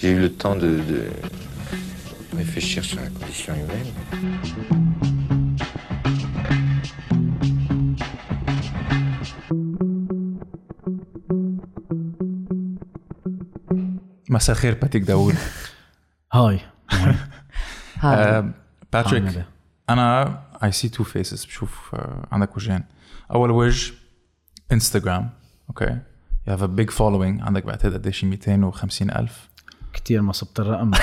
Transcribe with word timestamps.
J'ai 0.00 0.12
eu 0.12 0.20
le 0.20 0.32
temps 0.32 0.54
de, 0.54 0.70
de 0.90 1.10
réfléchir 2.36 2.84
sur 2.84 3.00
la 3.00 3.10
condition 3.10 3.52
humaine. 3.54 3.92
مساء 14.30 14.56
الخير 14.56 14.74
باتريك 14.74 15.02
داوود 15.02 15.34
hi 16.32 16.60
آه، 18.04 18.54
باتريك 18.92 19.22
عامل 19.22 19.36
إيه؟ 19.36 19.48
أنا 19.90 20.38
I 20.64 20.72
see 20.72 20.88
two 20.88 21.04
faces 21.04 21.44
بشوف 21.44 21.94
آه، 21.94 22.28
عندك 22.32 22.56
وجهين 22.56 22.84
اول 23.34 23.50
وجه 23.50 23.92
انستغرام 24.72 25.30
okay 25.68 25.84
you 25.84 25.98
have 26.48 26.62
a 26.62 26.66
big 26.66 26.90
following 26.90 27.42
عندك 27.42 27.66
بعتقد 27.66 27.94
قد 27.94 28.08
شي 28.08 28.26
250 28.26 29.10
الف 29.10 29.48
كثير 30.04 30.22
ما 30.22 30.32
صبت 30.32 30.60
الرقم. 30.60 30.90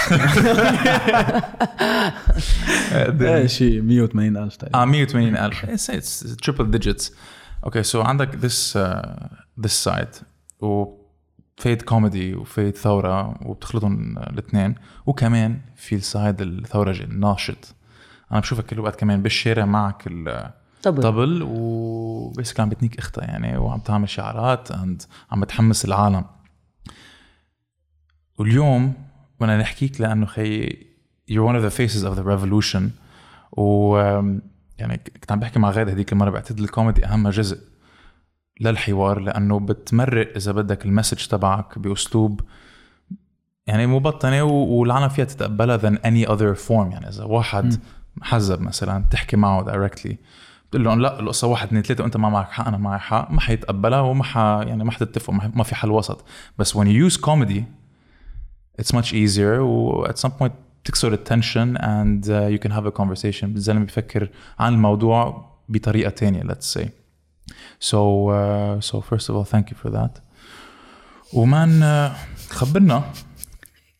إيه. 3.22 3.48
شيء 3.48 3.81
180 3.81 4.38
ألف 4.38 4.55
تقريبا. 4.55 4.81
آه 4.81 4.86
180 4.86 5.38
ألف. 5.38 5.66
it's 5.66 6.35
triple 6.35 6.71
digits 6.71 7.13
okay 7.66 7.84
so 7.84 8.02
عندك 8.02 8.36
this 8.35 8.77
this 9.59 9.84
side 9.84 10.07
وفي 10.59 11.51
ال 11.51 11.81
comedy 11.81 12.35
وفي 12.35 12.77
الثورة 12.77 13.48
وبتخلطهم 13.48 14.17
الاثنين. 14.17 14.76
وكمان 15.05 15.62
في 15.75 15.95
ال 15.95 16.05
side 16.05 16.41
الثورجي 16.41 17.03
الناشط. 17.03 17.75
أنا 18.31 18.39
بشوفك 18.39 18.66
كل 18.66 18.80
وقت 18.80 19.00
كمان 19.00 19.22
بالشارع 19.22 19.66
معك 19.66 20.03
ال 20.08 20.52
طبل. 20.84 21.03
طبل 21.03 21.44
وبيسكلي 21.48 22.64
عم 22.64 22.70
بتنيك 22.70 22.98
اختها 22.98 23.23
يعني 23.23 23.58
وعم 23.58 23.80
تعمل 23.80 24.09
شعارات 24.09 24.72
عم 25.31 25.41
بتحمس 25.41 25.86
العالم. 25.86 26.25
واليوم 28.38 28.94
بدنا 29.39 29.57
نحكيك 29.57 30.02
لأنه 30.02 30.25
خي 30.25 30.70
you're 31.31 31.45
one 31.52 31.55
of 31.55 31.63
the 31.71 31.75
faces 31.77 32.03
of 32.03 32.16
the 32.20 32.23
revolution. 32.23 32.81
و 33.58 33.95
يعني 34.78 34.97
كنت 34.97 35.31
عم 35.31 35.39
بحكي 35.39 35.59
مع 35.59 35.69
غاده 35.69 35.91
هذيك 35.91 36.14
المرة 36.14 36.30
بعتقد 36.30 36.59
الكوميدي 36.59 37.06
أهم 37.06 37.30
جزء 37.30 37.59
للحوار 38.61 39.19
لأنه 39.19 39.59
بتمرق 39.59 40.36
إذا 40.36 40.52
بدك 40.52 40.86
المسج 40.86 41.28
تبعك 41.28 41.80
بأسلوب 41.80 42.41
يعني 43.67 43.88
مبطنة 43.88 44.44
والعالم 44.44 45.09
فيها 45.09 45.25
تتقبلها 45.25 45.78
than 45.78 45.95
any 45.97 46.30
other 46.30 46.59
form. 46.67 46.72
يعني 46.91 47.09
إذا 47.09 47.23
واحد 47.23 47.80
محزب 48.17 48.61
مثلا 48.61 49.06
تحكي 49.11 49.38
معه 49.38 49.63
directly 49.64 50.17
بتقول 50.69 50.83
لهم 50.86 51.02
لا 51.02 51.19
القصة 51.19 51.47
واحد 51.47 51.67
اثنين 51.67 51.81
ثلاثة 51.81 52.03
وأنت 52.03 52.17
ما 52.17 52.30
معك 52.30 52.52
حق 52.52 52.67
أنا 52.67 52.78
معي 52.78 53.00
حق 53.00 53.31
ما 53.31 53.41
حيتقبلها 53.41 54.00
وما 54.00 54.23
ح 54.23 54.38
يعني 54.38 54.83
ما 54.83 54.91
حتتفقوا 54.91 55.36
ما- 55.36 55.52
ما 55.56 55.63
في 55.63 55.75
حل 55.75 55.91
وسط. 55.91 56.25
بس 56.58 56.78
when 56.78 56.81
you 56.86 57.11
use 57.13 57.17
comedy 57.22 57.61
it's 58.81 58.92
much 58.95 59.12
easier 59.14 59.59
و 59.59 60.06
at 60.08 60.18
some 60.18 60.31
point 60.42 60.52
تكسر 60.86 61.14
ال 61.14 61.22
tension 61.22 61.78
and 61.78 62.26
uh, 62.26 62.58
you 62.59 62.68
can 62.68 62.72
have 62.72 62.86
a 62.86 62.92
conversation 63.02 63.44
الزلمه 63.44 63.86
بيفكر 63.86 64.30
عن 64.59 64.73
الموضوع 64.73 65.45
بطريقه 65.70 66.09
تانية 66.09 66.44
let's 66.44 66.78
say 66.78 66.86
so 67.80 67.96
uh, 68.30 68.92
so 68.92 69.02
first 69.02 69.30
of 69.30 69.36
all 69.36 69.46
thank 69.56 69.70
you 69.72 69.76
for 69.86 69.90
that 69.92 70.20
و 71.33 71.45
man 71.45 71.81
uh, 71.81 72.52
خبرنا 72.53 73.03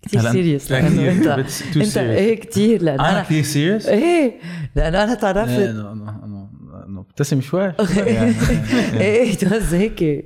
كثير 0.02 0.22
هلا- 0.22 0.31
سيريس 0.31 0.72
لا، 0.72 0.80
لأنه 0.81 0.90
كتير. 1.20 1.36
انت 1.36 1.48
It's 1.48 1.73
too 1.73 1.78
انت 1.78 1.94
serious. 1.94 1.98
إيه 1.98 2.40
كثير 2.40 2.81
لأنه 2.84 3.02
أنا 3.02 3.12
أنا 3.12 3.23
كثير 3.23 3.80
serious 3.80 3.88
إيه 3.88 4.40
لأنه 4.76 5.03
أنا 5.03 5.12
إيه 5.14 5.20
تعرفت 5.20 5.50
انه 5.52 5.92
انه 5.92 6.22
انه 6.26 6.50
انه 6.88 7.00
ابتسم 7.02 7.42
شوي 7.42 7.73
إيه 9.00 9.34
it 9.36 9.40
was 9.40 9.73
هيك 9.73 10.26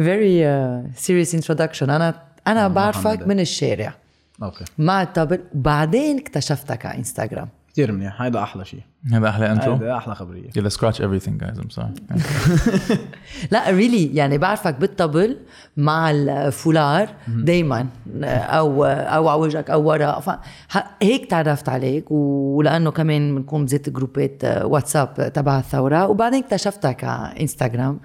very 0.00 0.42
uh, 0.42 0.98
serious 1.06 1.34
introduction 1.40 1.82
أنا 1.82 2.31
أنا 2.46 2.68
بعرفك 2.68 3.06
الحمد 3.06 3.28
من 3.28 3.40
الشارع. 3.40 3.94
أوكي. 4.42 4.64
مع 4.78 5.02
الطبل 5.02 5.40
وبعدين 5.54 6.18
اكتشفتك 6.18 6.86
على 6.86 6.98
انستغرام 6.98 7.48
كثير 7.72 7.92
منيح. 7.92 8.22
هيدا 8.22 8.42
أحلى 8.42 8.64
شيء 8.64 8.80
هذا 9.12 9.28
أحلى 9.28 9.52
انترو 9.52 9.72
هيدا 9.72 9.96
أحلى 9.96 10.14
خبرية. 10.14 10.50
يلا 10.56 10.70
scratch 10.70 10.96
everything 10.96 11.44
guys. 11.44 11.58
I'm 11.58 11.70
sorry. 11.80 12.16
لا 13.52 13.70
ريلي 13.70 14.14
يعني 14.14 14.38
بعرفك 14.38 14.74
بالطبل 14.74 15.38
مع 15.76 16.10
الفولار 16.10 17.08
دايما 17.28 17.86
أو 18.24 18.84
أو 18.84 19.28
على 19.28 19.40
وجهك 19.40 19.70
أو 19.70 19.82
ورا. 19.88 20.40
هيك 21.02 21.30
تعرفت 21.30 21.68
عليك 21.68 22.04
ولأنه 22.10 22.90
كمان 22.90 23.34
بنكون 23.34 23.64
بزيت 23.64 23.90
جروبات 23.90 24.44
واتساب 24.44 25.32
تبع 25.34 25.58
الثورة. 25.58 26.06
وبعدين 26.06 26.44
اكتشفتك 26.44 27.04
على 27.04 27.40
انستغرام 27.40 28.00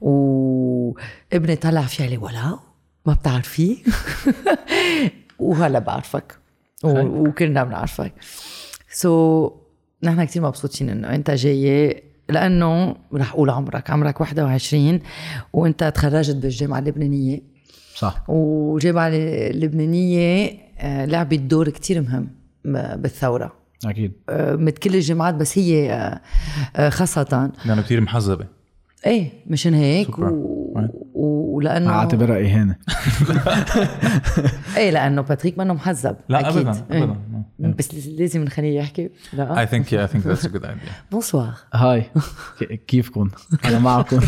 وابني 0.00 1.56
طلع 1.56 1.82
في 1.82 2.04
علي 2.04 2.16
ولا 2.16 2.58
ما 3.08 3.14
بتعرفيه 3.14 3.76
وهلا 5.38 5.78
بعرفك. 5.78 6.38
وكلنا 6.84 7.64
بنعرفك. 7.64 8.12
so 8.90 9.48
so, 9.48 9.52
نحن 10.02 10.24
كثير 10.24 10.42
مبسوطين 10.42 10.90
إنه 10.90 11.14
أنت 11.14 11.30
جاي 11.30 12.02
لأنه 12.28 12.96
رح 13.14 13.32
أقول 13.32 13.50
عمرك. 13.50 13.90
عمرك 13.90 14.20
21 14.20 15.00
وأنت 15.52 15.84
تخرجت 15.84 16.36
بالجامعة 16.36 16.78
اللبنانية. 16.78 17.40
صح. 17.94 18.30
والجامعة 18.30 19.08
اللبنانية 19.08 20.58
آه، 20.78 21.04
لعبت 21.04 21.38
دور 21.38 21.68
كتير 21.68 22.00
مهم 22.00 22.28
بالثورة. 22.96 23.52
أكيد. 23.86 24.12
آه، 24.28 24.56
مثل 24.56 24.76
كل 24.76 24.94
الجامعات 24.94 25.34
بس 25.34 25.58
هي 25.58 25.92
آه، 26.76 26.88
خاصة. 26.88 27.50
لأنه 27.64 27.82
كثير 27.82 28.00
محزبة. 28.00 28.46
إيه 29.06 29.30
مشان 29.46 29.74
هيك. 29.74 30.18
و... 30.18 30.80
ولأنه 31.58 31.90
اعتبرها 31.90 32.36
اهانه 32.38 32.76
إيه 34.76 34.90
لأنه 34.90 35.22
باتريك 35.22 35.58
منه 35.58 35.74
محزب 35.74 36.16
لا 36.28 36.48
أكيد. 36.48 36.66
ابدا 36.68 36.84
إيه. 36.90 37.04
ابدا. 37.04 37.74
بس 37.78 37.94
لازم 38.08 38.44
نخليه 38.44 38.78
يحكي. 38.78 39.10
لا. 39.32 39.66
Think 39.66 39.84
yeah 39.84 40.08
I 40.10 40.12
think 40.14 40.22
that's 40.24 40.44
a 40.44 40.48
good 40.48 40.64
idea. 40.64 40.92
Bonsoir. 41.12 41.54
هاي. 41.74 42.10
كيفكم؟ 42.88 43.30
أنا 43.64 43.78
معكم. 43.78 44.20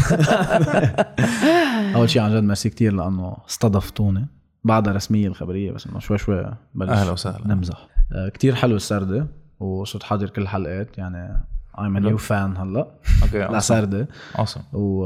أول 1.97 2.11
شيء 2.11 2.23
عن 2.23 2.31
جد 2.31 2.43
ميرسي 2.43 2.71
كثير 2.71 2.93
لأنه 2.93 3.37
استضفتوني 3.49 4.27
بعدها 4.65 4.93
رسميه 4.93 5.27
الخبرية 5.29 5.73
بس 5.73 5.87
إنه 5.87 5.99
شوي 5.99 6.19
شوي 6.19 6.55
بلش 6.75 6.91
أهلا 6.91 7.11
وسهلا. 7.11 7.47
نمزح. 7.55 7.89
كثير 8.35 8.55
حلو 8.55 8.77
السردة 8.77 9.27
وصرت 9.61 10.03
حاضر 10.03 10.29
كل 10.31 10.43
الحلقات 10.43 10.99
يعني 10.99 11.41
I'm 11.79 11.97
a 11.97 12.01
new 12.01 12.19
fan 12.29 12.59
هلأ. 12.61 12.87
okay 13.23 13.49
awesome. 13.49 13.53
السردة 13.53 14.09
awesome. 14.39 14.61
و 14.75 15.05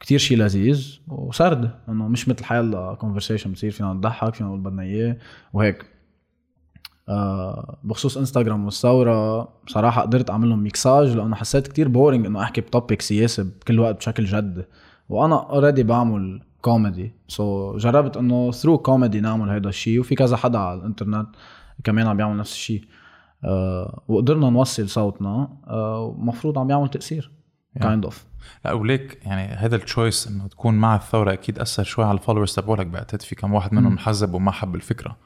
كثير 0.00 0.18
شيء 0.18 0.38
لذيذ 0.38 0.98
وسردة 1.08 1.74
إنه 1.88 2.08
مش 2.08 2.28
مثل 2.28 2.44
حيلا 2.44 2.94
conversation 2.94 3.52
بتصير 3.52 3.70
فينا 3.70 3.92
نضحك 3.92 4.34
فينا 4.34 4.48
نقول 4.48 4.60
بدنا 4.60 4.82
إياه 4.82 5.16
وهيك. 5.52 5.86
آه 7.08 7.78
بخصوص 7.84 8.16
انستغرام 8.16 8.64
والثورة 8.64 9.48
بصراحة 9.66 10.02
قدرت 10.02 10.30
أعمل 10.30 10.48
لهم 10.48 10.62
ميكساج 10.62 11.16
لأنه 11.16 11.36
حسيت 11.36 11.68
كتير 11.68 11.88
boring 11.88 12.26
إنه 12.26 12.42
أحكي 12.42 12.60
ب 12.60 12.67
topic 12.67 13.02
سياسي 13.02 13.42
بكل 13.42 13.80
وقت 13.80 13.96
بشكل 13.96 14.24
جد. 14.24 14.66
وأنا 15.08 15.50
already 15.50 15.82
بعمل 15.82 16.42
comedy 16.62 17.72
so 17.72 17.77
so 17.77 17.82
جربت 17.82 18.16
إنه 18.16 18.50
through 18.50 18.78
comedy 18.78 19.20
نعمل 19.20 19.50
هيدا 19.50 19.68
الشيء 19.68 20.00
وفي 20.00 20.14
كذا 20.14 20.36
حدا 20.36 20.58
على 20.58 20.80
الإنترنت 20.80 21.28
كمان 21.84 22.06
عم 22.06 22.16
بيعمل 22.16 22.36
نفس 22.36 22.52
الشيء 22.52 22.84
آه 23.44 24.02
وقدرنا 24.08 24.50
نوصل 24.50 24.88
صوتنا 24.88 25.48
آه 25.66 26.00
ومفروض 26.00 26.58
عم 26.58 26.66
بيعمل 26.66 26.88
تأثير. 26.88 27.30
kind 27.78 28.04
of 28.04 28.24
لا 28.64 28.72
وليك 28.72 29.18
يعني 29.24 29.54
هذا 29.54 29.76
ال 29.76 29.83
choice 29.83 30.26
إنه 30.28 30.46
تكون 30.46 30.74
مع 30.74 30.96
الثورة 30.96 31.32
أكيد 31.32 31.58
أثر 31.58 31.82
شوي 31.82 32.04
على 32.04 32.18
ال 32.18 32.22
followers 32.22 32.54
تبعولك 32.54 32.86
بعتقد 32.86 33.22
في 33.22 33.34
كم 33.34 33.52
واحد 33.54 33.74
منهم 33.74 33.94
محزب 33.94 34.34
وما 34.34 34.50
حب 34.50 34.74
الفكرة 34.74 35.16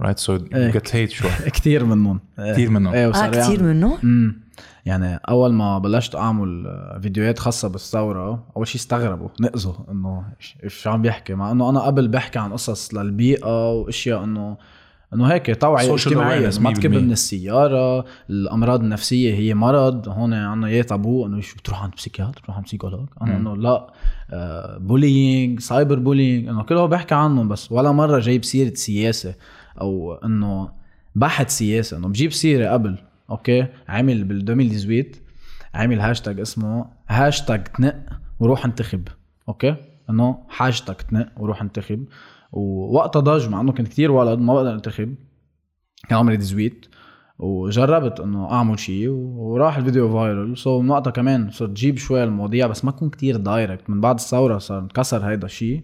right 0.00 0.18
so 0.18 0.36
إيه. 0.54 0.70
جت 0.70 0.96
hate 0.96 1.10
شوي. 1.10 1.30
كتير 1.30 1.84
منهم. 1.94 2.20
كتير 2.52 2.70
منهم. 2.70 2.94
إيه 2.94 3.06
آه 3.06 3.08
وصار 3.08 3.30
كثير 3.30 3.60
يعمل- 3.60 3.74
منه 3.74 3.98
امم 4.04 4.40
يعني 4.86 5.20
أول 5.28 5.52
ما 5.52 5.78
بلشت 5.78 6.14
أعمل 6.14 6.66
فيديوهات 7.02 7.38
خاصة 7.38 7.68
بالثورة 7.68 8.44
أول 8.56 8.66
شيء 8.68 8.76
استغربوا 8.80 9.28
نقزوا 9.40 9.74
إنه 9.90 10.24
إيش- 10.42 10.64
إيش 10.64 10.86
عم 10.86 11.02
بيحكي؟ 11.02 11.34
مع 11.34 11.50
إنه 11.50 11.70
أنا 11.70 11.80
قبل 11.80 12.08
بحكي 12.08 12.38
عن 12.38 12.52
قصص 12.52 12.94
للبيئة 12.94 13.72
وأشياء 13.72 14.24
إنه 14.24 14.56
انه 15.14 15.26
هيك 15.26 15.60
توعيه 15.60 15.94
اجتماعيه 15.94 16.50
ما 16.60 16.72
تكب 16.72 16.92
100%. 16.92 16.96
من 16.96 17.12
السيارة 17.12 18.04
الأمراض 18.30 18.80
النفسية 18.80 19.34
هي 19.34 19.54
مرض 19.54 20.08
هون 20.08 20.34
عنا 20.34 20.66
اياه 20.66 20.82
تابو 20.82 21.26
انه 21.26 21.40
شو 21.40 21.56
بتروح 21.56 21.82
عند 21.82 21.92
psychiatre 21.96 22.40
بتروح 22.40 22.56
عند 22.56 22.66
psychologue 22.66 23.08
أنا 23.22 23.36
إنه 23.36 23.56
لا 23.56 23.92
bullying 24.78 25.60
cyber 25.60 25.98
bullying 25.98 26.48
إنه 26.48 26.62
كله 26.62 26.86
بحكي 26.86 27.14
عنهم 27.14 27.48
بس 27.48 27.72
ولا 27.72 27.92
مرة 27.92 28.18
جايب 28.18 28.44
سيرة 28.44 28.74
سياسة 28.74 29.34
أو 29.80 30.14
إنه 30.14 30.68
بحث 31.14 31.50
سياسة 31.58 31.96
إنه 31.96 32.08
بجيب 32.08 32.32
سيرة 32.32 32.68
قبل 32.72 32.96
okay? 33.30 33.66
عامل 33.88 34.24
بال 34.24 34.50
2018 34.50 35.08
عامل 35.74 36.00
هاشتاج 36.00 36.40
اسمه 36.40 36.86
هاشتاج 37.08 37.64
تنق 37.64 37.96
وروح 38.40 38.64
انتخب 38.64 39.08
okay? 39.48 39.74
إنه 40.10 40.38
هاشتاج 40.58 40.96
تنق 40.96 41.28
وروح 41.36 41.62
انتخب. 41.62 42.04
ووقتها 42.52 43.20
ضج 43.20 43.48
مع 43.48 43.60
إنه 43.60 43.72
كنت 43.72 43.88
كتير 43.88 44.10
ولد 44.10 44.38
ما 44.38 44.54
بقدر 44.54 44.74
أنتخب. 44.74 45.14
كان 46.08 46.18
عمري 46.18 46.36
18 46.36 46.72
وجربت 47.38 48.20
إنه 48.20 48.52
أعمل 48.52 48.78
شيء 48.78 49.08
وراح 49.08 49.76
الفيديو 49.76 50.12
viral 50.12 50.56
so 50.56 50.80
من 50.80 50.90
وقتها 50.90 51.10
كمان 51.10 51.50
صرت 51.50 51.70
جيب 51.70 51.98
شوي 51.98 52.24
المواضيع 52.24 52.66
بس 52.66 52.84
ما 52.84 52.90
كون 52.90 53.10
كتير 53.10 53.36
direct 53.36 53.90
من 53.90 54.00
بعد 54.00 54.14
الثورة 54.14 54.58
صار 54.58 54.78
انكسر 54.78 55.30
هيدا 55.30 55.46
الشيء 55.46 55.82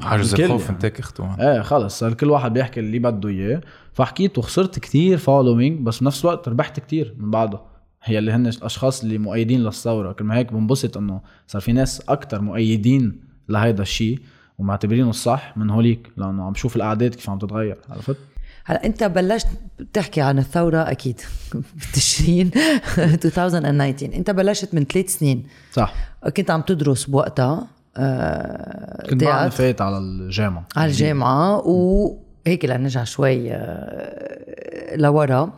حاجز 0.00 0.34
الخوف 0.34 0.70
يعني. 0.70 0.98
اخته 0.98 1.34
إيه 1.40 1.62
خلص 1.62 1.98
صار 1.98 2.14
كل 2.14 2.30
واحد 2.30 2.52
بيحكي 2.52 2.80
اللي 2.80 2.98
بده 2.98 3.28
إياه. 3.28 3.60
فحكيت 3.92 4.38
وخسرت 4.38 4.78
كتير 4.78 5.18
فولوينج 5.18 5.80
بس 5.80 6.00
بنفس 6.00 6.24
الوقت 6.24 6.48
ربحت 6.48 6.80
كتير 6.80 7.14
من 7.18 7.30
بعدها 7.30 7.62
هي 8.02 8.18
اللي 8.18 8.32
هن 8.32 8.46
الأشخاص 8.46 9.02
اللي 9.02 9.18
مؤيدين 9.18 9.60
للثورة. 9.60 10.12
كرمال 10.12 10.36
هيك 10.36 10.52
بنبسط 10.52 10.96
إنه 10.96 11.20
صار 11.46 11.62
في 11.62 11.72
ناس 11.72 12.00
أكتر 12.08 12.40
مؤيدين 12.40 13.20
لهيدا 13.48 13.82
الشيء 13.82 14.18
ومعتبرينه 14.60 15.10
الصح 15.10 15.56
من 15.56 15.70
هوليك 15.70 16.10
لأنه 16.16 16.44
عم 16.44 16.52
بشوف 16.52 16.76
الأعداد 16.76 17.14
كيف 17.14 17.30
عم 17.30 17.38
تتغير 17.38 17.78
عرفت؟ 17.90 18.16
هلا 18.64 18.86
أنت 18.86 19.04
بلشت 19.04 19.46
تحكي 19.92 20.20
عن 20.20 20.38
الثورة 20.38 20.78
أكيد 20.78 21.20
بتشرين 21.78 22.50
2019 22.98 24.14
أنت 24.18 24.30
بلشت 24.30 24.74
من 24.74 24.84
ثلاث 24.84 25.18
سنين. 25.18 25.46
صح. 25.72 25.94
كنت 26.36 26.50
عم 26.50 26.60
تدرس 26.60 27.04
بوقتها 27.04 27.66
آه، 27.96 29.10
كنت 29.10 29.20
théâtre. 29.20 29.50
فايت 29.50 29.80
على 29.80 29.98
الجامعة. 29.98 30.66
على 30.76 30.90
الجامعة 30.90 31.66
وهيك 31.66 32.64
لنرجع 32.64 33.04
شوي 33.04 33.52
آه، 33.52 34.96
لورا. 34.96 35.52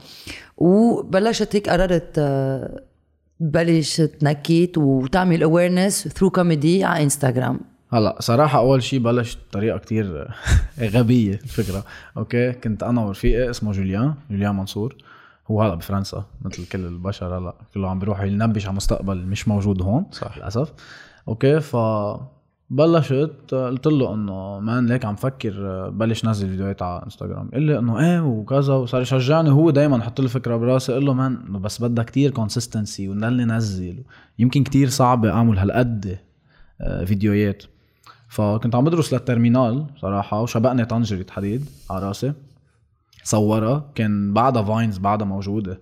وبلشت 0.56 1.56
هيك 1.56 1.68
قررت 1.68 2.14
آه، 2.18 2.82
تبلش 3.40 4.00
تنكت 4.00 4.78
وتعمل 4.78 5.42
awareness 5.42 6.08
through 6.08 6.30
comedy 6.30 6.84
على 6.84 7.02
انستغرام 7.02 7.71
هلا 7.92 8.16
صراحة 8.20 8.58
أول 8.58 8.82
شيء 8.82 9.00
بلش 9.00 9.38
بطريقة 9.48 9.78
كتير 9.78 10.28
غبية 10.94 11.34
الفكرة، 11.34 11.84
okay؟ 12.16 12.52
كنت 12.52 12.82
أنا 12.82 13.00
ورفيقي 13.00 13.50
اسمه 13.50 13.72
جوليان، 13.72 14.14
جوليان 14.30 14.54
منصور، 14.54 14.96
هو 15.50 15.62
هلا 15.62 15.74
بفرنسا 15.74 16.24
مثل 16.42 16.66
كل 16.66 16.86
البشر 16.86 17.38
هلا 17.38 17.54
كله 17.74 17.90
عم 17.90 17.98
بيروح 17.98 18.22
ينبش 18.22 18.66
على 18.66 18.76
مستقبل 18.76 19.26
مش 19.26 19.48
موجود 19.48 19.82
هون 19.82 20.06
صح. 20.10 20.38
للأسف، 20.38 20.72
okay؟ 21.28 21.60
ف 21.60 21.76
بلشت 22.70 23.54
قلت 23.54 23.86
له 23.86 24.14
إنه 24.14 24.60
man 24.60 24.86
ليك 24.86 25.04
عم 25.04 25.16
فكر 25.16 25.90
بلش 25.90 26.24
نزل 26.24 26.48
فيديوهات 26.48 26.82
على 26.82 27.02
إنستغرام 27.04 27.50
قال 27.50 27.62
لي 27.62 27.78
إنه 27.78 28.00
إيه 28.00 28.20
وكذا 28.20 28.74
وصار 28.74 29.00
يشجعني 29.02 29.50
هو 29.50 29.70
دائما 29.70 29.96
يحط 29.96 30.20
لي 30.20 30.28
فكرة 30.28 30.56
براسي 30.56 30.92
قال 30.92 31.04
له 31.04 31.12
man 31.14 31.60
بس 31.60 31.82
بدها 31.82 32.04
كتير 32.04 32.30
consistency 32.30 33.08
ونضلني 33.08 33.44
نزل 33.44 34.04
يمكن 34.38 34.64
كتير 34.64 34.88
صعب 34.88 35.26
أعمل 35.26 35.58
هالقد 35.58 36.18
آه، 36.80 37.04
فيديوهات 37.04 37.62
فكنت 38.32 38.74
عم 38.74 38.84
بدرس 38.84 39.12
لل 39.12 39.26
terminale 39.26 39.86
صراحة 40.00 40.40
وشبقني 40.40 40.84
طنجرة 40.84 41.26
حديد 41.30 41.66
على 41.90 42.06
راسي. 42.06 42.32
صورها 43.24 43.84
كان 43.94 44.32
بعدها 44.32 44.62
Vines 44.62 44.98
بعدها 44.98 45.26
موجودة. 45.26 45.80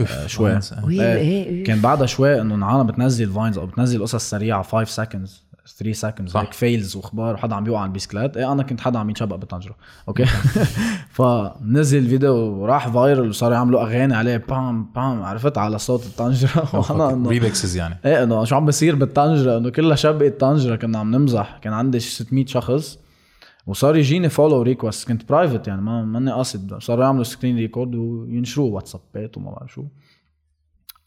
آه، 0.00 0.26
شوي. 0.26 0.52
آه. 0.52 0.60
وهي 0.84 1.16
إيه، 1.16 1.44
إيه 1.44 1.64
كان 1.64 1.80
بعدها 1.80 2.06
شوي 2.06 2.40
إنه 2.40 2.54
العالم 2.54 2.86
بتنزل 2.86 3.30
Vines 3.32 3.58
أو 3.58 3.66
بتنزل 3.66 4.02
قصص 4.02 4.30
سريعة 4.30 4.62
5 4.62 4.88
seconds 4.88 5.44
3 5.78 5.92
seconds. 5.92 6.36
هيك 6.36 6.52
fails 6.52 6.96
واخبار 6.96 7.34
وحدا 7.34 7.54
عم 7.54 7.66
يوقع 7.66 7.80
على 7.80 7.88
البيسكليت 7.88 8.36
إيه 8.36 8.52
أنا 8.52 8.62
كنت 8.62 8.80
حدا 8.80 8.98
عم 8.98 9.10
يتشبق 9.10 9.36
بالطنجرة. 9.36 9.74
okay؟ 10.08 10.24
فنزل 11.16 12.08
فيديو 12.08 12.34
وراح 12.34 12.88
viral 12.88 13.28
وصاروا 13.28 13.54
يعملوا 13.54 13.82
أغاني 13.82 14.14
عليه. 14.14 14.36
بام 14.36 14.84
بام 14.84 15.22
عرفت؟ 15.22 15.58
على 15.58 15.78
صوت 15.78 16.06
الطنجرة. 16.06 16.68
وأنا 16.90 17.12
إنه 17.12 17.28
remixes 17.28 17.76
يعني. 17.76 17.98
إيه 18.04 18.22
إنه 18.22 18.44
شو 18.44 18.56
عم 18.56 18.66
بصير 18.66 18.94
بالطنجرة؟ 18.94 19.58
إنه 19.58 19.70
كلها 19.70 19.96
شبقه 19.96 20.28
طنجره 20.28 20.76
كنا 20.76 20.98
عم 20.98 21.10
نمزح. 21.10 21.58
كان 21.62 21.72
عندي 21.72 22.00
600 22.00 22.46
شخص. 22.46 22.98
وصار 23.66 23.96
يجيني 23.96 24.28
follow 24.28 24.62
request 24.62 25.08
كنت 25.08 25.28
private 25.28 25.68
يعني 25.68 25.82
ما 25.82 26.04
ماني 26.04 26.32
قاصد. 26.32 26.78
صاروا 26.82 27.04
يعملوا 27.04 27.24
screen 27.24 27.56
record 27.56 27.94
وينشروه 27.94 28.70
واتسابات 28.70 29.36
وما 29.36 29.50
بعرف 29.50 29.72
شو. 29.72 29.84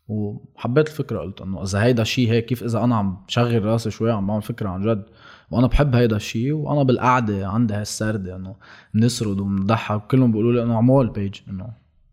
وحبيت 0.08 0.88
الفكرة 0.88 1.20
قلت 1.20 1.42
إنه 1.42 1.64
إذا 1.64 1.84
هيدا 1.84 2.02
الشيء 2.02 2.30
هيك 2.30 2.46
كيف 2.46 2.64
إذا 2.64 2.84
أنا 2.84 2.96
عم 2.96 3.18
شغل 3.28 3.66
راسي 3.66 3.92
شوي 3.92 4.12
عم 4.12 4.28
بعمل 4.28 4.42
فكرة 4.42 4.70
عن 4.70 4.82
جد 4.82 5.04
وأنا 5.52 5.68
بحب 5.68 5.96
هيدا 5.96 6.16
الشيء 6.16 6.54
وأنا 6.54 6.84
بالقعدة 6.84 7.48
عندي 7.48 7.74
هالسردة 7.74 8.36
إنه 8.36 8.56
بنسرد 8.94 9.40
وبنضحك 9.40 10.08
كلهم 10.08 10.32
بيقولوا 10.32 10.54
لي 10.54 10.64
إنه 10.64 10.76
اعمل 10.76 11.10
page 11.10 11.40
إنه 11.50 11.70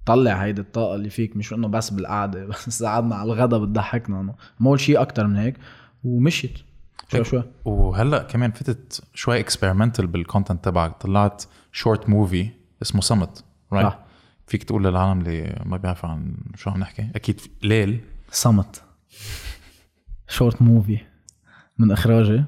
طلع 0.07 0.33
هيدي 0.33 0.61
الطاقة 0.61 0.95
اللي 0.95 1.11
فيك 1.11 1.37
مش 1.37 1.53
إنه 1.53 1.69
بس 1.69 1.91
بالقعدة 1.91 2.47
بس 2.67 2.83
قعدنا 2.83 3.15
على 3.15 3.33
الغدا 3.33 3.59
بتضحكنا 3.59 4.21
إنه 4.21 4.35
مول 4.61 4.81
شيء 4.81 5.01
أكتر 5.01 5.27
من 5.27 5.37
هيك 5.37 5.57
ومشيت 6.05 6.59
شوي 7.13 7.25
شوي 7.25 7.45
وهلأ 7.65 8.23
كمان 8.23 8.51
فتت 8.51 9.03
شوي 9.15 9.41
experimental 9.41 10.07
بال 10.07 10.20
content 10.20 10.65
تبعك 10.65 11.03
طلعت 11.03 11.45
short 11.73 12.09
movie 12.09 12.49
اسمه 12.83 13.01
صمت 13.01 13.45
right 13.73 13.87
صح. 13.87 13.99
فيك 14.51 14.65
تقول 14.65 14.85
للعالم 14.85 15.21
اللي 15.21 15.63
ما 15.67 15.77
بيعرفوا 15.77 16.09
عن 16.09 16.35
شو 16.57 16.71
عم 16.71 16.81
نحكي؟ 16.81 17.09
أكيد 17.15 17.41
ليل. 17.63 18.01
صمت 18.31 18.83
short 20.29 20.63
movie 20.63 20.99
من 21.79 21.93
إخراجي. 21.93 22.45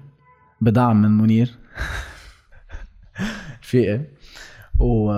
بدعم 0.61 1.03
من 1.03 1.19
منير. 1.19 1.51
رفيقي 3.63 4.01
و 4.79 5.13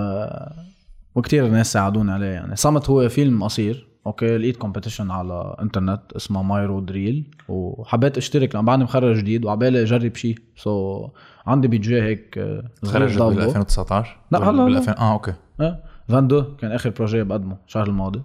وكتير 1.15 1.47
ناس 1.47 1.73
ساعدوني 1.73 2.11
عليه 2.11 2.25
يعني. 2.27 2.55
صمت 2.55 2.89
هو 2.89 3.09
فيلم 3.09 3.43
قصير. 3.43 3.87
okay 4.07 4.37
لقيت 4.37 4.57
competition 4.57 5.11
على 5.11 5.55
انترنت 5.61 6.01
اسمه 6.15 6.43
My 6.43 6.65
Rode 6.65 6.91
Reel 6.91 7.35
وحبيت 7.47 8.17
أشترك 8.17 8.55
لأن 8.55 8.65
بعدني 8.65 8.83
مخرج 8.83 9.17
جديد 9.17 9.45
وعبالي 9.45 9.81
أجرب 9.81 10.15
شيء 10.15 10.39
so 10.55 11.07
عندي 11.47 11.67
بيجي 11.67 12.01
هيك 12.01 12.37
آه، 12.37 12.63
خرج 12.85 13.17
ضابه. 13.17 13.35
بال 13.35 13.43
2019 13.43 14.17
لا، 14.31 14.39
هلا 14.39 14.63
بال 14.65 14.73
لا. 14.73 14.79
2000 14.79 14.91
آه 14.91 15.13
أوكي. 15.13 15.33
إيه 15.61 15.83
فاندو 16.09 16.55
كان 16.55 16.71
آخر 16.71 16.89
بروجي 16.89 17.23
بقدمه 17.23 17.57
الشهر 17.67 17.87
الماضي. 17.87 18.21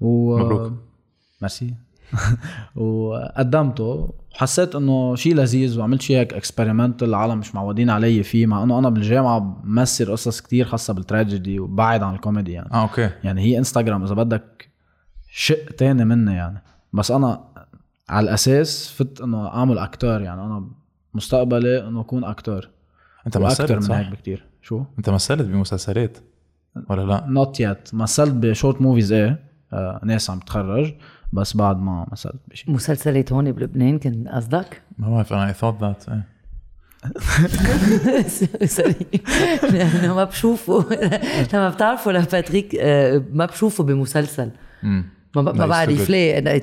و 0.00 0.38
مبروك. 0.38 0.72
ميرسي. 1.42 1.74
وقدمته. 2.76 4.14
وحسيت 4.34 4.74
إنه 4.74 5.14
شيء 5.14 5.34
لذيذ 5.34 5.78
وعملت 5.78 6.02
شيء 6.02 6.16
هيك 6.16 6.34
اكسبيرمنتال 6.34 7.08
العالم 7.08 7.38
مش 7.38 7.54
معودين 7.54 7.90
علي 7.90 8.22
فيه 8.22 8.46
مع 8.46 8.62
إنه 8.62 8.78
أنا 8.78 8.88
بالجامعة 8.88 9.38
بمثل 9.38 10.12
قصص 10.12 10.40
كتير 10.40 10.64
خاصة 10.64 10.94
بالتراجيدي 10.94 11.60
وبعد 11.60 12.02
عن 12.02 12.14
الكوميدي 12.14 12.52
يعني. 12.52 12.68
آه 12.72 12.82
أوكي. 12.82 13.10
يعني 13.24 13.42
هي 13.42 13.58
انستغرام 13.58 14.02
إذا 14.02 14.14
بدك 14.14 14.68
شق 15.30 15.64
تاني 15.64 16.04
منه 16.04 16.34
يعني. 16.34 16.62
بس 16.92 17.10
أنا 17.10 17.44
على 18.08 18.24
الأساس 18.24 18.90
فت 18.90 19.20
إنه 19.20 19.48
أعمل 19.48 19.78
أكتر 19.78 20.20
يعني. 20.20 20.42
أنا 20.42 20.68
مستقبلي 21.14 21.88
إنه 21.88 22.00
أكون 22.00 22.24
أكتر 22.24 22.70
أنت 23.26 23.38
مثلت 23.38 23.72
من؟ 23.72 23.90
هيك 23.92 24.10
بكتير. 24.10 24.46
شو؟ 24.62 24.84
أنت 24.98 25.10
مثلت 25.10 25.42
بمسلسلات. 25.42 26.18
ولا 26.88 27.02
لا؟ 27.02 27.24
not 27.28 27.60
yet 27.60 27.88
مثلت 27.94 28.32
ب 28.34 28.42
short 28.42 28.80
movies 28.80 29.12
إيه 29.12 29.38
آه 29.72 30.00
ناس 30.04 30.30
عم 30.30 30.38
تتخرج 30.38 30.94
بس 31.32 31.56
بعد 31.56 31.80
ما 31.82 32.06
مثلت 32.12 32.34
بشيء 32.48 32.70
مسلسلات 32.74 33.32
هون 33.32 33.52
بلبنان 33.52 33.98
كان 33.98 34.28
قصدك؟ 34.28 34.82
ما 34.98 35.10
بعرف 35.10 35.32
أنا 35.32 35.48
اي 35.48 35.52
ثوت 35.52 35.80
ذات 35.80 36.04
إيه. 36.08 36.26
sorry 38.66 38.94
لأنه 39.72 40.14
ما 40.14 40.24
بشوفه. 40.24 40.84
لما 41.54 41.68
بتعرفوا 41.68 42.12
لباتريك 42.12 42.76
آه، 42.80 43.22
ما 43.32 43.46
بشوفه 43.46 43.84
بمسلسل. 43.84 44.50
ما, 44.82 45.42
بعرف. 45.66 46.10
ليه. 46.10 46.62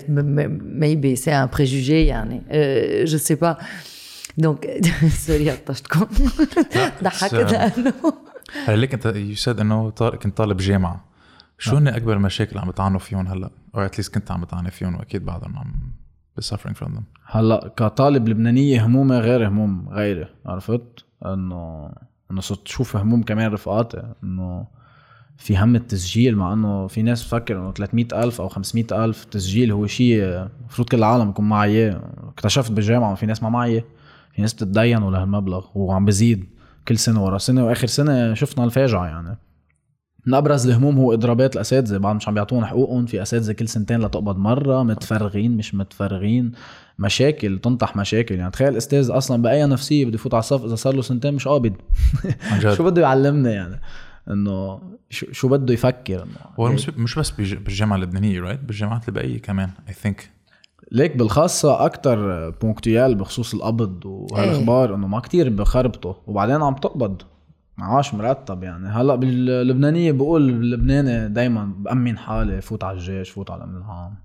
ميبي 0.62 1.16
سي 1.16 1.32
ان 1.34 1.50
بريجوجي 1.54 2.06
يعني. 2.06 2.42
جو 3.06 3.18
سي 3.18 3.36
با 3.36 3.58
دونك 4.38 4.68
سوري 5.10 5.50
قطشتكم 5.52 6.06
ضحكت 7.04 7.36
بس- 7.36 7.52
لأنه 7.52 7.94
ليك 8.68 8.94
انت 8.94 9.06
يو 9.06 9.36
سيد 9.36 9.60
انه 9.60 9.89
كنت 9.89 10.38
طالب 10.38 10.58
جامعة. 10.58 11.06
شو 11.58 11.77
هن 11.77 11.88
أكبر 11.88 12.18
مشاكل 12.18 12.58
عم 12.58 12.70
بتعانوا 12.70 13.00
فيهم 13.00 13.27
هلا؟ 13.27 13.50
أو 13.75 13.82
اتليست 13.82 14.13
كنت 14.13 14.32
عم 14.32 14.42
بتعاني 14.42 14.72
فيهم 14.72 14.96
وأكيد 14.96 15.25
بعدهم 15.25 15.58
عم 15.58 15.74
suffering 16.42 16.75
from 16.80 16.88
them. 16.88 17.04
هلا 17.25 17.74
كطالب 17.77 18.30
لبنانية 18.30 18.86
همومي 18.86 19.18
غير 19.18 19.48
هموم 19.48 19.89
غيري 19.89 20.27
عرفت؟ 20.46 21.06
إنه 21.25 21.89
إنه 22.32 22.42
صرت 22.42 22.68
شوف 22.68 22.96
هموم 22.96 23.24
كمان 23.24 23.51
رفقاتي 23.51 24.13
إنه 24.24 24.68
في 25.38 25.58
هم 25.58 25.75
التسجيل 25.75 26.38
مع 26.38 26.54
إنه 26.54 26.88
في 26.88 27.01
ناس 27.01 27.24
بتفكر 27.24 27.58
إنه 27.58 27.72
300 27.72 28.08
ألف 28.13 28.42
أو 28.42 28.48
500 28.48 29.06
ألف 29.06 29.25
تسجيل 29.25 29.72
هو 29.72 29.88
شيء 29.88 30.24
المفروض 30.24 30.89
كل 30.89 30.98
العالم 30.98 31.30
يكون 31.30 31.50
معه 31.50 31.63
اياه 31.63 32.01
اكتشفت 32.27 32.72
بالجامعة 32.72 33.16
في 33.16 33.25
ناس 33.25 33.44
ما 33.44 33.63
اياه 33.63 33.84
في 34.34 34.42
ناس 34.42 34.54
بتتدينوا 34.54 35.12
لهالمبلغ 35.12 35.66
وعم 35.75 36.06
بزيد. 36.06 36.57
كل 36.88 36.98
سنة 36.98 37.24
ورا 37.25 37.38
سنة 37.38 37.65
وآخر 37.65 37.88
سنة 37.88 38.34
شفنا 38.34 38.63
الفاجعة 38.63 39.06
يعني. 39.06 39.38
من 40.25 40.34
أبرز 40.34 40.67
الهموم 40.67 40.98
هو 40.98 41.13
إضرابات 41.13 41.56
الأساتذة. 41.56 41.98
بعد 41.98 42.15
مش 42.15 42.27
عم 42.27 42.34
بيعطونا 42.34 42.65
حقوقهم 42.65 43.06
في 43.06 43.22
أساتذة 43.22 43.51
كل 43.53 43.67
سنتين 43.67 44.00
لتقبض 44.01 44.38
مرة 44.38 44.84
متفرغين 44.84 45.58
مش 45.58 45.75
متفرغين. 45.75 46.51
مشاكل 47.00 47.60
تنطح 47.60 47.96
مشاكل. 47.96 48.36
يعني 48.36 48.51
تخيل 48.51 48.77
أستاذ 48.77 49.12
أصلا 49.12 49.41
بأي 49.41 49.65
نفسية 49.65 50.06
بده 50.06 50.15
يفوت 50.15 50.34
على 50.34 50.39
الصف 50.39 50.65
إذا 50.65 50.75
صار 50.75 50.94
له 50.96 51.01
سنتين 51.01 51.34
مش 51.34 51.48
قابض. 51.48 51.74
شو 52.77 52.84
بده 52.84 53.01
يعلمنا 53.01 53.51
يعني؟ 53.51 53.79
إنه 54.32 54.82
شو, 55.10 55.25
شو 55.32 55.48
بده 55.48 55.74
يفكر 55.74 56.27
هو 56.60 56.70
مش 56.72 56.89
مش 56.89 57.20
بس 57.20 57.32
بالج- 57.32 57.58
بالجامعة 57.65 57.96
اللبنانية 57.98 58.39
right 58.42 58.60
بالجامعات 58.60 59.08
الباقيه 59.10 59.41
كمان 59.41 59.70
I 59.88 59.94
think 59.94 60.30
ليك 60.91 61.17
بالخاصة 61.17 61.86
أكتر 61.86 62.50
ponctuel 62.50 63.16
بخصوص 63.15 63.53
القبض 63.53 64.06
وهالأخبار 64.06 64.96
إنه 64.96 65.08
ما 65.08 65.20
كتير 65.20 65.50
بخربطوا 65.50 66.13
وبعدين 66.27 66.62
عم 66.62 66.75
تقبض. 66.75 67.22
معاش 67.77 68.13
مرتب 68.13 68.63
يعني. 68.63 68.88
هلأ 68.88 69.15
باللبنانية 69.15 70.12
بقول 70.12 70.50
اللبناني 70.50 71.29
دايما 71.29 71.72
بأمن 71.77 72.17
حالي 72.17 72.62
فوت 72.62 72.84
على 72.84 72.98
الجيش 72.98 73.29
فوت 73.29 73.51
على 73.51 73.63
الأمن 73.63 73.77
العام 73.77 74.15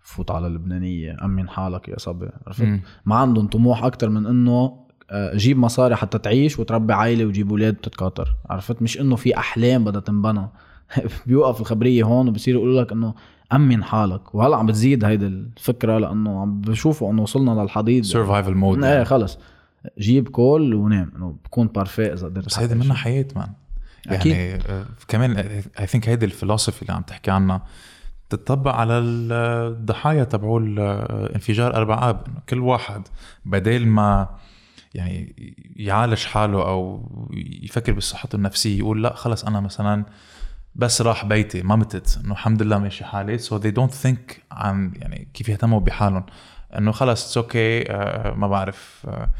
فوت 0.00 0.30
على 0.30 0.46
اللبنانية 0.46 1.16
أمن 1.24 1.48
حالك 1.48 1.88
يا 1.88 1.98
صبي. 1.98 2.28
عرفت. 2.46 2.80
ما 3.06 3.16
عندهم 3.16 3.46
طموح 3.46 3.84
أكتر 3.84 4.08
من 4.08 4.26
إنه 4.26 4.88
آه، 5.10 5.36
جيب 5.36 5.58
مصاري 5.58 5.96
حتى 5.96 6.18
تعيش 6.18 6.58
وتربي 6.58 6.92
عائله 6.92 7.24
وتجيب 7.26 7.50
أولاد 7.50 7.76
وتتكاثر. 7.76 8.36
عرفت؟ 8.50 8.82
مش 8.82 9.00
إنه 9.00 9.16
في 9.16 9.36
أحلام 9.36 9.84
بدها 9.84 10.00
تنبنى. 10.00 10.48
بيوقف 11.26 11.60
الخبرية 11.60 12.04
هون 12.04 12.28
وبصيروا 12.28 12.62
يقولوا 12.62 12.82
لك 12.82 12.92
إنه 12.92 13.14
أمن 13.52 13.84
حالك. 13.84 14.34
وهلأ 14.34 14.56
عم 14.56 14.66
بتزيد 14.66 15.04
هيدي 15.04 15.26
الفكرة 15.26 15.98
لأنه 15.98 16.40
عم 16.40 16.60
بشوفوا 16.60 17.12
إنه 17.12 17.22
وصلنا 17.22 17.50
للحضيض. 17.50 18.04
survival 18.04 18.54
mode 18.54 18.84
إيه 18.84 19.04
خلص. 19.04 19.38
جيب 19.98 20.28
أكول 20.28 20.74
ونام. 20.74 21.12
إنه 21.16 21.36
بكون 21.44 21.66
parfait 21.66 22.12
إذا 22.12 22.26
قدرت 22.26 22.46
بس 22.46 22.58
هيدي 22.58 22.74
منها. 22.74 22.96
حياة 22.96 23.26
مان 23.36 23.52
أكيد. 24.08 24.32
يعني 24.32 24.62
آه، 24.68 24.86
كمان 25.08 25.36
I 25.80 25.86
think 25.86 26.08
هيدي 26.08 26.26
الفلسفي 26.26 26.82
اللي 26.82 26.92
عم 26.92 27.02
تحكي 27.02 27.30
عنها 27.30 27.62
تطبق 28.30 28.74
على 28.74 28.98
الضحايا 28.98 30.24
تبعول 30.24 30.80
انفجار 31.34 31.74
أربع 31.74 32.10
آب. 32.10 32.22
إنه 32.28 32.40
كل 32.48 32.58
واحد 32.58 33.02
بدل 33.44 33.86
ما 33.86 34.28
يعني 34.94 35.34
يعالج 35.76 36.24
حاله 36.24 36.68
أو 36.68 37.08
يفكر 37.62 37.92
بصحته 37.92 38.36
النفسية 38.36 38.78
يقول 38.78 39.02
لا 39.02 39.14
خلص 39.14 39.44
أنا 39.44 39.60
مثلا 39.60 40.04
بس 40.78 41.02
راح 41.02 41.24
بيتي 41.24 41.62
ما 41.62 41.76
متت. 41.76 42.20
إنه 42.24 42.32
الحمد 42.32 42.62
لله 42.62 42.78
ماشي 42.78 43.04
حالي. 43.04 43.38
so 43.38 43.60
they 43.60 43.72
don't 43.72 43.94
think 44.04 44.40
عن 44.52 44.92
يعني 44.96 45.28
كيف 45.34 45.48
يهتموا 45.48 45.80
بحالهم. 45.80 46.26
إنه 46.78 46.92
خلص 46.92 47.24
it's 47.24 47.36
okay 47.36 47.84
ما 48.36 48.48
بعرف 48.48 49.06
آه، 49.08 49.30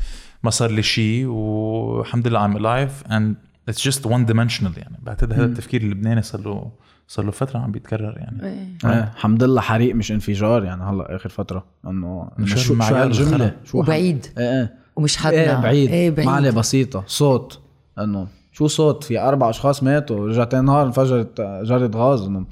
ما 0.43 0.51
صار 0.51 0.71
لي 0.71 0.83
شيء 0.83 1.27
والحمد 1.27 2.29
لله 2.29 2.49
I'm 2.49 2.57
alive. 2.57 3.11
And 3.11 3.35
it's 3.71 3.81
just 3.81 4.03
one 4.03 4.27
dimensional 4.31 4.79
يعني. 4.79 4.99
بعتقد 5.03 5.33
هذا 5.33 5.45
التفكير 5.45 5.83
اللبناني 5.83 6.23
صار 6.23 6.41
له 6.41 6.71
صار 7.09 7.25
له 7.25 7.31
فترة 7.31 7.59
عم 7.59 7.73
بيتكرر 7.73 8.19
يعني. 8.19 8.43
إيه. 8.45 8.91
إيه 8.91 9.13
الحمد 9.15 9.45
لله 9.45 9.61
حريق 9.61 9.95
مش 9.95 10.13
انفجار 10.13 10.65
يعني 10.65 10.83
هلا 10.83 11.17
آخر 11.17 11.29
فترة. 11.29 11.65
إنه 11.87 12.31
شو 12.45 12.75
الخرا. 12.75 13.53
شو 13.65 13.79
وبعيد. 13.79 14.27
إيه 14.39 14.61
إيه. 14.61 14.75
ومش 14.97 15.17
حدنا 15.17 15.41
إيه 15.41 15.63
بعيد, 15.63 15.91
إيه 15.91 16.11
بعيد. 16.11 16.29
معلة 16.29 16.51
بسيطة. 16.51 17.05
صوت. 17.07 17.61
إنه 17.99 18.27
شو 18.59 18.67
صوت؟ 18.67 19.05
في 19.05 19.19
أربع 19.19 19.51
أشخاص 19.51 19.83
ماتوا 19.83 20.29
رجع 20.29 20.45
تاني 20.45 20.67
نهار 20.67 20.87
انفجرت 20.87 21.41
جرة 21.41 21.91
غاز. 21.95 22.23
انه 22.23 22.45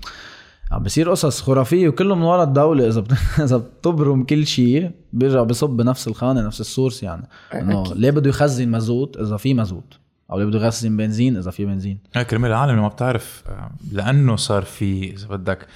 عم 0.73 0.83
بصير 0.83 1.11
قصص 1.11 1.43
خرافية 1.43 1.89
وكله 1.89 2.15
من 2.15 2.23
ورا 2.23 2.43
الدولة. 2.43 2.89
إذا 2.89 3.01
بت... 3.01 3.13
إذا 3.45 3.57
بتبرم 3.57 4.25
كل 4.25 4.47
شيء 4.47 4.91
بيرجع 5.13 5.43
بصب 5.43 5.71
بنفس 5.71 6.09
الخانة 6.09 6.47
نفس 6.47 6.61
السورس 6.61 7.03
يعني. 7.03 7.29
إنه. 7.55 7.95
ليه 7.95 8.11
بده 8.11 8.31
يخزن 8.31 8.69
مازوت 8.69 9.17
إذا 9.17 9.37
في 9.37 9.55
مازوت 9.55 9.99
أو 10.31 10.39
ليه 10.39 10.45
بده 10.45 10.67
يخزن 10.67 10.97
بنزين 10.97 11.37
إذا 11.37 11.51
في 11.51 11.65
بنزين؟ 11.65 11.99
كرمال 12.31 12.51
العالم 12.51 12.71
اللي 12.71 12.83
ما 12.83 12.89
بتعرف 12.89 13.43
آه، 13.49 13.71
لأنه 13.93 14.37
صار 14.37 14.63
في 14.63 15.15
إذا 15.15 15.27
بدك 15.29 15.67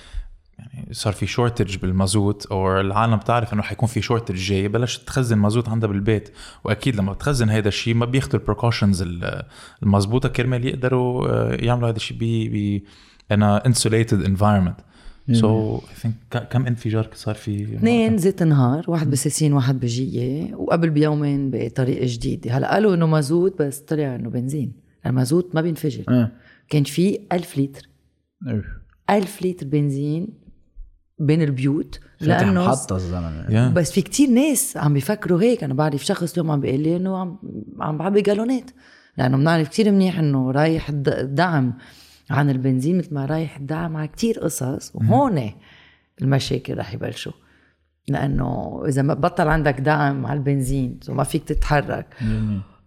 يعني 0.74 0.88
صار 0.94 1.12
في 1.12 1.26
shortage 1.26 1.76
بالمازوت 1.76 2.46
أو 2.46 2.80
العالم 2.80 3.16
بتعرف 3.16 3.52
إنه 3.52 3.62
حيكون 3.62 3.88
في 3.88 4.02
shortage 4.02 4.34
جاي 4.34 4.68
بلشت 4.68 5.06
تخزن 5.06 5.38
مازوت 5.38 5.68
عندها 5.68 5.88
بالبيت. 5.88 6.28
وأكيد 6.64 6.96
لما 6.96 7.12
بتخزن 7.12 7.48
هيدا 7.48 7.68
الشيء 7.68 7.94
ما 7.94 8.06
بياخذوا 8.06 8.40
ال 8.40 8.46
precautions 8.46 9.04
المضبوطه 9.82 10.28
كرمال 10.28 10.66
يقدروا 10.66 11.28
آه، 11.28 11.52
يعملوا 11.64 11.88
هذا 11.88 11.96
الشيء 11.96 12.16
ب 12.20 12.24
ب 12.54 12.82
a 13.32 13.62
insulated 13.68 14.26
environment. 14.26 14.82
so, 15.32 15.82
I 15.82 16.02
think 16.06 16.10
ك- 16.30 16.48
كم 16.48 16.66
انفجار 16.66 17.08
صار 17.14 17.34
في 17.34 17.62
اثنين 17.62 18.18
زيت 18.18 18.42
نهار 18.42 18.84
واحد 18.88 19.10
بسيسين 19.10 19.52
واحد 19.52 19.80
بجية 19.80 20.54
وقبل 20.54 20.90
بيومين 20.90 21.50
بطريقة 21.50 22.06
جديدة 22.06 22.52
هلا 22.58 22.70
قالوا 22.72 22.94
إنه 22.94 23.06
مازوت 23.06 23.62
بس 23.62 23.78
طلع 23.78 24.14
إنه 24.14 24.30
بنزين. 24.30 24.72
المازوت 25.06 25.54
ما 25.54 25.60
بينفجر. 25.60 26.04
إيه 26.08 26.32
كان 26.68 26.84
في 26.84 27.20
ألف 27.32 27.58
لتر. 27.58 27.88
إيه. 28.48 28.64
ألف 29.10 29.42
لتر 29.42 29.66
بنزين 29.66 30.28
بين 31.20 31.42
البيوت 31.42 32.00
لأنه 32.20 32.64
محطة 32.66 32.96
الزلمة 32.96 33.46
Yeah. 33.48 33.74
بس 33.74 33.92
في 33.92 34.02
كتير 34.02 34.30
ناس 34.30 34.76
عم 34.76 34.94
بيفكروا 34.94 35.40
هيك. 35.42 35.64
أنا 35.64 35.74
بعرف 35.74 36.04
شخص 36.04 36.32
اليوم 36.32 36.50
عم 36.50 36.60
بيقول 36.60 36.80
لي 36.80 36.96
إنه 36.96 37.18
عم 37.18 37.38
عم 37.80 37.98
بعبي 37.98 38.20
جالونات 38.22 38.70
لأنه 39.18 39.36
بنعرف 39.36 39.68
كتير 39.68 39.90
منيح 39.92 40.18
إنه 40.18 40.50
رايح 40.50 40.88
الد- 40.88 41.34
دعم 41.34 41.72
عن 42.30 42.50
البنزين 42.50 42.98
مثل 42.98 43.14
ما 43.14 43.26
رايح 43.26 43.56
الدعم 43.56 43.96
على 43.96 44.08
كتير 44.08 44.38
قصص. 44.38 44.92
وهون 44.94 45.50
المشاكل 46.22 46.78
رح 46.78 46.94
يبلشوا. 46.94 47.32
لأنه 48.08 48.82
إذا 48.88 49.02
ما 49.02 49.14
بطل 49.14 49.48
عندك 49.48 49.80
دعم 49.80 50.26
على 50.26 50.38
البنزين 50.38 51.00
وما 51.08 51.24
فيك 51.24 51.44
تتحرك. 51.44 52.06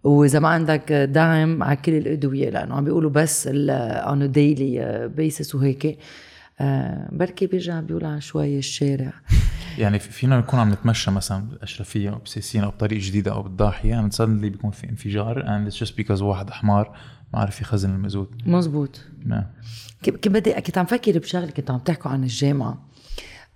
وإذا 0.04 0.38
ما 0.38 0.48
عندك 0.48 0.92
دعم 0.92 1.62
على 1.62 1.76
كل 1.76 1.92
الأدوية 1.94 2.50
لأنه 2.50 2.74
عم 2.74 2.84
بيقولوا 2.84 3.10
بس 3.10 3.48
on 3.52 4.30
daily 4.32 5.08
basis 5.16 5.54
وهيك. 5.54 5.98
بركي 7.12 7.46
بيرجع 7.46 7.80
بيولع 7.80 8.18
شوي 8.18 8.58
الشارع. 8.58 9.12
يعني 9.78 9.98
في- 9.98 10.10
فينا 10.10 10.38
نكون 10.38 10.60
عم 10.60 10.72
نتمشى 10.72 11.10
مثلا 11.10 11.48
بالاشرفيه 11.48 12.10
أو 12.10 12.18
بسيسين 12.18 12.64
أو 12.64 12.70
بطريق 12.70 13.00
جديدة 13.00 13.32
أو 13.32 13.42
بالضاحية 13.42 14.08
and 14.08 14.12
suddenly 14.12 14.20
بيكون 14.46 14.70
في 14.70 14.88
انفجار 14.90 15.42
and 15.42 15.72
it's 15.72 15.76
just 15.78 15.92
because 16.04 16.20
واحد 16.22 16.50
حمار 16.50 16.96
ما 17.34 17.40
عرف 17.40 17.60
يخزن 17.60 17.90
المازوت 17.94 18.30
مزبوط. 18.46 19.00
نعم. 19.26 19.44
كيف 20.02 20.32
بدي 20.32 20.52
كنت 20.52 20.78
عم 20.78 20.86
فكر 20.86 21.18
بشغلة 21.18 21.50
كنت 21.50 21.70
عم 21.70 21.78
تحكوا 21.78 22.10
عن 22.10 22.22
الجامعة. 22.22 22.86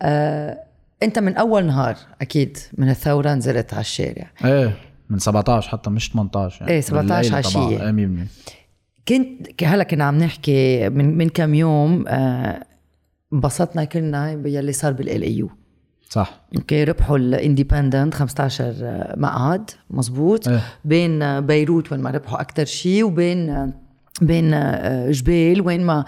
آه، 0.02 0.58
أنت 1.02 1.18
من 1.18 1.36
أول 1.36 1.64
نهار 1.66 1.96
أكيد 2.20 2.58
من 2.78 2.90
الثورة 2.90 3.34
نزلت 3.34 3.74
على 3.74 3.80
الشارع. 3.80 4.30
إيه 4.44 4.76
من 5.10 5.18
17 5.18 5.68
حتى 5.68 5.90
مش 5.90 6.10
18 6.10 6.60
يعني. 6.60 6.72
إيه، 6.72 6.80
17 6.80 7.16
بالليلة 7.16 7.36
عشية. 7.36 7.58
طبعاً. 7.78 7.98
إيه 7.98 8.26
100% 8.26 8.28
كنت 9.08 9.64
هلأ 9.64 9.84
كنا 9.84 10.04
عم 10.04 10.18
نحكي 10.18 10.88
من 10.88 11.18
من 11.18 11.28
كم 11.28 11.54
يوم 11.54 12.04
آه، 12.08 12.64
انبسطنا 13.32 13.84
كلنا 13.84 14.34
باللي 14.34 14.72
صار 14.72 14.92
بال 14.92 15.22
LAU 15.22 15.50
صح. 16.10 16.40
okay 16.56 16.84
ربحوا 16.84 17.16
ال 17.16 17.24
independent 17.24 18.14
15 18.14 18.74
مقعد 19.16 19.70
مزبوط 19.90 20.48
إيه. 20.48 20.62
بين 20.84 21.40
بيروت 21.40 21.92
وين 21.92 22.00
ما 22.00 22.10
ربحوا 22.10 22.40
أكثر 22.40 22.64
شيء 22.64 23.04
وبين 23.04 23.72
بين 24.22 24.54
آه، 24.54 25.10
جبال 25.10 25.60
وين 25.60 25.86
ما 25.86 26.04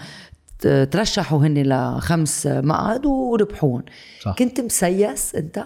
ترشحوا 0.91 1.39
هن 1.39 1.63
لخمس 1.63 2.47
مقعد 2.47 3.05
وربحون 3.05 3.83
صح. 4.21 4.35
كنت 4.35 4.61
مسيس 4.61 5.35
أنت 5.35 5.63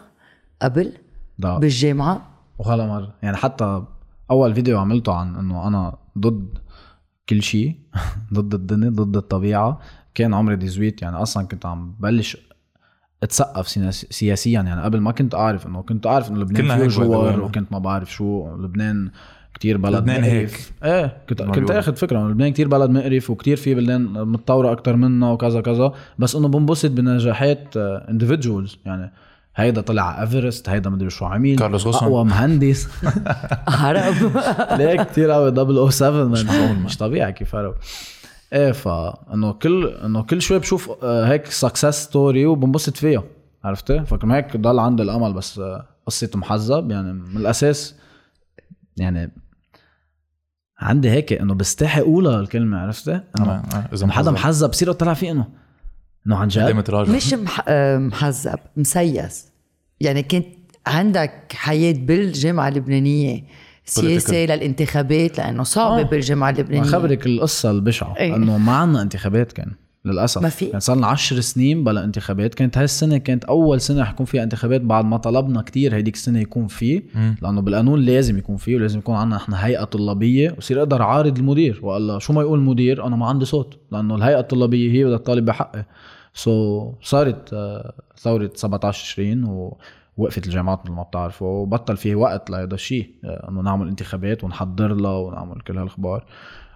قبل 0.62 0.94
لا. 1.38 1.58
بالجامعة؟ 1.58 2.30
ولا 2.60 2.88
مرة 2.88 3.14
يعني 3.24 3.38
حتى 3.38 3.84
أول 4.32 4.56
فيديو 4.56 4.80
عملته 4.80 5.14
عن 5.14 5.36
إنه 5.36 5.68
أنا 5.68 5.98
ضد 6.18 6.58
كل 7.30 7.42
شيء 7.42 7.76
ضد 8.34 8.54
الدنيا 8.54 8.90
ضد 8.90 9.18
الطبيعة. 9.18 9.80
كان 10.16 10.34
عمري 10.34 10.56
18 10.56 10.94
يعني 11.02 11.16
أصلا 11.16 11.48
كنت 11.48 11.66
عم 11.66 11.96
بلش 12.00 12.38
اتثقف 13.24 13.68
سياس- 13.68 14.06
سياسيا. 14.10 14.62
يعني 14.62 14.82
قبل 14.82 15.00
ما 15.00 15.12
كنت 15.12 15.36
أعرف 15.36 15.68
إنه 15.68 15.82
كنت 15.82 16.08
أعرف 16.08 16.30
إنه 16.32 16.40
لبنان 16.40 16.68
فيه 16.68 16.74
هيك. 16.84 16.90
جوار 16.90 17.40
وكنت 17.42 17.72
ما 17.72 17.80
بعرف 17.80 18.12
شو 18.14 18.56
لبنان 18.58 19.10
كتير 19.54 19.78
بلد 19.78 19.96
لبنان 19.96 20.22
مقرف. 20.22 20.72
إيه 20.84 21.18
كنت 21.30 21.42
ما 21.42 21.52
كنت. 21.52 21.72
أخذ 21.72 21.96
فكرة 21.96 22.20
إنه 22.20 22.30
لبنان 22.30 22.54
كتير 22.54 22.68
بلد 22.68 22.90
مقرف 22.90 23.30
وكتير 23.30 23.58
في 23.58 23.76
بلدان 23.76 24.02
متطورة 24.04 24.72
أكتر 24.72 24.96
منا 24.96 25.32
وكذا 25.32 25.62
كذا. 25.62 25.94
بس 26.20 26.36
إنه 26.36 26.48
بنبسط 26.48 26.92
بنجاحات 26.92 27.78
individuals 27.78 28.78
يعني 28.86 29.12
هيدا 29.56 29.82
طلع 29.82 30.22
ايفرست 30.22 30.70
هيدا 30.70 30.90
مدري 30.90 31.10
شو 31.10 31.26
عميل. 31.26 31.60
كارلوس 31.60 31.88
غصن. 31.88 32.06
أقوى 32.06 32.26
مهندس. 32.26 32.88
هرب 33.68 34.16
ليه 34.78 35.04
كتير 35.04 35.32
قوي 35.32 35.52
007 35.92 36.24
من 36.24 36.84
مش 36.84 36.98
طبيعي 36.98 37.34
كيف 37.34 37.56
هرب 37.56 37.76
إيه 38.56 38.72
فانه 38.72 39.54
كل 39.54 39.88
انه 39.88 40.24
كل 40.24 40.42
شوي 40.42 40.60
بشوف 40.60 40.92
آه، 41.04 41.26
هيك 41.26 41.46
success 41.46 42.04
story 42.04 42.46
وبنبسط 42.46 42.98
فيها 42.98 43.24
عرفتي؟ 43.64 44.06
فكم 44.06 44.32
هيك 44.32 44.58
ضل 44.58 44.80
عندي 44.80 45.04
الأمل 45.04 45.34
بس 45.34 45.60
آه، 45.60 45.88
قصة 46.06 46.30
محزب 46.36 46.92
يعني 46.92 47.14
من 47.14 47.38
الأساس 47.38 47.96
يعني 48.98 49.32
عندي 50.80 51.10
هيك 51.10 51.34
إنه 51.34 51.54
بستحي 51.54 52.02
أقولها 52.02 52.40
الكلمة 52.40 52.78
عرفتي؟ 52.78 53.22
إنه 53.40 53.52
آه، 53.52 53.90
إذا 53.94 54.08
حدا 54.12 54.32
محزب. 54.32 54.70
بصير 54.70 54.92
طلع 54.92 55.14
فيه 55.14 55.32
إنه 55.32 55.48
إنه 56.28 56.36
عن 56.36 56.48
جد. 56.48 56.62
مش 57.16 57.34
مح... 57.34 57.66
محزب 57.98 58.60
مسيس. 58.78 59.48
يعني 60.00 60.24
كنت 60.24 60.46
عندك 60.88 61.54
حياة 61.54 61.94
بالجامعة 61.94 62.68
اللبنانية. 62.68 63.44
سياسة 63.86 64.46
للانتخابات 64.46 65.38
لأنه 65.38 65.64
صعبة 65.64 66.00
آه. 66.00 66.04
بالجامعة 66.04 66.52
ما 66.52 66.58
اللبنانية 66.58 66.90
خبرك 66.90 67.26
القصة 67.26 67.72
البشعة 67.72 68.18
إيه. 68.18 68.36
إنه 68.36 68.58
ما 68.58 68.72
عنا 68.72 69.02
انتخابات 69.02 69.52
كان 69.52 69.72
للأسف 70.06 70.42
ما 70.42 70.50
في. 70.50 70.66
كان 70.66 70.80
صار 70.80 70.98
لنا 70.98 71.08
10 71.08 71.40
سنين 71.40 71.84
بلا 71.84 72.04
انتخابات 72.04 72.54
كانت 72.54 72.78
هاي 72.78 72.84
السنة 72.84 73.18
كانت 73.18 73.46
أول 73.46 73.82
سنة 73.82 74.04
حيكون 74.04 74.26
فيها 74.26 74.44
انتخابات 74.44 74.82
بعد 74.82 75.06
ما 75.06 75.18
طلبنا 75.18 75.62
كتير 75.62 75.96
هيديك 75.96 76.16
السنة 76.16 76.40
يكون 76.40 76.68
فيه 76.68 77.04
مم. 77.16 77.36
لأنه 77.42 77.62
بالقانون 77.62 78.02
لازم 78.02 78.38
يكون 78.38 78.58
فيه 78.58 78.76
ولازم 78.76 79.00
يكون 79.00 79.16
عندنا 79.16 79.38
إحنا 79.38 79.66
هيئة 79.66 79.84
طلابية 79.84 80.56
وصير 80.58 80.80
أقدر 80.80 81.02
عارض 81.02 81.38
المدير 81.38 81.80
والا 81.84 82.20
شو 82.20 82.34
ما 82.34 82.42
يقول 82.42 82.60
المدير 82.60 83.08
أنا 83.08 83.16
ما 83.16 83.26
عندي 83.26 83.46
صوت 83.46 83.80
لأنه 83.92 84.16
الهيئة 84.16 84.40
الطلابية 84.40 84.92
هي 84.92 85.06
بدها 85.06 85.18
تطالب 85.18 85.46
بحقي 85.46 85.86
so, 86.34 87.06
صارت 87.06 87.54
آه، 87.54 87.94
ثورة 88.18 88.52
17 88.56 89.04
تشرين 89.04 89.44
ووقفت 90.18 90.46
الجامعات 90.48 90.80
مثل 90.86 90.92
ما 90.92 91.04
بتعرفوا 91.04 91.48
وبطل 91.48 91.98
فيه 91.98 92.16
وقت 92.16 92.50
لهذا 92.50 92.74
الشيء 92.74 93.10
آه، 93.24 93.50
إنه 93.50 93.62
نعمل 93.62 93.88
انتخابات 93.88 94.44
ونحضر 94.44 94.94
لها 94.94 95.18
ونعمل 95.18 95.62
كل 95.62 95.78
هالأخبار. 95.78 96.26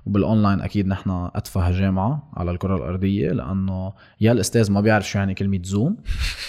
وبالأونلاين 0.06 0.62
أكيد 0.62 0.88
نحن 0.88 1.30
أتفه 1.36 1.72
جامعة 1.72 2.30
على 2.34 2.52
الكرة 2.52 2.76
الأرضية 2.76 3.32
لأنه 3.32 3.94
يا 4.22 4.32
الأستاذ 4.32 4.72
ما 4.72 4.82
بيعرف 4.82 5.10
شو 5.10 5.20
يعني 5.20 5.34
كلمة 5.34 5.60
زوم 5.64 5.98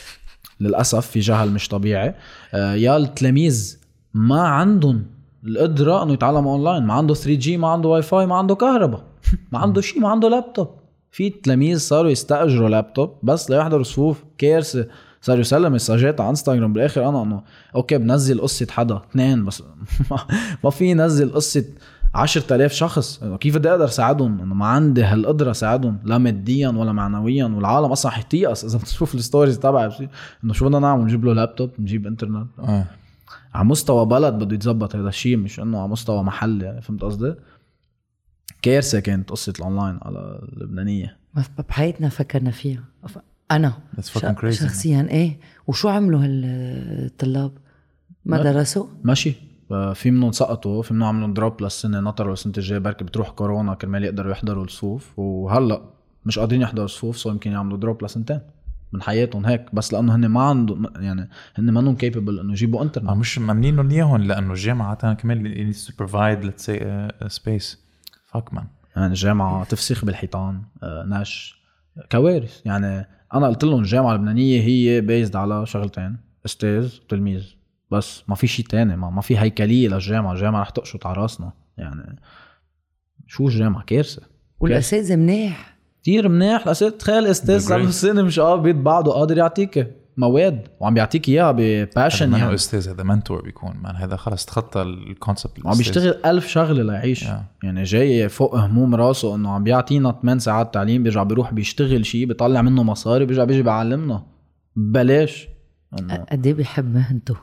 للأسف 0.61 1.06
في 1.06 1.20
جهل 1.20 1.50
مش 1.50 1.68
طبيعي. 1.68 2.14
آه، 2.54 2.75
يا 2.75 2.97
التلاميذ 2.97 3.80
ما 4.14 4.40
عندهم 4.40 5.06
القدرة 5.44 6.02
إنه 6.02 6.12
يتعلم 6.12 6.47
أونلاين. 6.49 6.82
ما 6.87 6.94
عنده 6.94 7.14
3G 7.14 7.56
ما 7.56 7.68
عنده 7.68 7.88
واي 7.88 8.02
فاي 8.02 8.26
ما 8.26 8.37
عنده 8.37 8.54
كهرباء. 8.54 9.04
ما 9.52 9.59
عنده 9.59 9.80
شيء 9.80 10.00
ما 10.00 10.09
عنده 10.09 10.28
لابتوب 10.28 10.68
في 11.11 11.30
تلاميذ 11.30 11.78
صاروا 11.78 12.11
يستأجروا 12.11 12.68
لابتوب 12.68 13.14
بس 13.23 13.50
ليحضروا 13.50 13.82
صفوف 13.82 14.25
كارثة. 14.38 14.87
صار 15.20 15.40
يسلم 15.40 15.72
messages 15.72 16.20
على 16.20 16.30
انستغرام 16.30 16.72
بالآخر 16.72 17.08
أنا 17.08 17.22
إنه 17.22 17.42
okay 17.75 17.99
بنزل 17.98 18.40
قصة 18.40 18.66
حدا 18.70 18.96
اثنين 18.96 19.44
بس 19.44 19.62
ما 20.64 20.70
في 20.70 20.94
نزل 20.94 21.32
قصة 21.32 21.64
10000 22.14 22.72
شخص. 22.72 23.24
كيف 23.40 23.56
بدي 23.56 23.70
أقدر 23.70 23.86
ساعدهم 23.86 24.40
إنه 24.40 24.54
ما 24.54 24.66
عندي 24.66 25.04
هالقدرة 25.04 25.52
ساعدهم 25.52 25.98
لا 26.04 26.18
ماديا 26.18 26.68
ولا 26.68 26.92
معنويا 26.92 27.44
والعالم 27.44 27.92
أصلا 27.92 28.12
حتيأس 28.12 28.64
إذا 28.68 28.78
بتشوف 28.78 29.14
ال 29.14 29.20
stories 29.20 29.58
تبعي 29.58 30.08
إنه 30.44 30.52
شو 30.52 30.64
بدنا 30.64 30.78
نعمل؟ 30.78 31.04
نجيب 31.04 31.24
له 31.24 31.32
لابتوب 31.32 31.70
نجيب 31.78 32.06
انترنت 32.06 32.48
آه. 32.58 32.84
على 33.54 33.64
مستوى 33.64 34.06
بلد 34.06 34.34
بده 34.34 34.54
يتظبط 34.54 34.96
هذا 34.96 35.08
الشيء 35.08 35.36
مش 35.36 35.60
إنه 35.60 35.78
على 35.78 35.88
مستوى 35.88 36.22
محل 36.22 36.62
يعني 36.62 36.80
فهمت 36.80 37.02
قصدي؟ 37.02 37.34
كارثة 38.62 39.00
كانت 39.00 39.30
قصة 39.30 39.52
الاونلاين 39.58 39.98
على 40.02 40.40
اللبنانيه 40.52 41.16
بحياتنا 41.68 42.08
فكرنا 42.08 42.50
فيها. 42.50 42.84
أنا 43.50 43.73
That's 43.97 44.00
fucking 44.19 44.38
ش- 44.38 44.40
crazy. 44.40 44.62
شخصيا 44.62 45.07
إيه؟ 45.11 45.38
وشو 45.66 45.88
عملوا 45.88 46.21
هالطلاب؟ 46.25 47.52
ما 48.25 48.42
درسوا؟ 48.42 48.87
ماشي. 49.04 49.35
آه، 49.71 49.92
في 49.92 50.11
منهم 50.11 50.33
سقطوا 50.33 50.83
في 50.83 50.95
منهم 50.95 51.09
عملوا 51.09 51.35
drop 51.34 51.62
للسنة 51.62 52.00
نطروا 52.00 52.33
السنة 52.33 52.52
الجاية 52.59 52.78
بركي 52.78 53.04
بتروح 53.04 53.30
كورونا 53.30 53.75
كرمال 53.75 54.04
يقدروا 54.04 54.33
يحضروا 54.33 54.64
الصفوف 54.64 55.19
وهلأ 55.19 55.80
مش 56.26 56.38
قادرين 56.38 56.62
يحضروا 56.62 56.85
الصفوف 56.85 57.16
so 57.18 57.30
يمكن 57.30 57.52
يعملوا 57.52 57.78
drop 57.78 58.04
لسنتين 58.04 58.40
من 58.92 59.02
حياتهم 59.02 59.47
هيك. 59.47 59.75
بس 59.75 59.92
لأنه 59.92 60.14
هن 60.14 60.26
ما 60.26 60.42
عندهم 60.42 60.87
يعني 60.97 61.28
هن 61.59 61.71
ما 61.71 61.80
capable 61.96 62.38
إنه 62.40 62.52
يجيبوا 62.52 62.80
آه 62.80 62.83
انترنت 62.83 63.11
مش 63.11 63.38
ممنينهم 63.38 63.90
إياهم 63.90 64.16
لأنه 64.23 64.50
الجامعة 64.52 65.12
كمان 65.14 65.42
say 66.61 66.80
a, 66.80 67.26
a 67.26 67.28
space. 67.38 67.76
Fuck 68.37 68.54
man. 68.54 68.64
يعني 68.97 69.07
الجامعة 69.07 69.64
تفسيخ 69.64 70.04
بالحيطان 70.04 70.62
آه، 70.83 71.04
نش 71.09 71.61
كوارث. 72.12 72.61
يعني 72.66 73.07
أنا 73.34 73.49
قلت 73.49 73.64
لهم 73.64 73.80
الجامعة 73.80 74.12
اللبنانية 74.12 74.62
هي 74.62 75.00
بيزد 75.00 75.37
على 75.37 75.66
شغلتين 75.66 76.16
أستاذ 76.46 76.94
وتلميذ. 77.04 77.44
بس 77.90 78.22
ما 78.28 78.34
في 78.34 78.46
شيء 78.46 78.64
تاني 78.64 78.96
ما, 78.96 79.10
ما 79.10 79.20
في 79.20 79.38
هيكلية 79.38 79.88
للجامعة 79.88 80.32
الجامعة 80.32 80.60
رح 80.60 80.70
تقشط 80.70 81.06
على 81.06 81.16
راسنا. 81.16 81.52
يعني 81.78 82.20
شو 83.26 83.46
الجامعة؟ 83.46 83.84
كارثة. 83.84 84.22
والأساتذة 84.60 85.16
منيح 85.16 85.76
كثير 86.02 86.28
منيح 86.28 86.62
الاساتذه 86.62 86.96
تخيل 86.99 87.26
أستاذ 87.26 87.58
صار 87.58 87.78
له. 87.78 87.90
سنه 87.90 88.22
مش 88.22 88.40
قاعد 88.40 88.62
بيت 88.62 88.76
بعضه 88.76 89.12
قادر 89.12 89.38
يعطيك. 89.38 90.00
مواد 90.20 90.68
وعم 90.80 90.94
بيعطيك 90.94 91.28
اياها 91.28 91.54
بباشن 91.56 92.32
يعني. 92.32 92.54
أستاذ 92.54 92.88
هذا 92.88 93.02
mentor 93.02 93.42
بيكون. 93.42 93.76
man 93.82 93.96
هذا 93.96 94.16
خلص 94.16 94.44
تخطى 94.44 94.82
ال 94.82 94.93
concept 94.93 95.66
عم 95.66 95.78
بيشتغل 95.78 96.20
ألف 96.24 96.46
شغلة 96.46 96.82
ليعيش 96.82 97.24
Yeah. 97.24 97.32
يعني 97.62 97.82
جاي 97.82 98.28
فوق 98.28 98.56
هموم 98.56 98.94
راسه 98.94 99.34
إنه 99.34 99.50
عم 99.50 99.64
بيعطينا 99.64 100.18
8 100.22 100.38
ساعات 100.40 100.74
تعليم 100.74 101.02
بيرجع 101.02 101.22
بيروح 101.22 101.52
بيشتغل 101.52 102.06
شيء 102.06 102.26
بيطلع 102.26 102.62
منه 102.62 102.82
مصاري 102.82 103.24
بيرجع 103.24 103.44
بيجي 103.44 103.62
بيعلمنا. 103.62 104.26
ببلاش 104.76 105.48
قد 106.30 106.46
إيه 106.46 106.54
بيحب 106.54 106.94
مهنته؟ 106.94 107.36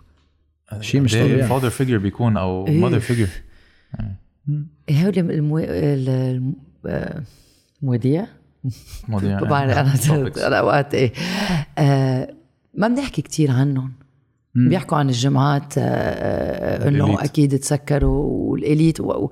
شيء 0.79 1.01
مش 1.01 1.13
طبيعي. 1.13 1.43
father 1.43 1.69
figure 1.69 1.97
بيكون 1.97 2.37
أو 2.37 2.67
إيه. 2.67 2.81
mother 2.81 2.99
figure 2.99 3.27
هول 4.91 5.19
المو... 5.19 5.57
مواضيع 7.81 8.25
أنا 9.09 9.93
topics. 9.93 10.43
أنا 10.43 10.59
اوقات 10.59 10.93
إيه. 10.93 11.13
آه، 11.77 12.33
ما 12.77 12.87
بنحكي 12.87 13.21
كتير 13.21 13.51
عنهم. 13.51 13.91
بيحكوا 14.55 14.97
عن 14.97 15.09
الجامعات 15.09 15.77
آه، 15.77 15.81
آه، 15.81 16.87
إنه. 16.87 17.23
أكيد 17.23 17.59
تسكروا 17.59 18.23
وال 18.51 18.65
élite 18.65 18.99
و- 19.01 19.29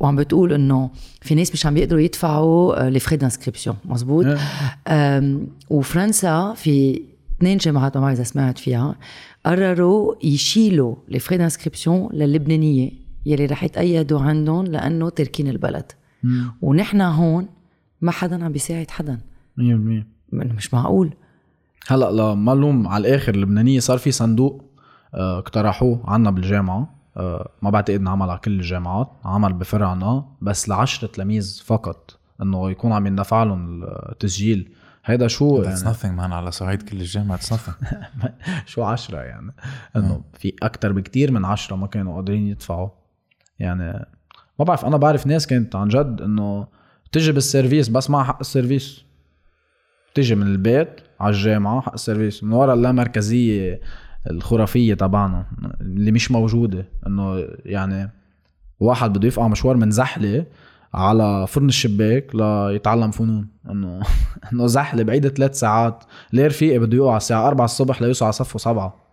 وعم 0.00 0.16
بتقول 0.16 0.52
إنه 0.52 0.90
في 1.22 1.34
ناس 1.34 1.52
مش 1.52 1.66
عم 1.66 1.74
بيقدروا 1.74 2.00
يدفعوا 2.00 2.88
les 2.88 2.98
frais 2.98 3.16
d'inscription 3.16 3.76
مزبوط 3.84 4.26
إيه. 4.88 5.40
وفرنسا 5.70 6.54
في 6.56 7.02
اثنين 7.38 7.56
جامعات 7.58 7.96
ما 7.96 8.02
بعرف 8.02 8.14
إذا 8.16 8.24
سمعت 8.24 8.58
فيها 8.58 8.94
قرروا 9.46 10.14
يشيلوا 10.24 10.94
les 11.08 11.18
frais 11.18 11.36
d'inscription 11.38 12.08
للبنانية 12.12 12.90
يلي 13.26 13.46
رح 13.46 13.64
يتأيدوا 13.64 14.20
عندهم 14.20 14.64
لأنه 14.64 15.08
تركين 15.08 15.48
البلد 15.48 15.92
مم. 16.22 16.52
ونحن 16.62 17.00
هون 17.00 17.46
ما 18.00 18.10
حدا 18.10 18.44
عم 18.44 18.52
بيساعد 18.52 18.90
حدا 18.90 19.18
100% 19.56 19.60
من- 19.60 20.54
مش 20.56 20.74
معقول 20.74 21.14
هلا 21.88 22.10
لما 22.10 22.52
لوم 22.52 22.88
على 22.88 23.08
الآخر 23.08 23.34
اللبنانية 23.34 23.80
صار 23.80 23.98
في 23.98 24.12
صندوق 24.12 24.64
آه، 25.14 25.38
اقترحوه 25.38 26.02
عنا 26.04 26.30
بالجامعة. 26.30 26.96
آه، 27.16 27.50
ما 27.62 27.70
بعتقد 27.70 28.00
انعمل 28.00 28.30
على 28.30 28.38
كل 28.38 28.50
الجامعات 28.50 29.10
عمل 29.24 29.52
بفرعنا 29.52 30.24
بس 30.42 30.68
لعشرة 30.68 31.08
تلاميذ 31.08 31.62
فقط 31.64 32.18
انه 32.42 32.70
يكون 32.70 32.92
عم 32.92 33.06
يندفع 33.06 33.42
لهم 33.42 33.84
التسجيل. 33.84 34.72
هيدا 35.04 35.28
شو 35.28 35.62
That's 35.62 35.66
يعني؟ 35.66 35.94
nothing 35.94 36.20
man 36.20 36.32
على 36.32 36.50
صعيد 36.50 36.82
كل 36.82 36.96
الجامعة 36.96 37.38
nothing. 37.38 37.84
شو 38.66 38.82
عشرة 38.82 39.18
يعني؟ 39.18 39.54
انه 39.96 40.22
في 40.38 40.52
أكتر 40.62 40.92
بكتير 40.92 41.32
من 41.32 41.44
عشرة 41.44 41.76
ما 41.76 41.86
كانوا 41.86 42.14
قادرين 42.14 42.46
يدفعوا. 42.46 42.88
يعني 43.58 44.06
ما 44.58 44.64
بعرف 44.64 44.84
أنا 44.84 44.96
بعرف 44.96 45.26
ناس 45.26 45.46
كانت 45.46 45.76
عن 45.76 45.88
جد 45.88 46.20
إنه 46.20 46.66
تجي 47.12 47.32
بالسيرفيس 47.32 47.88
بس 47.88 48.10
مع 48.10 48.24
حق 48.24 48.38
السيرفيس. 48.40 49.04
تجي 50.14 50.34
من 50.34 50.46
البيت 50.46 51.00
على 51.20 51.34
الجامعة 51.34 51.80
حق 51.80 51.92
السيرفيس 51.92 52.44
من 52.44 52.52
ورا 52.52 52.74
اللامركزية 52.74 53.80
الخرافية 54.30 54.94
تبعنا 54.94 55.46
اللي 55.80 56.12
مش 56.12 56.30
موجودة. 56.30 56.88
إنه 57.06 57.44
يعني 57.64 58.10
واحد 58.80 59.18
بده 59.18 59.28
يفقع 59.28 59.48
مشوار 59.48 59.76
من 59.76 59.90
زحلة 59.90 60.46
على 60.94 61.46
فرن 61.46 61.68
الشباك 61.68 62.34
ليتعلم 62.34 63.10
فنون. 63.10 63.48
إنه 63.70 64.00
إنه 64.52 64.66
زحلة 64.66 65.02
بعيدة 65.02 65.28
ثلاث 65.28 65.58
ساعات. 65.58 66.04
ليه 66.32 66.46
رفيقي 66.46 66.78
بده 66.78 66.96
يوعى 66.96 67.16
الساعة 67.16 67.48
4 67.48 67.64
الصبح 67.64 68.02
ليوصل 68.02 68.24
على 68.24 68.32
صفه 68.32 68.58
7 68.58 69.06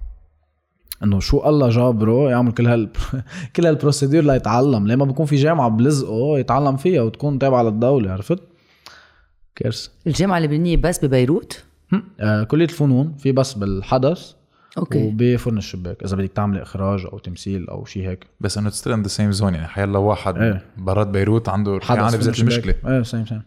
إنه 1.04 1.20
شو 1.20 1.50
الله 1.50 1.70
جابره 1.70 2.30
يعمل 2.30 2.52
كل 2.52 2.68
هال 2.68 2.90
كل 3.56 3.66
هال 3.66 3.76
procédure 3.76 4.24
ليتعلم. 4.24 4.88
ليه 4.88 4.96
ما 4.96 5.06
بكون 5.06 5.26
في 5.26 5.36
جامعة 5.36 5.70
بلزقه 5.70 6.40
يتعلم 6.40 6.78
فيها 6.78 7.02
وتكون 7.02 7.40
تابعة 7.40 7.64
للدولة 7.64 8.12
عرفت؟ 8.12 8.40
كارثة. 9.56 9.92
الجامعة 10.08 10.38
اللبنانية 10.38 10.78
بس 10.78 11.06
ببيروت؟ 11.06 11.64
آه 12.20 12.44
كلية 12.44 12.66
الفنون 12.66 13.16
في 13.18 13.32
بس 13.32 13.54
بالحدث 13.54 14.32
okay. 14.78 15.08
وبفرن 15.08 15.58
الشباك 15.58 16.04
إذا 16.04 16.16
بدك 16.16 16.32
تعملي 16.32 16.62
إخراج 16.62 17.06
أو 17.06 17.20
تمثيل 17.20 17.68
أو 17.70 17.86
شيء 17.86 18.10
هيك. 18.10 18.28
بس 18.40 18.58
إنه 18.58 18.70
still 18.70 18.94
in 18.94 19.02
the 19.02 19.08
same 19.08 19.32
zone 19.32 19.54
يعني 19.56 19.68
حيلا 19.68 19.98
واحد 19.98 20.38
إيه. 20.38 20.66
برات 20.78 21.08
بيروت 21.08 21.50
عنده 21.50 21.80
حدث 21.82 22.00
يعني 22.00 22.18
بذات. 22.18 22.40
المشكلة. 22.40 22.76
إيه 22.88 23.04
same 23.04 23.26
same 23.26 23.42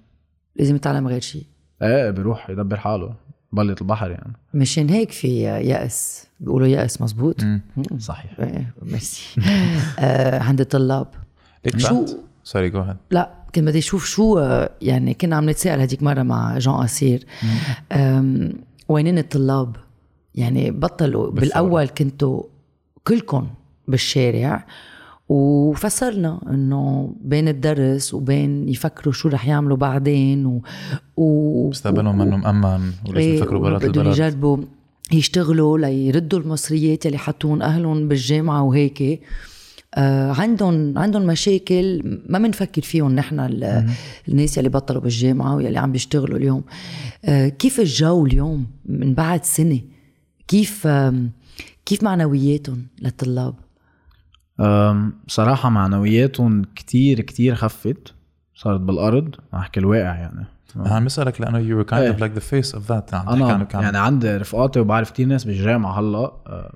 لازم 0.56 0.76
يتعلم 0.76 1.08
غير 1.08 1.20
شيء 1.20 1.42
إيه 1.82 2.10
بيروح 2.10 2.50
يدبر 2.50 2.76
حاله. 2.76 3.14
بلة 3.52 3.76
البحر 3.80 4.10
يعني. 4.10 4.32
مشان 4.54 4.88
هيك 4.88 5.10
في 5.12 5.42
يأس. 5.42 6.26
بيقولوا 6.40 6.66
يأس 6.66 7.02
مزبوط 7.02 7.44
مم. 7.44 7.60
صحيح. 7.98 8.40
إيه، 8.40 8.74
ميرسي. 8.82 9.40
آه، 9.98 10.38
عند 10.42 10.60
الطلاب. 10.60 11.06
ليك 11.64 11.78
شو- 11.78 12.06
سوري 12.44 12.70
جو 12.70 12.84
لا. 13.10 13.30
كنت 13.56 13.64
بدي 13.64 13.78
أشوف 13.78 14.06
شو 14.06 14.38
آه، 14.38 14.70
يعني 14.82 15.14
كنا 15.14 15.36
عم 15.36 15.50
نتساءل 15.50 15.80
هذيك 15.80 16.02
مرة 16.02 16.22
مع 16.22 16.58
جان 16.58 16.74
أسير. 16.74 17.26
وينين 18.88 19.18
الطلاب؟ 19.18 19.76
يعني 20.34 20.70
بطلوا. 20.70 21.30
بالأول 21.30 21.88
كنتوا 21.88 22.42
كلكم 23.04 23.46
بالشارع 23.88 24.66
وفسرنا 25.28 26.40
إنه 26.50 27.14
بين 27.20 27.48
الدرس 27.48 28.14
وبين 28.14 28.68
يفكروا 28.68 29.12
شو 29.12 29.28
رح 29.28 29.48
يعملوا 29.48 29.76
بعدين 29.76 30.46
و, 30.46 30.62
و... 31.16 31.68
مستقبلهم 31.68 32.18
منه 32.18 32.36
مأمن 32.36 32.90
ولازم 33.08 33.16
إيه، 33.16 33.36
يفكروا 33.36 33.60
برات 33.60 33.84
بدهم 33.84 34.06
البلد. 34.06 34.18
يجربوا 34.18 34.58
يشتغلوا 35.12 35.78
ليردوا 35.78 36.38
المصريات 36.38 37.06
اللي 37.06 37.18
حطون 37.18 37.62
أهلهم 37.62 38.08
بالجامعة 38.08 38.62
وهيك. 38.62 39.20
عندهم 40.38 40.98
عندهم 40.98 41.26
مشاكل 41.26 42.02
ما 42.28 42.38
بنفكر 42.38 42.82
فيهم 42.82 43.14
نحن 43.14 43.40
ال- 43.40 43.86
الناس 44.28 44.58
اللي 44.58 44.68
بطلوا 44.68 45.00
بالجامعة 45.02 45.54
واللي 45.56 45.78
عم 45.78 45.92
بيشتغلوا 45.92 46.38
اليوم. 46.38 46.64
آه 47.24 47.48
كيف 47.48 47.80
الجو 47.80 48.26
اليوم 48.26 48.66
من 48.86 49.14
بعد 49.14 49.44
سنة؟ 49.44 49.80
كيف 50.48 50.88
كيف 51.86 52.02
معنوياتهم 52.02 52.86
للطلاب؟ 53.02 53.54
صراحة 55.28 55.68
معنوياتهم 55.70 56.62
كتير 56.76 57.20
كتير 57.20 57.54
خفت. 57.54 58.14
صارت 58.54 58.80
بالأرض. 58.80 59.34
أحكي 59.54 59.80
الواقع 59.80 60.14
يعني. 60.14 60.46
أنا 60.76 60.88
عم 60.94 61.04
بسألك 61.04 61.40
لأنه 61.40 61.58
you 61.58 61.84
were 61.84 61.90
kind 61.90 61.94
إيه. 61.94 62.12
of 62.12 62.20
like 62.20 62.38
the 62.38 62.42
face 62.44 62.72
of 62.76 62.82
that. 62.88 63.14
عم 63.14 63.38
تحكي 63.64 63.74
أنا 63.76 63.82
يعني 63.84 63.98
عندي 63.98 64.36
رفقاتي 64.36 64.80
وبعرف 64.80 65.10
كتير 65.10 65.26
ناس 65.26 65.44
بالجامعة 65.44 66.00
هلأ. 66.00 66.18
أه، 66.18 66.74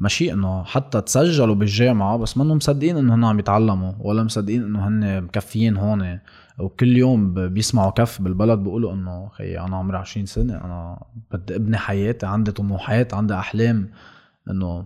ماشي 0.00 0.32
إنه 0.32 0.64
حتى 0.64 1.00
تسجلوا 1.00 1.54
بالجامعة 1.54 2.16
بس 2.16 2.36
منهم 2.36 2.56
مصدقين 2.56 2.96
إنه 2.96 3.14
هن 3.14 3.24
عم 3.24 3.38
يتعلموا 3.38 3.92
ولا 4.00 4.22
مصدقين 4.22 4.62
إنه 4.62 4.88
هن 4.88 5.22
مكفيين 5.22 5.76
هون. 5.76 6.18
وكل 6.58 6.96
يوم 6.96 7.34
بيسمعوا 7.48 7.90
كف 7.90 8.22
بالبلد 8.22 8.58
بيقولوا 8.58 8.92
إنه 8.92 9.28
خيي 9.28 9.60
أنا 9.60 9.76
عمري 9.76 9.96
20 9.96 10.26
سنة 10.26 10.54
أنا 10.54 11.02
بدي 11.30 11.56
أبني 11.56 11.76
حياتي 11.76 12.26
عندي 12.26 12.52
طموحات 12.52 13.14
عندي 13.14 13.34
أحلام. 13.34 13.90
إنه 14.50 14.84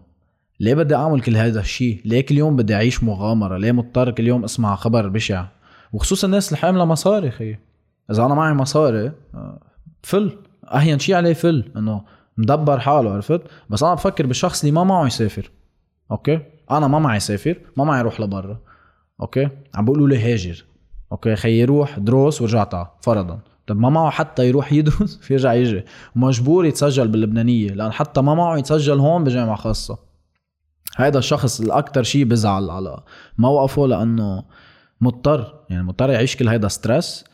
ليه 0.61 0.75
بدي 0.75 0.95
أعمل 0.95 1.21
كل 1.21 1.37
هذا 1.37 1.61
الشيء؟ 1.61 2.01
ليه 2.05 2.21
كل 2.27 2.39
يوم 2.39 2.57
بدي 2.57 2.75
أعيش 2.75 3.05
مغامرة؟ 3.05 3.59
ليه 3.59 3.73
مضطر 3.73 4.11
كل 4.11 4.27
يوم 4.27 4.45
أسمع 4.45 4.77
خبر 4.77 5.09
بشع؟ 5.09 5.47
وخصوصا 5.93 6.27
الناس 6.27 6.49
اللي 6.49 6.59
حاملة 6.59 6.85
مصاري 6.85 7.31
خي. 7.31 7.57
إذا 8.11 8.25
أنا 8.27 8.35
معي 8.35 8.53
مصاري 8.55 9.13
آه، 9.35 9.61
فل. 10.03 10.39
أهين 10.75 10.99
شيء 10.99 11.15
عليه 11.15 11.33
فل. 11.33 11.73
إنه 11.77 12.03
مدبر 12.39 12.81
حاله 12.81 13.13
عرفت؟ 13.13 13.43
بس 13.71 13.83
أنا 13.83 13.95
بفكر 13.95 14.27
بالشخص 14.27 14.61
اللي 14.61 14.73
ما 14.73 14.85
معه 14.85 15.07
يسافر 15.07 15.51
okay؟ 16.11 16.41
أنا 16.71 16.89
ما 16.89 16.99
معي 16.99 17.21
سافر 17.21 17.59
ما 17.77 17.85
معي 17.85 18.01
أروح 18.01 18.21
لبرا 18.21 18.59
okay؟ 19.21 19.49
عم 19.75 19.85
بيقولوا 19.85 20.09
لي 20.09 20.33
هاجر 20.33 20.65
okay؟ 21.13 21.37
خي 21.37 21.61
يروح 21.61 21.99
دروس 21.99 22.43
ورجع 22.43 22.65
تعال 22.65 22.87
فرضا. 23.01 23.41
طب 23.67 23.79
ما 23.79 23.91
معه 23.91 24.11
حتى 24.11 24.49
يروح 24.49 24.73
يدرس 24.79 25.31
يرجع 25.31 25.53
يجي. 25.53 25.85
ومجبور 26.17 26.67
يتسجل 26.67 27.09
باللبنانية 27.09 27.69
لأن 27.69 27.93
حتى 27.93 28.21
ما 28.23 28.35
معه 28.35 28.59
يتسجل 28.59 28.99
هون 28.99 29.25
بجامعة 29.25 29.57
خاصة. 29.57 29.99
هذا 30.97 31.19
الشخص 31.19 31.61
الاكثر 31.61 32.03
شيء 32.03 32.25
بزعل 32.25 32.71
على 32.71 33.03
موقفه 33.39 33.87
لأنه 33.87 34.45
مضطر 35.01 35.55
يعني 35.71 35.83
مضطر 35.83 36.11
يعيش 36.11 36.37
كل 36.37 36.49
هيدا 36.49 36.69
stress. 36.69 37.25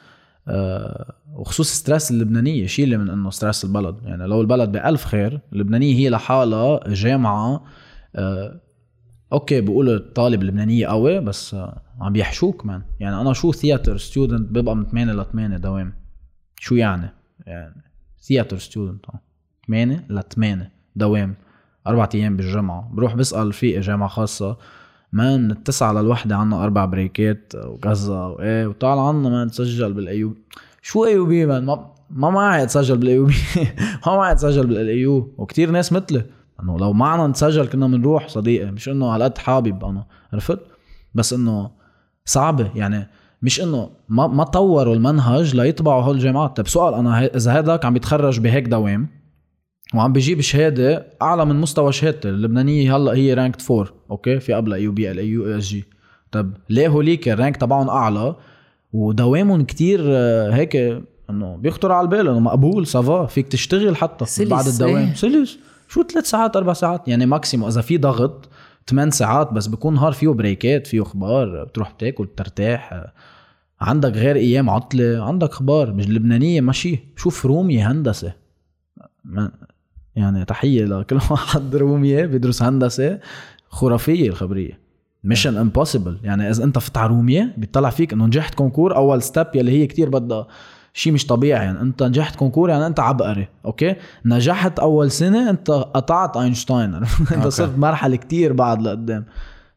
وخصوص 1.35 1.69
stress 1.73 2.11
اللبنانية 2.11 2.67
شيلي 2.67 2.97
من 2.97 3.11
إنه 3.11 3.31
stress 3.31 3.65
البلد. 3.65 3.97
يعني 4.05 4.27
لو 4.27 4.41
البلد 4.41 4.73
بألف 4.73 5.05
خير 5.05 5.41
اللبنانية 5.53 5.95
هي 5.95 6.11
لحالها 6.11 6.81
جامعة 6.89 7.65
أه 8.17 8.61
okay 9.33 9.61
بيقولوا 9.61 9.97
الطالب 9.97 10.43
اللبنانيه 10.43 10.87
قوي 10.87 11.21
بس 11.21 11.55
أه 11.55 11.83
عم 12.01 12.13
بيحشوك 12.13 12.67
man 12.67 12.83
يعني 13.01 13.21
أنا 13.21 13.33
شو 13.33 13.53
theater 13.53 13.97
student 13.97 14.51
بيبقى 14.51 14.77
من 14.77 14.87
8 14.87 15.13
ل 15.13 15.25
8 15.33 15.57
دوام. 15.57 15.93
شو 16.61 16.75
يعني؟ 16.75 17.11
يعني 17.47 17.83
theater 18.29 18.59
student 18.59 19.07
8 19.67 20.07
ل 20.11 20.23
8 20.23 20.73
دوام 20.97 21.35
أربع 21.87 22.09
أيام 22.15 22.37
بالجمعه 22.37 22.91
بروح 22.93 23.15
بسأل 23.15 23.53
في 23.53 23.81
جامعة 23.81 24.09
خاصة 24.09 24.57
من 25.13 25.51
التسعة 25.51 25.93
للوحدة 25.93 26.37
عنا 26.37 26.65
أربع 26.65 26.85
break 26.85 27.41
ات 27.41 27.53
وكذا 27.67 28.15
وإيه 28.15 28.67
وطال 28.67 28.99
عنا 28.99 29.29
ما 29.29 29.45
نسجل 29.45 29.93
بال 29.93 30.10
AUB 30.10 30.37
شو 30.83 31.05
AUB 31.05 31.47
man؟ 31.47 31.65
ما 31.65 31.91
ما 32.11 32.31
معي 32.31 32.63
أتسجل 32.63 32.97
بال 32.97 33.12
AUB 33.12 33.35
ما 34.07 34.17
معي 34.17 34.33
أتسجل 34.33 34.67
بال 34.67 34.93
AUB 34.93 35.33
وكتير 35.39 35.71
ناس 35.71 35.93
مثلي. 35.93 36.25
إنه 36.63 36.79
لو 36.79 36.93
معنا 36.93 37.27
نتسجل 37.27 37.67
كنا 37.67 37.87
بنروح 37.87 38.29
صديقي. 38.29 38.71
مش 38.71 38.89
إنه 38.89 39.13
على 39.13 39.25
قد 39.25 39.39
حابب 39.39 39.85
أنا. 39.85 40.07
عرفت؟ 40.33 40.59
بس 41.15 41.33
إنه 41.33 41.71
صعبة. 42.25 42.71
يعني 42.75 43.09
مش 43.43 43.61
إنه 43.61 43.91
ما 44.09 44.27
ما 44.27 44.45
طوروا 44.45 44.95
المنهج 44.95 45.57
ليطبعوا 45.57 46.03
هول 46.03 46.15
الجامعات. 46.15 46.57
طيب 46.57 46.69
سؤال 46.69 46.95
أنا 46.95 47.25
إذا 47.25 47.53
هذاك 47.53 47.85
عم 47.85 47.97
يتخرج 47.97 48.41
بهيك 48.41 48.69
دوام 48.69 49.09
وعم 49.95 50.13
بيجيب 50.13 50.41
شهادة 50.41 51.07
أعلى 51.23 51.45
من 51.45 51.57
مستوى 51.57 51.93
شهادتي 51.93 52.29
اللبنانية. 52.29 52.97
هلأ 52.97 53.13
هي 53.13 53.35
ranked 53.35 53.71
4 53.71 53.87
okay؟ 54.11 54.41
في 54.41 54.53
قبلها 54.53 54.79
يو 54.79 54.93
بي 54.93 55.11
ال 55.11 55.19
اي 55.19 55.29
يو 55.29 55.59
اس 55.59 55.65
جي 55.65 55.85
طب 56.33 56.53
ليه 56.71 56.89
هوليك 56.89 57.29
ال 57.29 57.34
rank 57.34 57.57
تبعهم 57.57 57.89
أعلى؟ 57.89 58.37
ودوامهم 58.93 59.65
كتير 59.65 60.01
آه، 60.05 60.51
هيك 60.51 60.77
إنه 61.31 61.57
بيخطر 61.57 61.93
على 61.93 62.05
البال 62.05 62.29
إنه 62.29 62.41
مقبول 62.41 62.87
ça 62.87 63.07
va 63.07 63.27
فيك 63.27 63.49
تشتغل 63.49 63.97
حتى 63.97 64.25
سلس، 64.25 64.49
بعد 64.49 64.67
الدوام. 64.67 64.97
إيه. 64.97 65.15
سلس. 65.15 65.59
شو 65.89 66.03
ثلاث 66.03 66.27
ساعات؟ 66.27 66.57
أربع 66.57 66.73
ساعات؟ 66.73 67.09
يعني 67.09 67.27
maximum 67.27 67.69
إذا 67.69 67.81
في 67.81 67.99
ضغط 67.99 68.49
8 68.91 69.11
ساعات 69.11 69.53
بس 69.53 69.67
بكون 69.67 69.95
نهار 69.95 70.13
فيه 70.13 70.29
break 70.29 70.77
ات 70.77 70.87
فيه 70.87 71.03
أخبار 71.03 71.65
بتروح 71.65 71.93
بتاكل 71.93 72.25
بترتاح. 72.25 73.05
عندك 73.81 74.13
غير 74.13 74.37
أيام 74.37 74.71
عطلة 74.71 75.25
عندك 75.25 75.51
أخبار 75.51 75.93
مش 75.93 76.07
اللبنانيه 76.07 76.61
ماشي. 76.61 76.99
شوف 77.17 77.47
روميه 77.47 77.83
هندسة. 77.83 78.33
يعني 80.19 80.45
تحية 80.45 80.85
لكل 81.01 81.17
واحد 81.31 81.77
روميه 81.77 82.27
بيدرس 82.27 82.63
هندسة 82.63 83.19
خرافية 83.69 84.29
الخبرية. 84.29 84.89
mission 85.25 85.57
impossible 85.57 86.19
يعني 86.23 86.51
إذا 86.51 86.65
أنت 86.65 86.79
فت 86.79 86.97
على 86.99 87.09
روميه 87.09 87.55
بيطلع 87.57 87.91
فيك 87.91 88.13
إنه 88.13 88.27
نجحت 88.27 88.55
concours 88.55 88.97
أول 88.97 89.23
step 89.23 89.47
يلي 89.55 89.73
هي 89.73 89.87
كتير 89.87 90.09
بدها 90.09 90.47
شيء 90.95 91.13
مش 91.13 91.27
طبيعي. 91.27 91.65
يعني 91.65 91.81
أنت 91.81 92.03
نجحت 92.03 92.37
concours 92.37 92.71
يعني 92.71 92.87
أنت 92.87 93.01
عبقري. 93.01 93.49
okay؟ 93.65 93.95
نجحت 94.25 94.79
أول 94.79 95.11
سنة 95.11 95.51
أنت 95.51 95.71
قطعت 95.71 96.37
اينشتاين 96.37 96.95
أنت. 97.35 97.47
صرت 97.47 97.79
مرحلة 97.79 98.17
كتير 98.17 98.53
بعد 98.53 98.83
لقدام. 98.83 99.25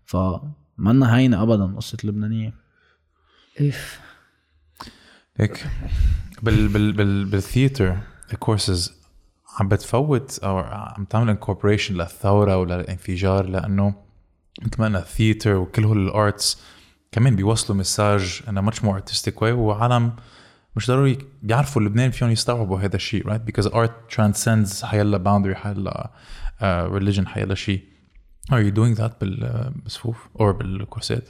فمنا 0.06 1.18
هينة 1.18 1.44
ابدا 1.44 1.66
قصة 1.76 1.98
اللبنانيه 2.04 2.54
اوف 3.62 4.00
هيك. 5.38 5.68
بال 6.44 6.68
بال 6.68 6.92
بال 6.92 7.26
بال 7.26 7.42
theater 7.42 7.98
ال 8.34 8.42
courses 8.42 9.01
عم 9.60 9.68
بتفوت 9.68 10.40
أو 10.44 10.58
عم 10.58 11.06
تعمل 11.06 11.30
incorporation 11.30 11.96
للثورة 11.96 12.58
وللانفجار 12.58 13.46
لأنه 13.46 13.94
مثل 14.62 14.76
ما 14.80 14.86
قلنا 14.86 15.00
ال 15.00 15.07
theater 15.07 15.56
وكل 15.56 15.84
هول 15.84 16.08
ال 16.08 16.19
arts 16.19 16.62
كمان 17.12 17.36
بيوصلوا 17.36 17.80
message 17.80 18.42
in 18.50 18.62
a 18.62 18.66
much 18.66 18.84
more 18.84 18.96
artistic 18.96 19.42
way 19.42 19.52
وعالم 19.52 20.14
مش 20.76 20.88
ضروري 20.88 21.18
بيعرفوا 21.42 21.82
لبنان 21.82 22.12
فيهم 22.12 22.30
يستوعبوا 22.30 22.80
هذا 22.80 22.96
الشيء 22.96 23.24
right 23.24 23.42
because 23.52 23.68
art 23.68 24.16
transcends 24.16 24.84
حيلا 24.84 25.18
boundary 25.18 25.56
حيلا 25.56 26.12
uh, 26.60 27.00
religion 27.00 27.28
حيلا 27.28 27.56
شيء. 27.56 27.82
You 28.52 28.72
doing 28.72 28.96
that 28.96 29.12
بال 29.22 29.72
بالصفوف 29.84 30.28
or 30.40 30.44
بال 30.44 30.61
course 30.61 31.13
ات؟ 31.13 31.30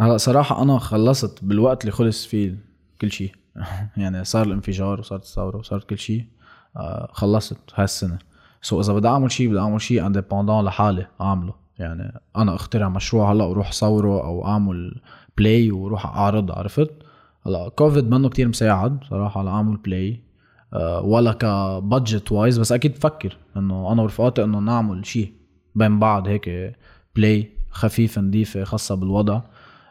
هلا 0.00 0.16
صراحة 0.16 0.62
أنا 0.62 0.78
خلصت 0.78 1.44
بالوقت 1.44 1.80
اللي 1.80 1.92
خلص 1.92 2.26
فيه 2.26 2.58
كل 3.00 3.12
شيء. 3.12 3.32
يعني 3.96 4.24
صار 4.24 4.46
الانفجار 4.46 5.00
وصارت 5.00 5.22
الثورة 5.22 5.56
وصارت 5.56 5.90
كل 5.90 5.98
شيء. 5.98 6.20
آه، 6.20 6.35
خلصت 7.12 7.58
هالسنة. 7.74 8.18
so 8.62 8.80
إذا 8.80 8.92
بدي 8.92 9.08
أعمل 9.08 9.32
شيء 9.32 9.48
بدي 9.48 9.58
أعمل 9.58 9.80
شيء 9.80 10.06
indépendant 10.06 10.64
لحالي 10.64 11.06
أعمله. 11.20 11.54
يعني 11.78 12.20
أنا 12.36 12.54
أخترع 12.54 12.88
مشروع 12.88 13.32
هلأ 13.32 13.44
وروح 13.44 13.72
صوره 13.72 14.24
أو 14.24 14.46
أعمل 14.46 15.00
play 15.38 15.70
وروح 15.70 16.06
أعرض 16.06 16.52
عرفت؟ 16.52 16.90
هلأ 17.46 17.68
كوفيد 17.68 18.10
منه 18.10 18.28
كتير 18.28 18.48
مساعد 18.48 19.04
صراحة 19.04 19.42
لأعمل 19.42 19.76
play 19.76 20.20
آه، 20.74 21.00
ولا 21.00 21.32
ك 21.32 21.46
budget 21.46 22.32
wise 22.32 22.58
بس 22.58 22.72
أكيد 22.72 22.92
بفكر 22.92 23.36
إنه 23.56 23.92
أنا 23.92 24.02
ورفقاتي 24.02 24.44
إنه 24.44 24.58
نعمل 24.58 25.06
شيء 25.06 25.32
بين 25.74 25.98
بعض 25.98 26.28
هيك 26.28 26.76
play 27.16 27.50
خفيفة 27.70 28.22
نظيفة 28.22 28.64
خاصة 28.64 28.94
بالوضع. 28.94 29.40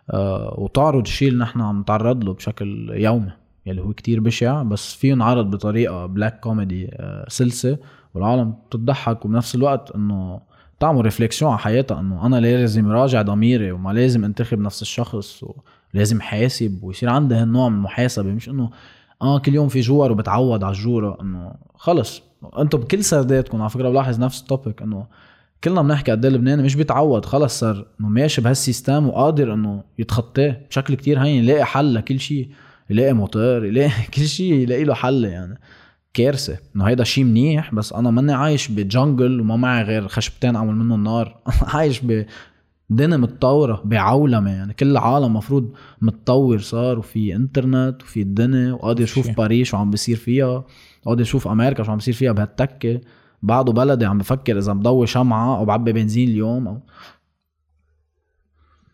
آه، 0.09 0.55
وتعرض 0.57 1.01
الشيء 1.01 1.27
اللي 1.27 1.43
نحن 1.43 1.61
عم 1.61 1.81
نتعرض 1.81 2.23
له 2.23 2.33
بشكل 2.33 2.89
يومي. 2.89 3.31
يلي 3.65 3.81
هو 3.81 3.93
كتير 3.93 4.19
بشع 4.19 4.63
بس 4.63 4.93
فيه 4.93 5.11
ينعرض 5.11 5.51
بطريقة 5.51 6.05
black 6.05 6.39
comedy 6.39 6.91
سلسة 7.27 7.77
والعالم 8.13 8.53
بتضحك 8.69 9.25
وبنفس 9.25 9.55
الوقت 9.55 9.91
إنه 9.91 10.41
تعمل 10.79 11.01
réflexion 11.01 11.51
على 11.51 11.59
حياتها 11.59 11.99
إنه 11.99 12.25
أنا 12.25 12.39
لازم 12.39 12.91
راجع 12.91 13.21
ضميري 13.21 13.71
وما 13.71 13.93
لازم 13.93 14.25
انتخب 14.25 14.59
نفس 14.59 14.81
الشخص 14.81 15.43
ولازم 15.93 16.21
حاسب 16.21 16.79
ويصير 16.83 17.09
عندي 17.09 17.35
هالنوع 17.35 17.69
من 17.69 17.75
المحاسبة. 17.75 18.31
مش 18.31 18.49
إنه 18.49 18.69
آه 19.21 19.39
كل 19.39 19.53
يوم 19.55 19.67
في 19.67 19.79
جوار 19.79 20.11
وبتعود 20.11 20.63
على 20.63 20.73
الجورة 20.73 21.17
إنه 21.21 21.51
خلص. 21.75 22.21
أنتم 22.57 22.77
بكل 22.77 23.03
سرداتكم 23.03 23.61
على 23.61 23.69
فكرة 23.69 23.89
بلاحظ 23.89 24.19
نفس 24.19 24.41
ال 24.41 24.48
topic 24.48 24.81
إنه 24.81 25.07
كلنا 25.63 25.81
بنحكي 25.81 26.11
قد 26.11 26.25
اللبناني 26.25 26.63
مش 26.63 26.75
بيتعود 26.75 27.25
خلص 27.25 27.59
صار 27.59 27.85
إنه 27.99 28.09
ماشي 28.09 28.41
بهال 28.41 28.63
system 28.63 29.07
وقادر 29.07 29.53
إنه 29.53 29.83
يتخطاه. 29.99 30.57
بشكل 30.69 30.95
كتير 30.95 31.19
هين 31.19 31.43
يلاقي 31.43 31.65
حل 31.65 31.93
لكل 31.93 32.19
شيء. 32.19 32.49
يلاقي 32.89 33.13
موتور 33.13 33.65
يلاقي 33.65 33.91
كل 34.13 34.21
شيء 34.21 34.53
يلاقي 34.53 34.83
له 34.83 34.93
حل 34.93 35.25
يعني. 35.25 35.59
كارثة. 36.13 36.57
إنه 36.75 36.85
هيدا 36.85 37.03
شيء 37.03 37.23
منيح 37.23 37.75
بس 37.75 37.93
أنا 37.93 38.11
ماني 38.11 38.33
عايش 38.33 38.67
ب 38.67 38.78
jungle 38.78 39.41
وما 39.41 39.55
معي 39.55 39.83
غير 39.83 40.07
خشبتين 40.07 40.55
أعمل 40.55 40.75
منهم 40.75 41.03
نار 41.03 41.37
عايش 41.73 42.01
بدنيا 42.89 43.17
متطورة 43.17 43.81
بعولمة 43.85 44.51
يعني. 44.51 44.73
كل 44.73 44.91
العالم 44.91 45.33
مفروض 45.35 45.71
متطور 46.01 46.59
صار 46.59 46.99
وفي 46.99 47.35
إنترنت 47.35 48.03
وفي 48.03 48.21
الدنيا. 48.21 48.73
وقادر 48.73 49.03
يشوف 49.03 49.25
شي. 49.25 49.31
باريس 49.31 49.67
شو 49.67 49.77
عم 49.77 49.91
بيصير 49.91 50.17
فيها. 50.17 50.63
قادر 51.05 51.21
يشوف 51.21 51.47
أمريكا 51.47 51.83
شو 51.83 51.91
عم 51.91 51.97
بيصير 51.97 52.13
فيها 52.13 52.31
بهالدقة. 52.31 53.01
بعده 53.41 53.73
بلدي 53.73 54.05
عم 54.05 54.17
بفكر 54.17 54.57
إذا 54.57 54.73
مضوي 54.73 55.07
شمعة 55.07 55.57
أو 55.57 55.65
بعبي 55.65 55.93
بنزين 55.93 56.29
اليوم 56.29 56.67
أو 56.67 56.79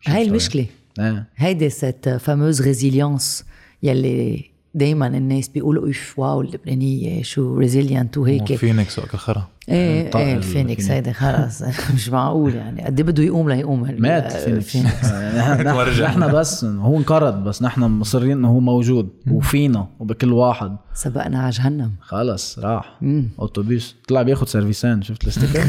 هاي 0.06 0.22
المشكلة. 0.22 0.66
إيه. 1.00 1.28
هيدي 1.36 1.70
cette 1.70 2.08
fameuse 2.08 2.62
résilience 2.62 3.44
يلي 3.82 4.52
دايما 4.74 5.06
الناس 5.06 5.48
بيقولوا 5.48 5.86
اوف 5.86 6.18
واو 6.18 6.40
اللبنانية 6.40 7.22
شو 7.22 7.58
resilient 7.58 8.18
وهيك. 8.18 8.54
فينيكس 8.54 9.00
خرا. 9.00 9.48
إيه 9.68 10.10
طائر 10.10 10.26
إيه 10.26 10.34
الفينيكس. 10.36 10.90
هيدا 10.90 11.12
خلص. 11.12 11.62
مش 11.94 12.08
معقول 12.08 12.54
يعني. 12.54 12.82
قد 12.84 13.00
إيه 13.00 13.06
بده 13.06 13.22
يقوم 13.22 13.50
ليقوم 13.50 13.96
مات 13.98 14.32
فينيكس. 14.32 14.76
نحن- 16.02 16.32
بس 16.32 16.64
هو 16.64 16.96
انقرض 16.96 17.44
بس 17.44 17.62
نحن 17.62 17.80
مصرين 17.80 18.30
إنه 18.32 18.48
هو 18.48 18.60
موجود 18.60 19.08
وفينا 19.30 19.86
وبكل 20.00 20.32
واحد. 20.32 20.76
سبقنا 20.94 21.38
على 21.42 21.50
جهنم. 21.50 21.92
خلص 22.00 22.58
راح. 22.58 22.98
أوتوبيس. 23.40 23.94
طلع 24.08 24.22
بياخد 24.22 24.48
سيرفيسين 24.48 25.02
شفت 25.02 25.22
ال 25.24 25.28
sticker؟ 25.28 25.64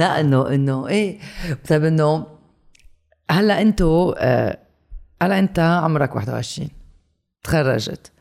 لا 0.00 0.20
انه 0.20 0.48
إنه 0.54 0.88
إيه. 0.88 1.18
طيب 1.68 1.84
إنه 1.84 2.26
هلا 3.30 3.62
انتو 3.62 4.10
آه، 4.18 4.58
هلا 5.22 5.38
انت 5.38 5.58
عمرك 5.58 6.16
21 6.16 6.68
تخرجت. 7.44 8.12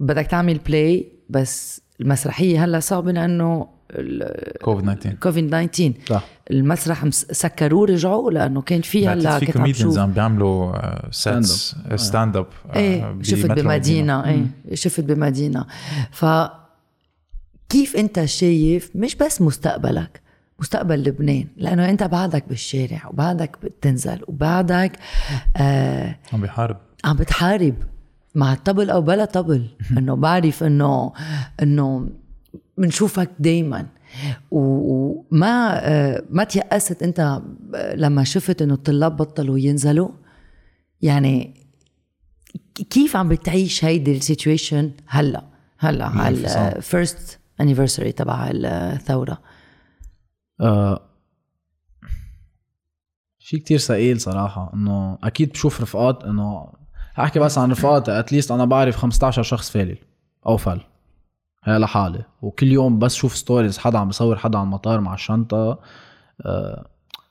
بدك 0.00 0.26
تعمل 0.26 0.58
play 0.58 1.12
بس 1.30 1.80
المسرحية 2.00 2.64
هلا 2.64 2.80
صعبة 2.80 3.12
لأنه 3.12 3.68
كوفيد 4.62 4.84
19 4.84 5.14
كوفيد 5.20 5.46
19 5.50 5.92
صح. 6.08 6.24
المسرح 6.50 7.04
مس- 7.04 7.26
سكروه 7.32 7.86
رجعوا 7.86 8.30
لأنه 8.30 8.62
كان 8.62 8.80
في 8.80 9.08
هلا 9.08 9.38
في 9.38 9.52
comedians 9.52 9.98
عم 9.98 10.12
بيعملوا 10.12 10.72
sets 11.10 11.76
stand 11.96 12.36
up 12.36 12.46
إيه 12.76 13.18
شفت 13.22 13.50
بمدينة 13.50 14.24
إيه 14.26 14.46
شفت 14.74 15.00
بمدينة. 15.00 15.66
فكيف 16.10 17.96
انت 17.96 18.24
شايف 18.24 18.90
مش 18.94 19.14
بس 19.16 19.42
مستقبلك 19.42 20.20
مستقبل 20.58 21.02
لبنان 21.02 21.46
لأنه 21.56 21.90
أنت 21.90 22.02
بعدك 22.02 22.48
بالشارع 22.48 23.08
وبعدك 23.08 23.56
بتنزل 23.62 24.20
وبعدك 24.28 24.92
آه 25.56 26.16
عم 26.32 26.40
بيحارب 26.40 26.76
عم 27.04 27.16
بتحارب 27.16 27.74
مع 28.34 28.52
الطبل 28.52 28.90
أو 28.90 29.00
بلا 29.00 29.24
طبل. 29.24 29.66
إنه 29.98 30.16
بعرف 30.16 30.62
إنه 30.64 31.12
إنه 31.62 32.08
بنشوفك 32.78 33.30
دايما. 33.38 33.86
وما 34.50 35.86
آه، 35.88 36.22
ما 36.30 36.44
تيأست 36.44 37.02
أنت 37.02 37.40
لما 37.94 38.24
شفت 38.24 38.62
إنه 38.62 38.74
الطلاب 38.74 39.16
بطلوا 39.16 39.58
ينزلوا. 39.58 40.08
يعني 41.02 41.54
كيف 42.90 43.16
عم 43.16 43.28
بتعيش 43.28 43.84
هيدي 43.84 44.16
ال 44.16 44.23
situation 44.23 44.90
هلأ؟ 45.06 45.44
هلأ 45.78 46.06
على 46.06 46.28
ال 46.76 46.86
first 46.86 47.38
anniversary 47.60 48.12
تبع 48.12 48.50
الثورة. 48.52 49.38
آه 50.60 51.00
شيء 53.38 53.60
كتير 53.60 53.78
ثقيل 53.78 54.20
صراحة 54.20 54.70
إنه 54.74 55.18
أكيد 55.24 55.52
بشوف 55.52 55.80
رفقات 55.80 56.24
إنه 56.24 56.72
أحكي 57.18 57.38
بس 57.38 57.58
عن 57.58 57.70
رفقاتي 57.70 58.18
at 58.18 58.27
least 58.27 58.50
أنا 58.50 58.64
بعرف 58.64 58.96
15 58.96 59.42
شخص 59.42 59.70
فالل 59.70 59.98
أو 60.46 60.56
فل 60.56 60.80
هي 61.64 61.78
لحالي 61.78 62.24
وكل 62.42 62.66
يوم 62.66 62.98
بس 62.98 63.14
شوف 63.14 63.36
stories 63.36 63.78
حدا 63.78 63.98
عم 63.98 64.08
بصور 64.08 64.36
حدا 64.36 64.58
على 64.58 64.64
المطار 64.64 65.00
مع 65.00 65.14
الشنطة 65.14 65.78
آه 66.40 66.86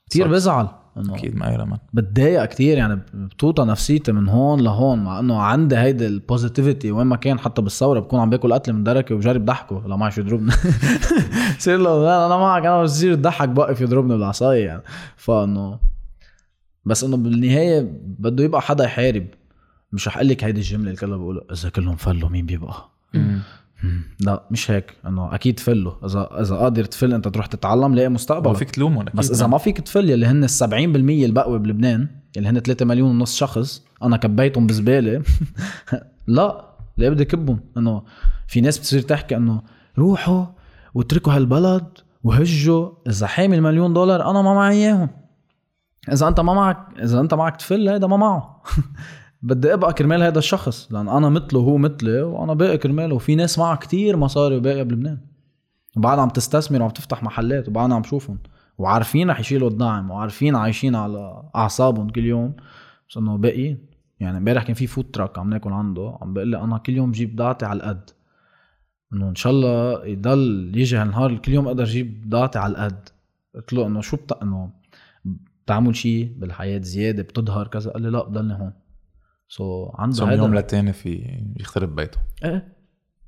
كتير. 0.06 0.28
بزعل 0.28 0.68
أكيد 0.98 1.36
ما 1.36 1.46
لمن 1.46 1.78
بتضايق 1.94 2.46
كتير 2.46 2.78
يعني 2.78 3.00
بتوطى 3.14 3.64
نفسيتي 3.64 4.12
من 4.12 4.30
هون 4.30 4.62
لهون 4.62 5.04
مع 5.04 5.20
إنه 5.20 5.42
عندي 5.42 5.78
هيدي 5.78 6.08
البوزيتيفيتي 6.08 6.92
وين 6.92 7.08
ما 7.08 7.16
كان 7.16 7.40
حتى 7.40 7.62
بالثورة 7.62 8.00
بكون 8.00 8.20
عم 8.20 8.30
باكل 8.30 8.54
قتل 8.54 8.74
من 8.74 8.84
دركة 8.84 9.16
وبجرب 9.16 9.46
ضحكه 9.46 9.84
لو 9.88 9.98
معي 9.98 10.12
شو 10.12 10.22
يضربني. 10.22 10.52
بصير 11.58 11.78
له 11.78 12.26
أنا 12.26 12.38
معك 12.38 12.66
أنا 12.66 12.84
بصير 12.84 13.16
ضحك 13.16 13.50
بوقف 13.50 13.82
يضربني 13.82 14.14
بالعصاية 14.14 14.66
يعني. 14.66 14.82
فإنه 15.18 15.80
بس 16.86 17.04
إنه 17.04 17.18
بالنهاية 17.18 17.82
بده 18.20 18.44
يبقى 18.44 18.62
حدا 18.62 18.84
يحارب 18.84 19.26
مش 19.92 20.08
رح 20.08 20.18
أقول 20.18 20.30
لك 20.30 20.44
هيدي 20.44 20.60
الجملة 20.60 20.86
اللي 20.86 20.96
كلها 21.02 21.18
بقولها 21.18 21.44
إذا 21.52 21.70
كلهم 21.70 21.96
فلوا 21.96 22.30
مين 22.30 22.46
بيبقى. 22.46 22.90
لا 24.20 24.44
مش 24.52 24.72
هيك. 24.72 24.94
انه 25.08 25.36
أكيد 25.36 25.60
فلوا 25.60 25.94
إذا 26.06 26.30
إذا 26.42 26.56
قادر 26.56 26.84
تفل 26.84 27.14
أنت 27.14 27.28
تروح 27.28 27.46
تتعلم 27.46 27.96
لاقي 27.96 28.10
مستقبل. 28.10 28.56
فيك 28.56 28.72
تلومهم 28.72 29.06
بس 29.14 29.32
إذا 29.32 29.48
ما 29.48 29.58
فيك 29.58 29.82
تفل 29.82 30.10
يلي 30.10 30.26
هن 30.26 30.44
ال 30.44 30.50
70% 30.50 30.64
البقوة 31.26 31.58
بلبنان 31.58 32.08
يلي 32.38 32.50
هن 32.50 32.60
3 32.60 32.86
مليون 32.86 33.10
ونص 33.10 33.36
شخص 33.36 33.84
أنا 34.04 34.18
كبيتهم 34.18 34.68
بزبالة. 34.68 35.24
لا 36.28 36.66
ليه 36.98 37.10
بدي 37.10 37.26
كبهم؟ 37.26 37.60
إنه 37.78 38.04
في 38.48 38.62
ناس 38.62 38.78
بتصير 38.78 39.02
تحكي 39.02 39.36
إنه 39.36 39.62
روحوا 39.98 40.46
واتركوا 40.94 41.34
هالبلد 41.34 41.88
وهجوا. 42.24 42.90
إذا 43.08 43.28
حامل 43.28 43.62
مليون 43.62 43.94
دولار 43.94 44.32
أنا 44.32 44.42
ما 44.42 44.54
معي 44.54 44.76
إياهم. 44.76 45.10
إذا 46.12 46.28
أنت 46.28 46.40
ما 46.40 46.54
معك 46.54 46.78
إذا 47.04 47.20
أنت 47.20 47.34
معك 47.34 47.56
تفل 47.56 47.90
هيدا 47.90 48.08
ما 48.08 48.18
معه. 48.18 48.64
بدي 49.46 49.74
أبقى 49.74 49.94
كرمال 49.94 50.24
هذا 50.24 50.40
الشخص 50.40 50.92
لأن 50.92 51.10
أنا 51.10 51.30
مثله 51.30 51.60
وهو 51.60 51.78
مثلي 51.78 52.22
وأنا 52.22 52.54
باقي 52.54 52.78
كرماله 52.78 53.16
وفي 53.16 53.36
ناس 53.36 53.60
معها 53.60 53.76
كتير 53.76 54.18
مصاري 54.18 54.58
وباقيه 54.58 54.84
بلبنان. 54.84 55.18
وبعد 55.98 56.20
عم 56.20 56.30
تستثمر 56.30 56.82
وعم 56.82 56.90
تفتح 56.90 57.24
محلات 57.24 57.68
وبعد 57.68 57.92
عم 57.92 58.04
شوفهم 58.04 58.38
وعارفين 58.78 59.30
رح 59.30 59.40
يشيلوا 59.40 59.70
الدعم 59.70 60.12
وعارفين 60.12 60.56
عايشين 60.56 60.96
على 60.96 61.44
أعصابهم 61.56 62.10
كل 62.10 62.26
يوم. 62.26 62.54
بس 63.10 63.18
إنه 63.18 63.38
باقيين 63.38 63.78
يعني 64.20 64.38
امبارح 64.38 64.64
كان 64.64 64.74
في 64.74 64.88
food 64.88 65.06
truck 65.12 65.40
عم 65.40 65.50
ناكل 65.50 65.72
عنده 65.72 66.18
عم 66.22 66.34
بقول 66.34 66.48
لي 66.48 66.58
أنا 66.58 66.78
كل 66.78 66.94
يوم 66.94 67.12
بجيب 67.12 67.36
بضاعتي 67.36 67.66
على 67.66 67.78
القد. 67.78 68.10
إنه 69.14 69.30
إن 69.30 69.36
شاء 69.36 69.54
الله 69.54 70.06
يضل 70.06 70.72
يجي 70.76 70.98
هالنهار 70.98 71.38
كل 71.38 71.52
يوم 71.52 71.68
أقدر 71.68 71.84
أجيب 71.84 72.28
بضاعتي 72.28 72.60
على 72.60 72.72
القد. 72.72 73.10
قلت 73.56 73.74
له 73.74 73.88
إنه 73.88 74.02
شو 74.02 74.18
إنه 74.42 74.70
بتعمل 75.66 75.96
شيء 75.96 76.34
بالحياة 76.38 76.82
زيادة 76.82 77.24
بتظهر 77.24 77.68
كذا. 77.68 77.92
قال 77.92 78.02
لي 78.02 78.10
لا 78.10 78.24
بضلني 78.24 78.54
هون. 78.54 78.85
so, 79.48 80.00
عنده 80.00 80.26
من 80.26 80.32
هيدا- 80.32 80.42
يوم 80.44 80.56
للتاني 80.56 80.94
في 80.94 81.42
يخرب 81.60 81.96
بيته. 81.96 82.18
إيه. 82.46 82.76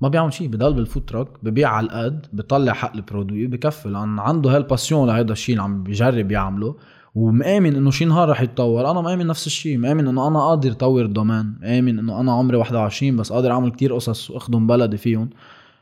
ما 0.00 0.08
بيعمل 0.08 0.32
شيء 0.32 0.48
بضل 0.48 0.74
بال 0.74 0.84
food 0.84 1.04
truck 1.04 1.44
ببيع 1.44 1.68
على 1.70 1.86
القد 1.86 2.26
بيطلع 2.32 2.72
حق 2.72 2.94
ال 2.96 3.02
produit 3.02 3.46
بكفي 3.46 3.88
لأن 3.88 4.18
عنده 4.18 4.56
هال 4.56 4.68
passion 4.68 5.08
لهيدا 5.08 5.32
الشيء 5.32 5.52
اللي 5.54 5.62
عم 5.62 5.82
بيجرب 5.82 6.32
يعمله 6.32 6.76
ومآمن 7.14 7.76
إنه 7.76 7.90
شي 7.90 8.04
نهار 8.04 8.28
رح 8.28 8.40
يتطور. 8.42 8.90
أنا 8.90 9.00
مآمن 9.00 9.26
نفس 9.26 9.46
الشيء 9.46 9.78
مآمن 9.78 10.08
إنه 10.08 10.28
أنا 10.28 10.38
قادر 10.40 10.72
طور 10.72 11.04
ال 11.04 11.11
domaine 11.11 11.56
مآمن 11.60 11.98
إنه 11.98 12.20
أنا 12.20 12.32
عمري 12.32 12.56
21 12.56 13.16
بس 13.16 13.32
قادر 13.32 13.50
أعمل 13.52 13.70
كتير 13.70 13.94
قصص 13.94 14.30
وأخدم 14.30 14.66
بلدي 14.66 14.96
فيهم. 14.96 15.30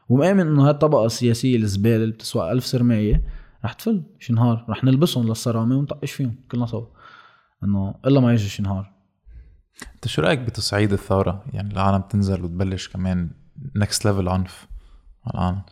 ومآمن 0.08 0.40
إنه 0.46 0.68
هالطبقه 0.68 1.06
السياسية 1.06 1.56
الزبالة 1.56 1.96
اللي 1.96 2.12
بتسوى 2.12 2.52
ألف 2.52 2.66
سرماية 2.66 3.22
رح 3.64 3.72
تفل 3.72 4.02
شي 4.18 4.32
نهار 4.32 4.64
رح 4.68 4.84
نلبسهم 4.84 5.28
للصرماية 5.28 5.76
ونطقش 5.78 6.12
فيهم 6.12 6.34
كلنا 6.52 6.66
سوا. 6.66 6.86
إنه 7.64 7.94
إلا 8.06 8.20
ما 8.20 8.32
يجي 8.32 8.48
شي 8.48 8.62
نهار 8.62 8.95
انت 9.94 10.08
شو 10.08 10.22
رأيك 10.22 10.38
بتصعيد 10.38 10.92
الثورة؟ 10.92 11.44
يعني 11.52 11.72
العالم 11.72 12.02
تنزل 12.02 12.44
وتبلش 12.44 12.88
كمان 12.88 13.30
next 13.76 14.04
level 14.04 14.28
عنف 14.28 14.66
على 15.26 15.34
العالم. 15.34 15.62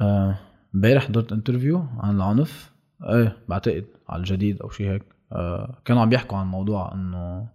آه، 0.00 0.38
امبارح 0.74 1.06
حضرت 1.06 1.32
interview 1.32 1.86
عن 1.98 2.16
العنف. 2.16 2.72
إيه 3.02 3.36
بعتقد 3.48 3.84
على 4.08 4.20
الجديد 4.20 4.62
أو 4.62 4.70
شيء 4.70 4.90
هيك. 4.90 5.02
آه 5.32 5.78
كانوا 5.84 6.02
عم 6.02 6.08
بيحكوا 6.08 6.38
عن 6.38 6.46
موضوع 6.46 6.94
إنه 6.94 7.48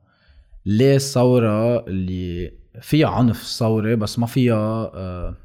ليه 0.65 0.95
الثورة 0.95 1.87
اللي 1.87 2.51
فيها 2.81 3.07
عنف 3.07 3.41
الثورة 3.41 3.95
بس 3.95 4.19
ما 4.19 4.25
فيها 4.25 4.91
آه 4.93 5.35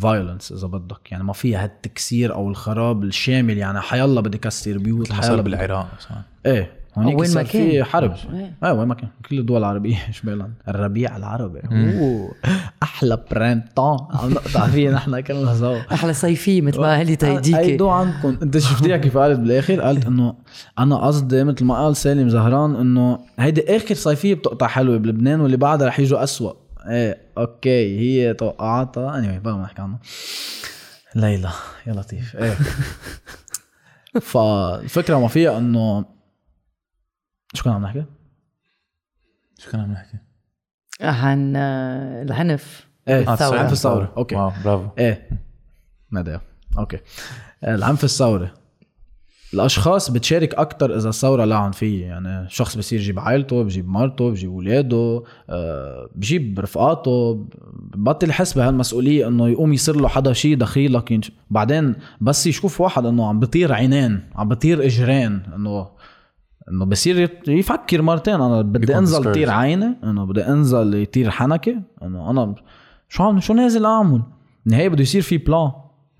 violence 0.00 0.52
إذا 0.52 0.66
بدك. 0.66 1.12
يعني 1.12 1.24
ما 1.24 1.32
فيها 1.32 1.64
هالتكسير 1.64 2.34
أو 2.34 2.48
الخراب 2.48 3.04
الشامل. 3.04 3.58
يعني 3.58 3.80
حيالله 3.80 4.20
بدي 4.20 4.38
كسر 4.38 4.78
بيوت 4.78 5.12
حيالله 5.12 5.42
بالعراق 5.42 5.88
مثلا. 5.96 6.22
إيه 6.46 6.83
هونيك 6.98 7.18
وين 7.18 7.28
ما 7.28 7.34
صار 7.34 7.44
في 7.44 7.72
كان. 7.72 7.84
حرب 7.84 8.14
إيه. 8.34 8.54
إيه 8.64 8.72
وين 8.72 8.88
ما 8.88 8.94
كان 8.94 9.08
كل 9.28 9.38
الدول 9.38 9.58
العربية. 9.58 9.96
شمالا 10.22 10.50
الربيع 10.68 11.16
العربي. 11.16 11.60
أوه. 11.72 12.32
أحلى 12.82 13.24
printemps 13.30 13.98
عم 14.10 14.30
نقطع 14.30 14.66
فيه 14.66 14.90
نحن 14.96 15.20
كلنا 15.20 15.54
سوا. 15.54 15.78
أحلى 15.92 16.14
صيفيه 16.14 16.60
مثل 16.62 16.80
ما 16.80 16.96
قالت 16.96 17.24
هيديك 17.24 17.54
ايدو 17.56 17.88
عندكم 17.88 18.36
أنت 18.42 18.58
شفتيها 18.58 18.96
كيف 18.96 19.18
قالت 19.18 19.40
بالآخر؟ 19.40 19.80
قالت 19.80 20.06
إنه 20.06 20.34
أنا 20.78 20.96
قصدي 21.06 21.44
مثل 21.44 21.64
ما 21.64 21.74
قال 21.84 21.96
سالم 21.96 22.28
زهران 22.28 22.76
إنه 22.76 23.18
هيدي 23.38 23.76
آخر 23.76 23.94
صيفية 23.94 24.34
بتقطع 24.34 24.66
حلوة 24.66 24.96
بلبنان 24.96 25.40
واللي 25.40 25.56
بعدها 25.56 25.86
رح 25.88 26.00
يجوا 26.00 26.22
أسوأ. 26.22 26.52
إيه 26.88 27.18
أوكي 27.38 27.98
هي 28.00 28.34
توقعاتها. 28.34 29.18
anyway, 29.18 29.42
بلا 29.42 29.56
ما 29.56 29.62
نحكي 29.62 29.82
عنه 29.82 29.98
ليلى 31.14 31.50
يا 31.86 31.92
لطيف. 31.92 32.36
إيه. 32.36 32.54
فالفكرة 34.20 35.18
ما 35.18 35.28
فيها 35.28 35.58
إنه 35.58 36.04
شو 37.54 37.64
كنا 37.64 37.74
عم 37.74 37.82
نحكي؟ 37.82 38.04
شو 39.58 39.70
كنا 39.70 39.82
عم 39.82 39.92
نحكي؟ 39.92 40.18
عن 41.00 41.56
آه، 41.56 42.22
العنف 42.22 42.86
إيه 43.08 43.32
الثورة. 43.32 43.58
عنف 43.58 43.72
الثورة. 43.72 44.12
أوكي. 44.16 44.34
wow 44.34 44.52
bravo. 44.64 44.88
إيه. 44.98 45.28
ندى 46.12 46.38
أوكي. 46.78 46.98
العنف 47.64 48.04
الثوري. 48.04 48.50
الأشخاص 49.54 50.10
بتشارك 50.10 50.54
أكتر 50.54 50.96
إذا 50.96 51.08
الثورة 51.08 51.44
لا 51.44 51.56
عنفيه 51.56 52.06
يعني 52.06 52.50
شخص 52.50 52.76
بصير 52.76 53.00
يجيب 53.00 53.18
عائلته 53.18 53.62
بجيب 53.62 53.88
مرته 53.88 54.30
بجيب 54.30 54.50
اولاده 54.50 55.22
آه، 55.50 56.08
بجيب 56.14 56.60
رفقاته. 56.60 57.46
بطل 57.94 58.30
يحس 58.30 58.52
بهالمسؤوليه 58.52 59.28
إنه 59.28 59.48
يقوم 59.48 59.72
يصير 59.72 59.96
له 59.96 60.08
حدا 60.08 60.32
شيء 60.32 60.56
دخيلك 60.56 61.10
ينش... 61.10 61.32
بعدين 61.50 61.94
بس 62.20 62.46
يشوف 62.46 62.80
واحد 62.80 63.06
إنه 63.06 63.28
عم 63.28 63.40
بطير 63.40 63.72
عينين 63.72 64.20
عم 64.34 64.48
بطير 64.48 64.86
إجرين 64.86 65.42
إنه 65.56 65.88
إنه 66.70 66.84
بصير 66.84 67.30
يفكر 67.48 68.02
مرتين. 68.02 68.34
أنا 68.34 68.62
بدي 68.62 68.98
أنزل 68.98 69.24
discouraged. 69.24 69.34
طير 69.34 69.50
عيني 69.50 69.96
إنه 70.04 70.24
بدي 70.24 70.42
أنزل 70.42 70.94
يطير 70.94 71.30
حنكي 71.30 71.80
إنه 72.02 72.30
أنا 72.30 72.54
شو 73.08 73.22
عم 73.22 73.40
شو 73.40 73.54
نازل 73.54 73.84
أعمل؟ 73.84 74.22
النهايه 74.66 74.88
بده 74.88 75.02
يصير 75.02 75.22
في 75.22 75.38
plan 75.38 75.70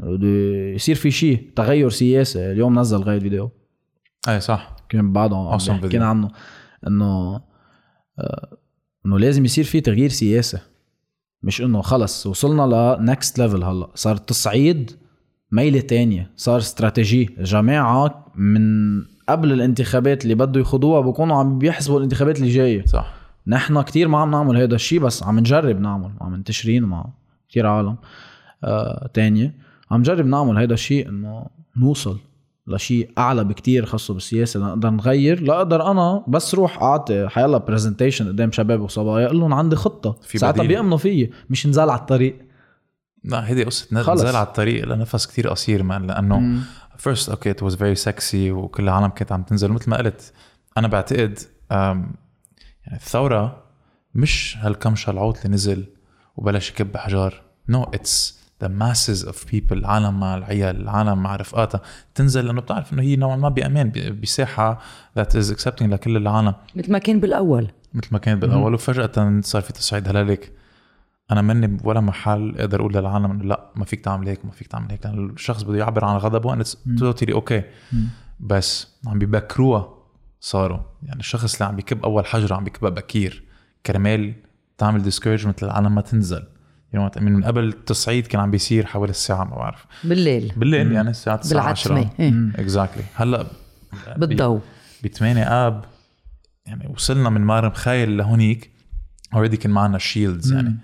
بده 0.01 0.29
يصير 0.75 0.95
في 0.95 1.11
شيء 1.11 1.53
تغير 1.57 1.91
سياسي 1.91 2.53
اليوم 2.53 2.79
نزل 2.79 2.99
غير 2.99 3.21
فيديو 3.21 3.51
إيه 4.29 4.39
صح. 4.39 4.77
كان 4.89 5.13
بعده 5.13 5.59
Awesome 5.59 5.83
video. 5.91 5.95
عنه 5.95 6.29
إنه 6.87 7.41
آه، 8.19 8.57
إنه 9.07 9.19
لازم 9.19 9.45
يصير 9.45 9.65
في 9.65 9.81
تغيير 9.81 10.09
سياسي 10.11 10.59
مش 11.43 11.63
إنه 11.63 11.81
خلص 11.83 12.27
وصلنا 12.27 12.97
ل 13.01 13.08
next 13.08 13.39
level 13.39 13.65
هلا. 13.65 13.91
صار 13.95 14.17
تصعيد 14.17 14.91
ميلة 15.53 15.81
تانية 15.81 16.31
صار 16.37 16.59
استراتيجي. 16.59 17.25
جماعة 17.41 18.33
من 18.35 18.61
قبل 19.29 19.53
الانتخابات 19.53 20.23
اللي 20.23 20.35
بده 20.35 20.61
يخوضوها 20.61 21.01
بكونوا 21.01 21.37
عم 21.37 21.59
بيحسبوا 21.59 21.99
الانتخابات 21.99 22.39
اللي 22.39 22.51
جاية. 22.51 22.85
صح. 22.87 23.15
نحن 23.47 23.83
كتير 23.83 24.09
ما 24.09 24.19
عم 24.19 24.31
نعمل 24.31 24.57
هذا 24.57 24.75
الشيء 24.75 25.01
بس 25.01 25.23
عم 25.23 25.39
نجرب 25.39 25.81
نعمل. 25.81 26.11
عم 26.21 26.33
منتشرين 26.33 26.83
مع 26.83 27.07
كتير 27.49 27.67
عالم 27.67 27.97
آه 28.65 29.11
تانية. 29.15 29.55
عم 29.91 30.03
جرب 30.03 30.27
نعمل 30.27 30.57
هيدا 30.57 30.75
الشيء 30.75 31.09
إنه 31.09 31.47
نوصل 31.77 32.19
لشيء 32.67 33.11
أعلى 33.19 33.45
بكتير 33.45 33.87
خاصة 33.87 34.15
بالسياسة. 34.15 34.61
لنقدر 34.61 34.91
نغير. 34.91 35.41
لاقدر 35.41 35.91
أنا 35.91 36.25
بس 36.29 36.55
روح 36.55 36.83
أعطي 36.83 37.29
حيلا 37.29 37.59
برزنتيشن 37.59 38.29
قدام 38.29 38.53
شباب 38.53 38.81
وصبايا 38.81 39.27
أقول 39.27 39.41
لهم 39.41 39.55
عندي 39.55 39.77
خطة. 39.77 40.17
في 40.23 40.39
ساعتها. 40.39 40.67
بيأمنوا 40.67 40.99
فيي. 40.99 41.31
مش 41.51 41.67
نزال 41.67 41.91
على 41.91 42.01
الطريق. 42.01 42.37
لا 43.25 43.49
هيدي 43.49 43.65
قصة. 43.65 43.87
نزل 44.13 44.37
على 44.37 44.47
الطريق 44.47 44.89
لنفس 44.89 45.27
كتير 45.27 45.49
قصير 45.49 45.83
لأنه 45.83 46.61
first 46.99 47.29
okay 47.29 47.51
it 47.51 47.63
was 47.63 47.77
very 47.77 47.95
sexy 47.95 48.51
وكل 48.51 48.83
العالم 48.83 49.09
كانت 49.09 49.33
عم 49.33 49.43
تنزل 49.43 49.73
مثل 49.73 49.91
ما 49.91 49.97
قلت. 49.97 50.33
أنا 50.79 50.89
بعتقد 50.89 51.39
يعني 51.71 52.07
الثورة 52.93 53.63
مش 54.15 54.57
هالكم 54.61 54.95
شلعوت 54.95 55.45
اللي 55.45 55.55
نزل 55.55 55.87
وبلش 56.37 56.71
يكب 56.71 56.97
احجار 56.97 57.43
no 57.69 57.83
it's 57.83 58.45
the 58.63 58.69
masses 58.69 59.27
of 59.27 59.51
people 59.51 59.79
العالم 59.79 60.21
مع 60.21 60.37
العيال 60.37 60.81
العالم 60.81 61.23
مع 61.23 61.37
رفقاتها 61.37 61.81
تنزل 62.15 62.47
لأنه 62.47 62.61
بتعرف 62.61 62.93
إنه 62.93 63.03
هي 63.03 63.17
نوعا 63.17 63.37
ما 63.37 63.49
بأمان 63.49 63.93
بساحة 64.23 64.81
that 65.17 65.37
is 65.37 65.51
accepting 65.51 65.93
لكل 65.93 66.17
العالم. 66.17 66.55
مثل 66.75 66.93
ما 66.93 66.99
كان 66.99 67.21
بالأول. 67.21 67.71
مثل 67.95 68.09
ما 68.11 68.19
كانت 68.19 68.43
بالأول. 68.43 68.75
وفجأة 68.75 69.41
صار 69.41 69.63
في 69.63 69.73
تصعيد 69.73 70.09
هلالك. 70.09 70.53
أنا 71.31 71.43
مني 71.43 71.79
ولا 71.85 72.01
محل 72.01 72.55
أقدر 72.59 72.81
أقول 72.81 72.95
للعالم 72.95 73.31
إنه 73.31 73.45
لا 73.45 73.73
ما 73.77 73.85
فيك 73.85 74.01
تعمل 74.01 74.29
هيك 74.29 74.45
ما 74.45 74.51
فيك 74.51 74.67
تعمل 74.67 74.91
هيك. 74.91 75.07
لأن 75.07 75.31
الشخص 75.31 75.63
بده 75.63 75.79
يعبر 75.79 76.05
عن 76.05 76.17
غضبه 76.17 76.65
it's 76.65 76.77
totally 77.01 77.35
okay. 77.35 77.63
بس 78.41 78.89
عم 79.07 79.19
بيبكروها 79.19 79.95
صاروا. 80.41 80.81
يعني 81.03 81.21
الشخص 81.21 81.55
اللي 81.55 81.65
عم 81.65 81.77
بيكب 81.77 82.05
أول 82.05 82.27
حجره 82.27 82.55
عم 82.55 82.65
بيكبها 82.65 82.91
بكير. 82.91 83.45
كرمال 83.87 84.35
تعمل 84.79 85.03
discouragement 85.03 85.65
للعالم 85.65 85.95
ما 85.95 86.01
تنزل. 86.01 86.45
I 86.97 87.02
mean 87.02 87.23
من 87.23 87.45
قبل 87.45 87.65
التصعيد 87.65 88.27
كان 88.27 88.41
عم 88.41 88.51
بيصير 88.51 88.87
حوالي 88.87 89.11
الساعة 89.11 89.45
ما 89.45 89.57
بعرف. 89.57 89.87
بالليل. 90.05 90.53
بالليل 90.57 90.93
يعني 90.93 91.11
الساعة 91.11 91.37
9 91.37 91.51
بالعتمة 91.51 91.99
10 91.99 92.11
إيه. 92.21 92.53
exactly 92.57 93.03
هلأ 93.15 93.47
بالضوء. 94.17 94.61
ب 95.03 95.07
8 95.07 95.43
آب 95.43 95.85
يعني 96.67 96.87
وصلنا 96.87 97.31
من 97.31 97.41
مار 97.41 97.69
مخايل 97.69 98.17
لهونيك. 98.17 98.71
already 99.35 99.57
كان 99.57 99.71
معنا 99.73 99.99
shields 99.99 100.53
يعني. 100.53 100.77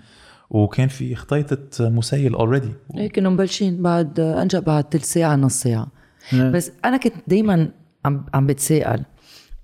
وكان 0.51 0.87
في 0.87 1.15
خطيطة 1.15 1.89
مسيل 1.89 2.33
already 2.33 2.71
إيه 2.97 3.09
كانوا 3.09 3.31
مبلشين 3.31 3.81
بعد 3.81 4.19
أنجا 4.19 4.59
بعد 4.59 4.85
ثلث 4.91 5.05
ساعة 5.05 5.35
نص 5.35 5.53
ساعة. 5.53 5.87
إيه. 6.33 6.49
بس 6.49 6.71
أنا 6.85 6.97
كنت 6.97 7.13
دائما 7.27 7.71
عم 8.05 8.25
عم 8.33 8.47
بتساءل 8.47 9.05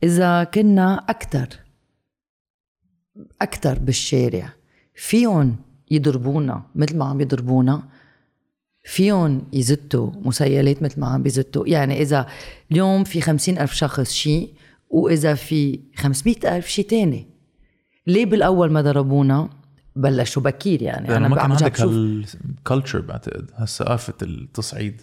إذا 0.03 0.43
كنا 0.43 1.05
أكثر 1.09 1.47
أكثر 3.41 3.79
بالشارع 3.79 4.53
فيهم 4.95 5.55
يضربونا 5.91 6.63
مثل 6.75 6.97
ما 6.97 7.05
عم 7.05 7.21
يضربونا؟ 7.21 7.83
فيهم 8.83 9.43
يزتوا 9.53 10.11
مسيلات 10.21 10.83
مثل 10.83 10.99
ما 10.99 11.07
عم 11.07 11.23
بيزتوا 11.23 11.67
يعني 11.67 12.01
إذا 12.01 12.27
اليوم 12.71 13.03
في 13.03 13.21
خمسين 13.21 13.59
ألف 13.59 13.73
شخص 13.73 14.11
شيء 14.11 14.53
وإذا 14.89 15.33
في 15.33 15.79
خمسمائة 15.95 16.57
ألف 16.57 16.67
شيء 16.67 16.85
تاني 16.85 17.27
ليه 18.07 18.25
بالأول 18.25 18.71
ما 18.71 18.81
ضربونا؟ 18.81 19.49
بلشوا 20.01 20.41
بكير 20.43 20.81
يعني. 20.81 21.07
لأنه 21.07 21.27
ما 21.27 21.35
كان 21.35 21.45
عم 21.45 21.51
عندك 21.51 21.81
هال 21.81 22.08
culture 22.08 23.01
بعتقد 23.01 23.51
هالثقافة 23.55 24.13
التصعيد. 24.21 25.01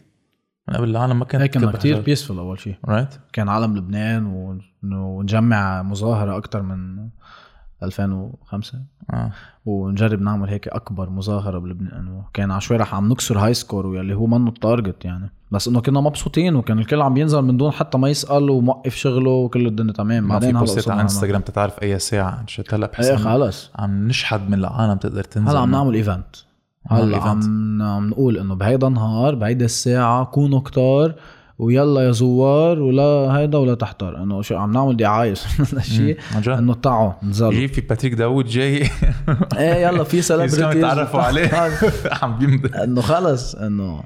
من 0.68 0.74
قبل 0.76 0.90
العالم 0.90 1.18
ما 1.18 1.24
كانت 1.24 1.54
تكب 1.54 1.76
كتير. 1.76 2.00
peaceful 2.00 2.38
أول 2.38 2.60
شيء 2.60 2.74
right 2.84 3.08
كان 3.32 3.48
عالم 3.48 3.76
لبنان 3.76 4.26
و- 4.26 4.58
ونجمع 4.82 5.82
مظاهرة 5.82 6.36
أكثر 6.38 6.62
من 6.62 7.08
2005 7.82 8.78
آه. 9.12 9.30
ونجرب 9.66 10.20
نعمل 10.20 10.48
هيك 10.48 10.68
أكبر 10.68 11.10
مظاهرة 11.10 11.58
بلبنان 11.58 12.08
وكان 12.08 12.50
عشوائي 12.50 12.82
رح 12.82 12.94
عم 12.94 13.08
نكسر 13.08 13.38
high 13.38 13.54
score 13.54 13.86
واللي 13.86 14.14
هو 14.14 14.26
منه 14.26 14.48
ال 14.48 14.56
target 14.56 15.04
يعني. 15.04 15.30
بس 15.50 15.68
إنه 15.68 15.80
كنا 15.80 16.00
مبسوطين 16.00 16.56
وكان 16.56 16.78
الكل 16.78 17.02
عم 17.02 17.14
بينزل 17.14 17.42
من 17.42 17.56
دون 17.56 17.72
حتى 17.72 17.98
ما 17.98 18.08
يسأل 18.08 18.50
وموقف 18.50 18.94
شغله 18.94 19.30
وكل 19.30 19.66
الدنيا 19.66 19.92
تمام. 19.92 20.28
ما 20.28 20.40
في 20.40 20.52
بوستات 20.52 20.88
على. 20.88 21.02
انستغرام 21.02 21.40
تتعرف 21.40 21.82
أي 21.82 21.98
ساعة. 21.98 22.30
عن 22.30 22.46
شت 22.46 22.74
هلا 22.74 22.86
بحس 22.86 23.04
إيه 23.04 23.16
خلص. 23.16 23.70
عم 23.76 24.08
نشحد 24.08 24.48
من 24.48 24.54
العالم 24.54 24.98
تقدر 24.98 25.24
تنزل. 25.24 25.48
هلا 25.50 25.58
عم 25.58 25.70
نعمل 25.70 25.94
event 25.94 26.36
هلا. 26.86 27.16
عم 27.16 27.82
عم 27.82 28.08
نقول 28.08 28.38
إنه 28.38 28.54
بهيدا 28.54 28.86
النهار 28.86 29.34
بهيدا 29.34 29.64
الساعة 29.64 30.24
كونوا 30.24 30.60
كتار 30.60 31.14
ويلا 31.64 32.00
يا 32.00 32.10
زوار 32.12 32.82
ولا 32.82 33.02
هيدا 33.38 33.58
ولا 33.58 33.74
تحتار. 33.74 34.22
إنه 34.22 34.42
شو 34.42 34.56
عم 34.56 34.72
نعمل 34.72 34.96
دعايه 34.96 35.34
جد. 35.98 36.48
إنه 36.48 36.74
تعوا 36.74 37.12
نزلوا 37.22 37.52
يجي 37.52 37.68
في 37.68 37.80
باتريك 37.80 38.14
داوود 38.14 38.46
جاي. 38.46 38.82
إيه 39.58 39.86
يلا 39.86 40.04
في 40.04 40.22
celebrities 40.28 40.58
تعرفوا 40.80 41.20
عليه. 41.20 41.50
عم 42.22 42.38
بيمضي. 42.38 42.68
إنه 42.84 43.00
خلص 43.00 43.54
إنه 43.54 44.02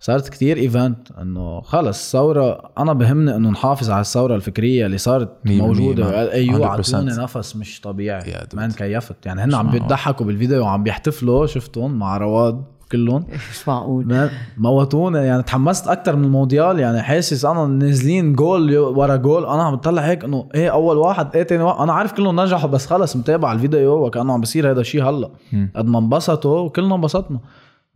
صارت 0.00 0.28
كتير 0.28 0.56
event 0.56 1.08
إنه 1.22 1.60
خلص 1.60 2.12
ثورة 2.12 2.70
أنا 2.78 2.92
بهمني 2.92 3.36
إنه 3.36 3.50
نحافظ 3.50 3.90
على 3.90 4.00
الثورة 4.00 4.34
الفكرية 4.34 4.86
اللي 4.86 4.98
صارت 4.98 5.28
موجودة. 5.44 6.32
أيوه 6.32 6.60
100%. 6.60 6.94
عطوني 6.94 7.10
نفس 7.22 7.56
مش 7.56 7.80
طبيعي. 7.80 8.46
ما 8.54 8.64
انكيفت. 8.64 9.26
يعني 9.26 9.40
هن 9.44 9.54
عم. 9.54 9.70
بيضحكوا 9.70 10.26
بالفيديو 10.26 10.62
وعم 10.62 10.82
بيحتفلوا 10.82 11.46
شفتهم 11.46 11.98
مع 11.98 12.16
رواد. 12.16 12.64
كلهم. 12.92 13.26
مش 13.50 13.68
معقول؟ 13.68 14.06
ما- 14.06 14.30
موتونا. 14.56 15.24
يعني 15.24 15.42
تحمست 15.42 15.88
أكثر 15.88 16.16
من 16.16 16.24
المونديال. 16.24 16.78
يعني 16.80 17.02
حاسس 17.02 17.44
أنا 17.44 17.66
نازلين 17.66 18.32
جول 18.32 18.76
ورا 18.78 19.16
جول. 19.16 19.46
أنا 19.46 19.62
عم 19.62 19.76
بطلع 19.76 20.02
هيك 20.02 20.24
إنه 20.24 20.48
إيه 20.54 20.70
أول 20.72 20.96
واحد 20.96 21.36
إيه 21.36 21.42
تاني 21.42 21.62
واحد. 21.62 21.80
أنا 21.80 21.92
عارف 21.92 22.12
كلهم 22.12 22.40
نجحوا 22.40 22.70
بس 22.70 22.86
خلص 22.86 23.16
متابع 23.16 23.52
الفيديو 23.52 24.06
وكأنه 24.06 24.32
عم 24.32 24.40
بيصير 24.40 24.70
هذا 24.70 24.80
الشيء 24.80 25.02
هلأ. 25.08 25.30
قد 25.76 25.86
ما 25.86 25.98
انبسطوا 25.98 26.58
وكلنا 26.60 26.94
انبسطنا. 26.94 27.40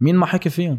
مين 0.01 0.17
ما 0.17 0.27
حكي 0.27 0.51
فيهم؟ 0.51 0.79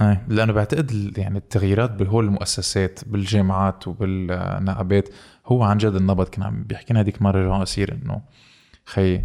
إيه 0.00 0.26
لأنه 0.28 0.52
بعتقد 0.52 1.12
يعني 1.18 1.38
التغييرات 1.38 1.90
بهول 1.90 2.24
المؤسسات 2.24 3.00
بالجامعات 3.06 3.88
وبالنقابات 3.88 5.08
هو 5.46 5.62
عن 5.62 5.78
جد 5.78 5.94
النبض. 5.94 6.28
كان 6.28 6.42
عم 6.42 6.64
بيحكينا 6.64 7.00
هذيك 7.00 7.22
مرة 7.22 7.42
جون 7.48 7.60
قصير 7.60 7.98
إنه 8.02 8.20
خي 8.84 9.20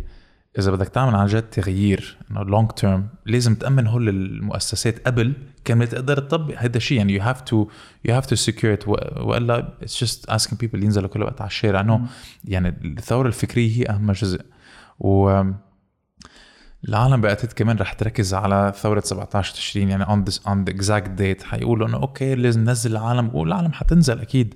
إذا 0.57 0.71
بدك 0.71 0.87
تعمل 0.87 1.15
عن 1.15 1.25
جد 1.25 1.41
تغيير 1.41 2.17
إنه 2.31 2.43
long 2.43 2.71
term 2.71 3.07
لازم 3.25 3.55
تأمن 3.55 3.87
هول 3.87 4.09
المؤسسات 4.09 5.07
قبل 5.07 5.33
كان 5.65 5.89
تقدر 5.89 6.19
تطبق. 6.19 6.55
هذا 6.57 6.77
الشيء 6.77 6.97
يعني 6.97 7.13
you 7.13 7.21
have 7.21 7.41
to 7.41 7.67
you 8.05 8.15
have 8.15 8.25
to 8.25 8.35
secure 8.35 8.73
it 8.73 8.87
وإلا 8.87 9.73
it's 9.81 9.99
just 9.99 10.29
asking 10.29 10.61
people 10.61 10.83
ينزلوا 10.83 11.09
كل 11.09 11.23
وقت 11.23 11.41
على 11.41 11.47
الشارع. 11.47 11.81
إنه 11.81 12.07
يعني 12.45 12.69
الثورة 12.85 13.27
الفكرية 13.27 13.77
هي 13.77 13.89
أهم 13.89 14.11
جزء. 14.11 14.41
و 14.99 15.43
العالم 16.87 17.21
بعتقد 17.21 17.51
كمان 17.53 17.77
رح 17.77 17.93
تركز 17.93 18.33
على 18.33 18.73
ثورة 18.75 18.99
17 18.99 19.53
تشرين 19.53 19.89
يعني 19.89 20.05
on 20.05 20.29
this 20.29 20.37
on 20.37 20.69
the 20.69 20.73
exact 20.73 21.19
date. 21.19 21.43
حيقولوا 21.43 21.87
إنه 21.87 21.97
okay 21.97 22.35
لازم 22.35 22.61
ننزل 22.61 22.91
العالم 22.91 23.35
والعالم 23.35 23.71
حتنزل 23.71 24.19
أكيد. 24.19 24.55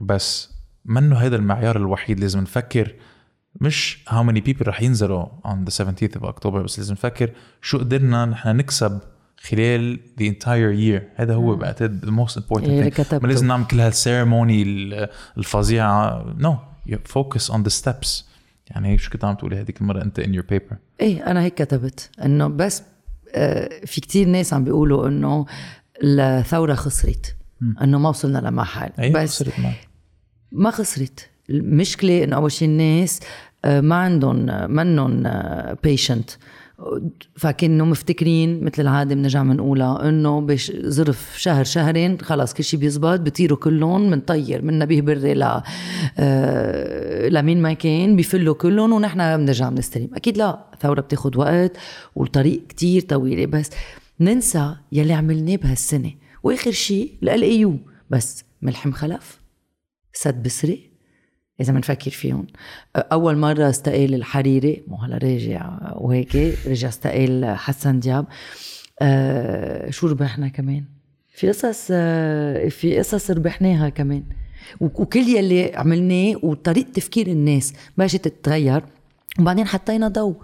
بس 0.00 0.54
منه 0.84 1.16
هذا 1.16 1.36
المعيار 1.36 1.76
الوحيد 1.76 2.20
لازم 2.20 2.40
نفكر 2.40 2.94
مش 3.60 4.04
how 4.08 4.30
many 4.30 4.40
people 4.40 4.62
رح 4.62 4.82
ينزلوا 4.82 5.26
on 5.46 5.70
the 5.70 5.74
17th 5.84 6.20
of 6.20 6.24
October 6.24 6.56
بس 6.56 6.78
لازم 6.78 6.92
نفكر 6.92 7.30
شو 7.62 7.78
قدرنا 7.78 8.24
نحن 8.24 8.56
نكسب 8.56 8.98
خلال 9.40 10.00
the 10.20 10.24
entire 10.24 10.74
year. 10.78 11.20
هذا 11.20 11.34
هو 11.34 11.56
بعتقد 11.56 12.04
the 12.04 12.08
most 12.08 12.34
important 12.34 12.62
إيه 12.62 12.78
اللي 12.78 12.90
thing. 12.90 12.94
كتبته. 12.94 13.18
ما 13.18 13.26
لازم 13.28 13.46
نعمل 13.46 13.66
كل 13.66 13.80
هالسيرموني 13.80 14.90
no 16.38 16.54
you 16.88 16.96
focus 16.96 17.50
on 17.50 17.58
the 17.58 17.82
steps. 17.82 18.24
يعني 18.70 18.98
شو 18.98 19.10
كنت 19.10 19.24
عم 19.24 19.34
تقولي 19.34 19.60
هذيك 19.60 19.80
المرة 19.80 20.02
أنت 20.02 20.20
in 20.20 20.28
your 20.28 20.54
paper 20.54 20.74
إيه 21.00 21.26
أنا 21.30 21.42
هيك 21.42 21.54
كتبت 21.54 22.10
إنه 22.24 22.46
بس 22.46 22.82
آه، 23.34 23.84
في 23.86 24.00
كتير 24.00 24.28
ناس 24.28 24.54
عم 24.54 24.64
بيقولوا 24.64 25.08
إنه 25.08 25.46
الثورة 26.02 26.74
خسرت. 26.74 27.36
إنه 27.82 27.98
ما 27.98 28.08
وصلنا 28.08 28.38
لمحل 28.38 28.90
أيوه 28.98 29.22
بس 29.22 29.44
ما 30.52 30.70
خسرت. 30.70 31.30
المشكلة 31.50 32.24
إنه 32.24 32.36
أول 32.36 32.52
شيء 32.52 32.68
الناس 32.68 33.20
آه، 33.64 33.80
ما 33.80 33.94
عندهم 33.94 34.70
منهم 34.70 35.22
patient 35.82 36.30
فكانوا 37.36 37.86
مفتكرين 37.86 38.64
مثل 38.64 38.82
العاده 38.82 39.14
بنرجع 39.14 39.42
بنقولها 39.42 40.08
إنه 40.08 40.40
بش 40.40 40.72
ظرف 40.86 41.34
شهر 41.36 41.64
شهرين 41.64 42.20
خلاص 42.20 42.54
كل 42.54 42.64
شيء 42.64 42.80
بيزبط 42.80 43.20
بيطيروا 43.20 43.58
كلهم 43.58 44.10
بنطير 44.10 44.62
من 44.62 44.78
نبيه 44.78 45.00
بري 45.00 45.34
ل 45.34 45.62
آه، 46.18 47.28
لمين 47.28 47.62
ما 47.62 47.72
كان 47.72 48.16
بيفلوا 48.16 48.54
كلهم 48.54 48.92
ونحن 48.92 49.36
بنرجع 49.36 49.68
بنستلم 49.68 50.08
أكيد 50.14 50.38
لا 50.38 50.64
ثوره 50.80 51.00
بتاخد 51.00 51.36
وقت 51.36 51.76
والطريق 52.16 52.66
كتير 52.66 53.02
طويلة 53.02 53.46
بس 53.46 53.70
ننسى 54.20 54.74
يلي 54.92 55.12
عملناه 55.12 55.56
بهالسنة. 55.56 56.12
وآخر 56.42 56.70
شيء 56.70 57.12
ال 57.22 57.28
اي 57.28 57.60
يو 57.60 57.78
بس 58.10 58.44
ملحم 58.62 58.92
خلف 58.92 59.40
سد 60.12 60.42
بسري 60.42 60.87
إذا 61.60 61.72
بنفكر 61.72 62.10
فيهم. 62.10 62.46
أول 62.96 63.36
مرة 63.36 63.68
استقال 63.70 64.14
الحريري 64.14 64.82
مو 64.88 64.96
هلا 64.96 65.18
راجع 65.18 65.78
وهيك 65.96 66.36
رجع 66.66 66.88
استقال 66.88 67.44
حسن 67.56 68.00
دياب. 68.00 68.26
آه 69.02 69.90
شو 69.90 70.06
ربحنا 70.06 70.48
كمان؟ 70.48 70.84
في 71.34 71.48
قصص 71.48 71.88
آه 71.90 72.68
في 72.68 72.98
قصص 72.98 73.30
ربحناها 73.30 73.88
كمان. 73.88 74.22
وك- 74.80 75.00
وكل 75.00 75.20
يلي 75.28 75.72
عملناه 75.74 76.34
وطريقة 76.42 76.92
تفكير 76.92 77.26
الناس 77.26 77.72
بلشت 77.98 78.28
تتغير. 78.28 78.82
وبعدين 79.38 79.66
حطينا 79.66 80.08
ضوء. 80.08 80.36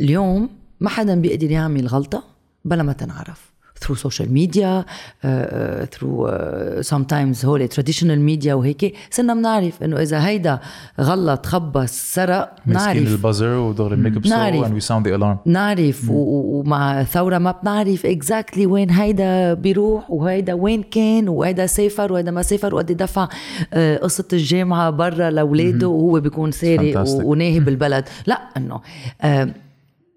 اليوم 0.00 0.48
ما 0.80 0.88
حدا 0.88 1.20
بيقدر 1.20 1.50
يعمل 1.50 1.86
غلطة 1.86 2.24
بلا 2.64 2.82
ما 2.82 2.92
تنعرف. 2.92 3.55
Through 3.84 3.96
social 4.06 4.28
media 4.28 4.84
uh, 4.84 5.26
uh, 5.26 5.86
through 5.94 6.18
uh, 6.26 6.82
sometimes 6.92 7.44
هول 7.44 7.68
traditional 7.68 8.18
media 8.30 8.46
وهيك. 8.54 8.94
صرنا 9.10 9.34
بنعرف 9.34 9.82
إنه 9.82 9.96
إذا 10.02 10.26
هيدا 10.26 10.58
غلط 11.00 11.46
خبص 11.46 11.90
سرق 12.14 12.52
نعرف. 12.66 12.96
ال 12.98 13.05
buzzer 13.05 13.46
ودغري 13.48 13.96
wake 13.96 14.16
up 14.16 14.26
نعرف. 14.26 14.72
we 14.72 14.80
sound 14.80 15.08
the 15.08 15.16
alarm 15.16 15.38
نعرف 15.46 16.06
ومع 16.10 17.02
ثورة 17.04 17.38
ما 17.38 17.54
بنعرف 17.62 18.06
exactly 18.06 18.66
وين 18.66 18.90
هيدا 18.90 19.54
بيروح 19.54 20.10
وهيدا 20.10 20.54
وين 20.54 20.82
كان 20.82 21.28
وهيدا 21.28 21.66
سافر 21.66 22.12
وهيدا 22.12 22.30
ما 22.30 22.42
سافر 22.42 22.74
وقد 22.74 22.86
دفع 22.92 23.28
آه، 23.72 23.96
قصة 23.96 24.24
الجامعة 24.32 24.90
برا 24.90 25.30
لأولاده 25.30 25.88
وهو 25.88 26.20
بيكون 26.20 26.50
سارق 26.52 27.04
Fantastic. 27.04 27.08
و- 27.24 27.30
وناهب 27.30 27.68
البلد. 27.68 28.04
لا 28.26 28.38
إنه 28.56 28.80
آه، 29.22 29.48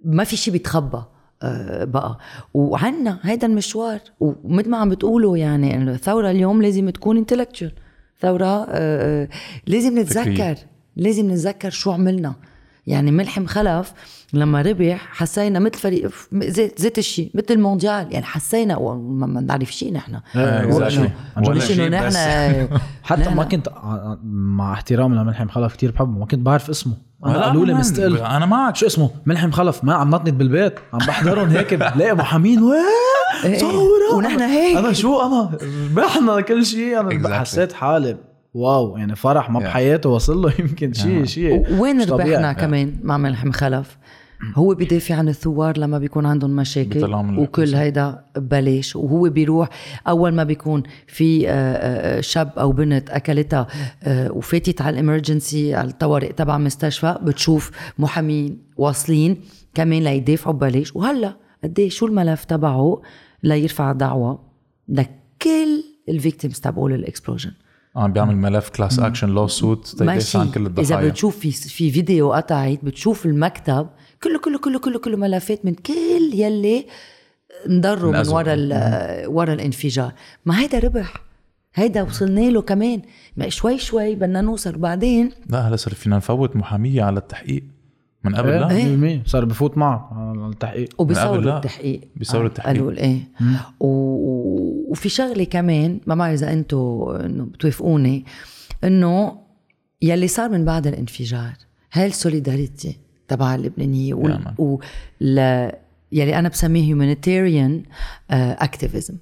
ما 0.06 0.24
في 0.24 0.36
شيء 0.38 0.54
بيتخبى. 0.54 1.02
بقى. 1.84 2.18
وعنا 2.54 3.20
هيدا 3.22 3.48
المشوار 3.48 4.00
ومثل 4.20 4.70
ما 4.70 4.78
عم 4.78 4.90
بتقولوا 4.90 5.38
يعني 5.38 5.76
إنه 5.76 5.92
الثورة 5.92 6.32
اليوم 6.32 6.62
لازم 6.62 6.90
تكون 6.90 7.18
انتلكتشوال 7.18 7.72
ثورة 8.22 8.46
آه، 8.46 8.68
آه، 8.70 9.30
لازم 9.68 10.00
نتذكر. 10.00 10.56
لازم 10.96 11.32
نتذكر 11.32 11.70
شو 11.70 11.92
عملنا. 11.92 12.34
يعني 12.90 13.12
ملحم 13.12 13.46
خلف 13.46 13.94
لما 14.34 14.62
ربح 14.62 15.08
حسينا 15.12 15.60
مثل 15.60 15.74
فريق 15.78 16.12
زيت, 16.34 16.80
زيت 16.82 16.98
الشيء 16.98 17.32
مثل 17.34 17.46
المونديال. 17.54 18.08
يعني 18.14 18.26
حسينا 18.26 18.78
وما 18.78 19.28
ما 19.28 19.40
بنعرف 19.42 19.72
شيء 19.74 19.94
نحن 19.94 20.20
إيه، 20.36 20.66
مش 21.38 21.72
انه 21.72 21.88
نحن. 21.88 22.68
حتى 23.04 23.30
ما 23.30 23.44
كنت 23.44 23.68
ع- 23.70 24.18
مع 24.34 24.74
احترامي 24.74 25.16
لملحم 25.18 25.48
خلف 25.48 25.74
كتير 25.74 25.92
بحبه. 25.92 26.20
ما 26.20 26.26
كنت 26.26 26.40
بعرف 26.46 26.70
اسمه. 26.70 26.94
أنا 27.26 27.32
لا، 27.34 27.46
قالوا 27.46 27.66
لي 27.66 27.74
مستقل 27.74 28.18
أنا 28.18 28.46
معك. 28.46 28.76
شو 28.76 28.86
اسمه؟ 28.86 29.10
ملحم 29.26 29.52
خلف 29.52 29.84
ما 29.84 29.94
عم 29.94 30.10
نطنط 30.10 30.34
بالبيت. 30.34 30.76
عم 30.94 31.00
بحضرهم 31.00 31.50
هيك. 31.50 31.74
بلاقي 31.94 32.12
أبو 32.12 32.22
حميد؟ 32.22 32.60
إيه، 33.46 33.60
صورة 33.60 34.16
ونحن 34.16 34.40
هيك. 34.40 34.78
أنا 34.78 34.94
شو 34.94 35.22
أنا؟ 35.22 35.58
ذبحنا 35.64 36.42
كل 36.42 36.66
شيء 36.66 37.00
أنا 37.00 37.10
Exactly. 37.10 37.32
حسيت 37.32 37.74
حالي 37.74 38.18
واو 38.54 38.98
يعني 38.98 39.16
فرح 39.16 39.50
ما 39.50 39.60
Yeah. 39.60 39.64
بحياته 39.64 40.10
وصل 40.10 40.42
له 40.42 40.54
يمكن 40.60 40.94
شيء 40.94 41.26
شيء 41.26 41.80
وين. 41.80 42.02
ربحنا 42.02 42.54
كمان 42.54 42.96
مع 43.04 43.18
ملحم 43.18 43.52
خلف 43.52 43.98
هو 44.56 44.74
بدافع 44.74 45.16
عن 45.16 45.30
الثوار 45.30 45.78
لما 45.78 46.00
بيكون 46.00 46.26
عندهم 46.26 46.56
مشاكل 46.56 46.90
بيطلعوا 46.90 47.24
من 47.24 47.38
وكل. 47.38 47.76
هيدا 47.76 48.26
ببلاش 48.36 48.96
وهو 48.96 49.30
بيروح 49.30 49.70
أول 50.08 50.32
ما 50.34 50.44
بيكون 50.44 50.84
في 51.08 51.50
آه، 51.50 51.52
آه، 51.52 52.22
شاب 52.22 52.52
أو 52.60 52.72
بنت 52.72 53.10
أكلتها 53.10 53.68
آه، 54.04 54.32
وفاتت 54.32 54.82
على 54.82 54.94
ال 54.94 55.02
emergency 55.02 55.76
على 55.76 55.90
الطوارئ 55.90 56.34
تبع 56.34 56.58
مستشفى 56.58 57.18
بتشوف 57.24 57.72
محامين 58.00 58.62
واصلين 58.78 59.38
كمان 59.74 60.04
ليدافعوا 60.04 60.56
ببلاش 60.56 60.96
وهلأ 60.96 61.36
قد 61.64 61.88
شو 61.88 62.06
الملف 62.06 62.44
تبعه 62.44 63.02
ليرفع 63.44 63.92
دعوه 63.92 64.40
لكل 64.90 65.84
ال 66.10 66.16
victims 66.16 66.60
تبعول 66.60 66.94
ال 66.94 67.00
explosion 67.00 67.52
عم 67.96 68.14
بيعمل 68.14 68.36
ملف 68.36 68.70
class 68.70 69.00
action 69.00 69.30
lawsuit 69.30 70.04
ماشي. 70.04 70.38
عن 70.38 70.52
كل 70.52 70.62
إذا 70.62 70.68
الضحايا. 70.68 71.10
بتشوف 71.10 71.38
في 71.40 71.52
في 71.52 71.92
فيديو 71.92 72.34
قطعت 72.34 72.80
بتشوف 72.84 73.26
المكتب 73.26 73.90
كله 74.24 74.40
كله 74.40 74.60
كله 74.60 74.80
كله 74.80 75.00
كله 75.00 75.18
ملفات 75.18 75.66
من 75.66 75.74
كل 75.74 76.32
يلي 76.34 76.86
انضروا 77.70 78.12
من. 78.12 78.28
ورا 78.28 78.56
ورا 79.28 79.54
الانفجار. 79.54 80.14
ما 80.46 80.60
هيدا 80.60 80.80
ربح. 80.80 81.14
هيدا 81.76 82.02
وصلنا 82.02 82.42
له 82.42 82.62
كمان. 82.62 83.02
ما 83.38 83.50
شوي 83.50 83.78
شوي 83.78 84.16
بدنا 84.16 84.42
نوصل 84.42 84.76
وبعدين 84.76 85.32
لا 85.50 85.68
هلا 85.68 85.76
صار 85.76 85.94
فينا 85.94 86.18
نفوت 86.18 86.56
محامية 86.56 87.04
على 87.04 87.20
التحقيق. 87.20 87.64
من 88.24 88.36
قبل؟ 88.36 88.50
لا. 88.50 88.72
إيه. 88.72 89.22
100% 89.24 89.28
صار 89.28 89.46
بفوت 89.46 89.78
معه 89.78 90.10
على 90.14 90.50
التحقيق. 90.52 90.90
قبل 90.94 91.02
وبيصوروا. 91.04 91.58
التحقيق. 91.58 92.02
بيصوروا 92.16 92.44
آه، 92.46 92.48
التحقيق. 92.48 92.74
قالوا 92.74 92.92
إيه. 92.92 93.20
و... 93.80 93.88
وفي 94.92 95.10
شغلة 95.10 95.44
كمان 95.44 96.00
ما 96.08 96.16
بعرف 96.16 96.34
إذا 96.34 96.54
أنتم 96.54 96.78
إنه 97.26 97.44
بتوافقوني 97.46 98.26
إنه 98.84 99.38
يلي 100.02 100.28
صار 100.28 100.50
من 100.50 100.66
بعد 100.66 100.88
الانفجار 100.88 101.54
هاي 101.94 102.08
السوليداريتي 102.08 102.98
تبع 103.28 103.56
اللبنانية 103.56 104.14
وال... 104.14 104.54
و... 104.58 104.80
ل... 105.22 105.40
يلي 106.12 106.40
أنا 106.40 106.50
بسميه 106.50 106.84
humanitarian 106.84 107.84
activism 108.32 109.16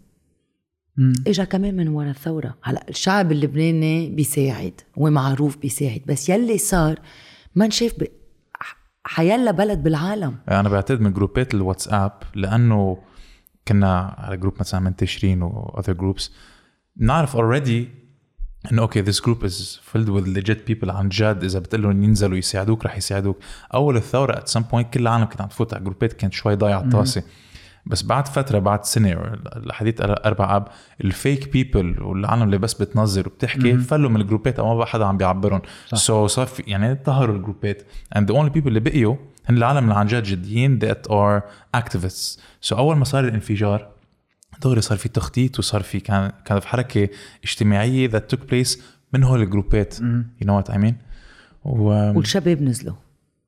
إجا 1.27 1.43
كمان 1.43 1.75
من 1.75 1.87
ورا 1.87 2.09
الثورة. 2.09 2.55
هلأ 2.63 2.85
الشعب 2.89 3.31
اللبناني 3.31 4.09
بيساعد 4.09 4.81
هو 4.99 5.09
معروف 5.09 5.57
بيساعد 5.57 6.01
بس 6.07 6.29
يلي 6.29 6.57
صار 6.57 6.99
ما 7.55 7.67
نشاف 7.67 7.93
حيلا 9.07 9.51
بلد 9.51 9.83
بالعالم. 9.83 10.35
أنا 10.49 10.69
بعتقد 10.69 11.01
من 11.01 11.13
جروبات 11.13 11.53
الواتساب 11.53 12.11
لأنه 12.35 12.97
كنا 13.67 14.15
على 14.17 14.37
جروب 14.37 14.53
مثلا 14.59 14.79
منتشرين 14.79 15.41
و 15.41 15.81
other 15.81 15.93
groups 15.93 16.29
نعرف 16.97 17.37
already 17.37 17.83
إنه 18.71 18.81
okay 18.81 19.03
this 19.03 19.15
group 19.15 19.43
is 19.43 19.79
filled 19.93 20.09
with 20.09 20.37
legit 20.37 20.71
people 20.71 20.89
عن 20.89 21.09
جد. 21.09 21.43
إذا 21.43 21.59
بتقول 21.59 21.83
لهم 21.83 22.03
ينزلوا 22.03 22.37
يساعدوك 22.37 22.85
رح 22.85 22.97
يساعدوك. 22.97 23.39
أول 23.73 23.97
الثورة 23.97 24.39
at 24.39 24.49
some 24.49 24.63
point 24.73 24.85
كل 24.93 24.99
العالم 24.99 25.25
كانت 25.25 25.41
عم 25.41 25.47
تفوت 25.47 25.73
على 25.73 25.83
جروبات 25.83 26.13
كانت 26.13 26.33
شوي 26.33 26.55
ضايعة 26.55 26.81
الطاسة. 26.81 27.23
بس 27.89 28.03
بعد 28.03 28.27
فترة 28.27 28.59
بعد 28.59 28.85
سنة 28.85 29.35
لحديث 29.55 29.95
أربع 30.01 30.55
أب 30.55 30.67
ال 31.03 31.13
fake 31.13 31.51
people 31.51 32.03
والعالم 32.03 32.43
اللي 32.43 32.57
بس 32.57 32.73
بتنظر 32.73 33.27
وبتحكي 33.27 33.77
فلوا 33.77 34.09
من 34.09 34.21
الجروبات 34.21 34.59
أو 34.59 34.67
ما 34.67 34.75
بقى 34.75 34.87
حدا 34.87 35.05
عم 35.05 35.17
بيعبرهم. 35.17 35.61
so 35.93 36.27
so 36.27 36.31
صار 36.31 36.45
في 36.45 36.63
يعني 36.67 36.99
ظهروا 37.05 37.35
الجروبات. 37.35 37.81
And 38.15 38.21
the 38.21 38.33
only 38.33 38.49
people 38.49 38.67
اللي 38.67 38.79
بقيوا 38.79 39.15
هن 39.45 39.57
العالم 39.57 39.83
اللي 39.83 39.93
عن 39.93 40.07
جد 40.07 40.23
جديين 40.23 40.79
that 40.79 41.09
are 41.11 41.41
activists. 41.77 42.39
So 42.69 42.73
أول 42.73 42.97
ما 42.97 43.03
صار 43.05 43.23
الانفجار 43.23 43.87
دغري 44.63 44.81
صار 44.81 44.97
في 44.97 45.09
تخطيط 45.09 45.59
وصار 45.59 45.81
في 45.81 45.99
كان 45.99 46.31
كانت 46.45 46.61
في 46.61 46.67
حركة 46.67 47.09
اجتماعية 47.43 48.09
that 48.09 48.21
took 48.33 48.39
place 48.51 48.79
من 49.13 49.23
هول 49.23 49.41
الجروبات. 49.41 49.95
you 50.41 50.45
know 50.45 50.61
what 50.63 50.73
I 50.73 50.77
mean 50.77 50.93
و 51.65 51.89
والشباب 52.15 52.61
نزلوا. 52.61 52.95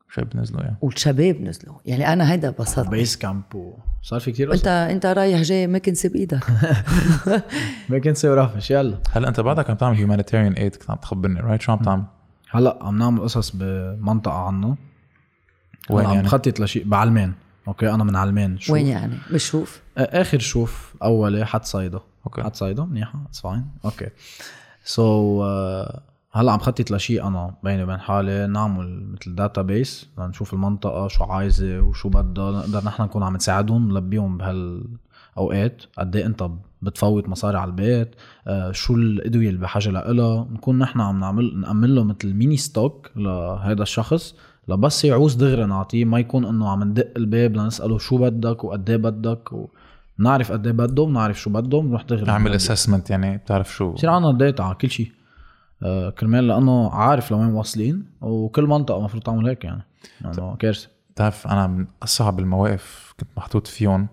شو 0.10 0.22
بنزلوا 0.22 0.62
يعني 0.62 0.76
والشباب 0.82 1.42
نزلوا. 1.42 1.76
يعني 1.86 2.14
أنا 2.14 2.32
هيدا 2.32 2.50
بسطت 2.60 2.88
base 2.88 3.18
camp 3.18 3.44
صار 4.02 4.20
في 4.20 4.32
كثير 4.32 4.54
انت 4.54 4.68
أنت 4.68 5.06
رايح 5.06 5.42
جاي 5.42 5.68
بايدك 5.68 6.44
ما 7.90 8.00
كنت 8.00 8.18
سوي 8.18 8.34
رأفش. 8.42 8.72
يلا. 8.72 8.98
هلا 9.12 9.28
أنت 9.28 9.40
بعدك 9.40 9.70
عم 9.70 9.76
تعمل 9.76 9.98
humanitarian 9.98 10.58
aid 10.60 10.78
كنت 10.80 10.90
عم 10.90 10.96
تخبرني 10.98 11.40
right 11.40 11.62
شو 11.62 11.72
عم 11.72 11.78
تعمل؟ 11.78 12.04
هلا 12.52 12.80
عم 12.82 12.98
نعمل 12.98 13.22
قصص 13.22 13.52
بمنطقة 13.56 14.34
عنا. 14.48 14.76
وين 15.90 16.06
عم 16.06 16.14
يعني؟ 16.14 16.24
بخطط 16.28 16.60
لشيء 16.60 16.84
بعلمان. 16.86 17.34
okay 17.68 17.90
أنا 17.90 18.04
من 18.04 18.16
علمان. 18.16 18.58
شوف. 18.58 18.74
وين 18.74 18.88
يعني؟ 18.88 19.14
بشوف 19.32 19.82
آخر 19.98 20.40
شوف 20.40 20.94
اولي 21.04 21.46
حد 21.46 21.66
صيدا 21.66 22.00
okay. 22.26 22.44
حد 22.44 22.56
صيدا 22.56 22.84
منيحة؟ 22.86 23.24
it's 23.30 23.40
fine 23.40 23.66
okay. 23.86 24.08
so 24.84 25.44
هلا 26.32 26.52
عم 26.52 26.60
خطط 26.60 26.92
لشيء 26.92 27.28
أنا 27.28 27.54
بيني 27.64 27.84
وبين 27.84 28.00
حالي 28.00 28.48
نعمل 28.48 29.08
مثل 29.14 29.36
database 29.36 30.10
لنشوف 30.18 30.54
المنطقة 30.54 31.08
شو 31.08 31.24
عايزة 31.24 31.80
وشو 31.82 32.10
بدها 32.10 32.52
نقدر 32.52 32.86
نحن 32.86 33.04
نكون 33.04 33.24
عم 33.24 33.36
نساعدهم 33.36 33.92
نلبيهم 33.92 34.38
بهالأوقات. 34.38 35.84
قد 35.98 36.16
إيه 36.16 36.26
أنت 36.26 36.50
بتفوت 36.82 37.30
مصاري 37.30 37.58
على 37.58 37.70
البيت 37.70 38.16
آه، 38.48 38.72
شو 38.72 38.96
الادويه 38.96 39.50
اللي 39.50 39.60
بحاجة 39.60 39.90
لها 39.90 40.48
نكون 40.52 40.80
نحن 40.80 41.02
عم 41.02 41.20
نعمل 41.20 41.60
نأمن 41.60 41.96
له 41.96 42.04
مثل 42.04 42.34
mini 42.34 42.58
stock 42.58 43.10
لهذا 43.16 43.84
الشخص 43.84 44.36
لبس 44.68 45.06
يعوز 45.06 45.36
دغري 45.36 45.66
نعطيه. 45.66 46.06
ما 46.06 46.20
يكون 46.20 46.46
إنه 46.46 46.70
عم 46.70 46.84
ندق 46.84 47.08
الباب 47.18 47.56
لنسأله 47.56 47.98
شو 47.98 48.18
بدك 48.18 48.64
وقد 48.64 48.90
إيه 48.90 48.98
بدك 48.98 49.54
و... 49.54 49.70
بنعرف 50.20 50.52
قد 50.52 50.68
إيه 50.68 50.74
بده 50.74 51.06
بنعرف 51.06 51.42
شو 51.42 51.50
بده 51.50 51.82
بنروح 51.82 52.04
دغري 52.04 52.26
بنودي. 52.40 52.56
assessment 52.56 53.10
يعني 53.10 53.38
بتعرف 53.38 53.76
شو؟ 53.76 53.92
بصير 53.92 54.10
عندنا 54.10 54.32
data 54.32 54.64
على 54.64 54.76
كل 54.76 54.90
شيء 54.90 55.12
كرمال 56.18 56.48
لأنه 56.48 56.92
عارف 56.92 57.32
لوين 57.32 57.54
واصلين 57.54 58.06
وكل 58.22 58.64
منطقة 58.64 58.98
المفروض 58.98 59.24
تعمل 59.24 59.48
هيك 59.48 59.64
يعني. 59.64 59.84
لأنه 60.22 60.56
كارثة. 60.56 60.90
بتعرف 61.10 61.48
أنا 61.48 61.68
من 61.68 61.88
أصعب 62.04 62.40
المواقف 62.40 63.14
كنت 63.20 63.30
محطوط 63.38 63.68
فيهم 63.68 64.08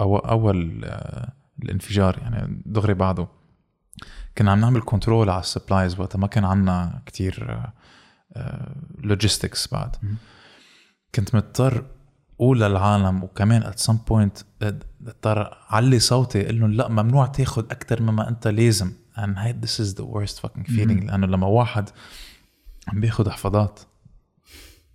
أو 0.00 0.16
أول 0.16 0.84
آه، 0.84 1.32
الانفجار 1.62 2.18
يعني 2.18 2.62
دغري 2.66 2.94
بعده. 2.94 3.26
كنا 4.38 4.52
عم 4.52 4.60
نعمل 4.60 4.82
control 4.84 5.30
على 5.30 5.40
ال 5.40 5.47
supplies 5.47 6.00
وقتها 6.00 6.18
ما 6.18 6.26
كان 6.26 6.44
عنا 6.44 7.02
كتير 7.06 7.62
logistics 8.98 9.72
بعد. 9.72 9.96
كنت 11.14 11.34
مضطر 11.34 11.84
أقول 12.34 12.60
للعالم 12.60 13.24
وكمان 13.24 13.62
at 13.62 13.78
some 13.78 13.98
point 14.08 14.38
اضطر 14.62 15.58
أعلي 15.68 15.98
صوتي 15.98 16.44
أقول 16.44 16.60
لهم 16.60 16.72
لأ 16.72 16.88
ممنوع 16.88 17.26
تاخذ 17.26 17.64
أكثر 17.64 18.02
مما 18.02 18.28
أنت 18.28 18.48
لازم. 18.48 18.92
And 19.18 19.38
هاي 19.38 19.56
this 19.60 19.80
is 19.80 19.94
the 19.94 20.04
worst 20.04 20.40
fucking 20.40 20.66
feeling 20.66 21.06
لأنه 21.06 21.26
لما 21.26 21.46
واحد 21.46 21.90
عم 22.88 23.00
بياخذ 23.00 23.30
حفاضات 23.30 23.80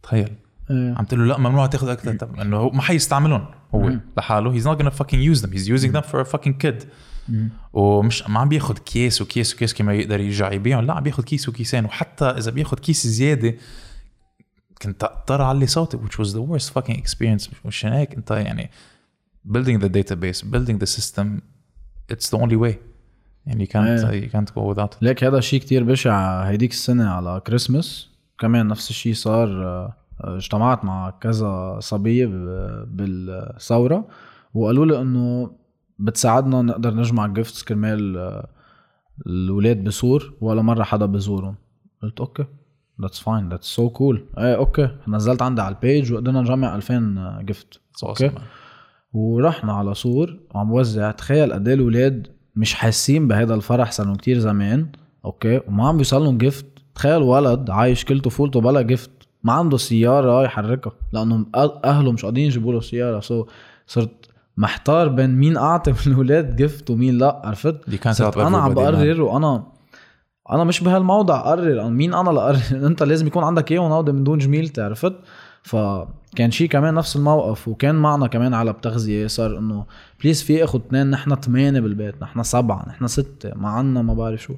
تخيل. 0.03 0.35
إيه. 0.71 0.95
عم 0.97 1.05
تقول 1.05 1.19
له 1.19 1.25
لا 1.25 1.37
ممنوع 1.37 1.65
تاخذ 1.65 1.89
أكثر 1.89 2.15
طب 2.15 2.39
إنه 2.39 2.69
ما 2.69 2.81
حيستعملهم 2.81 3.45
هو 3.75 3.99
لحاله. 4.17 4.59
He's 4.59 4.65
not 4.65 4.81
gonna 4.81 4.91
fucking 4.91 5.21
use 5.33 5.41
them. 5.41 5.51
He's 5.51 5.67
using 5.67 5.91
them 5.91 6.03
for 6.11 6.19
a 6.19 6.25
fucking 6.25 6.53
kid. 6.65 6.85
ومش 7.73 8.23
ما 8.29 8.39
عم 8.39 8.49
بياخذ 8.49 8.77
كيس 8.77 9.21
وكيس 9.21 9.53
وكيس 9.53 9.73
كما 9.73 9.93
يقدر 9.93 10.19
يرجع 10.19 10.51
يبيعهم. 10.51 10.85
لا 10.85 10.93
عم 10.93 11.03
بياخذ 11.03 11.23
كيس 11.23 11.49
وكيسين. 11.49 11.85
وحتى 11.85 12.25
إذا 12.25 12.51
بياخذ 12.51 12.77
كيس 12.77 13.07
زيادة 13.07 13.57
كنت 14.81 15.03
اضطر 15.03 15.41
أعلي 15.41 15.67
صوتي 15.67 15.97
which 15.97 16.17
was 16.19 16.33
the 16.33 16.41
worst 16.41 16.73
fucking 16.73 16.97
experience. 16.97 17.49
مش 17.65 17.85
هيك؟ 17.85 18.15
أنت 18.15 18.31
يعني 18.31 18.71
building 19.47 19.79
the 19.79 19.89
database 19.89 20.43
building 20.43 20.77
the 20.83 20.87
system 20.87 21.41
it's 22.13 22.29
the 22.29 22.37
only 22.37 22.57
way. 22.57 22.92
يعني 23.45 23.65
can't 24.33 24.49
go 24.49 24.73
without 24.75 24.93
it 24.93 24.97
ليك 25.01 25.23
هذا 25.23 25.39
شيء 25.39 25.59
كتير 25.59 25.83
بشع 25.83 26.41
هيديك 26.43 26.71
السنة 26.71 27.09
على 27.09 27.41
كريسمس 27.47 28.09
كمان 28.39 28.67
نفس 28.67 28.89
الشيء 28.89 29.13
صار 29.13 29.63
آه، 29.65 29.93
اجتمعت 30.21 30.85
مع 30.85 31.09
كذا 31.09 31.77
صبية 31.79 32.25
ب- 32.25 32.87
بالثورة 32.97 34.07
وقالوا 34.53 34.85
لي 34.85 35.01
إنه 35.01 35.51
بتساعدنا 35.99 36.61
نقدر 36.61 36.93
نجمع 36.95 37.27
جيفتس 37.27 37.63
كرمال 37.63 38.17
آه، 38.17 38.47
الأولاد 39.27 39.83
بسور 39.83 40.33
ولا 40.41 40.61
مرة 40.61 40.83
حدا 40.83 41.05
بزورهم. 41.05 41.55
قلت 42.03 42.19
okay 42.19 42.45
that's 43.01 43.19
fine 43.19 43.49
that's 43.49 43.67
so 43.67 43.89
cool 43.89 44.25
إيه 44.37 44.55
okay 44.55 44.89
نزلت 45.07 45.41
عندي 45.41 45.61
على 45.61 45.75
ال 45.75 45.83
page 45.83 46.13
وقدرنا 46.13 46.41
نجمع 46.41 46.75
2000 46.75 47.39
gift 47.41 47.73
It's 47.73 48.07
okay? 48.07 48.29
awesome. 48.29 48.39
ورحنا 49.13 49.73
على 49.73 49.93
سور 49.93 50.39
وعم 50.55 50.71
وزع. 50.71 51.11
تخيل 51.11 51.53
قد 51.53 51.67
إيه 51.67 51.75
الأولاد 51.75 52.27
مش 52.55 52.73
حاسين 52.73 53.27
بهذا 53.27 53.55
الفرح 53.55 53.91
صار 53.91 54.05
لهم 54.05 54.15
كثير 54.15 54.39
زمان 54.39 54.87
okay? 55.25 55.61
وما 55.67 55.87
عم 55.87 55.95
بيوصل 55.95 56.23
لهم 56.23 56.37
gift 56.37 56.65
تخيل 56.95 57.21
ولد 57.21 57.69
عايش 57.69 58.05
كل 58.05 58.19
طفولته 58.19 58.61
بلا 58.61 58.81
gift 58.81 59.09
ما 59.43 59.53
عنده 59.53 59.77
سيارة 59.77 60.43
يحركها 60.43 60.91
لأنه 61.13 61.45
أهله 61.85 62.11
مش 62.11 62.25
قادرين 62.25 62.45
يجيبوا 62.45 62.73
له 62.73 62.79
سيارة. 62.81 63.19
so 63.19 63.45
صرت 63.87 64.29
محتار 64.57 65.07
بين 65.07 65.35
مين 65.35 65.57
أعطي 65.57 65.91
من 65.91 65.97
الاولاد 66.07 66.55
gift 66.55 66.89
ومين 66.89 67.17
لا 67.17 67.41
عرفت؟ 67.45 67.75
صرت 68.09 68.37
أنا 68.37 68.57
عم. 68.57 68.73
بقرر 68.73 69.21
وأنا 69.21 69.63
أنا 70.51 70.63
مش 70.63 70.83
بهالموضع 70.83 71.39
أقرر. 71.39 71.89
مين 71.89 72.13
أنا 72.13 72.29
لأقرر؟ 72.29 72.61
أنت 72.87 73.03
لازم 73.03 73.27
يكون 73.27 73.43
عندك 73.43 73.71
اياه 73.71 73.79
وناضي 73.79 74.11
من 74.11 74.23
دون 74.23 74.37
جميلتي 74.37 74.81
عرفت؟ 74.81 75.13
فكان 76.33 76.51
شيء 76.51 76.67
كمان 76.69 76.93
نفس 76.93 77.15
الموقف 77.15 77.67
وكان 77.67 77.95
معنا 77.95 78.27
كمان 78.27 78.53
على 78.53 78.73
بتغذية 78.73 79.27
صار 79.27 79.57
إنه 79.57 79.85
بليز 80.23 80.43
في 80.43 80.63
اخذ 80.63 80.79
اثنين 80.79 81.09
نحن 81.09 81.35
ثمانية 81.35 81.79
بالبيت 81.79 82.21
نحن 82.21 82.43
سبعة 82.43 82.85
نحن 82.87 83.07
ستة 83.07 83.51
ما 83.55 83.69
عنا 83.69 84.01
ما 84.01 84.13
بعرف 84.13 84.41
شو 84.41 84.55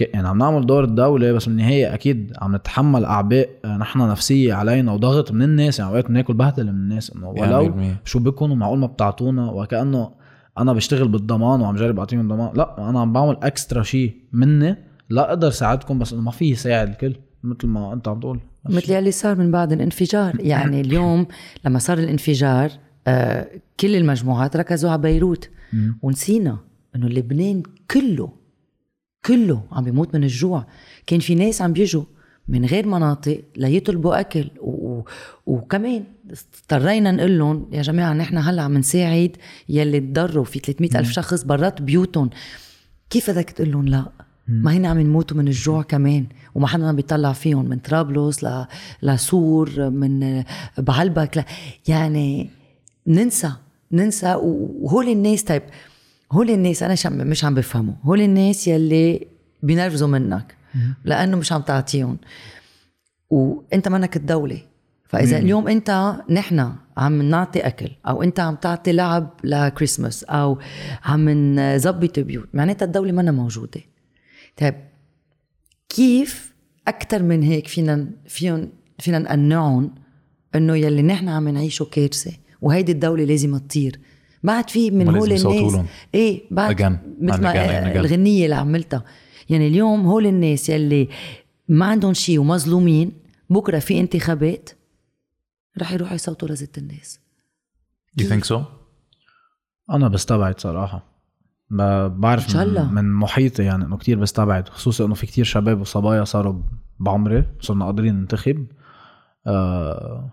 يعني 0.00 0.28
عم 0.28 0.38
نعمل 0.38 0.66
دور 0.66 0.84
الدولة 0.84 1.32
بس 1.32 1.46
بالنهاية 1.46 1.94
أكيد 1.94 2.32
عم 2.38 2.56
نتحمل 2.56 3.04
أعباء 3.04 3.48
آه، 3.64 3.76
نحن 3.76 3.98
نفسية 3.98 4.54
علينا 4.54 4.92
وضغط 4.92 5.32
من 5.32 5.42
الناس 5.42 5.78
يعني 5.78 5.90
أوقات 5.90 6.08
بناكل 6.08 6.34
بهدلة 6.34 6.72
من 6.72 6.78
الناس 6.78 7.12
إنه 7.16 7.28
ولو 7.28 7.74
100%. 8.04 8.08
شو 8.08 8.18
بكون 8.18 8.50
ومعقول 8.50 8.78
ما 8.78 8.86
بتعطونا 8.86 9.50
وكأنه 9.50 10.10
أنا 10.58 10.72
بشتغل 10.72 11.08
بالضمان 11.08 11.60
وعم 11.60 11.76
جرب 11.76 11.98
أعطيهم 11.98 12.28
ضمان 12.28 12.50
لا 12.54 12.90
أنا 12.90 13.00
عم 13.00 13.12
بعمل 13.12 13.36
أكسترا 13.42 13.82
شيء 13.82 14.16
مني 14.32 14.76
لا 15.10 15.28
أقدر 15.28 15.50
ساعدكم 15.50 15.98
بس 15.98 16.12
إنه 16.12 16.22
ما 16.22 16.30
في 16.30 16.50
يساعد 16.50 16.88
الكل 16.88 17.14
مثل 17.44 17.66
ما 17.66 17.92
أنت 17.92 18.08
عم 18.08 18.20
تقول. 18.20 18.40
مثل 18.64 18.92
يلي 18.92 19.10
صار 19.10 19.38
من 19.38 19.50
بعد 19.50 19.72
الانفجار. 19.72 20.40
يعني 20.40 20.80
اليوم 20.86 21.26
لما 21.64 21.78
صار 21.78 21.98
الانفجار 21.98 22.70
آه 23.06 23.48
كل 23.80 23.96
المجموعات 23.96 24.56
ركزوا 24.56 24.90
على 24.90 25.02
بيروت. 25.02 25.50
مم. 25.72 25.98
ونسينا 26.02 26.58
إنه 26.96 27.08
لبنان 27.08 27.62
كله 27.90 28.32
كله 29.26 29.62
عم 29.72 29.84
بيموت 29.84 30.14
من 30.14 30.24
الجوع. 30.24 30.66
كان 31.06 31.20
في 31.20 31.34
ناس 31.34 31.62
عم 31.62 31.72
بيجوا 31.72 32.04
من 32.48 32.64
غير 32.64 32.86
مناطق 32.86 33.42
ليطلبوا 33.56 34.20
أكل. 34.20 34.50
و... 34.60 34.70
و... 34.70 35.04
وكمان 35.46 36.04
اضطرينا 36.70 37.12
نقول 37.12 37.38
لهم 37.38 37.68
يا 37.72 37.82
جماعة 37.82 38.12
نحن 38.12 38.38
هلأ 38.38 38.62
عم 38.62 38.78
نساعد 38.78 39.36
يلي 39.68 40.00
تضروا 40.00 40.44
في 40.44 40.58
300 40.58 40.98
ألف 40.98 41.10
شخص 41.10 41.42
برات 41.44 41.82
بيوتهم. 41.82 42.30
كيف 43.10 43.30
بدك 43.30 43.50
تقول 43.50 43.72
لهم 43.72 43.88
لا؟ 43.88 44.12
ما 44.48 44.72
هن 44.76 44.86
عم 44.86 45.00
يموتوا 45.00 45.36
من 45.36 45.48
الجوع 45.48 45.82
كمان 45.82 46.26
وما 46.54 46.66
حدا 46.66 46.86
عم 46.86 46.96
بيطلع 46.96 47.32
فيهم 47.32 47.68
من 47.68 47.78
طرابلس 47.78 48.44
ل... 48.44 48.66
لسور 49.02 49.90
من 49.90 50.42
بعلبك 50.78 51.38
ل... 51.38 51.42
يعني 51.88 52.50
ننسى 53.06 53.52
ننسى 53.92 54.34
وهول 54.34 55.08
الناس 55.08 55.42
طيب 55.42 55.62
هول 56.32 56.50
الناس 56.50 56.82
أنا 56.82 56.94
شم 56.94 57.12
مش 57.12 57.44
عم 57.44 57.54
بفهموا 57.54 57.94
هول 58.02 58.20
الناس 58.20 58.68
يلي 58.68 59.26
بينرفزوا 59.62 60.08
منك 60.08 60.54
لأنه 61.04 61.36
مش 61.36 61.52
عم 61.52 61.62
تعطيهم 61.62 62.18
وأنت 63.30 63.88
منك 63.88 64.16
الدولة 64.16 64.62
فإذا 65.08 65.38
اليوم 65.38 65.68
أنت 65.68 66.14
نحن 66.30 66.72
عم 66.96 67.22
نعطي 67.22 67.60
أكل 67.60 67.90
أو 68.08 68.22
أنت 68.22 68.40
عم 68.40 68.54
تعطي 68.54 68.92
لعب 68.92 69.30
لكريسماس 69.44 70.24
أو 70.24 70.58
عم 71.04 71.28
نظبط 71.58 72.18
بيوت 72.18 72.48
معناتها 72.54 72.86
الدولة 72.86 73.12
منا 73.12 73.30
موجودة. 73.32 73.80
طيب 74.56 74.74
كيف 75.88 76.54
أكثر 76.88 77.22
من 77.22 77.42
هيك 77.42 77.68
فينا 77.68 78.10
فيهم 78.26 78.72
فينا 78.98 79.18
نقنعهم 79.18 79.94
إنه 80.54 80.76
يلي 80.76 81.02
نحن 81.02 81.28
عم 81.28 81.48
نعيشه 81.48 81.84
كارثة 81.84 82.32
وهيدي 82.60 82.92
الدولة 82.92 83.24
لازم 83.24 83.58
تطير 83.58 84.00
بعد 84.42 84.70
في 84.70 84.90
من 84.90 85.08
هول 85.08 85.32
الناس 85.32 85.44
لهم. 85.46 85.86
إيه 86.14 86.42
بعد. 86.50 86.82
مثل 87.20 87.36
And 87.36 87.40
ما. 87.40 88.00
الغنية 88.00 88.44
اللي 88.44 88.56
عملتها 88.56 89.04
يعني 89.50 89.66
اليوم 89.68 90.06
هول 90.06 90.26
الناس 90.26 90.68
يلي 90.68 91.08
ما 91.68 91.86
عندهم 91.86 92.14
شيء 92.14 92.38
ومظلومين 92.38 93.12
بكرة 93.50 93.78
في 93.78 94.00
انتخابات 94.00 94.70
رح 95.78 95.92
يروحوا 95.92 96.14
يصوتوا 96.14 96.48
لزت 96.48 96.78
الناس 96.78 97.20
You 98.20 98.24
think 98.24 98.44
so? 98.44 98.58
أنا 99.90 100.08
بستبعد 100.08 100.60
صراحة 100.60 101.11
بعرف 102.08 102.44
إن 102.44 102.48
شاء 102.48 102.62
الله. 102.62 102.92
من, 102.92 103.12
محيطي 103.12 103.62
يعني 103.62 103.84
إنه 103.84 103.96
كتير 103.96 104.18
بستبعد 104.18 104.68
خصوصا 104.68 105.04
إنه 105.04 105.14
في 105.14 105.26
كتير 105.26 105.44
شباب 105.44 105.80
وصبايا 105.80 106.24
صاروا 106.24 106.62
بعمري 107.00 107.44
صرنا 107.60 107.84
قادرين 107.84 108.14
ننتخب. 108.14 108.66
آه 109.46 110.30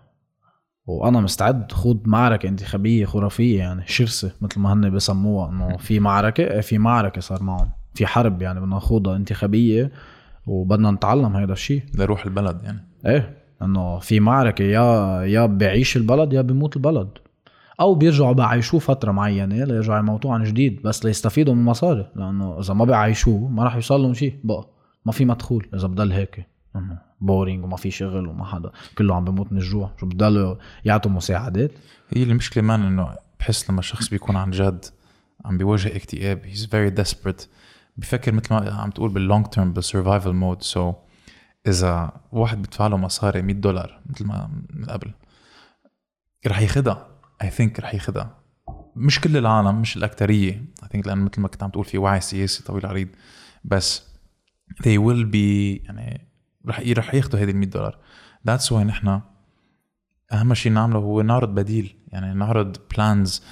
وأنا 0.86 1.20
مستعد. 1.20 1.72
خوض 1.72 2.08
معركة 2.08 2.50
انتخابية 2.50 3.06
خرافية 3.06 3.58
يعني 3.58 3.84
شرسة 3.88 4.32
مثل 4.42 4.60
ما 4.60 4.74
هن 4.74 4.90
بسموها 4.90 5.50
إنه 5.50 5.78
في 5.78 6.00
معركة 6.00 6.44
إيه 6.44 6.62
في 6.62 6.78
معركة 6.78 7.22
صار 7.22 7.44
معهم. 7.44 7.70
في 7.94 8.08
حرب 8.08 8.42
يعني 8.42 8.60
بدنا 8.60 8.76
نخوضها 8.76 9.16
انتخابية 9.16 9.92
وبدنا 10.46 10.92
نتعلم 10.92 11.36
هذا 11.36 11.54
الشيء. 11.54 11.84
لروح 11.96 12.26
البلد 12.26 12.64
يعني. 12.64 12.88
إيه 13.06 13.38
إنه 13.62 14.00
في 14.00 14.20
معركة 14.20 14.64
يا 14.64 15.22
يا 15.24 15.46
بيعيش 15.46 15.98
البلد 15.98 16.34
يا 16.34 16.42
بيموت 16.42 16.76
البلد. 16.76 17.10
أو 17.80 17.96
بيرجعوا 17.96 18.34
بعيشوه 18.34 18.80
فترة 18.80 19.12
معينة 19.12 19.64
ليرجعوا 19.64 20.00
يموتوه 20.00 20.34
عن 20.34 20.44
جديد 20.44 20.82
بس 20.82 21.06
ليستفيدوا 21.06 21.54
من 21.54 21.60
المصاري 21.60 22.12
لأنه 22.16 22.60
إذا 22.60 22.74
ما 22.74 22.86
بيعيشوه 22.86 23.48
ما 23.48 23.64
راح 23.64 23.76
يوصل 23.76 24.02
لهم 24.02 24.14
شيء 24.14 24.40
بقى 24.44 24.70
ما 25.06 25.12
في 25.12 25.26
مدخول 25.26 25.70
إذا 25.74 25.88
بضل 25.88 26.12
هيك. 26.12 26.46
boring 27.22 27.64
وما 27.64 27.78
في 27.78 27.92
شغل 27.92 28.28
وما 28.28 28.46
حدا 28.46 28.72
كله 28.98 29.16
عم 29.16 29.26
بيموت 29.26 29.52
من 29.52 29.58
الجوع 29.58 29.92
شو 30.00 30.06
بضلوا 30.06 30.56
يعطوا 30.86 31.12
مساعدات؟ 31.12 31.72
هي 32.10 32.24
المشكلة 32.24 32.64
مان 32.64 32.82
إنه 32.82 33.16
بحس 33.40 33.70
لما 33.70 33.80
الشخص 33.80 34.10
بيكون 34.10 34.36
عن 34.36 34.52
جد 34.52 34.86
عم 35.46 35.58
بيواجه 35.58 35.96
اكتئاب 35.96 36.42
he's 36.46 36.60
very 36.66 37.04
desperate. 37.04 37.48
بفكر 37.98 38.32
مثل 38.32 38.54
ما 38.54 38.72
عم 38.72 38.90
تقول 38.90 39.10
بال 39.10 39.22
long 39.22 39.46
term 39.46 39.74
بال 39.74 39.86
survival 39.86 40.34
mode 40.34 40.62
so 40.62 40.94
إذا 41.68 42.12
واحد 42.32 42.62
بيدفع 42.62 42.88
له 42.88 42.98
مصاري 42.98 43.42
100 43.42 43.56
دولار 43.56 44.00
مثل 44.06 44.26
ما 44.26 44.50
من 44.74 44.86
قبل 44.86 45.12
رح 46.48 46.62
ياخدها. 46.62 47.09
I 47.42 47.50
think 47.50 47.80
رح 47.80 47.94
ياخدها 47.94 48.38
مش 48.96 49.22
كل 49.22 49.38
العالم 49.38 49.82
مش 49.82 49.98
الاكثريه 49.98 50.52
I 50.84 50.90
think 50.92 51.08
لأنه 51.08 51.24
مثل 51.24 51.42
ما 51.42 51.48
كنت 51.48 51.64
عم 51.64 51.70
تقول 51.70 51.86
في 51.86 51.98
وعي 51.98 52.22
سياسي 52.22 52.64
طويل 52.64 52.86
عريض. 52.86 53.08
بس 53.64 54.04
they 54.84 54.98
will 55.00 55.26
be 55.32 55.36
يعني 55.86 56.28
رح 56.68 56.80
رح 56.98 57.14
ياخذوا 57.14 57.40
هذه 57.44 57.50
ال 57.50 57.56
100 57.56 57.70
دولار. 57.70 57.98
that's 58.48 58.72
why 58.72 58.84
نحن 58.84 59.22
أهم 60.32 60.54
شيء 60.54 60.72
نعمله 60.72 61.00
هو 61.00 61.22
نعرض 61.22 61.56
بديل. 61.56 61.96
يعني 62.08 62.34
نعرض 62.34 62.78
plans 62.96 63.44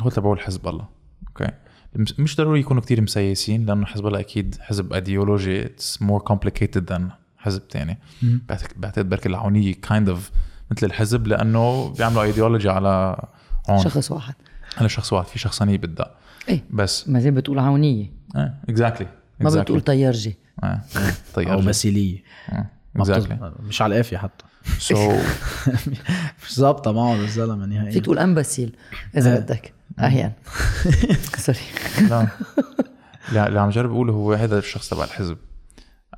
هو 0.00 0.10
تبعوا 0.14 0.34
الحزب 0.34 0.68
الله. 0.68 0.88
okay 1.28 1.48
مش- 1.94 2.20
مش 2.20 2.36
ضروري 2.36 2.60
يكونوا 2.60 2.82
كتير 2.82 3.00
مسيسين 3.00 3.66
لأنه 3.66 3.86
حزب 3.86 4.06
الله 4.06 4.20
أكيد 4.20 4.56
حزب 4.60 4.92
ايديولوجي 4.92 5.64
it's 5.66 6.02
more 6.02 6.20
complicated 6.32 6.82
than 6.94 7.02
حزب 7.36 7.68
تاني. 7.68 7.98
بعتقد 8.76 9.08
بركي 9.08 9.28
العونية 9.28 9.74
kind 9.74 10.08
of 10.08 10.30
مثل 10.70 10.86
الحزب 10.86 11.26
لأنه 11.26 11.88
بيعملوا 11.98 12.22
ايديولوجي 12.22 12.68
على 12.68 13.22
عون 13.68 13.84
شخص 13.84 14.10
واحد. 14.10 14.34
على 14.78 14.88
شخص 14.88 15.12
واحد 15.12 15.26
في 15.26 15.38
شخصانيه 15.38 15.78
بدها 15.78 16.14
إيه. 16.48 16.64
بس. 16.70 17.08
ما 17.08 17.20
زي 17.20 17.30
بتقول 17.30 17.58
عونية. 17.58 18.10
إيه 18.36 18.54
اكزاكتلي 18.68 19.08
ما 19.40 19.50
بتقول 19.50 19.80
طيارجي. 19.80 20.36
طيب 21.34 21.48
أو 21.48 21.60
بسيلية 21.60 22.22
ما 22.94 23.02
اكزاكتلي 23.02 23.34
بتز- 23.36 23.60
مش 23.60 23.82
على 23.82 23.92
القافية 23.94 24.16
حتى. 24.16 24.44
سو 24.78 25.16
مش 26.44 26.54
ظابطة 26.54 26.92
معه 26.92 27.14
الزلمة 27.14 27.66
نهائيا. 27.66 27.90
فيك 27.92 28.04
تقول 28.04 28.18
أمباسيل 28.18 28.76
إذا 29.16 29.38
بدك. 29.38 29.72
أحيانا. 30.00 30.32
سوري 31.38 31.58
لا. 32.10 32.28
لا 33.32 33.48
اللي 33.48 33.60
عم 33.60 33.70
جرب 33.70 33.90
أقوله 33.90 34.12
هو 34.12 34.32
هذا 34.32 34.58
الشخص 34.58 34.88
تبع 34.88 35.04
الحزب. 35.04 35.36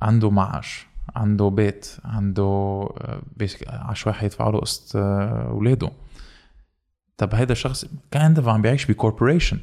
عنده 0.01 0.29
معاش. 0.29 0.86
عنده 1.17 1.49
بيت 1.49 1.97
عنده 2.05 2.89
بيسك 3.37 3.67
عشوائي 3.67 4.19
حيدفعوا 4.19 4.51
له 4.51 4.59
قسط 4.59 4.95
آه، 4.95 5.47
اولاده 5.49 5.91
طب 7.17 7.35
هذا 7.35 7.51
الشخص 7.51 7.85
كان 8.11 8.43
عم 8.47 8.61
بيعيش 8.61 8.85
ب 8.85 8.91
corporation 8.91 9.59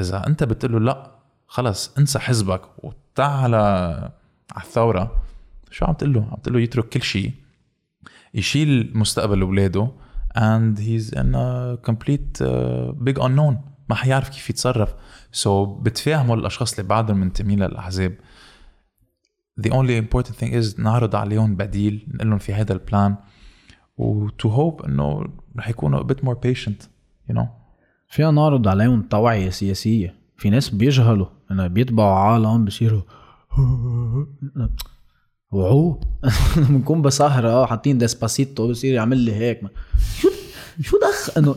إذا 0.00 0.26
أنت 0.26 0.44
بتقول 0.44 0.72
له 0.72 0.78
لا 0.78 1.10
خلص 1.46 1.98
انسى 1.98 2.18
حزبك 2.18 2.62
وتعال 2.84 3.54
على 3.54 4.10
الثورة 4.56 5.22
شو 5.70 5.84
عم 5.84 5.92
تقول 5.92 6.12
له؟ 6.12 6.28
عم 6.32 6.36
تقول 6.42 6.54
له 6.54 6.60
يترك 6.60 6.88
كل 6.88 7.02
شيء 7.02 7.32
يشيل 8.34 8.90
مستقبل 8.94 9.40
اولاده 9.40 9.90
and 10.36 10.78
he's 10.78 11.12
in 11.12 11.34
a 11.34 11.78
complete 11.82 12.40
uh, 12.40 12.92
big 12.92 13.18
unknown. 13.18 13.54
ما 13.88 13.94
حيعرف 13.94 14.28
كيف 14.28 14.50
يتصرف. 14.50 14.94
So 15.42 15.48
بتفاهموا 15.48 16.36
الأشخاص 16.36 16.72
اللي 16.72 16.88
بعدهم 16.88 17.16
منتمين 17.16 17.62
للاحزاب 17.62 18.14
the 19.60 19.70
only 19.70 19.96
important 20.02 20.34
thing 20.40 20.52
is 20.52 20.80
نعرض 20.80 21.16
عليهم 21.16 21.56
بديل 21.56 22.06
نقول 22.14 22.28
لهم 22.30 22.38
في 22.38 22.54
هذا 22.54 22.72
ال 22.72 22.81
plan 22.81 23.16
و 23.98 24.28
to 24.28 24.46
hope 24.46 24.84
إنه 24.84 25.24
رح 25.56 25.68
يكونوا 25.68 26.02
a 26.02 26.06
bit 26.06 26.24
more 26.24 26.36
patient 26.46 26.86
you 27.30 27.34
know. 27.34 27.46
فينا 28.08 28.30
نعرض 28.30 28.68
عليهم 28.68 29.02
توعية 29.02 29.50
سياسية. 29.50 30.14
في 30.36 30.50
ناس 30.50 30.68
بيجهلوا 30.68 31.26
إنه 31.50 31.66
بيتبعوا 31.66 32.18
عالم 32.18 32.64
بصيروا 32.64 33.02
وعوه 35.52 36.00
بنكون 36.68 37.02
بسهرة 37.02 37.66
حاطين 37.66 37.98
ديسباسيتو 37.98 38.68
بصير 38.68 38.94
يعمل 38.94 39.16
لي 39.16 39.34
هيك. 39.34 39.60
شو 40.20 40.28
شو 40.80 40.98
دخ 40.98 41.38
إنه 41.38 41.56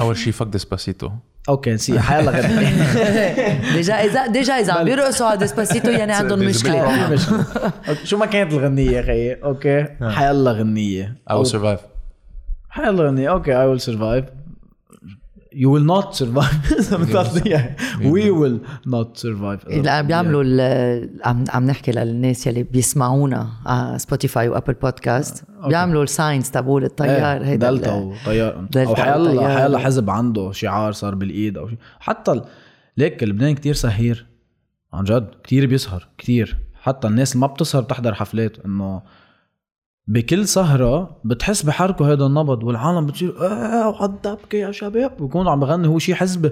أول 0.00 0.16
شيء 0.16 0.32
فك 0.32 0.46
ديسباسيتو. 0.46 1.10
أوكي 1.48 1.72
نسي 1.74 2.00
حيلا 2.00 2.30
غنية 2.30 3.72
ديجا 3.76 3.94
اذا 3.94 4.26
ديجا 4.26 4.54
إذا 4.54 4.72
عم 4.72 4.84
بيرقصوا 4.84 5.26
على 5.26 5.38
ديسباسيتو 5.38 5.90
يعني 5.90 6.12
عندهم 6.12 6.38
مشكلة. 6.48 7.16
شو 8.04 8.16
ما 8.18 8.26
كانت 8.26 8.52
الغنية 8.52 8.90
يا 8.90 9.02
خيي 9.02 9.34
okay. 9.34 9.86
حيلا 10.02 10.52
غنية. 10.52 11.14
I 11.30 11.34
will 11.34 11.50
survive. 11.52 11.80
حيلا 12.70 13.02
غنية. 13.02 13.30
okay 13.30 13.52
I 13.52 13.78
will 13.78 13.82
survive. 13.84 14.39
You 15.54 15.68
will 15.68 15.86
not 15.96 16.14
survive. 16.14 16.72
إذا 16.78 16.96
بتعطيها 16.96 17.46
إياها. 17.46 17.76
We 18.12 18.30
will. 18.40 18.58
not 18.88 19.20
survive. 19.22 19.68
لا 19.84 20.00
بيعملوا 20.02 20.42
ال- 20.46 21.20
عم 21.24 21.44
عم 21.48 21.66
نحكي 21.66 21.92
للناس 21.92 22.46
يلي 22.46 22.62
بيسمعونا 22.62 23.48
على 23.66 23.98
سبوتيفاي 23.98 24.48
وابل 24.48 24.74
بودكاست 24.74 25.44
بيعملوا 25.66 26.02
ال 26.02 26.10
signs 26.10 26.50
تبعول 26.50 26.84
التيار 26.84 27.40
إيه، 27.40 27.46
هيدا 27.48 27.70
دلتا 27.70 27.94
وتيار. 27.94 28.66
أو 28.76 28.94
حيلا. 28.96 29.58
حيلا 29.58 29.78
حزب 29.78 30.10
عنده 30.10 30.52
شعار 30.52 30.92
صار 30.92 31.14
بالإيد 31.14 31.58
أو 31.58 31.68
شيء 31.68 31.78
حتى 32.00 32.40
ليك 32.96 33.22
لبنان 33.22 33.54
كتير 33.54 33.74
سهير 33.74 34.26
عن 34.92 35.04
جد 35.04 35.28
كتير 35.44 35.66
بيسهر 35.66 36.08
كتير. 36.18 36.56
حتى 36.82 37.08
الناس 37.08 37.32
اللي 37.34 37.40
ما 37.40 37.52
بتسهر 37.52 37.82
بتحضر 37.82 38.14
حفلات 38.14 38.56
إنه 38.64 39.02
بكل 40.10 40.48
سهرة 40.48 41.20
بتحس 41.24 41.62
بحركة 41.62 42.12
هذا 42.12 42.26
النبض 42.26 42.62
والعالم 42.64 43.06
بتصير 43.06 43.34
آه 43.46 43.88
وعالدبكة 43.88 44.56
يا 44.56 44.72
شباب؟ 44.72 45.16
بيكون 45.20 45.48
عم 45.48 45.60
بغني 45.60 45.88
هو 45.88 45.98
شيء 45.98 46.14
حزبي 46.14 46.50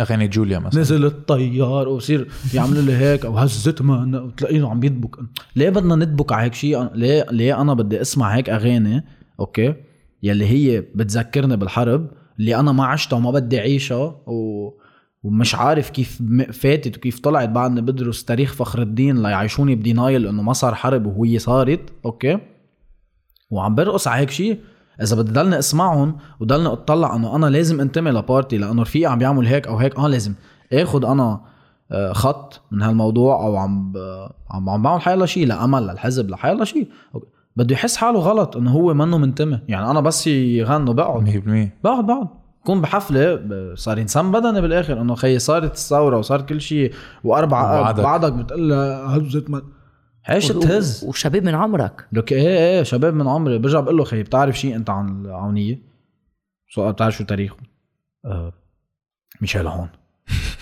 أغاني 0.00 0.28
جوليا 0.28 0.58
مثلا. 0.58 0.80
نزل 0.80 1.04
الطيار 1.04 1.88
وبصير 1.88 2.28
يعملوا 2.54 2.82
لي 2.82 2.92
هيك 2.92 3.24
أو 3.24 3.38
هزت 3.38 3.82
ما 3.82 4.22
وتلاقيه 4.22 4.68
عم 4.68 4.80
بيدبك 4.80 5.16
ليه 5.56 5.70
بدنا 5.70 5.94
ندبك 5.94 6.32
على 6.32 6.44
هيك 6.44 6.54
شيء 6.54 6.94
ليه 6.94 7.26
ليه 7.30 7.60
أنا 7.60 7.74
بدي 7.74 8.00
أسمع 8.00 8.36
هيك 8.36 8.50
أغاني؟ 8.50 9.04
أوكي؟ 9.40 9.74
يلي 10.22 10.46
هي 10.46 10.80
بتذكرني 10.80 11.56
بالحرب 11.56 12.10
اللي 12.38 12.56
أنا 12.56 12.72
ما 12.72 12.84
عشتها 12.84 13.16
وما 13.16 13.30
بدي 13.30 13.58
أعيشها 13.58 14.22
و... 14.26 14.68
ومش 15.22 15.54
عارف 15.54 15.90
كيف 15.90 16.22
فاتت 16.52 16.96
وكيف 16.96 17.20
طلعت 17.20 17.48
بعدني 17.48 17.80
بدرس 17.80 18.24
تاريخ 18.24 18.54
فخر 18.54 18.82
الدين 18.82 19.22
ليعيشوني 19.22 19.74
ب 19.74 19.81
denial 19.81 20.26
إنه 20.26 20.42
ما 20.42 20.52
صار 20.52 20.74
حرب 20.74 21.06
وهي 21.06 21.38
صارت. 21.38 21.80
okay? 22.04 22.38
وعم 23.50 23.74
برقص 23.74 24.08
على 24.08 24.20
هيك 24.20 24.30
شيء. 24.30 24.60
إذا 25.02 25.16
بدي 25.16 25.32
ضلني 25.32 25.58
أسمعهم 25.58 26.16
وضلني 26.40 26.68
أطلع 26.68 27.16
إنه 27.16 27.36
أنا 27.36 27.46
لازم 27.46 27.80
أنتمي 27.80 28.10
ل 28.10 28.18
party 28.18 28.58
لأنه 28.58 28.82
رفيقي 28.82 29.12
عم 29.12 29.18
بيعمل 29.18 29.46
هيك 29.46 29.66
أو 29.66 29.76
هيك. 29.76 29.96
آه 29.96 30.08
لازم. 30.08 30.34
اخد 30.72 31.04
أنا 31.04 31.40
آه، 31.92 32.12
خط 32.12 32.62
من 32.70 32.82
هالموضوع 32.82 33.46
أو 33.46 33.56
عم 33.56 33.92
عم 34.50 34.70
عم 34.70 34.82
بعمل 34.82 35.00
حيلا 35.00 35.26
شيء 35.26 35.46
لامل 35.46 35.82
للحزب 35.82 36.30
لحيلا 36.30 36.64
شيء. 36.64 36.88
بده 37.56 37.74
يحس 37.74 37.96
حاله 37.96 38.18
غلط 38.18 38.56
إنه 38.56 38.70
هو 38.70 38.94
منه 38.94 39.18
منتمي. 39.18 39.60
يعني 39.68 39.90
أنا 39.90 40.00
بس 40.00 40.26
يغنوا 40.26 40.94
بقعد. 40.94 41.28
100% 41.28 41.84
بقعد 41.84 42.06
بقعد. 42.06 42.28
كون 42.68 42.80
بحفلة 42.80 43.74
صار 43.74 43.98
إنسان 43.98 44.32
بدني 44.32 44.60
بالآخر 44.60 45.00
إنه 45.00 45.14
خيي 45.14 45.38
صارت 45.38 45.72
الثوره 45.72 46.18
وصار 46.18 46.42
كل 46.42 46.60
شيء 46.60 46.94
وأربع 47.24 47.80
وبعدك. 47.80 48.02
بعدك 48.02 48.32
بتقول 48.32 48.68
لها 48.68 49.16
هزت 49.16 49.62
عيش 50.26 50.48
تهز 50.48 51.04
وشباب 51.04 51.44
من 51.44 51.54
عمرك 51.54 52.06
لك 52.12 52.32
إيه 52.32 52.58
إيه 52.58 52.82
شباب 52.82 53.14
من 53.14 53.28
عمري 53.28 53.58
برجع 53.58 53.80
بقول 53.80 53.96
له 53.96 54.04
خي 54.04 54.22
بتعرف 54.22 54.58
شيء 54.58 54.76
أنت 54.76 54.90
عن 54.90 55.26
العونية؟ 55.26 55.78
سؤال 56.74 56.92
بتعرف 56.92 57.16
شو 57.16 57.24
تاريخه؟ 57.24 57.56
آه 58.24 58.52
ميشيل 59.40 59.66
هون 59.66 59.88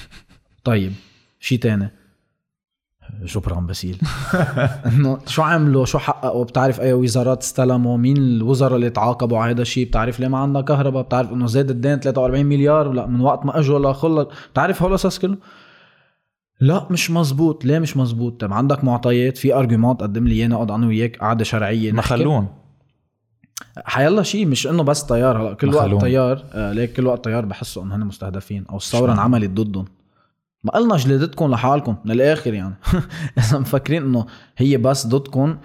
طيب 0.64 0.92
شيء 1.40 1.58
تاني 1.58 1.90
جبران 3.24 3.66
باسيل 3.66 3.98
إنه 4.86 5.18
شو 5.26 5.42
عملوا؟ 5.42 5.84
شو 5.84 5.98
حققوا؟ 5.98 6.44
بتعرف 6.44 6.80
أي 6.80 6.92
وزارات 6.92 7.42
استلموا؟ 7.42 7.96
مين 7.96 8.16
الوزراء 8.16 8.76
اللي 8.76 8.90
تعاقبوا 8.90 9.38
على 9.38 9.52
هذا 9.52 9.62
الشيء 9.62 9.86
بتعرف 9.86 10.20
ليه 10.20 10.28
ما 10.28 10.38
عندنا 10.38 10.60
كهرباء؟ 10.60 11.02
بتعرف 11.02 11.32
إنه 11.32 11.46
زاد 11.46 11.70
الدين 11.70 12.00
43 12.00 12.46
مليار؟ 12.46 12.92
لا 12.92 13.06
من 13.06 13.20
وقت 13.20 13.46
ما 13.46 13.58
إجوا 13.58 13.78
لخلص 13.78 14.28
بتعرف 14.52 14.82
هول 14.82 14.90
القصص 14.90 15.18
كله؟ 15.18 15.36
لا 16.60 16.86
مش 16.90 17.10
مزبوط. 17.10 17.64
ليه 17.64 17.78
مش 17.78 17.96
مزبوط؟ 17.96 18.40
طب 18.40 18.52
عندك 18.52 18.84
معطيات 18.84 19.38
في 19.38 19.54
argument 19.54 20.00
قدم 20.02 20.28
لي 20.28 20.34
اياه 20.34 20.46
نقعد 20.46 20.70
أنا 20.70 20.86
وياك 20.86 21.16
قعده 21.16 21.44
شرعية 21.44 21.92
ما. 21.92 22.02
خلوهم 22.02 22.48
حيلا 23.84 24.22
شيء 24.22 24.46
مش 24.46 24.66
إنه 24.66 24.82
بس 24.82 25.02
تيار. 25.02 25.42
هلا 25.42 25.54
كل 25.54 25.74
وقت. 25.74 26.00
تيار. 26.00 26.44
آه 26.52 26.72
ليك 26.72 26.92
كل 26.92 27.06
وقت 27.06 27.24
تيار 27.24 27.44
بحسوا 27.44 27.82
إنه 27.82 27.96
هن 27.96 28.00
مستهدفين؟ 28.00 28.64
أو 28.70 28.76
الثوره 28.76 29.12
انعملت 29.12 29.50
ضدهم. 29.50 29.84
ما 30.66 30.72
قلنا 30.72 30.96
جلدتكم 30.96 31.50
لحالكم 31.50 31.96
من 32.04 32.10
الآخر 32.10 32.54
يعني. 32.54 32.74
إذا 33.38 33.58
مفكرين 33.58 34.02
إنه 34.02 34.26
هي 34.56 34.76
بس 34.76 35.06
ضدكم 35.06 35.56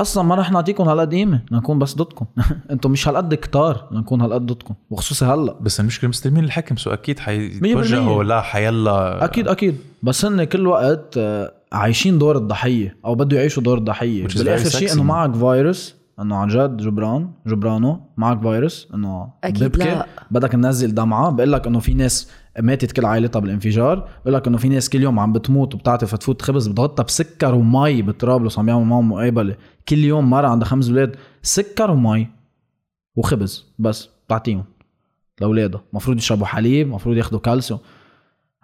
أصلا 0.00 0.22
ما 0.22 0.34
رح 0.34 0.52
نعطيكم 0.52 0.88
هالقد 0.88 1.14
قيمه 1.14 1.40
نكون 1.52 1.78
بس 1.78 1.94
ضدكم. 1.94 2.26
أنتم 2.70 2.90
مش 2.90 3.08
هالقد 3.08 3.34
كتار 3.34 3.88
نكون 3.92 4.20
هالقد 4.20 4.46
ضدكم 4.46 4.74
وخصوصي 4.90 5.24
هلا. 5.24 5.54
بس 5.60 5.80
المشكلة 5.80 6.10
مستلمين 6.10 6.44
الحكم 6.44 6.76
سو 6.76 6.90
أكيد 6.90 7.18
حيتوجهوا 7.18 8.24
لا 8.24 8.40
حيلا. 8.40 9.24
أكيد 9.24 9.48
أكيد. 9.48 9.76
بس 10.02 10.24
هن 10.24 10.44
كل 10.44 10.66
وقت 10.66 11.14
آه، 11.18 11.52
عايشين 11.72 12.18
دور 12.18 12.36
الضحية 12.36 12.96
أو 13.04 13.14
بده 13.14 13.36
يعيشوا 13.36 13.62
دور 13.62 13.78
الضحية. 13.78 14.26
بالآخر 14.26 14.68
شيء. 14.68 14.92
إنه 14.92 15.02
معك 15.02 15.34
فيروس 15.34 15.94
إنه 16.20 16.36
عن 16.36 16.48
جد 16.48 16.76
جبران 16.76 17.30
جبرانو 17.46 18.00
معك 18.16 18.40
فيروس 18.40 18.88
إنه 18.94 19.28
لا. 19.44 20.06
بدك 20.30 20.52
تنزل 20.52 20.94
دمعة 20.94 21.30
بقول 21.30 21.52
لك 21.52 21.66
إنه 21.66 21.78
في 21.78 21.94
ناس 21.94 22.30
ماتت 22.60 22.92
كل 22.92 23.04
عائلتها 23.06 23.40
بالانفجار. 23.40 24.08
بقول 24.22 24.34
لك 24.34 24.46
إنه 24.46 24.58
في 24.58 24.68
ناس 24.68 24.88
كل 24.90 25.02
يوم 25.02 25.18
عم 25.18 25.32
بتموت 25.32 25.74
وبتعطي 25.74 26.06
فتفوت. 26.06 26.42
خبز 26.42 26.66
بتغطى 26.66 27.04
بسكر 27.04 27.54
ومي 27.54 28.02
بطرابلس 28.02 28.58
عم 28.58 28.68
يعملوا 28.68 28.86
معهم 28.86 29.08
مقابله 29.08 29.56
كل 29.88 29.98
يوم 29.98 30.30
مرة 30.30 30.48
عندها 30.48 30.68
خمس 30.68 30.88
أولاد. 30.88 31.16
سكر 31.42 31.90
ومي 31.90 32.28
وخبز 33.16 33.66
بس 33.78 34.08
بتعطيهم 34.26 34.64
لأولادها. 35.40 35.80
المفروض 35.90 36.16
يشربوا 36.16 36.46
حليب 36.46 36.86
المفروض 36.86 37.16
ياخذوا 37.16 37.40
كالسيوم. 37.40 37.80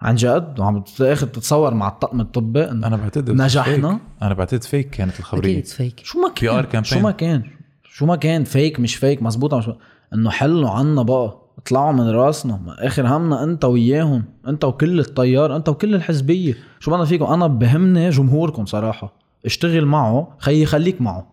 عن 0.01 0.15
جد؟ 0.15 0.55
وعم 0.59 0.83
بالاخر 0.99 1.27
تتصور 1.27 1.73
مع 1.73 1.87
الطقم 1.87 2.21
الطبي. 2.21 2.63
انه 2.63 2.87
أنا 2.87 2.95
بعتقد 2.95 3.31
نجحنا. 3.31 3.99
fake. 3.99 4.23
أنا 4.23 4.33
بعتقد 4.33 4.63
فيك 4.63 4.89
كانت 4.89 5.19
الخبرية. 5.19 5.53
أكيد 5.53 5.65
فيك 5.65 5.99
شو 6.03 6.21
ما 6.21 6.29
كان. 6.29 6.83
شو 6.83 6.99
ما 6.99 7.11
كان؟ 7.11 7.43
شو 7.83 8.05
ما 8.05 8.15
كان 8.15 8.43
فيك 8.43 8.79
مش 8.79 8.95
فيك 8.95 9.23
مزبوطة 9.23 9.57
مش 9.57 9.69
إنه 10.13 10.29
حلوا 10.29 10.69
عنا 10.69 11.01
بقى. 11.01 11.40
اطلعوا 11.57 11.91
من 11.91 12.09
راسنا. 12.09 12.61
ما 12.65 12.87
آخر 12.87 13.07
همنا 13.07 13.43
أنت 13.43 13.65
وياهم 13.65 14.23
أنت 14.47 14.65
وكل 14.65 14.99
الطيار 14.99 15.55
أنت 15.55 15.69
وكل 15.69 15.95
الحزبية. 15.95 16.57
شو 16.79 16.91
بدنا 16.91 17.05
فيكم؟ 17.05 17.25
أنا 17.25 17.47
بهمني 17.47 18.09
جمهوركم 18.09 18.65
صراحة. 18.65 19.13
اشتغل 19.45 19.85
معه 19.85 20.35
خيي 20.39 20.65
خليك 20.65 21.01
معه. 21.01 21.27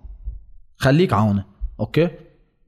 خليك 0.77 1.12
عونه 1.12 1.45
أوكي؟ 1.81 2.11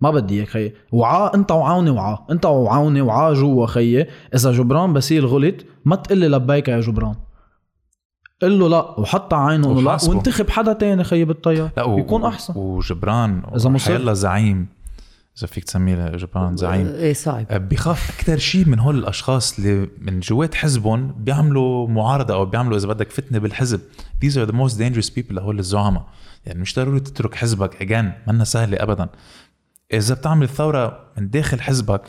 ما 0.01 0.11
بدي 0.11 0.35
إياك 0.35 0.49
خيي 0.49 0.75
وعا 0.93 1.35
أنت 1.35 1.53
وعاوني 1.53 1.91
وعا. 1.91 2.19
أنت 2.31 2.47
وعاوني 2.47 3.01
وعا 3.01 3.35
جوا 3.35 3.67
خيي. 3.67 4.07
إذا 4.35 4.53
جبران 4.53 4.93
باسيل 4.93 5.27
غلط 5.27 5.55
ما 5.85 5.97
تقول 5.97 6.19
لي 6.19 6.29
لبيك 6.29 6.69
يا 6.69 6.81
جبران. 6.81 7.15
قل 8.43 8.59
له 8.59 8.69
لا 8.69 9.01
وحط 9.01 9.35
عينه 9.35 9.73
انه 9.73 9.83
لا. 9.83 9.99
وانتخب 10.09 10.51
حدا 10.51 10.73
تاني 10.73 11.05
خيي 11.05 11.25
بالطيار. 11.25 11.71
لا 11.77 11.85
و... 11.85 11.99
يكون 11.99 12.25
أحسن. 12.25 12.55
وجبران 12.57 13.43
إذا 13.57 13.71
مصر. 13.71 13.93
حيلا 13.93 14.13
زعيم. 14.13 14.67
اذا 15.41 15.47
فيك 15.47 15.65
تسميه 15.65 16.09
جبران 16.09 16.57
زعيم. 16.57 16.87
إيه 16.87 17.13
صعب. 17.13 17.69
بخاف 17.69 18.11
أكثر 18.11 18.39
شيء 18.39 18.69
من 18.69 18.79
هول 18.79 18.99
الأشخاص 18.99 19.59
اللي 19.59 19.89
من 19.99 20.21
جوات 20.21 20.55
حزبهم 20.55 21.15
بيعملوا 21.19 21.89
معارضة 21.89 22.35
أو 22.35 22.45
بيعملوا 22.45 22.77
إذا 22.77 22.89
بدك 22.89 23.11
فتنة 23.11 23.39
بالحزب. 23.39 23.81
These 24.25 24.35
are 24.35 24.51
the 24.51 24.55
most 24.55 24.75
dangerous 24.75 25.11
people 25.11 25.33
لهول 25.33 25.59
الزعماء. 25.59 26.07
يعني 26.47 26.61
مش 26.61 26.77
ضروري 26.77 27.01
تترك 27.01 27.35
حزبك. 27.35 27.75
Again 27.75 28.29
منا 28.29 28.45
سهلة 28.45 28.83
ابدا. 28.83 29.09
إذا 29.93 30.15
بتعمل 30.15 30.49
ثورة 30.49 31.13
من 31.19 31.31
داخل 31.31 31.61
حزبك 31.61 32.03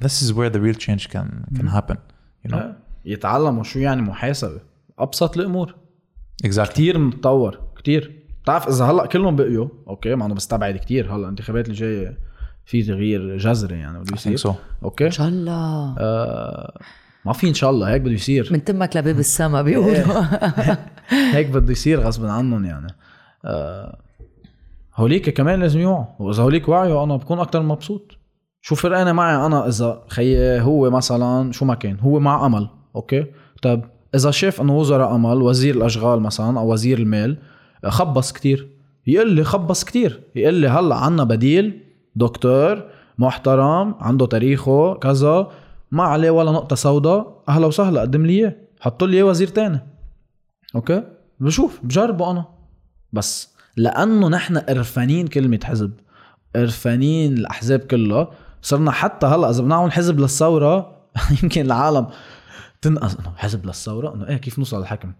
this 0.00 0.22
is 0.22 0.32
where 0.32 0.50
the 0.50 0.60
real 0.60 0.78
change 0.86 1.08
can 1.08 1.58
can 1.58 1.68
happen 1.68 1.96
you 2.46 2.52
know 2.52 2.62
يتعلموا 3.04 3.62
شو 3.62 3.78
يعني 3.78 4.02
محاسبة. 4.02 4.60
أبسط 4.98 5.36
الأمور. 5.36 5.74
Exactly. 6.46 6.68
كتير 6.68 6.98
متطور 6.98 7.60
كتير. 7.76 8.22
بتعرف 8.42 8.68
إذا 8.68 8.84
هلأ 8.84 9.06
كلهم 9.06 9.36
بقيوا 9.36 9.68
okay 9.88 10.14
مع 10.14 10.26
إنه 10.26 10.34
بستبعد 10.34 10.76
كتير 10.76 11.06
هلأ 11.06 11.16
الانتخابات 11.16 11.64
اللي 11.64 11.76
جاية. 11.76 12.18
في 12.66 12.82
تغيير 12.82 13.36
جذري 13.36 13.78
يعني 13.78 13.98
بده 13.98 14.14
يصير. 14.14 14.38
so. 14.38 14.54
Okay. 14.82 15.06
إن 15.06 15.10
شاء 15.10 15.28
الله. 15.28 15.94
آه 15.98 16.78
ما 17.24 17.32
في 17.32 17.48
إن 17.48 17.54
شاء 17.54 17.70
الله 17.70 17.92
هيك 17.92 18.02
بده 18.02 18.12
يصير. 18.12 18.48
من 18.52 18.64
تمك 18.64 18.96
لباب 18.96 19.18
السما 19.18 19.62
بيقولوا. 19.62 20.22
هيك 21.34 21.46
بده 21.46 21.72
يصير 21.72 22.00
غصبا 22.00 22.30
عنهم 22.30 22.64
يعني. 22.64 22.86
آه 23.44 23.98
هوليك 24.96 25.30
كمان 25.30 25.60
لازم 25.60 25.80
يوعوا 25.80 26.04
وإذا 26.18 26.42
هوليك 26.42 26.68
وعيوا 26.68 27.04
أنا 27.04 27.16
بكون 27.16 27.38
أكثر 27.38 27.62
مبسوط. 27.62 28.12
شو 28.60 28.74
فرقانه 28.74 29.12
معي 29.12 29.46
أنا 29.46 29.68
إذا 29.68 30.02
خيي 30.08 30.60
هو 30.60 30.90
مثلا 30.90 31.52
شو 31.52 31.64
ما 31.64 31.74
كان 31.74 31.98
هو 32.00 32.20
مع 32.20 32.46
أمل. 32.46 32.68
Okay. 32.96 33.26
طيب 33.62 33.82
إذا 34.14 34.30
شاف 34.30 34.60
إنه 34.60 34.76
وزراء 34.76 35.14
أمل 35.14 35.42
وزير 35.42 35.74
الأشغال 35.74 36.20
مثلا 36.20 36.60
أو 36.60 36.72
وزير 36.72 36.98
المال 36.98 37.38
خبص 37.84 38.32
كتير. 38.32 38.68
يقول 39.06 39.30
لي 39.32 39.44
خبص 39.44 39.84
كتير. 39.84 40.20
يقول 40.34 40.54
لي 40.54 40.68
هلأ 40.68 40.96
عنا 40.96 41.24
بديل 41.24 41.85
دكتور 42.16 42.82
محترم 43.18 43.94
عنده 44.00 44.26
تاريخه 44.26 44.94
كذا. 44.94 45.50
ما 45.90 46.02
عليه 46.02 46.30
ولا 46.30 46.52
نقطة 46.52 46.76
سوداء. 46.76 47.42
أهلا 47.48 47.66
وسهلا 47.66 48.00
قدم 48.00 48.26
لي 48.26 48.32
إياه. 48.32 48.56
حطوا 48.80 49.06
لي 49.06 49.16
إياه 49.16 49.24
وزير 49.24 49.48
تاني. 49.48 49.80
okay؟ 50.74 51.02
بشوف 51.40 51.80
بجربه 51.82 52.30
أنا. 52.30 52.44
بس 53.12 53.50
لأنه 53.76 54.28
نحن 54.28 54.58
قرفانين 54.58 55.26
كلمة 55.26 55.60
حزب. 55.64 55.92
قرفانين 56.56 57.32
الأحزاب 57.32 57.80
كلها. 57.80 58.28
صرنا 58.62 58.90
حتى 58.90 59.26
هلأ 59.26 59.50
إذا 59.50 59.62
بنعمل 59.62 59.92
حزب 59.92 60.20
للثورة 60.20 60.96
يمكن 61.42 61.60
العالم 61.60 62.06
تنقص. 62.82 63.16
إنه 63.16 63.32
حزب 63.36 63.66
للثورة؟ 63.66 64.14
إنه 64.14 64.28
إيه 64.28 64.36
كيف 64.36 64.58
نوصل 64.58 64.80
للحكم؟ 64.80 65.12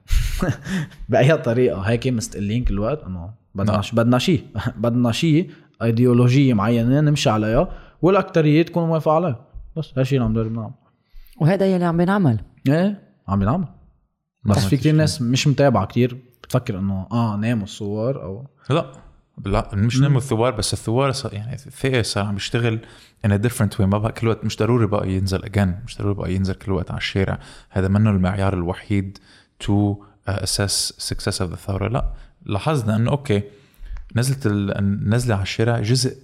بأي 1.09 1.37
طريقة؟ 1.37 1.81
هيك 1.81 2.07
مستقلين 2.07 2.65
كل 2.65 2.75
الوقت 2.75 3.05
إنه 3.05 3.31
بدنا 3.55 3.73
نعم. 3.73 3.83
بدنا 3.93 4.19
شيء. 4.19 4.47
بدنا 4.85 5.13
شيء. 5.13 5.51
ايديولوجية 5.83 6.55
معينة 6.55 7.01
نمشي 7.01 7.31
عليها 7.31 7.68
والاكثريه 8.03 8.62
تكون 8.62 8.87
موافقه 8.87 9.14
عليها. 9.14 9.47
بس 9.77 9.93
هالشيء 9.99 10.18
اللي 10.18 10.29
عم 10.29 10.37
نقدر 10.39 10.49
نعمل. 10.49 10.74
وهذا 11.41 11.66
يلي 11.66 11.85
عم 11.85 11.97
بينعمل 11.97 12.41
إيه 12.68 13.03
عم 13.29 13.39
بينعمل 13.39 13.68
بس 14.45 14.66
في 14.66 14.77
كتير 14.77 14.95
ناس 14.95 15.22
مش 15.22 15.49
متابعة 15.49 15.87
كتير 15.87 16.18
بتفكر 16.43 16.79
إنه 16.79 17.07
آه 17.12 17.37
ناموا 17.37 17.64
الصور 17.64 18.22
أو 18.22 18.47
لا 18.70 18.93
لا 19.47 19.70
مش 19.74 20.01
نمو 20.01 20.18
الثوار 20.18 20.53
بس 20.53 20.72
الثوار 20.72 21.12
صار 21.12 21.35
يعني 21.35 21.55
الثقة 21.55 22.03
صار 22.03 22.24
عم 22.24 22.37
يشتغل 22.37 22.79
different 23.27 23.79
way. 23.79 23.81
ما 23.81 23.99
بقى 23.99 24.12
كل 24.12 24.29
وقت 24.29 24.45
مش 24.45 24.57
ضروري 24.57 24.87
بقى 24.87 25.11
ينزل 25.11 25.43
again. 25.43 25.85
مش 25.85 25.99
ضروري 25.99 26.14
بقى 26.14 26.35
ينزل 26.35 26.55
كل 26.55 26.72
وقت 26.72 26.91
على 26.91 26.99
الشارع. 26.99 27.39
هذا 27.70 27.89
منه 27.89 28.11
المعيار 28.11 28.55
الوحيد 28.55 29.18
to 29.64 29.95
assess 30.29 30.93
success 31.09 31.39
of 31.39 31.51
the 31.53 31.57
ثورة 31.57 31.89
لا 31.89 32.12
لاحظنا 32.47 32.97
إنه 32.97 33.11
أوكي 33.11 33.43
نزلت 34.17 34.47
ال- 34.47 34.79
النزلة 34.79 35.35
على 35.35 35.43
الشارع 35.43 35.81
جزء 35.81 36.17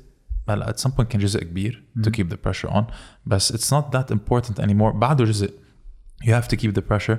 هلا 0.48 0.72
at 0.72 0.80
some 0.80 0.90
point 0.92 1.02
كان 1.02 1.20
جزء 1.20 1.40
كبير 1.44 1.82
to 2.00 2.10
keep 2.10 2.24
the 2.32 2.36
pressure 2.48 2.70
on 2.72 2.82
بس 3.26 3.52
it's 3.52 3.74
not 3.76 3.84
that 3.98 4.14
important 4.14 4.62
anymore. 4.64 4.94
بعده 4.94 5.24
جزء 5.24 5.50
you 6.24 6.28
have 6.30 6.46
to 6.48 6.56
keep 6.56 6.70
the 6.74 6.82
pressure 6.92 7.16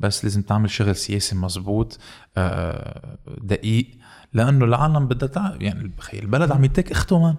بس 0.00 0.24
لازم 0.24 0.42
تعمل 0.42 0.70
شغل 0.70 0.96
سياسي 0.96 1.36
مزبوط 1.36 1.98
آه، 2.36 3.18
دقيق 3.42 3.86
لأنه 4.32 4.64
العالم 4.64 5.08
بدها 5.08 5.28
تع... 5.28 5.52
يعني 5.60 5.88
بخي 5.98 6.18
البلد 6.18 6.52
عم 6.52 6.64
يتك 6.64 6.90
اخته 6.90 7.18
man 7.18 7.34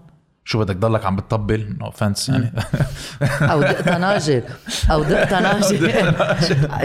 شو 0.46 0.60
بدك 0.60 0.76
ضلك 0.76 1.06
عم 1.06 1.16
بتطبل؟ 1.16 1.76
no 1.80 1.86
offense 1.86 2.30
يعني. 2.30 2.52
أو 3.42 3.62
دق 3.62 3.82
طناجر 3.82 4.44
أو 4.92 5.04
دق 5.04 5.30
طناجر 5.30 6.12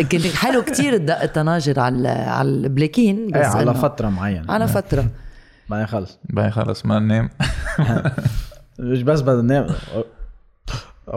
كنت 0.03 0.27
حلو 0.27 0.63
كتير 0.63 0.97
دق 0.97 1.23
الطناجر 1.23 1.81
على 1.81 2.09
على 2.09 2.49
البلاكين 2.49 3.27
بس 3.31 3.37
إيه 3.37 3.45
على 3.47 3.75
فترة 3.75 4.09
معينة. 4.09 4.53
على 4.53 4.69
فترة. 4.69 5.09
بعدين 5.73 5.87
خلص 5.87 6.19
bye 6.25 6.51
خلص 6.51 6.87
ما 6.87 6.99
ننام 6.99 7.31
مش 8.79 9.03
بس 9.03 9.21
بدنا 9.21 9.43
ننام 9.43 9.67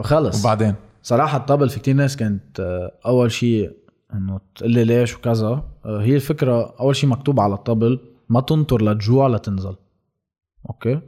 خلص 0.02 0.40
وبعدين؟ 0.40 0.74
صراحة 1.02 1.38
الطبل 1.38 1.68
في 1.68 1.80
كتير 1.80 1.94
ناس 1.94 2.16
كانت 2.16 2.60
آه، 2.60 2.92
أول 3.06 3.32
شيء 3.32 3.76
إنه 4.14 4.40
تقول 4.54 4.70
لي 4.70 4.84
ليش 4.84 5.16
وكذا. 5.16 5.62
آه، 5.84 6.00
هي 6.00 6.16
الفكرة 6.16 6.74
أول 6.80 6.96
شيء 6.96 7.10
مكتوب 7.10 7.40
على 7.40 7.54
الطبل 7.54 8.00
ما 8.28 8.40
تنطر 8.40 8.82
لتجوع 8.82 9.28
لتنزل. 9.28 9.76
okay؟ 10.68 11.00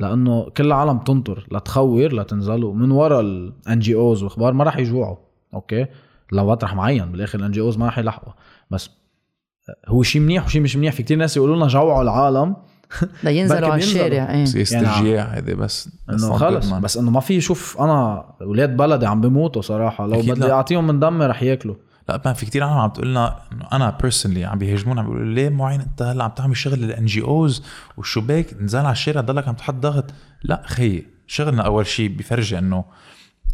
لأنه 0.00 0.50
كل 0.50 0.66
العالم 0.66 0.98
تنطر 0.98 1.46
لتجوع 1.52 2.14
لتنزل 2.14 2.64
ومن 2.64 2.90
ورا 2.90 3.20
ال 3.20 3.78
NGOs 3.78 4.22
وأخبار 4.22 4.52
ما 4.52 4.64
راح 4.64 4.76
يجوعوا. 4.78 5.16
okay؟ 5.54 5.86
لو 6.32 6.46
مطرح 6.50 6.74
معين 6.74 7.12
بالآخر 7.12 7.38
ال 7.38 7.50
NGOs 7.50 7.78
ما 7.78 7.86
راح 7.86 7.98
يلحقوا. 7.98 8.32
بس 8.70 8.90
هو 9.88 10.02
شيء 10.02 10.22
منيح 10.22 10.44
وشيء 10.46 10.62
مش 10.62 10.76
منيح. 10.76 10.94
في 10.94 11.02
كتير 11.02 11.16
ناس 11.16 11.36
يقولوا 11.36 11.56
لنا 11.56 11.66
جوعوا 11.66 12.02
العالم. 12.02 12.56
لينزلوا 13.24 13.68
على. 13.68 13.82
الشارع 13.82 14.32
إيه. 14.32 14.44
سياسة 14.44 14.76
يعني 14.76 14.98
الجياع 14.98 15.24
هذه 15.24 15.54
بس. 15.54 15.90
إنه 16.10 16.32
خلص. 16.32 16.70
بس 16.70 16.96
إنه 16.96 17.10
ما 17.10 17.20
في 17.20 17.40
شوف 17.40 17.80
أنا 17.80 18.24
أولاد 18.42 18.76
بلدي 18.76 19.06
عم 19.06 19.20
بيموتوا 19.20 19.62
صراحة. 19.62 20.06
لو 20.06 20.20
بدي. 20.20 20.52
أعطيهم 20.52 20.86
من 20.86 21.00
دمي 21.00 21.26
رح 21.26 21.42
ياكلوا. 21.42 21.74
لا 22.08 22.22
ما 22.24 22.32
في 22.32 22.46
كتير 22.46 22.64
عالم 22.64 22.78
عم 22.78 22.90
تقول 22.90 23.08
لنا 23.08 23.36
إنه 23.52 23.66
أنا 23.72 23.98
personally 24.02 24.44
عم 24.44 24.58
بيهاجمونا 24.58 25.00
عم 25.00 25.06
بيقولوا 25.06 25.34
ليه 25.34 25.48
معين 25.48 25.80
أنت 25.80 26.02
هلأ 26.02 26.24
عم 26.24 26.30
تعمل 26.30 26.56
شغل 26.56 26.78
لل 26.78 27.06
NGOs 27.06 27.62
والشباك 27.96 28.46
نزال 28.60 28.84
على 28.84 28.92
الشارع 28.92 29.20
ضلك 29.20 29.48
عم 29.48 29.54
تحط 29.54 29.74
ضغط. 29.74 30.04
لا 30.42 30.62
خيي 30.66 31.06
شغلنا 31.26 31.62
أول 31.62 31.86
شيء 31.86 32.08
بيفرجي 32.08 32.58
إنه 32.58 32.84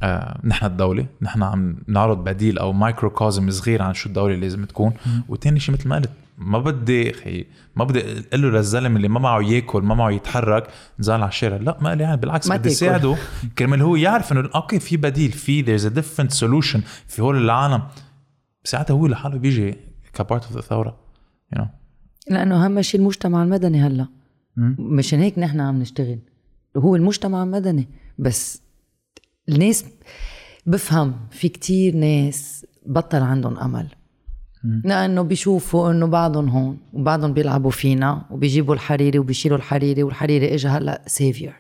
آه 0.03 0.41
نحن 0.45 0.67
الدولة 0.67 1.07
نحن 1.23 1.43
عم 1.43 1.77
نعرض 1.87 2.25
بديل 2.25 2.59
أو 2.59 2.73
microcosm 2.73 3.51
صغير 3.51 3.83
عن 3.83 3.95
شو 3.95 4.09
الدولة 4.09 4.35
لازم 4.35 4.65
تكون. 4.65 4.93
وتاني 5.29 5.61
شيء 5.61 5.75
مثل 5.75 5.89
ما 5.89 5.97
قلت 5.97 6.11
ما 6.39 6.59
بدي 6.59 7.13
خي 7.13 7.47
ما 7.77 7.85
بدي 7.85 8.01
أقول 8.01 8.43
له 8.43 8.51
للزلمة 8.51 8.97
اللي 8.97 9.09
ما 9.09 9.21
معه 9.21 9.41
ياكل 9.41 9.83
ما 9.83 9.95
معه 9.95 10.11
يتحرك 10.11 10.69
نزال 10.99 11.21
على 11.21 11.29
الشارع. 11.29 11.57
لا 11.57 11.79
ما 11.81 11.95
لي 11.95 12.03
يعني 12.03 12.17
بالعكس 12.17 12.53
بدي. 12.53 12.71
ساعده. 12.71 13.17
كرمال 13.59 13.83
هو 13.83 13.97
يعرف 13.97 14.33
إنه 14.33 14.51
okay 14.55 14.81
في 14.81 14.97
بديل 14.97 15.33
في 15.33 15.65
there's 15.65 15.83
a 15.83 15.95
different 15.95 16.31
solution 16.39 16.81
في 17.09 17.23
هول 17.23 17.37
العالم. 17.37 17.83
ساعتها 18.65 18.95
هو 18.95 19.07
لحاله 19.07 19.39
بيجي 19.39 19.75
ك 20.15 20.21
part 20.21 20.45
of 20.45 20.57
الثورة 20.57 20.97
you 21.55 21.59
know. 21.59 21.67
لأنه 22.31 22.65
أهم 22.65 22.83
شيء 22.83 23.01
المجتمع 23.01 23.43
المدني 23.43 23.81
هلأ. 23.81 24.07
مشان 24.79 25.19
هيك 25.19 25.39
نحن 25.39 25.61
عم 25.61 25.79
نشتغل. 25.79 26.19
هو 26.77 26.97
المجتمع 26.97 27.43
المدني 27.43 27.89
بس 28.19 28.62
الناس 29.49 29.85
بفهم 30.67 31.15
في 31.31 31.49
كتير 31.49 31.95
ناس 31.97 32.67
بطل 32.87 33.23
عندهم 33.23 33.59
أمل. 33.59 33.87
لأنه 34.85 35.23
بيشوفوا 35.23 35.91
إنه 35.91 36.07
بعضهم 36.07 36.49
هون 36.49 36.79
وبعضهم 36.93 37.33
بيلعبوا 37.33 37.71
فينا 37.71 38.27
وبيجيبوا 38.31 38.75
الحريري 38.75 39.19
وبيشيلوا 39.19 39.57
الحريري 39.57 40.03
والحريري 40.03 40.55
اجى 40.55 40.69
هلأ 40.69 41.03
سيفير 41.07 41.55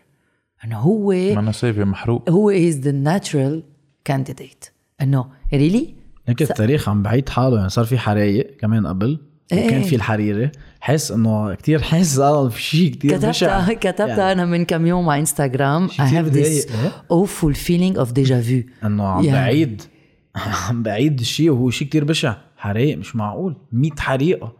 إنه 0.64 0.78
هو 0.78 1.12
ما 1.12 1.40
أنا 1.40 1.52
سيفير 1.52 1.84
محروق. 1.84 2.30
هو 2.30 2.50
از 2.50 2.78
ذا 2.78 2.90
ناتشرال 2.90 3.62
كانديديت 4.04 4.64
إنه 5.02 5.26
ريلي 5.54 5.94
هيك 6.26 6.42
التاريخ 6.42 6.88
عم 6.88 7.02
بعيد 7.02 7.28
حاله 7.28 7.56
يعني 7.56 7.68
صار 7.68 7.84
في 7.84 7.98
حرايق 7.98 8.56
كمان 8.56 8.86
قبل. 8.86 9.18
إيه. 9.52 9.66
وكان 9.66 9.82
في 9.82 9.96
الحريري 9.96 10.50
حس 10.80 11.10
إنه 11.12 11.54
كتير 11.54 11.82
حاسس 11.82 12.18
أنا 12.18 12.48
في 12.48 12.62
شيء 12.62 12.92
كتير 12.92 13.18
بشع 13.18 13.60
كتبتها 13.60 13.74
كتبتها 13.92 14.32
أنا 14.32 14.44
من 14.44 14.64
كم 14.64 14.86
يوم 14.86 15.08
على 15.08 15.20
انستغرام 15.20 15.88
I 15.88 15.92
have 15.92 16.32
this 16.34 16.36
إيه؟ 16.36 16.62
awful 17.12 17.54
feeling 17.54 17.98
of 18.04 18.08
deja 18.12 18.48
vu. 18.48 18.84
إنه 18.84 19.06
عم 19.06 19.24
يعني. 19.24 19.32
بعيد 19.32 19.82
عم 20.68 20.82
بعيد 20.82 21.20
الشيء 21.20 21.50
وهو 21.50 21.70
شيء 21.70 21.88
كتير 21.88 22.04
بشع 22.04 22.36
حرايق 22.56 22.98
مش 22.98 23.16
معقول. 23.16 23.56
100 23.72 23.90
حريقة. 23.98 24.52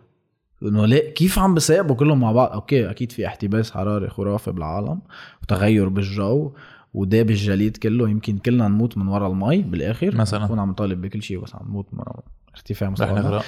إنه 0.63 0.87
ليه؟ 0.87 1.15
كيف 1.15 1.39
عم 1.39 1.55
بيساقبوا 1.55 1.97
كلهم 1.97 2.21
مع 2.21 2.33
بعض؟ 2.33 2.53
أوكي 2.53 2.91
أكيد 2.91 3.13
في 3.13 3.27
احتباس 3.27 3.71
حراري 3.71 4.09
خرافي 4.09 4.51
بالعالم 4.53 5.01
وتغير 5.43 5.89
بالجو 5.89 6.53
وداب 6.95 7.31
الجليد 7.31 7.77
كله. 7.77 8.11
يمكن 8.11 8.39
كلنا 8.39 8.69
نموت 8.69 8.99
من 8.99 9.09
ورا 9.09 9.29
المي 9.29 9.63
بالآخر. 9.63 10.17
مثلاً. 10.17 10.45
نكون 10.45 10.59
عم 10.59 10.71
نطالب 10.71 11.01
بكل 11.01 11.23
شيء 11.23 11.39
بس 11.39 11.55
عم 11.55 11.67
نموت 11.69 11.87
من 11.93 11.99
ورا 11.99 12.23
ارتفاع 12.55 12.91
مستوى 12.91 13.43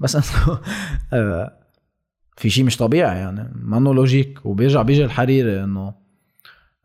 بس 0.00 0.16
انه 0.16 0.60
آه، 1.12 1.52
في 2.36 2.50
شيء 2.50 2.64
مش 2.64 2.76
طبيعي 2.76 3.18
يعني 3.18 3.52
منه 3.54 3.94
logique 3.94 4.46
وبيرجع 4.46 4.82
بيجي 4.82 5.04
الحريري 5.04 5.64
انه 5.64 5.94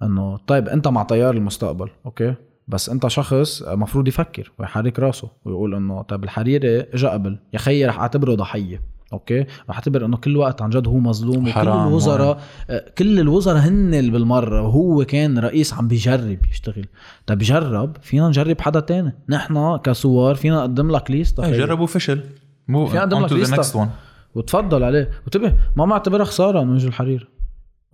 إنه 0.03 0.38
طيب 0.38 0.69
أنت 0.69 0.88
مع 0.88 1.03
تيار 1.03 1.34
المستقبل 1.34 1.89
okay؟ 2.05 2.36
بس 2.67 2.89
أنت 2.89 3.07
شخص 3.07 3.63
مفروض 3.63 4.07
يفكر 4.07 4.51
ويحرك 4.59 4.99
راسه 4.99 5.30
ويقول 5.45 5.76
إنه 5.76 6.01
طيب 6.01 6.23
الحريري 6.23 6.80
اجى 6.82 7.07
قبل 7.07 7.39
يا 7.53 7.59
خيي 7.59 7.86
رح 7.86 7.99
أعتبره 7.99 8.36
ضحية. 8.36 8.82
okay؟ 9.15 9.45
رح 9.70 9.76
اعتبر 9.76 10.05
إنه 10.05 10.18
كل 10.18 10.38
وقت 10.38 10.61
عن 10.61 10.70
جد 10.70 10.88
هو 10.88 10.97
مظلوم 10.99 11.47
وكل 11.47 11.68
الوزراء 11.68 12.39
آه، 12.70 12.86
كل 12.97 13.20
الوزراء 13.20 13.57
هن 13.57 13.93
اللي 13.93 14.11
بالمرة 14.11 14.61
وهو 14.61 15.05
كان 15.05 15.39
رئيس 15.39 15.74
عم 15.74 15.88
بيجرب 15.88 16.39
يشتغل. 16.51 16.86
طيب 17.26 17.38
جرب 17.38 17.97
فينا 18.01 18.28
نجرب 18.28 18.61
حدا 18.61 18.80
تاني. 18.80 19.13
نحن 19.30 19.78
كثوار 19.78 20.36
فينا 20.36 20.55
نقدم 20.55 20.91
لك 20.91 21.11
ليست 21.11 21.39
إيه، 21.39 21.57
جربوا 21.57 21.88
فشل. 21.88 22.24
مو 22.68 22.86
في 22.86 22.97
عندهم 22.97 23.28
on 23.28 23.32
لك 23.32 23.61
one. 23.61 23.88
وتفضل 24.36 24.84
عليه. 24.84 25.09
وانتبه 25.22 25.53
ما 25.76 25.86
معتبرها 25.86 26.26
خسارة 26.26 26.61
إنه 26.61 26.76
يجي 26.76 26.88
الحرير. 26.88 27.30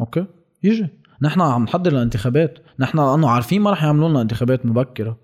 أوكي؟ 0.02 0.26
يجي. 0.64 0.88
نحن 1.22 1.42
عم 1.42 1.64
نحضر 1.64 1.92
للانتخابات 1.92 2.60
نحن 2.80 2.98
لأنه 2.98 3.30
عارفين 3.30 3.62
ما 3.62 3.72
رح 3.72 3.84
يعملوا 3.84 4.10
لنا 4.10 4.22
انتخابات 4.22 4.66
مبكرة. 4.66 5.18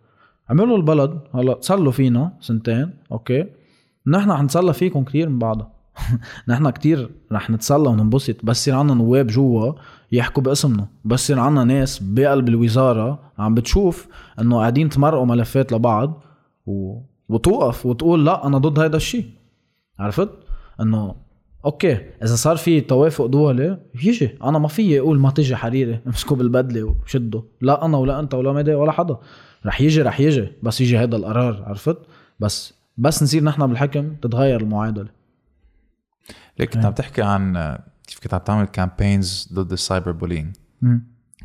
عملوا 0.49 0.77
البلد. 0.77 1.19
هلا 1.35 1.53
تسلوا 1.53 1.91
فينا 1.91 2.33
سنتين. 2.39 2.89
أوكي؟ 3.11 3.45
نحن 4.07 4.31
رح 4.31 4.41
نتسلى 4.41 4.73
فيكم 4.73 5.03
كثير 5.03 5.29
من 5.29 5.39
بعدها. 5.39 5.76
نحن 6.47 6.69
كتير 6.69 7.09
رح 7.31 7.49
نتسلى 7.49 7.89
وننبسط 7.89 8.35
بس 8.43 8.61
يصير 8.61 8.75
عنا 8.75 8.93
نواب 8.93 9.27
جوا 9.27 9.73
يحكوا 10.11 10.43
باسمنا 10.43 10.87
بس 11.05 11.23
يصير 11.23 11.39
عنا 11.39 11.63
ناس 11.63 11.99
بقلب 12.03 12.49
الوزارة 12.49 13.19
عم 13.39 13.55
بتشوف 13.55 14.07
إنه 14.41 14.57
قاعدين 14.57 14.89
تمرقوا 14.89 15.25
ملفات 15.25 15.73
لبعض 15.73 16.23
و... 16.65 16.99
وتوقف 17.29 17.85
وتقول 17.85 18.25
لا 18.25 18.47
أنا 18.47 18.57
ضد 18.57 18.79
هيدا 18.79 18.97
الشيء 18.97 19.25
عرفت؟ 19.99 20.29
إنه 20.81 21.15
أوكي 21.65 21.93
إذا 22.23 22.35
صار 22.35 22.57
في 22.57 22.81
توافق 22.81 23.25
دولي 23.25 23.77
يجي 24.03 24.29
أنا 24.43 24.59
ما 24.59 24.67
فيي 24.67 24.99
أقول 24.99 25.19
ما 25.19 25.29
تيجي 25.31 25.55
حريري 25.55 25.99
امسكه 26.07 26.35
بالبدلة 26.35 26.95
وشده 27.05 27.43
لا 27.61 27.85
أنا 27.85 27.97
ولا 27.97 28.19
أنت 28.19 28.33
ولا 28.33 28.53
مدى 28.53 28.75
ولا 28.75 28.91
حدا. 28.91 29.17
رح 29.65 29.81
يجي 29.81 30.01
رح 30.01 30.19
يجي 30.19 30.47
بس 30.63 30.81
يجي 30.81 30.97
هذا 30.97 31.15
القرار 31.15 31.63
عرفت؟ 31.67 31.97
بس 32.39 32.73
بس 32.97 33.23
نصير 33.23 33.43
نحن 33.43 33.67
بالحكم 33.67 34.15
تتغير 34.21 34.61
المعادلة. 34.61 35.07
ليك 36.59 36.73
كنت 36.73 36.85
عم 36.85 36.91
تحكي 36.91 37.21
عن 37.21 37.77
كيف 38.07 38.19
كنت 38.19 38.33
عم 38.33 38.39
تعمل 38.39 38.65
campaigns 38.65 39.49
ضد 39.53 39.71
ال 39.71 40.11
cyberbullying 40.11 40.55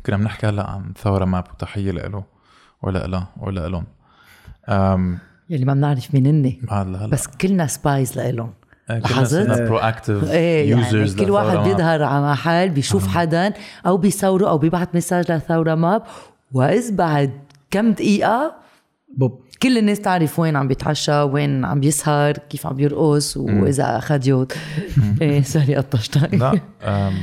كنا 0.05 0.17
بنحكي 0.17 0.47
هلا 0.47 0.69
عن 0.69 0.93
ثورة 1.03 1.25
ماب 1.25 1.43
وتحيه 1.53 1.91
له 1.91 2.23
ولا 2.81 3.07
لا 3.07 3.23
ولا 3.37 3.69
لهم 3.69 3.85
يلي 5.49 5.65
ما 5.65 5.73
بنعرف 5.73 6.13
مين 6.13 6.25
هن 6.27 7.09
بس 7.09 7.27
كلنا 7.27 7.67
spies 7.67 8.17
لإلهم. 8.17 8.53
لاحظت؟ 8.89 9.61
proactive 9.61 10.29
يعني 10.29 11.13
كل 11.15 11.31
واحد 11.31 11.57
بيظهر 11.57 12.03
على 12.03 12.31
محل 12.31 12.69
بيشوف 12.69 13.07
حدا 13.07 13.53
أو 13.85 13.97
بيصوره 13.97 14.49
أو 14.49 14.57
بيبعت 14.57 14.95
message 14.95 15.31
لثورة 15.31 15.75
ماب 15.75 16.03
وإذ 16.51 16.95
بعد 16.95 17.31
كم 17.71 17.91
دقيقة 17.91 18.62
boop. 19.17 19.43
كل 19.63 19.77
الناس 19.77 19.99
تعرف 19.99 20.39
وين 20.39 20.55
عم 20.55 20.67
بيتعشى 20.67 21.21
وين 21.21 21.65
عم 21.65 21.79
بيسهر 21.79 22.37
كيف 22.37 22.67
عم 22.67 22.75
بيرقص 22.75 23.37
وإذا 23.37 23.97
أخذ 23.97 24.27
yacht. 24.27 24.57
إيه 25.21 25.41
sorry 25.41 25.75
قطشتك. 25.75 26.33
لا 26.33 26.59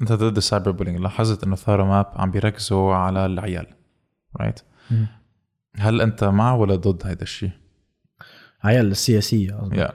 أنت 0.00 0.12
ضد 0.12 0.36
ال 0.36 0.70
cyberbullying 0.70 1.00
لاحظت 1.00 1.44
إنه 1.44 1.56
ثورة 1.56 1.84
ماب 1.84 2.06
عم 2.14 2.30
بيركزوا 2.30 2.94
على 2.94 3.26
العيال 3.26 3.66
right 4.40 4.60
هل 5.76 6.00
أنت 6.00 6.24
مع 6.24 6.54
ولا 6.54 6.76
ضد 6.76 7.06
هيدا 7.06 7.22
الشيء؟ 7.22 7.50
عيال 8.64 8.90
السياسية 8.90 9.52
قصدي. 9.52 9.86
Yeah. 9.86 9.92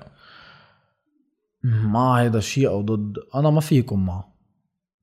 مع 1.63 2.19
هيدا 2.19 2.37
الشيء 2.37 2.67
أو 2.67 2.81
ضد 2.81 3.17
أنا 3.35 3.49
ما 3.49 3.61
في 3.61 3.75
يكون 3.75 4.05
معه 4.05 4.30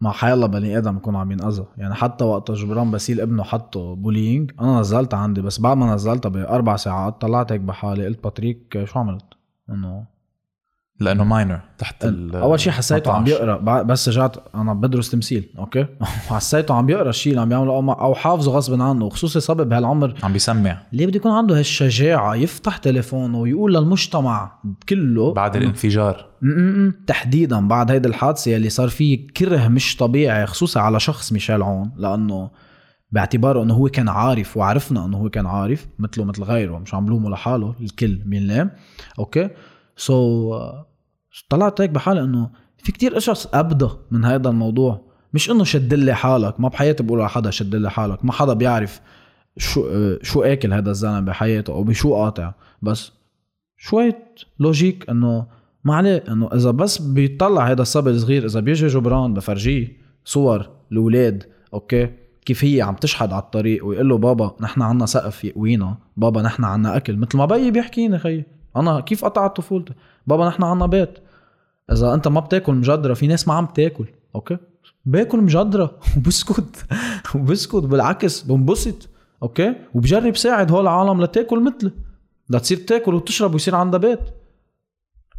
مع 0.01 0.13
حيالله 0.13 0.47
بني 0.47 0.79
آدم 0.79 0.97
يكون 0.97 1.17
عم 1.17 1.33
ينأذى 1.33 1.65
يعني 1.77 1.95
حتى 1.95 2.25
وقت 2.25 2.51
جبران 2.51 2.91
باسيل 2.91 3.21
ابنه 3.21 3.43
حطه 3.43 3.95
bullying 3.95 4.53
أنا 4.61 4.81
نزلتها 4.81 5.17
عندي 5.19 5.43
بس 5.43 5.61
بعد 5.61 5.77
ما 5.77 5.95
نزلتها 5.95 6.29
بأربع 6.29 6.77
ساعات 6.77 7.21
طلعت 7.21 7.53
هيك 7.53 7.61
بحالي 7.61 8.07
قلت 8.07 8.25
باتريك 8.25 8.85
شو 8.85 8.99
عملت؟ 8.99 9.25
إنه 9.71 10.18
لأنه 11.01 11.25
minor 11.25 11.61
تحت 11.79 12.05
أول 12.35 12.61
شيء 12.61 12.73
حسيته 12.73 13.13
عم 13.13 13.25
بيقرأ. 13.25 13.83
بس 13.83 14.09
رجعت 14.09 14.37
أنا 14.55 14.75
بدرس 14.75 15.11
تمثيل 15.11 15.49
أوكي؟ 15.59 15.87
حسيته 16.29 16.75
عم 16.75 16.87
بيقرأ 16.87 17.09
الشيء 17.09 17.31
اللي 17.33 17.43
عم 17.43 17.49
بيعمله 17.49 17.73
أو 17.73 18.15
حافظه 18.15 18.53
غصب 18.53 18.83
عنه 18.83 19.05
وخصوصي 19.05 19.41
صبي 19.41 19.65
بهالعمر 19.65 20.15
عم 20.23 20.33
بيسمع. 20.33 20.79
ليه 20.93 21.07
بده 21.07 21.17
يكون 21.17 21.33
عنده 21.33 21.59
هالشجاعة 21.59 22.35
يفتح 22.35 22.77
تليفونه 22.77 23.39
ويقول 23.39 23.75
للمجتمع 23.75 24.53
كله 24.89 25.33
بعد 25.33 25.57
الانفجار. 25.57 26.27
م-م-م. 26.43 26.95
تحديدا 27.07 27.69
بعد 27.69 27.91
هيدي 27.91 28.09
الحادثة 28.09 28.57
اللي 28.57 28.69
صار 28.69 28.89
فيه 28.89 29.27
كره 29.27 29.69
مش 29.69 29.97
طبيعي 29.97 30.47
خصوصا 30.47 30.81
على 30.81 31.01
شخص 31.01 31.33
ميشيل 31.33 31.63
عون 31.63 31.91
لأنه 31.97 32.51
باعتباره 33.13 33.63
إنه 33.63 33.75
هو 33.75 33.89
كان 33.89 34.09
عارف 34.09 34.57
وعرفنا 34.57 35.05
إنه 35.05 35.17
هو 35.17 35.31
كان 35.31 35.47
عارف 35.47 35.87
مثله 35.99 36.25
مثل 36.25 36.43
غيره 36.43 36.79
مش 36.79 36.95
عم 36.95 37.09
لومه 37.09 37.31
لحاله 37.31 37.75
الكل 37.81 38.21
مين 38.27 38.47
ليه؟ 38.47 38.77
أوكي؟ 39.19 39.51
so 39.97 40.59
so, 40.59 40.88
طلعت 41.49 41.81
هيك 41.81 41.91
بحالي 41.91 42.21
إنه 42.21 42.51
في 42.79 42.93
كتير 42.93 43.15
قصص 43.15 43.47
أبدى 43.55 43.91
من 44.11 44.25
هذا 44.25 44.49
الموضوع. 44.49 45.09
مش 45.35 45.51
إنه 45.51 45.65
شد 45.65 45.95
لي 45.95 46.15
حالك 46.15 46.61
ما 46.61 46.69
بحياتي 46.69 47.03
بقول 47.03 47.21
على 47.21 47.29
حدا 47.29 47.51
شد 47.51 47.77
لي 47.77 47.91
حالك 47.91 48.25
ما 48.25 48.33
حدا 48.33 48.53
بيعرف 48.53 49.01
شو 49.57 49.85
شو 50.23 50.43
أكل 50.43 50.73
هذا 50.73 50.91
الزلمة 50.91 51.21
بحياته 51.21 51.73
أو 51.73 51.85
بشو 51.85 52.15
قاطع. 52.15 52.53
بس 52.83 53.13
شوية 53.77 54.35
logic 54.61 55.11
إنه 55.11 55.47
ما 55.85 55.95
عليه 55.95 56.25
إنه 56.29 56.51
إذا 56.55 56.71
بس 56.71 56.99
بيطلع 56.99 57.71
هذا 57.71 57.83
الصبي 57.83 58.11
الصغير 58.11 58.45
إذا 58.45 58.61
بيجي 58.61 58.87
جبران 58.87 59.35
بفرجيه 59.35 59.97
صور 60.25 60.69
الأولاد 60.93 61.45
أوكي 61.75 62.11
كيف 62.47 62.65
هي 62.65 62.83
عم 62.83 62.95
تشحد 62.95 63.33
على 63.33 63.43
الطريق 63.43 63.87
ويقول 63.87 64.09
له 64.09 64.19
بابا 64.19 64.57
نحن 64.61 64.83
عنا 64.83 65.07
سقف 65.07 65.45
يأوينا 65.45 65.99
بابا 66.17 66.43
نحن 66.43 66.65
عنا 66.65 66.97
أكل 66.97 67.17
مثل 67.17 67.39
ما 67.39 67.47
بيي 67.47 67.71
بيحكيني 67.71 68.19
خيي 68.19 68.45
أنا 68.77 69.01
كيف 69.01 69.25
قطعت 69.25 69.57
طفولتي؟ 69.57 69.93
بابا 70.27 70.49
نحن 70.49 70.63
عنا 70.63 70.87
بيت. 70.87 71.19
إذا 71.93 72.15
أنت 72.15 72.29
ما 72.29 72.41
بتاكل 72.41 72.75
مجدرة 72.75 73.15
في 73.15 73.27
ناس 73.27 73.49
ما 73.49 73.55
عم 73.55 73.67
تاكل 73.67 74.07
أوكي؟ 74.35 74.57
باكل 75.07 75.41
مجدرة 75.41 75.99
وبسكت 76.17 76.87
وبسكت 77.35 77.77
بالعكس 77.77 78.43
بنبسط 78.43 79.09
أوكي؟ 79.43 79.75
وبجرب 79.95 80.37
ساعد 80.37 80.73
هول 80.73 80.83
العالم 80.83 81.23
لتاكل 81.23 81.63
مثلي 81.63 81.91
لتصير 82.51 82.79
تاكل 82.79 83.15
وتشرب 83.15 83.53
ويصير 83.53 83.75
عندها 83.75 84.01
بيت. 84.01 84.21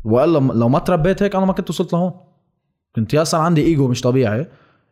والا 0.03 0.39
لو 0.53 0.69
ما 0.69 0.79
تربيت 0.79 1.23
هيك 1.23 1.35
أنا 1.35 1.45
ما 1.45 1.53
كنت 1.53 1.69
وصلت 1.69 1.93
لهون. 1.93 2.11
كنت 2.95 3.13
يا 3.13 3.23
صار 3.23 3.41
عندي 3.41 3.61
إيجو 3.61 3.87
مش 3.87 4.01
طبيعي 4.01 4.47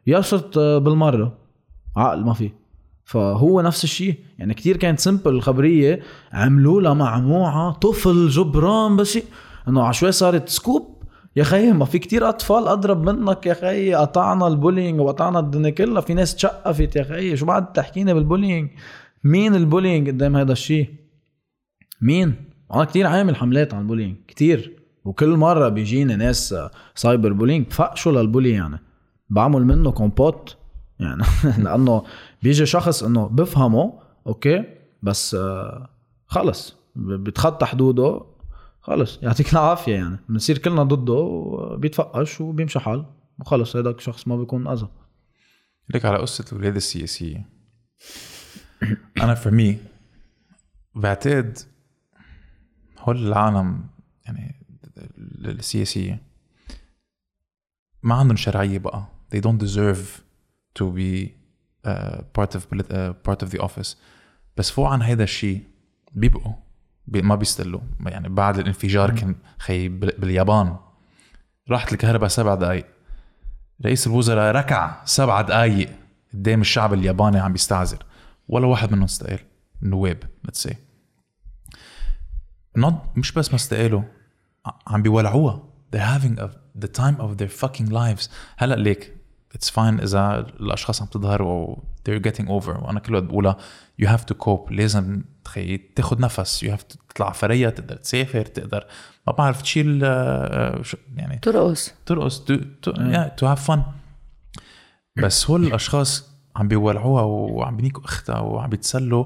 يا 0.07 0.21
صرت 0.21 0.59
بالمرة. 0.59 1.37
عقل 1.97 2.25
ما 2.25 2.33
في. 2.33 2.51
فهو 3.05 3.61
نفس 3.61 3.83
الشيء. 3.83 4.15
يعني 4.39 4.53
كتير 4.53 4.77
كانت 4.77 4.99
simple 4.99 5.31
الخبرية 5.31 5.99
عملوا 6.33 6.81
لها 6.81 6.93
معمعة 6.93 7.71
طفل 7.71 8.29
جبران 8.29 8.95
بس 8.95 9.19
إنه 9.67 9.83
عشوائي 9.83 10.11
صارت 10.11 10.49
scoop 10.49 10.96
يا 11.37 11.43
خي 11.43 11.71
ما 11.71 11.85
في 11.85 11.99
كتير 11.99 12.29
أطفال 12.29 12.67
أضرب 12.67 13.09
منك 13.09 13.45
يا 13.45 13.53
خي 13.53 13.93
قطعنا 13.93 14.47
ال 14.47 14.53
bullying 14.53 14.99
وقطعنا 14.99 15.39
الدنيا 15.39 15.69
كلها. 15.69 16.01
في 16.01 16.13
ناس 16.13 16.35
تشقفت 16.35 16.95
يا 16.95 17.03
خي 17.03 17.37
شو 17.37 17.45
بعد 17.45 17.73
تحكينا 17.73 18.13
بال 18.13 18.23
bullying؟ 18.23 18.69
مين 19.23 19.55
ال 19.55 19.61
bullying 19.61 20.09
قدام 20.09 20.35
هذا 20.35 20.51
الشيء؟ 20.51 20.89
مين؟ 22.01 22.35
أنا 22.73 22.83
كتير 22.83 23.07
عامل 23.07 23.35
حملات 23.35 23.73
عن 23.73 23.81
ال 23.81 23.85
bullying 23.85 24.15
كتير. 24.27 24.77
وكل 25.05 25.37
مرة 25.37 25.69
بيجيني 25.69 26.15
ناس 26.15 26.55
cyber 26.95 27.33
bullying 27.33 27.71
فقشوا 27.71 28.11
لل 28.11 28.22
bully 28.22 28.51
يعني. 28.51 28.79
بعمل 29.29 29.65
منه 29.65 29.91
كومبوت 29.91 30.57
يعني. 30.99 31.23
لأنه 31.63 32.03
بيجي 32.43 32.65
شخص 32.65 33.03
إنه 33.03 33.27
بفهمه 33.27 33.93
أوكي 34.27 34.63
بس 35.03 35.35
آه، 35.35 35.89
خلص. 36.27 36.75
بيتخطى 36.95 37.65
حدوده. 37.65 38.21
خلص 38.87 39.19
يعطيك 39.23 39.53
العافية 39.53 39.95
يعني. 39.95 40.19
بنصير 40.29 40.57
كلنا 40.57 40.83
ضده 40.83 41.13
وبيتفقش 41.13 42.41
وبيمشي 42.41 42.79
حال. 42.79 43.05
وخلص 43.39 43.75
هذاك 43.75 43.97
الشخص 43.97 44.27
ما 44.27 44.35
بيكون 44.37 44.67
اذى 44.67 44.87
لك 45.89 46.05
على 46.05 46.17
قصة 46.17 46.45
الولاد 46.51 46.75
السياسية. 46.75 47.49
أنا 49.23 49.35
for 49.35 49.53
me 49.53 49.77
بعتقد 50.95 51.57
هول 52.99 53.27
العالم 53.27 53.87
يعني 54.25 54.65
السياسية 55.45 56.21
ما 58.03 58.15
عندهم 58.15 58.37
شرعية 58.37 58.79
بقى. 58.79 59.05
They 59.35 59.39
don't 59.39 59.59
deserve 59.65 60.21
to 60.79 60.83
be 60.83 61.31
uh, 61.87 62.21
part 62.33 62.55
of 62.55 62.61
uh, 62.71 63.13
part 63.23 63.41
of 63.43 63.51
the 63.51 63.59
office. 63.59 63.95
بس 64.57 64.71
فوق 64.71 64.87
عن 64.87 65.01
هيدا 65.01 65.23
الشيء 65.23 65.63
بيبقوا. 66.11 66.53
بي 66.53 66.66
ما 67.07 67.35
بيستحوا. 67.35 67.81
يعني 68.05 68.29
بعد 68.29 68.59
الانفجار 68.59 69.11
كان 69.11 69.35
خي 69.57 69.87
باليابان. 69.89 70.77
راحت 71.69 71.93
الكهرباء 71.93 72.29
سبع 72.29 72.55
دقائق 72.55 72.85
رئيس 73.85 74.07
الوزراء 74.07 74.55
ركع 74.55 75.05
سبع 75.05 75.41
دقائق 75.41 75.89
قدام 76.33 76.61
الشعب 76.61 76.93
الياباني 76.93 77.39
عم 77.39 77.51
بيستعذر 77.51 78.03
ولا 78.47 78.67
واحد 78.67 78.91
منهم 78.91 79.03
استقال. 79.03 79.39
النواب 79.83 80.23
let's 80.45 80.63
see 80.63 80.75
مش 83.15 83.31
بس 83.31 83.49
ما 83.49 83.55
استقالوا 83.55 84.01
عم 84.87 85.01
بيولعوها. 85.01 85.63
They're 85.95 85.99
having 85.99 86.39
a, 86.39 86.47
the 86.85 86.87
time 86.87 87.17
of 87.19 87.37
their 87.37 87.49
fucking 87.61 87.89
lives. 87.89 88.29
هلا 88.57 88.75
like 88.75 89.17
it's 89.55 89.69
fine 89.69 89.99
إذا 89.99 90.39
الأشخاص 90.39 91.01
عم 91.01 91.07
تظهر 91.07 91.41
و 91.41 91.83
they're 92.09 92.21
getting 92.21 92.45
over. 92.45 92.83
وأنا 92.83 92.99
كل 92.99 93.15
وقت 93.15 93.23
بقولها 93.23 93.57
you 94.01 94.05
have 94.05 94.21
to 94.21 94.35
cope. 94.45 94.71
لازم 94.71 95.23
تاخذ 95.95 96.21
نفس. 96.21 96.65
Have 96.65 96.93
to 96.93 96.97
تطلع 97.09 97.31
فاريا 97.31 97.69
تقدر 97.69 97.95
تسافر 97.95 98.45
تقدر 98.45 98.85
ما 99.27 99.33
بعرف 99.33 99.61
تشيل 99.61 100.01
آه، 100.03 100.81
يعني 101.15 101.39
ترقص. 101.39 101.93
ترقص 102.05 102.45
to 103.39 103.45
have 103.45 103.69
fun. 103.69 103.79
بس 105.17 105.49
هول 105.49 105.67
الأشخاص 105.67 106.29
عم 106.55 106.67
بيولعوها 106.67 107.21
وعم 107.21 107.77
بينيكوا 107.77 108.05
أختها 108.05 108.39
وعم 108.39 108.69
بيتسلوا 108.69 109.25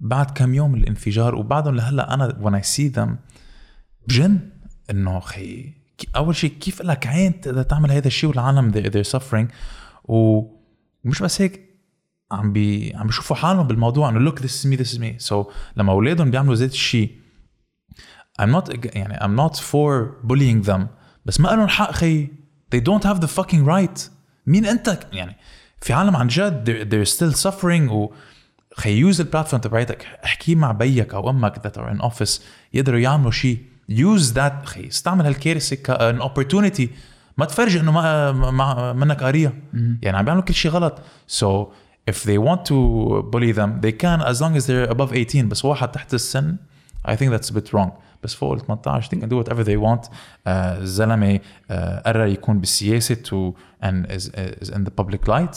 بعد 0.00 0.30
كم 0.30 0.54
يوم 0.54 0.74
الانفجار. 0.74 1.34
وبعدهم 1.34 1.76
لهلأ 1.76 2.14
أنا 2.14 2.28
when 2.42 2.62
I 2.62 2.66
see 2.66 2.96
them 2.96 3.10
بجن 4.08 4.40
إنه 4.90 5.20
خي 5.20 5.72
أول 6.16 6.36
شيء 6.36 6.50
كيف 6.50 6.82
لك 6.82 7.06
عين 7.06 7.40
تقدر 7.40 7.62
تعمل 7.62 7.92
هذا 7.92 8.06
الشيء 8.06 8.30
والعالم 8.30 8.72
they're 8.72 9.18
suffering. 9.18 9.52
ومش 10.04 11.22
بس 11.22 11.40
هيك 11.40 11.69
عم 12.32 12.52
بي 12.52 12.92
عم 12.96 13.06
بيشوفوا 13.06 13.36
حالهم 13.36 13.66
بالموضوع 13.66 14.08
انه 14.08 14.18
look 14.18 14.42
this 14.42 14.58
is 14.58 14.66
me 14.66 14.76
this 14.76 14.91
is 14.91 14.98
me 14.98 15.18
so 15.18 15.44
لما 15.76 15.92
أولادهم 15.92 16.30
بيعملوا 16.30 16.54
ذات 16.54 16.72
الشيء 16.72 17.20
I'm 18.40 18.52
not 18.52 18.96
يعني 18.96 19.18
I'm 19.18 19.36
not 19.36 19.56
for 19.56 20.26
bullying 20.26 20.70
them. 20.70 20.80
بس 21.26 21.40
ما 21.40 21.48
لهم 21.48 21.68
حق 21.68 21.92
خي. 21.92 22.28
They 22.74 22.80
don't 22.80 23.04
have 23.04 23.20
the 23.20 23.28
fucking 23.28 23.64
right. 23.66 24.00
مين 24.46 24.66
أنت؟ 24.66 25.00
يعني 25.12 25.36
في 25.80 25.92
عالم 25.92 26.16
عن 26.16 26.26
جد 26.26 26.64
they're, 26.64 26.92
they're 26.92 27.12
still 27.12 27.42
suffering. 27.42 27.90
و 27.90 28.12
خي 28.76 28.98
use 28.98 29.20
ال 29.20 29.25
platform 29.25 29.62
تبعتك 29.62 30.06
احكي 30.24 30.54
مع 30.54 30.72
بيك 30.72 31.14
أو 31.14 31.30
أمك 31.30 31.54
that 31.54 31.80
are 31.80 31.96
in 31.96 32.02
office 32.10 32.40
يقدروا 32.72 32.98
يعملوا 32.98 33.30
شيء 33.30 33.58
use 33.88 34.32
that 34.32 34.66
خي. 34.66 34.88
استعمل 34.88 35.26
هالكارثة 35.26 35.76
كان 35.76 36.22
opportunity. 36.22 36.88
ما 37.38 37.44
تفرجي 37.46 37.80
إنه 37.80 37.92
ما, 37.92 38.32
ما 38.32 38.92
منك 38.92 39.22
قاريه 39.22 39.62
يعني 40.02 40.18
عم 40.18 40.24
بيعملوا 40.24 40.44
كل 40.44 40.54
شيء 40.54 40.70
غلط. 40.70 40.98
So 41.38 41.46
if 42.12 42.24
they 42.24 42.38
want 42.38 42.60
to 42.70 42.76
bully 43.32 43.52
them 43.52 43.70
they 43.84 43.92
can 44.02 44.18
as 44.30 44.36
long 44.42 44.56
as 44.56 44.66
they're 44.66 44.90
above 44.90 45.12
18 45.12 45.48
بس 45.48 45.64
واحد 45.64 45.92
تحت 45.92 46.14
السن 46.14 46.56
I 47.04 47.16
think 47.16 47.30
that's 47.30 47.50
a 47.50 47.54
bit 47.54 47.72
wrong. 47.72 47.90
بس 48.22 48.34
فوق 48.34 48.52
ال 48.52 48.60
18 48.60 49.08
they 49.08 49.20
can 49.20 49.28
do 49.28 49.36
whatever 49.36 49.64
they 49.64 49.76
want. 49.76 50.10
آه، 50.46 50.78
الزلمه 50.78 51.40
آه، 51.70 52.02
قرر 52.06 52.26
يكون 52.26 52.58
بالسياسة 52.58 53.14
to 53.14 53.54
and 53.84 54.06
is, 54.06 54.28
is 54.62 54.70
in 54.70 54.84
the 54.84 55.02
public 55.02 55.28
light. 55.28 55.56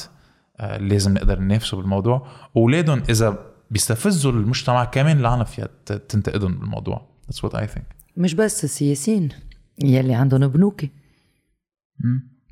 آه، 0.59 0.77
لازم 0.77 1.13
نقدر 1.13 1.39
ننافسه 1.39 1.77
بالموضوع. 1.77 2.27
واولادهم 2.55 3.03
إذا 3.09 3.53
بيستفزوا 3.71 4.31
المجتمع 4.31 4.85
كمان 4.85 5.19
العالم 5.19 5.43
فيها 5.43 5.69
تنتقدهم 6.09 6.53
بالموضوع. 6.53 7.07
That's 7.27 7.37
what 7.37 7.53
I 7.53 7.65
think. 7.65 7.83
مش 8.17 8.33
بس 8.33 8.63
السياسيين 8.63 9.29
يلي 9.83 10.13
عندهم 10.13 10.47
بنوكي 10.47 10.89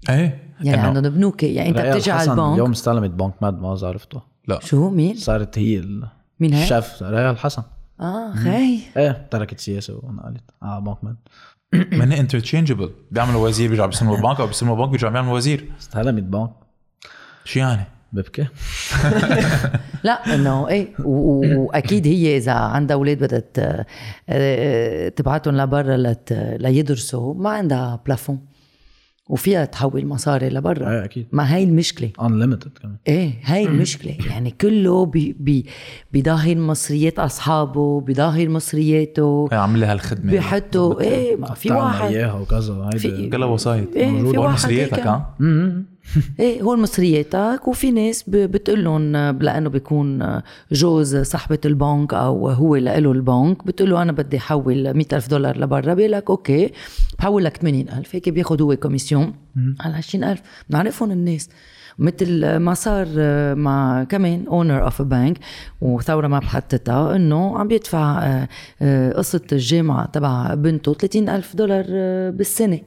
إيه. 0.10 0.51
يعني 0.66 0.82
إنه- 0.82 0.86
عندهم 0.86 1.14
بنوكي 1.14 1.54
يعني 1.54 1.70
أنت 1.70 1.78
بتجي 1.80 2.12
على 2.12 2.32
البنك. 2.32 2.54
اليوم 2.54 2.72
استلمت 2.72 3.10
بنك 3.10 3.34
ماد 3.42 3.62
ما 3.62 3.78
عرفته 3.84 4.22
لا. 4.48 4.60
شو 4.64 4.90
مين؟ 4.90 5.16
صارت 5.16 5.58
هي 5.60 5.78
ال- 5.78 6.08
مين 6.40 6.54
هي؟ 6.54 6.64
الشيف 6.64 7.04
ريال 7.04 7.38
حسن. 7.38 7.64
آه 8.00 8.34
خي. 8.36 8.80
إيه 8.98 9.28
تركت 9.32 9.60
سياسه 9.60 10.00
ونقلت 10.04 10.44
على 10.62 10.82
بنك 10.82 11.04
ماد 11.04 11.16
من 12.00 12.12
interchangeable 12.12 12.90
بيعملوا 13.12 13.48
وزير 13.48 13.70
بيرجع 13.70 13.86
بيسلموا 13.86 14.18
البنك 14.18 14.40
أو 14.40 14.48
بيسلموا 14.48 14.76
البنك 14.76 14.90
بيرجع 14.90 15.10
بيعملوا 15.10 15.34
وزير. 15.36 15.72
استلمت 15.80 16.24
بنك. 16.24 16.50
شو 17.46 17.60
يعني؟ 17.60 17.84
ببكي. 18.14 18.48
لا 20.04 20.36
إنه 20.36 20.68
إيه 20.68 20.88
وأكيد 21.06 22.08
هي 22.08 22.38
إذا 22.38 22.52
عندها 22.52 22.96
أولاد 22.98 23.18
بدها 23.24 23.40
ت- 23.40 23.86
آه، 24.30 25.10
تبعتهم 25.10 25.58
لبرا 25.58 26.16
ليدرسوا 26.58 27.34
ما 27.34 27.50
عندها 27.50 28.00
plafond 28.06 28.40
وفيها 29.32 29.66
تحول 29.66 30.06
مصاري 30.06 30.50
لبرا. 30.50 30.90
إيه 30.90 31.06
أكيد. 31.06 31.28
ما 31.32 31.56
هي 31.56 31.64
المشكلة. 31.64 32.10
unlimited 32.22 32.72
كمان. 32.82 32.96
إيه 33.08 33.34
هاي 33.44 33.66
المشكلة. 33.66 34.16
يعني 34.32 34.52
كله 34.52 35.06
بي 35.06 35.36
بي 35.40 35.66
بيضهر 36.12 36.56
مصريات 36.56 37.20
أصحابه 37.20 38.02
بيضهر 38.02 38.48
مصرياته 38.48 39.50
عامل 39.52 39.80
لي 39.80 39.86
هالخدمة. 39.86 40.32
بيحطوا 40.32 41.02
إيه 41.02 41.36
ما 41.36 41.54
في 41.54 41.72
واحد 41.72 42.12
إياها 42.12 42.34
وكذا 42.34 42.90
هيدي 42.94 43.30
كلها 43.30 43.48
وسايط 43.48 43.96
إيه، 43.96 44.32
في 44.32 44.38
واحد 44.38 44.54
مصرياتك. 44.54 45.00
ها؟ 45.00 45.36
إيه 46.40 46.62
هو 46.62 46.76
مصرياتك 46.76 47.68
وفي 47.68 47.92
ناس 47.92 48.24
بتقول 48.28 48.84
لهم 48.84 49.12
لأنه 49.42 49.70
بيكون 49.70 50.42
جوز 50.72 51.18
صاحبة 51.18 51.60
البنك 51.66 52.14
أو 52.14 52.50
هو 52.50 52.76
له 52.76 53.12
البنك 53.12 53.66
بتقول 53.66 53.90
له 53.90 54.02
أنا 54.02 54.12
بدي 54.12 54.38
أحول 54.38 54.94
مئة 54.94 55.16
ألف 55.16 55.28
دولار 55.28 55.58
لبرا. 55.58 55.94
بيقول 55.94 56.12
لك 56.12 56.30
أوكي 56.30 56.72
بحول 57.20 57.46
لك 57.46 57.58
80 57.58 57.90
ألف 57.90 58.16
هيك 58.16 58.30
بياخد 58.30 58.62
هو 58.62 58.76
commission 58.76 59.34
على 59.80 59.96
20 59.96 60.24
ألف. 60.24 60.42
بنعرفهم 60.70 61.12
الناس. 61.12 61.50
مثل 62.00 62.56
ما 62.56 62.74
صار 62.74 63.08
مع 63.56 64.04
كمان 64.04 64.48
owner 64.48 64.84
of 64.84 65.02
bank 65.02 65.38
وثورة 65.82 66.28
ما 66.28 66.40
بحطتها 66.40 67.16
إنه 67.16 67.58
عم 67.58 67.68
بيدفع 67.68 68.24
آه، 68.24 68.48
آه، 68.82 69.14
قصة 69.14 69.42
الجامعة 69.52 70.06
تبع 70.06 70.54
بنته 70.54 70.94
30 70.94 71.30
ألف 71.30 71.56
دولار 71.56 71.86
آه، 71.90 72.30
بالسنة. 72.30 72.80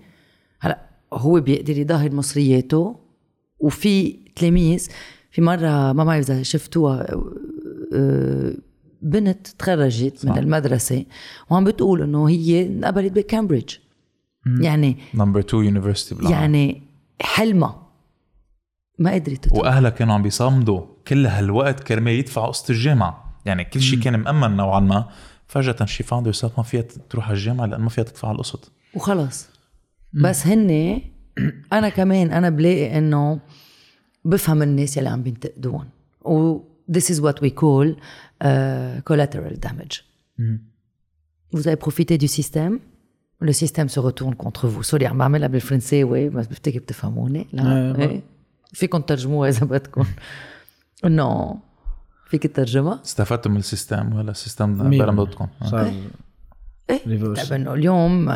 هلا 0.60 0.78
هو 1.12 1.40
بيقدر 1.40 1.78
يظهر 1.78 2.12
مصرياته 2.12 2.96
وفي 3.58 4.12
تلاميذ 4.36 4.88
في 5.30 5.40
مرة 5.42 5.92
ما 5.92 6.04
بعرف 6.04 6.30
إذا 6.30 6.42
شفتوها 6.42 7.06
آه، 7.94 8.54
بنت 9.02 9.48
تخرجت 9.48 10.26
من 10.26 10.38
المدرسة 10.38 11.04
وعم 11.50 11.64
بتقول 11.64 12.02
إنه 12.02 12.28
هي 12.28 12.66
انقبلت 12.66 13.12
بكامبريدج. 13.12 13.74
يعني 14.60 14.96
number 15.14 15.40
2 15.40 15.64
university 15.64 16.14
بالعالم 16.14 16.36
يعني 16.36 16.82
حلمها. 17.20 17.86
ما 18.98 19.14
قدرت 19.14 19.52
وأهلها 19.52 19.90
كانوا 19.90 20.14
عم 20.14 20.22
بيصمدوا 20.22 20.80
كل 21.08 21.26
هالوقت 21.26 21.80
كرمال 21.80 22.12
يدفعوا 22.12 22.46
قسط 22.46 22.70
الجامعة. 22.70 23.40
يعني 23.46 23.64
كل 23.64 23.80
شيء 23.80 24.00
كان 24.00 24.16
مأمن 24.16 24.56
نوعا 24.56 24.80
ما. 24.80 25.08
فجأة 25.46 25.84
she 25.84 26.02
found 26.02 26.32
ما 26.56 26.62
فيها 26.62 26.84
تروح 27.10 27.28
على 27.28 27.34
الجامعة 27.34 27.66
لأن 27.66 27.80
ما 27.80 27.88
فيها 27.88 28.04
تدفع 28.04 28.30
القسط. 28.30 28.72
وخلص. 28.94 29.48
بس 30.12 30.46
هن 30.46 31.00
أنا 31.72 31.88
كمان 31.88 32.30
أنا 32.30 32.50
بلاقي 32.50 32.98
إنه 32.98 33.40
بفهم 34.24 34.62
الناس 34.62 34.96
يلي 34.96 35.08
عم 35.08 35.22
بينتقدون. 35.22 35.88
و 36.24 36.58
this 36.92 37.10
is 37.10 37.20
what 37.20 37.40
we 37.42 37.50
call 37.50 37.88
uh, 37.88 39.00
collateral 39.08 39.54
damage. 39.66 40.04
vous 41.52 41.68
avez 41.68 41.76
profité 41.76 42.18
du 42.18 42.28
système. 42.28 42.78
Le 43.40 43.52
système 43.52 43.88
se 43.88 44.00
retourne 44.00 44.34
contre 44.34 44.68
vous. 44.68 44.82
sorry 44.82 45.06
عم 45.06 45.18
بعملها 45.18 45.48
بالفرنساوي 45.48 46.28
بس 46.28 46.46
بفتكر 46.46 46.78
بتفهموني. 46.78 47.46
لا 47.52 47.96
إيه، 47.98 48.08
إيه 48.08 48.22
فيكم 48.72 49.00
ترجموها 49.00 49.48
إذا 49.48 49.66
بدكم. 49.66 50.04
إنه 51.04 51.58
فيك 52.26 52.42
تترجمها؟ 52.42 53.00
استفدتوا 53.04 53.50
من 53.50 53.56
ال 53.56 53.65
system 53.65 54.16
ولا 54.16 54.30
ال 54.30 54.36
system 54.36 54.74
بالمية. 54.74 55.04
ضدكم 55.04 55.48
صار 55.64 55.92
إيه. 56.90 57.00
reverse 57.06 57.48
طيب 57.48 57.60
إنه 57.60 57.74
اليوم 57.74 58.30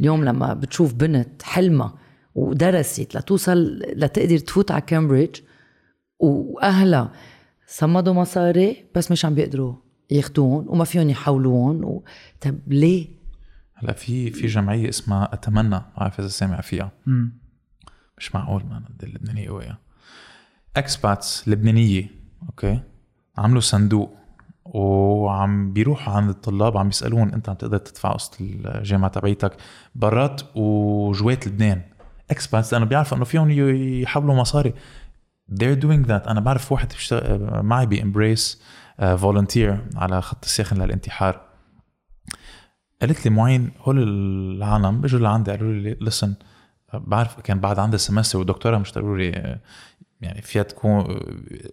اليوم 0.00 0.24
لما 0.24 0.54
بتشوف 0.54 0.94
بنت 0.94 1.42
حلمها 1.42 1.94
ودرست 2.34 3.16
لتوصل 3.16 3.78
لتقدر 3.78 4.38
تفوت 4.38 4.70
على 4.70 4.80
كامبريدج 4.80 5.40
وأهلها 6.18 7.12
صمدوا 7.66 8.14
مصاري 8.14 8.84
بس 8.94 9.10
مش 9.10 9.24
عم 9.24 9.34
بيقدروا 9.34 9.74
ياخدون 10.10 10.64
وما 10.68 10.84
فيهم 10.84 11.10
يحولون 11.10 11.84
و... 11.84 12.04
طيب 12.40 12.60
ليه؟ 12.66 13.08
هلا 13.74 13.92
في 13.92 14.30
في 14.30 14.46
جمعية 14.46 14.88
اسمها 14.88 15.34
أتمنى 15.34 15.68
ما 15.68 15.92
بعرف 15.98 16.20
إذا 16.20 16.28
سامع 16.28 16.60
فيها. 16.60 16.92
مش 18.18 18.34
معقول 18.34 18.64
man 18.64 18.84
قد 18.84 19.04
اللبنانية 19.04 19.48
قوية. 19.48 19.78
expats 20.76 21.48
لبنانية 21.48 22.06
أوكي؟ 22.48 22.80
عملوا 23.38 23.60
صندوق 23.60 24.16
وعم 24.64 25.72
بيروحوا 25.72 26.14
عند 26.14 26.28
الطلاب 26.28 26.76
عم 26.76 26.88
بيسالون 26.88 27.32
أنت 27.32 27.48
عم 27.48 27.54
تقدر 27.54 27.78
تدفع 27.78 28.12
قسط 28.12 28.36
الجامعة 28.40 29.10
تبعيتك؟ 29.10 29.56
برات 29.94 30.42
وجوات 30.56 31.46
لبنان. 31.46 31.82
expats 32.32 32.72
لأنه 32.72 32.84
بيعرفوا 32.86 33.16
إنه 33.16 33.24
فيهم 33.24 33.50
يحولوا 33.50 34.34
مصاري. 34.34 34.74
They're 35.50 35.80
doing 35.82 36.06
that. 36.08 36.28
أنا 36.28 36.40
بعرف 36.40 36.72
واحد 36.72 36.92
معي 37.42 37.86
ب 37.86 37.96
Embrace 37.96 38.62
volunteer 38.98 39.78
على 39.96 40.22
خط 40.22 40.44
الساخن 40.44 40.82
للانتحار. 40.82 41.40
قالت 43.00 43.24
لي 43.24 43.30
معين 43.30 43.70
هول 43.80 44.02
العالم 44.02 45.00
بيجوا 45.00 45.20
لعندي 45.20 45.50
قالوا 45.50 45.72
لي 45.72 45.96
listen 46.00 46.34
بعرف 46.94 47.40
كان 47.40 47.60
بعد 47.60 47.78
عندي 47.78 47.98
semester 47.98 48.38
والدكتوره 48.38 48.78
مش 48.78 48.98
آه، 48.98 49.60
يعني 50.20 50.42
فيها 50.42 50.62
تكون 50.62 50.90
آه، 50.90 51.20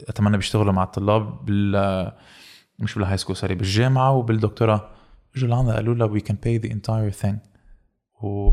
أتمنى 0.07 0.38
بيشتغلوا 0.38 0.74
مع 0.74 0.84
الطلاب 0.84 1.45
بال 1.45 2.12
مش 2.80 2.95
بال 2.95 3.17
high 3.17 3.25
school 3.25 3.36
sorry 3.36 3.55
بالجامعة 3.55 4.12
وبالدكتوراه 4.12 4.89
بيجوا 5.34 5.49
لعندي 5.49 5.72
قالوا 5.72 5.95
لها 5.95 6.20
we 6.20 6.22
can 6.22 6.36
pay 6.36 6.66
the 6.66 6.72
entire 6.72 7.24
thing. 7.24 7.36
و 8.24 8.49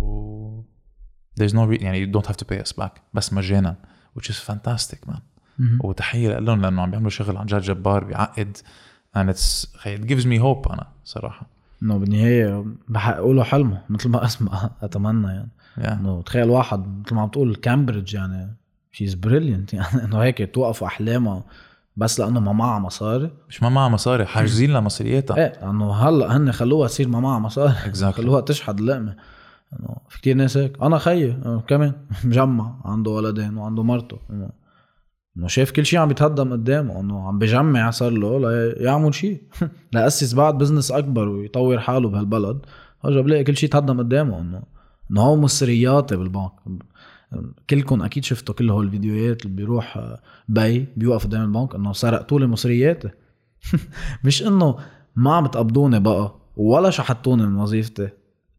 there's 1.41 1.53
no 1.53 1.67
re- 1.71 1.83
يعني 1.83 2.07
you 2.07 2.17
don't 2.19 2.27
have 2.27 2.37
to 2.37 2.45
pay 2.55 2.59
us 2.69 2.73
back. 2.85 3.01
بس 3.15 3.33
مجانا 3.33 3.77
which 4.19 4.25
is 4.27 4.35
fantastic 4.53 5.11
man. 5.11 5.19
وتحية 5.81 6.39
لهم 6.39 6.63
لأنه 6.63 6.83
عم 6.83 6.91
بيعملوا 6.91 7.11
شغل 7.11 7.37
عن 7.37 7.47
جد 7.47 7.61
جبار 7.61 8.05
بيعقد 8.05 8.57
and 9.17 9.29
it's 9.31 9.67
it 9.85 10.07
gives 10.09 10.25
me 10.25 10.39
hope 10.43 10.73
أنا 10.73 10.87
صراحة. 11.05 11.47
إنه 11.83 11.97
بالنهاية 11.99 12.65
بحققوا 12.89 13.35
له 13.35 13.43
حلمه 13.45 13.83
مثل 13.89 14.09
ما 14.09 14.25
أسمع 14.27 14.71
أتمنى 14.83 15.27
يعني. 15.29 15.49
Yeah. 15.81 15.93
إنه 15.93 16.23
تخيل 16.23 16.51
واحد 16.51 17.03
مثل 17.07 17.15
ما 17.15 17.21
عم 17.23 17.29
تقول 17.29 17.55
كامبريدج 17.55 18.15
يعني 18.15 18.57
she's 18.93 19.15
brilliant 19.15 19.75
يعني. 19.75 20.05
إنه 20.05 20.19
هيك 20.19 20.55
توقف 20.55 20.85
احلامها 20.85 21.45
بس 21.97 22.21
لأنه 22.21 22.41
ما 22.41 22.53
معها 22.53 22.79
مصاري. 22.79 23.31
مش 23.49 23.63
ما 23.63 23.69
معها 23.69 23.89
مصاري 23.89 24.27
حاجزين 24.27 24.73
لها 24.73 24.81
مصرياتها 24.81 25.37
إيه 25.37 25.53
لأنه 25.63 25.93
هلأ 25.95 26.37
هن 26.37 26.53
خلوها 26.53 26.89
تصير 26.89 27.09
ما 27.09 27.21
معها 27.21 27.39
مصاري. 27.39 27.75
Exactly. 27.93 28.05
خلوها 28.05 28.41
تشحد 28.41 28.79
اللقمة. 28.79 29.17
انه 29.73 29.97
في 30.09 30.19
كتير 30.19 30.37
ناس 30.37 30.57
هيك. 30.57 30.83
أنا 30.83 30.99
خيي 30.99 31.33
أنا 31.33 31.63
كمان 31.69 31.93
مجمع 32.25 32.81
عنده 32.85 33.11
ولدين 33.11 33.57
وعنده 33.57 33.83
مرته. 33.83 34.19
انه 34.31 34.51
إنه 35.37 35.47
شايف 35.47 35.71
كل 35.71 35.87
شيء 35.87 35.99
عم 35.99 36.11
يتهدم 36.11 36.53
قدامه 36.53 37.01
إنه 37.01 37.29
عم 37.29 37.39
بجمع 37.39 37.91
صار 37.91 38.11
له 38.11 38.39
ليعمل 38.73 39.15
شيء 39.15 39.43
ليأسس 39.93 40.35
بعد 40.35 40.59
business 40.59 40.91
أكبر 40.93 41.29
ويطور 41.29 41.79
حاله 41.79 42.09
بهالبلد. 42.09 42.59
فجاه 43.03 43.21
بلاقي 43.21 43.45
كل 43.45 43.57
شيء 43.57 43.71
تهدم 43.71 43.99
قدامه 43.99 44.41
إنه 44.41 44.63
إنه 45.11 45.21
هو 45.21 45.37
مصرياتي 45.37 46.17
بالبنك. 46.17 46.53
كلكم 47.71 48.03
أكيد 48.03 48.25
شفتوا 48.25 48.55
كل 48.55 48.71
هول 48.71 48.87
الفيديوهات 48.87 49.43
اللي 49.47 49.57
بيروح 49.57 49.97
آه، 49.97 50.21
بي 50.49 50.87
بيوقف 50.97 51.27
قدام 51.27 51.43
البنك 51.43 51.75
إنه 51.75 51.93
سرقتوا 51.93 52.41
لي 52.41 52.47
مصرياتي. 52.47 53.11
مش 54.25 54.43
إنه 54.43 54.77
ما 55.17 55.35
عم 55.35 55.47
تقبضوني 55.47 56.01
بقى 56.01 56.35
ولا 56.57 56.91
شحتوني 56.91 57.47
من 57.47 57.57
وظيفتي. 57.57 58.09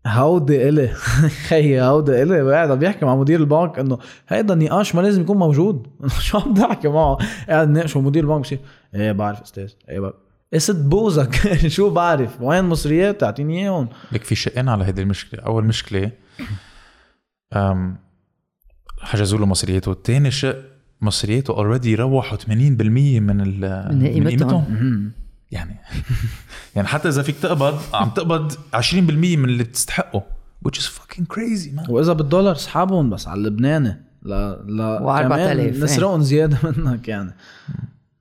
هودي 0.07 0.69
إلي. 0.69 0.87
خيي 1.47 1.81
هودي 1.81 2.23
إلي. 2.23 2.51
قاعد 2.51 2.71
عم 2.71 2.79
بيحكي 2.79 3.05
مع 3.05 3.15
مدير 3.15 3.39
البنك 3.39 3.79
إنه 3.79 3.97
هيدا 4.27 4.53
النقاش 4.53 4.95
ما 4.95 5.01
لازم 5.01 5.21
يكون 5.21 5.37
موجود. 5.37 5.87
شو 6.19 6.37
عم 6.37 6.53
تحكي 6.53 6.87
معه؟ 6.87 7.17
قاعد 7.49 7.69
ناقشه 7.69 8.01
مدير 8.01 8.23
البنك 8.23 8.41
بصير 8.41 8.59
إيه 8.95 9.11
بعرف 9.11 9.41
أستاذ. 9.41 9.69
إيه 9.89 9.99
بعرف. 9.99 10.15
قصة 10.53 10.73
بوزك. 10.73 11.57
شو 11.75 11.89
بعرف؟ 11.89 12.41
وين 12.41 12.65
مصريات؟ 12.65 13.23
اعطيني 13.23 13.61
إياهم. 13.61 13.87
لك 14.11 14.23
في 14.23 14.35
شقين 14.35 14.69
على 14.69 14.85
هيدي 14.85 15.01
المشكلة. 15.01 15.43
أول 15.43 15.65
مشكلة 15.65 16.11
أم 17.55 17.97
حجزوا 19.01 19.39
له 19.39 19.45
مصرياته. 19.45 19.93
تاني 19.93 20.31
شيء 20.31 20.55
مصرياته 21.01 21.53
already 21.53 21.95
روحوا 21.95 22.37
80% 22.37 22.49
من 22.49 23.41
ال 23.41 23.87
من 23.95 24.27
قيمتهم. 24.27 25.11
يعني. 25.51 25.75
يعني 26.75 26.87
حتى 26.87 27.09
إذا 27.09 27.21
فيك 27.21 27.35
تقبض 27.39 27.79
عم 27.93 28.09
تقبض 28.09 28.51
20% 28.51 28.93
من 28.93 29.45
اللي 29.45 29.63
بتستحقه 29.63 30.23
which 30.67 30.77
is 30.77 30.83
fucking 30.85 31.25
crazy 31.35 31.69
man. 31.79 31.89
وإذا 31.89 32.13
بالدولار 32.13 32.55
اسحبهم 32.55 33.09
بس 33.09 33.27
على 33.27 33.37
اللبناني 33.37 34.01
لا 34.21 34.63
لا 34.67 34.99
و 35.01 35.11
4000 35.11 35.29
كمان 35.29 35.59
إيه. 35.59 35.83
نسرقهم 35.83 36.21
زيادة 36.21 36.57
منك 36.77 37.07
يعني. 37.07 37.35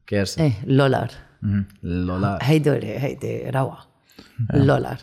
كارثه 0.07 0.43
إيه 0.45 0.53
اللولار 0.65 1.11
مهم. 1.43 1.65
الدولار 1.85 2.39
هيدول 2.43 2.85
هيدي 2.85 3.51
روعة. 3.51 3.87
اللولار 4.55 4.97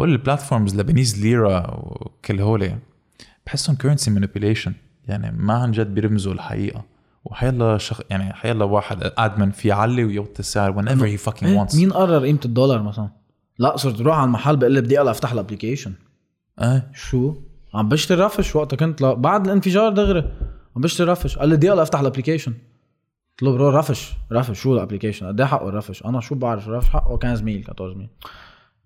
هول 0.00 0.12
ال 0.12 0.18
platforms 0.18 0.76
Lebanese 0.76 1.20
lira 1.22 1.70
وكل 1.70 2.40
هول 2.40 2.72
بحسهم 3.46 3.76
currency 3.76 4.10
manipulation 4.10 4.72
يعني 5.08 5.30
ما 5.38 5.54
عن 5.54 5.70
جد 5.72 5.94
بيرمزوا 5.94 6.32
الحقيقة. 6.32 6.84
وحيلا 7.24 7.78
شخ... 7.78 8.00
يعني 8.10 8.32
حيلا 8.32 8.64
واحد 8.64 9.12
admin 9.18 9.50
في 9.50 9.68
يعلي 9.68 10.04
ويوطي 10.04 10.40
السعر 10.40 10.72
whenever 10.72 11.18
he 11.18 11.24
fucking 11.30 11.42
إيه، 11.44 11.64
wants. 11.66 11.76
مين 11.76 11.92
قرر 11.92 12.24
قيمة 12.24 12.40
الدولار 12.44 12.82
مثلا؟ 12.82 13.08
لا 13.58 13.76
صرت 13.76 14.00
روح 14.00 14.16
على 14.16 14.24
المحل 14.26 14.56
بقول 14.56 14.72
لي 14.72 14.80
بدي 14.80 14.98
اقلع 14.98 15.10
أفتح 15.10 15.32
ال 15.32 15.37
application 15.37 15.92
إيه. 16.62 16.90
شو؟ 16.94 17.34
عم 17.74 17.88
بشتري 17.88 18.22
رفش 18.22 18.56
وقتها 18.56 18.76
كنت 18.76 19.00
لا 19.00 19.14
بعد 19.14 19.46
الانفجار 19.46 19.92
دغري. 19.92 20.32
عم 20.76 20.82
بشتري 20.82 21.10
رفش. 21.12 21.38
قال 21.38 21.48
لي 21.48 21.56
بدي 21.56 21.70
اقلع 21.70 21.82
أفتح 21.82 22.00
ال 22.00 22.04
application 22.04 22.52
قلت 22.52 23.42
له 23.42 23.52
bro 23.52 23.68
رفش 23.68 24.12
رفش 24.32 24.60
شو 24.62 24.74
ال 24.74 24.78
application 24.78 25.26
قد 25.26 25.40
إيه 25.40 25.46
حقه 25.46 25.68
الرفش؟ 25.68 26.04
أنا 26.04 26.20
شو 26.20 26.34
بعرف 26.34 26.68
رفش؟ 26.68 26.88
حقه 26.88 27.18
15 27.22 27.44
mille 27.44 27.64
14 27.68 27.98
mille. 27.98 28.08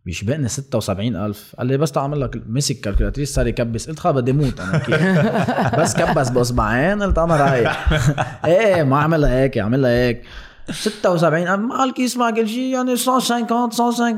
بيشبقني 0.07 0.49
76000 0.49 1.55
قال 1.59 1.67
لي 1.67 1.77
بس 1.77 1.93
تعمل 1.93 2.21
لك 2.21 2.43
مسك 2.49 2.81
calculatrice 2.81 3.35
صار 3.35 3.47
يكبس 3.47 3.89
قلت 3.89 3.99
خلص 3.99 4.15
بدي 4.15 4.33
موت 4.33 4.61
أنا 4.61 4.83
بس 5.83 5.97
كبس 5.97 6.29
بأصبعين 6.29 7.03
قلت 7.03 7.19
أنا 7.19 7.37
رايح. 7.37 7.93
إيه 8.45 8.83
ما 8.83 8.99
عملها 8.99 9.31
هيك 9.43 9.59
عملها 9.59 9.91
هيك. 9.91 10.23
76000 10.71 11.59
مع 11.59 11.85
الكيس 11.85 12.17
مع 12.17 12.31
كل 12.31 12.49
شيء 12.49 12.75
يعني 12.75 12.95
150 12.95 13.47
150 13.51 14.17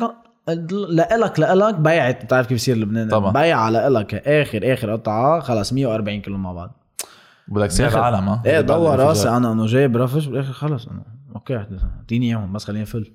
لإلك 0.90 1.40
لإلك 1.40 1.74
بيعت. 1.74 2.24
بتعرف 2.24 2.46
كيف 2.46 2.58
بصير 2.58 2.76
لبنان؟ 2.76 3.08
طبعا. 3.08 3.32
بيع 3.32 3.68
لإلك 3.68 4.14
آخر 4.14 4.72
آخر 4.72 4.92
قطعة 4.92 5.40
خلص 5.40 5.72
140 5.72 6.20
كيلو 6.20 6.36
مع 6.36 6.52
بعض. 6.52 6.84
بدك 7.48 7.68
دخل. 7.68 7.98
العالم 7.98 8.28
ها 8.28 8.42
إيه 8.46 8.60
دور. 8.60 8.98
راسي. 8.98 9.28
أنا 9.28 9.52
انه 9.52 9.66
جايب 9.66 9.96
رفش 9.96 10.26
بالآخر 10.26 10.52
خلص. 10.52 10.86
أنا 10.86 11.02
أوكي 11.34 11.56
اعطيني 12.00 12.26
اياهم 12.26 12.52
بس 12.52 12.64
خليني 12.64 12.84
فل. 12.86 13.12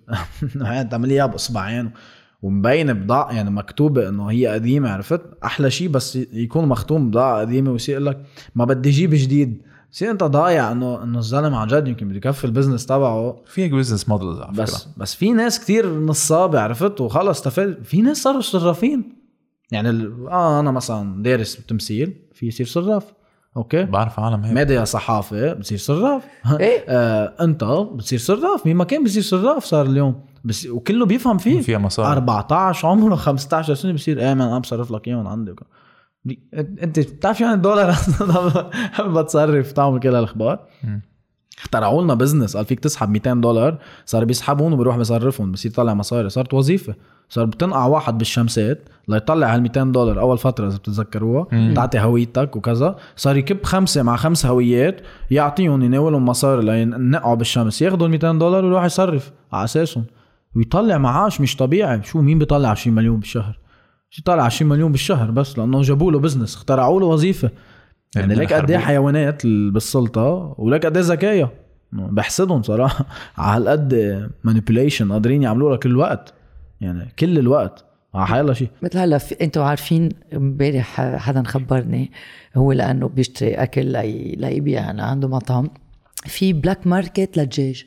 تعمل 0.92 1.08
لي 1.08 1.14
إياها 1.14 1.26
بأصبعين. 1.26 1.92
ومبينه 2.44 2.94
بضاعة 2.94 3.32
يعني 3.32 3.52
مكتوبة 3.52 4.10
إنه 4.10 4.32
هي 4.32 4.48
قديمة 4.48 4.90
عرفت؟ 4.90 5.22
أحلى 5.44 5.72
شيء 5.72 5.88
بس 5.88 6.16
يكون 6.16 6.66
مختوم 6.68 7.10
بضاعة 7.10 7.40
قديمة 7.40 7.72
ويصير 7.72 8.00
لك 8.00 8.24
ما 8.56 8.66
بدي 8.66 8.90
جيب 8.90 9.10
جديد. 9.14 9.62
بصير 9.92 10.12
أنت 10.12 10.24
ضايع 10.24 10.72
إنه 10.72 11.04
إنه 11.04 11.20
الزلمة 11.20 11.58
عن 11.58 11.68
جد 11.68 11.88
يمكن 11.88 12.08
بده 12.08 12.18
يكفي 12.18 12.46
ال 12.46 12.50
business 12.50 12.86
تبعه. 12.86 13.36
في 13.46 13.70
business 13.70 14.10
models 14.10 14.40
على 14.40 14.52
بس 14.52 14.76
فكرة. 14.76 14.92
بس 14.98 15.16
في 15.16 15.34
ناس 15.34 15.60
كتير 15.60 16.00
نصابة 16.00 16.60
عرفت؟ 16.60 17.02
وخلص 17.02 17.38
استفاد 17.38 17.84
في 17.84 18.02
ناس 18.02 18.18
صاروا 18.18 18.42
صرافين. 18.42 19.16
يعني 19.72 19.90
ال... 19.90 20.28
آه 20.30 20.60
أنا 20.60 20.72
مثلا 20.72 21.24
دارس 21.24 21.56
تمثيل 21.66 22.14
في 22.34 22.48
يصير 22.48 22.66
صراف. 22.66 23.14
أوكي؟ 23.58 23.84
بعرف 23.84 24.20
عالم 24.20 24.44
هيك. 24.44 24.54
ميديا 24.54 24.86
صحافة 24.86 25.54
بتصير 25.54 25.78
صراف. 25.78 26.24
إيه. 26.60 26.86
آه 26.90 27.34
أنت 27.42 27.64
بتصير 27.64 28.20
صراف. 28.20 28.66
مين 28.66 28.76
ما 28.76 28.84
كان 28.84 29.04
بتصير 29.04 29.24
صراف 29.24 29.64
صار 29.64 29.86
اليوم. 29.86 30.33
بس 30.44 30.66
وكله 30.66 31.06
بيفهم 31.06 31.38
فيه. 31.38 31.62
فيها 31.62 31.78
مصاري. 31.78 32.08
14 32.14 32.88
عمره 32.88 33.16
15 33.16 33.74
سنه 33.74 33.94
بصير 33.94 34.20
إيه 34.20 34.34
من 34.34 34.42
أنا 34.42 34.60
بصرف 34.60 34.92
لك 34.92 35.08
إياهم 35.08 35.28
عندي 35.28 35.52
وك- 35.52 35.64
دي- 36.26 36.40
أنت 36.54 37.00
بتعرف 37.00 37.42
يعني 37.42 37.54
الدولار؟ 37.54 37.92
قبل 38.98 39.10
ما 39.10 39.22
تصرف 39.22 39.72
تعمل 39.72 40.00
كل 40.00 40.16
هالاخبار. 40.16 40.60
اخترعوا 41.60 42.02
لنا 42.04 42.14
بزنس 42.14 42.58
قال 42.58 42.66
فيك 42.66 42.80
تسحب 42.80 43.10
200 43.10 43.34
دولار. 43.42 43.78
صار 44.06 44.26
بيسحبهم 44.26 44.74
وبيروح 44.74 44.98
بيصرفهم 44.98 45.52
بصير 45.52 45.72
يطلع 45.72 45.94
مصاري. 45.94 46.30
صارت 46.30 46.54
وظيفة. 46.54 46.96
صار 47.30 47.46
بتنقع 47.46 47.86
واحد 47.86 48.18
بالشمسات 48.18 48.90
ليطلع 49.08 49.56
هال 49.56 49.62
200 49.62 49.84
دولار. 49.92 50.20
أول 50.20 50.38
فترة 50.38 50.68
إذا 50.68 50.78
بتتذكروها. 50.78 51.74
تعطي 51.76 52.00
هويتك 52.00 52.56
وكذا. 52.56 52.96
صار 53.16 53.38
يكب 53.38 53.64
خمسة 53.64 54.04
مع 54.04 54.16
خمس 54.16 54.46
هويات 54.46 55.02
يعطيهم 55.32 55.82
يناولهم 55.82 56.26
مصاري 56.26 56.66
لينقعوا 56.66 57.36
بالشمس. 57.36 57.82
ياخذوا 57.82 58.06
ال 58.08 58.12
200 58.12 58.32
دولار 58.40 58.66
ويروح 58.66 58.84
يصرف 58.86 59.32
على 59.54 59.64
أساسهم. 59.64 60.04
ويطلع 60.56 60.98
معاش 60.98 61.42
مش 61.42 61.56
طبيعي. 61.56 62.04
شو 62.04 62.22
مين 62.22 62.40
بيطلع 62.40 62.70
20 62.70 62.96
مليون 62.96 63.20
بالشهر؟ 63.20 63.60
شو 64.10 64.22
طلع 64.26 64.44
20 64.44 64.70
مليون 64.72 64.92
بالشهر 64.92 65.32
بس؟ 65.32 65.58
لأنه 65.60 65.82
جابوا 65.82 66.12
له 66.12 66.20
business 66.20 66.56
اخترعوا 66.56 67.00
له 67.00 67.06
وظيفة. 67.06 67.50
يعني 68.16 68.36
ليك 68.36 68.54
قد 68.54 68.72
إيه 68.72 68.78
حيوانات 68.78 69.46
ال- 69.46 69.72
بالسلطة؟ 69.72 70.56
وليك 70.58 70.86
قد 70.86 70.98
إيه 70.98 71.04
ذكية؟ 71.06 71.52
بحسدهم 71.92 72.62
صراحة. 72.64 73.06
على 73.38 73.70
هالقد 73.70 73.94
manipulation 74.44 75.12
قادرين 75.12 75.44
يعملوا 75.44 75.76
لك 75.76 75.84
كل 75.84 75.90
الوقت. 75.90 76.34
يعني 76.82 77.08
كل 77.20 77.38
الوقت. 77.40 77.86
على 78.16 78.28
حيلا 78.28 78.54
شيء 78.54 78.68
مثل 78.82 78.98
هلا 79.00 79.20
أنتوا 79.42 79.64
عارفين 79.64 80.10
امبارح 80.34 81.02
حدا 81.18 81.44
خبرني 81.44 82.12
هو 82.56 82.72
لأنه 82.72 83.08
بيشتري 83.08 83.54
أكل 83.54 83.86
لي 83.86 84.36
ليبيع 84.38 84.82
يعني 84.82 85.02
عنده 85.02 85.28
مطعم. 85.28 85.70
في 86.26 86.54
black 86.54 86.88
market 86.88 87.38
للدجاج. 87.38 87.86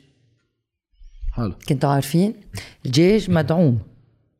حلو. 1.37 1.53
كنتوا 1.69 1.89
عارفين؟ 1.89 2.33
الدجاج 2.85 3.31
مدعوم. 3.31 3.79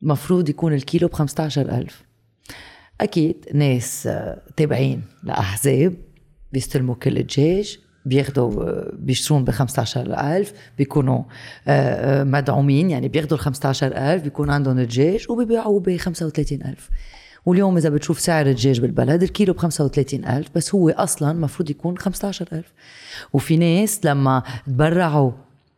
مفروض 0.01 0.49
يكون 0.49 0.73
الكيلو 0.73 1.07
ب 1.07 1.13
15000 1.13 2.03
أكيد 3.01 3.45
ناس 3.53 4.07
آه، 4.07 4.41
تابعين 4.57 5.01
لأحزاب 5.23 5.93
بيستلموا 6.53 6.95
كل 6.95 7.17
الدجاج 7.17 7.79
بياخدوا 8.05 8.63
آه، 8.63 8.91
بيشترون 8.93 9.43
ب 9.43 9.51
15000 9.51 10.53
بيكونوا 10.77 11.23
آه، 11.67 12.23
مدعومين 12.23 12.89
يعني 12.89 13.07
بياخدوا 13.07 13.37
ال 13.37 13.43
15000 13.43 14.23
بيكون 14.23 14.49
عندهم 14.49 14.79
الدجاج 14.79 15.25
وبيبيعوه 15.29 15.79
ب 15.79 15.97
35000 15.97 16.89
واليوم 17.45 17.77
إذا 17.77 17.89
بتشوف 17.89 18.19
سعر 18.19 18.45
الدجاج 18.45 18.79
بالبلد 18.79 19.23
الكيلو 19.23 19.53
ب 19.53 19.57
35000 19.57 20.47
بس 20.55 20.75
هو 20.75 20.89
أصلا 20.89 21.31
المفروض 21.31 21.69
يكون 21.69 21.97
15000 21.97 22.73
وفي 23.33 23.57
ناس 23.57 24.05
لما 24.05 24.43
تبرعوا 24.67 25.31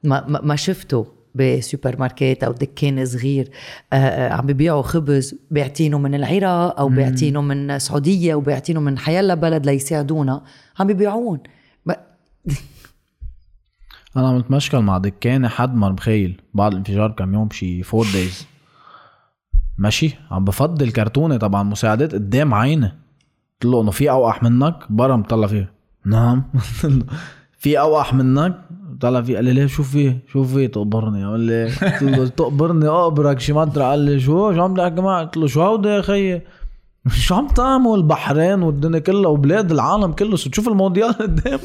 ما, 0.04 0.42
ما 0.44 0.56
شفتوا 0.56 1.06
بسوبر 1.36 2.00
ماركت 2.00 2.44
أو 2.44 2.52
دكان 2.52 3.06
صغير 3.06 3.50
آه، 3.94 3.96
آه، 3.96 4.34
عم 4.34 4.46
بيبيعوا 4.46 4.82
خبز 4.82 5.36
بيعتينوا 5.52 6.00
من 6.00 6.16
العراق 6.16 6.80
أو 6.80 6.90
بيعتينوا 6.90 7.42
من 7.42 7.80
سعودية 7.80 8.36
وبيعتينوا 8.36 8.82
من 8.82 8.98
حيلا 8.98 9.34
بلد 9.34 9.66
ليساعدونا 9.66 10.42
عم 10.80 10.88
بيبيعون 10.88 11.40
ب- 11.86 11.92
أنا 14.18 14.28
عملت 14.30 14.52
مشكل 14.52 14.80
مع 14.80 14.98
دكانه 14.98 15.48
حد 15.48 15.76
ما 15.76 15.90
مخيل 15.90 16.42
بعد 16.54 16.72
الانفجار 16.72 17.08
بكم 17.08 17.34
يوم 17.34 17.50
شي 17.52 17.84
four 17.84 18.06
days 18.14 18.46
ماشي؟ 19.78 20.16
عم 20.32 20.46
بفضي 20.46 20.92
كرتونة 20.92 21.38
طبعا 21.38 21.64
مساعدات 21.64 22.14
قدام 22.14 22.54
عيني. 22.54 22.86
قلت 22.88 23.66
له 23.74 23.82
إنه 23.82 23.92
في 23.92 24.10
أوقح 24.12 24.44
منك؟ 24.44 24.76
برا 24.90 25.16
مطلع 25.16 25.48
فيه 25.48 25.72
نعم. 26.06 26.44
في 27.60 27.80
أوقح 27.80 28.14
منك؟ 28.14 28.69
طلع 29.02 29.22
فيه 29.22 29.36
قال 29.36 29.46
لي 29.46 29.54
ليه؟ 29.54 29.66
شو 29.68 29.84
في 29.84 30.16
شو 30.32 30.44
في 30.44 30.68
تقبرني. 30.68 31.26
قال 31.26 31.40
لي 31.40 32.30
تقبرني؟ 32.38 32.88
اقبرك 32.88 33.40
شي 33.40 33.54
مطرح. 33.54 33.86
قال 33.86 34.00
لي 34.00 34.20
شو؟ 34.20 34.54
شو 34.54 34.62
عم 34.62 34.74
تحكي 34.74 35.02
معي 35.02 35.24
قلت 35.26 35.38
له 35.38 35.48
شو 35.48 35.62
هودا 35.62 35.90
يا 35.96 36.02
خيي 36.02 36.42
شو 37.12 37.36
عم 37.36 37.48
تعمل؟ 37.48 37.94
البحرين 37.94 38.62
والدنيا 38.64 39.00
كلها 39.00 39.28
وبلاد 39.30 39.72
العالم 39.72 40.12
كله. 40.12 40.36
شو 40.36 40.50
تشوف 40.50 40.68
المونديال 40.68 41.14
قدامي. 41.18 41.60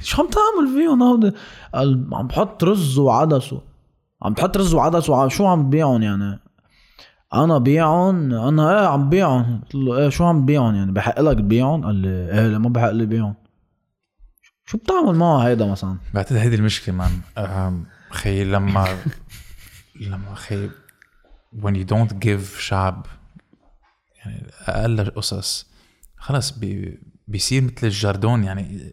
شو 0.00 0.22
عم 0.22 0.28
تعمل 0.28 0.68
فيهم 0.78 1.02
هودي 1.02 1.32
قال 1.74 2.06
عم 2.12 2.26
بحط 2.26 2.64
رز 2.64 2.98
وعدس 2.98 3.54
عم 4.22 4.32
بحط 4.32 4.56
رز 4.56 4.74
وعدس 4.74 5.10
وع- 5.10 5.28
شو 5.28 5.46
عم 5.46 5.62
تبيعهم 5.62 6.02
يعني؟ 6.02 6.40
أنا 7.34 7.58
بيعهم 7.58 8.32
أنا 8.34 8.80
إيه 8.80 8.86
عم 8.86 9.08
بيعهم. 9.08 9.60
قلت 9.62 9.74
له 9.74 9.98
إيه 9.98 10.08
شو 10.08 10.24
عم 10.24 10.42
تبيعهم 10.42 10.74
يعني؟ 10.74 10.92
بحق 10.92 11.20
لك 11.20 11.38
تبيعهم؟ 11.38 11.84
قال 11.84 11.94
لي 11.94 12.08
إيه 12.08 12.48
لا 12.48 12.58
ما 12.58 12.68
بحق 12.68 12.90
لي 12.90 13.06
بيعهم 13.06 13.34
شو 14.66 14.78
بتعمل 14.78 15.14
معه 15.14 15.38
هيدا 15.48 15.66
مثلا؟ 15.66 15.96
بعتقد 16.14 16.36
هيدي 16.36 16.54
المشكلة 16.56 16.94
مان 16.94 17.84
خي 18.10 18.44
لما 18.44 18.98
لما 20.00 20.34
خي 20.34 20.70
when 21.60 21.72
you 21.74 21.86
don't 21.94 22.12
give 22.24 22.58
شعب 22.58 23.06
يعني 24.18 24.46
أقل 24.60 25.10
قصص 25.10 25.66
خلص 26.16 26.58
بي 26.58 26.98
بيصير 27.28 27.62
مثل 27.62 27.86
الجاردون 27.86 28.44
يعني 28.44 28.92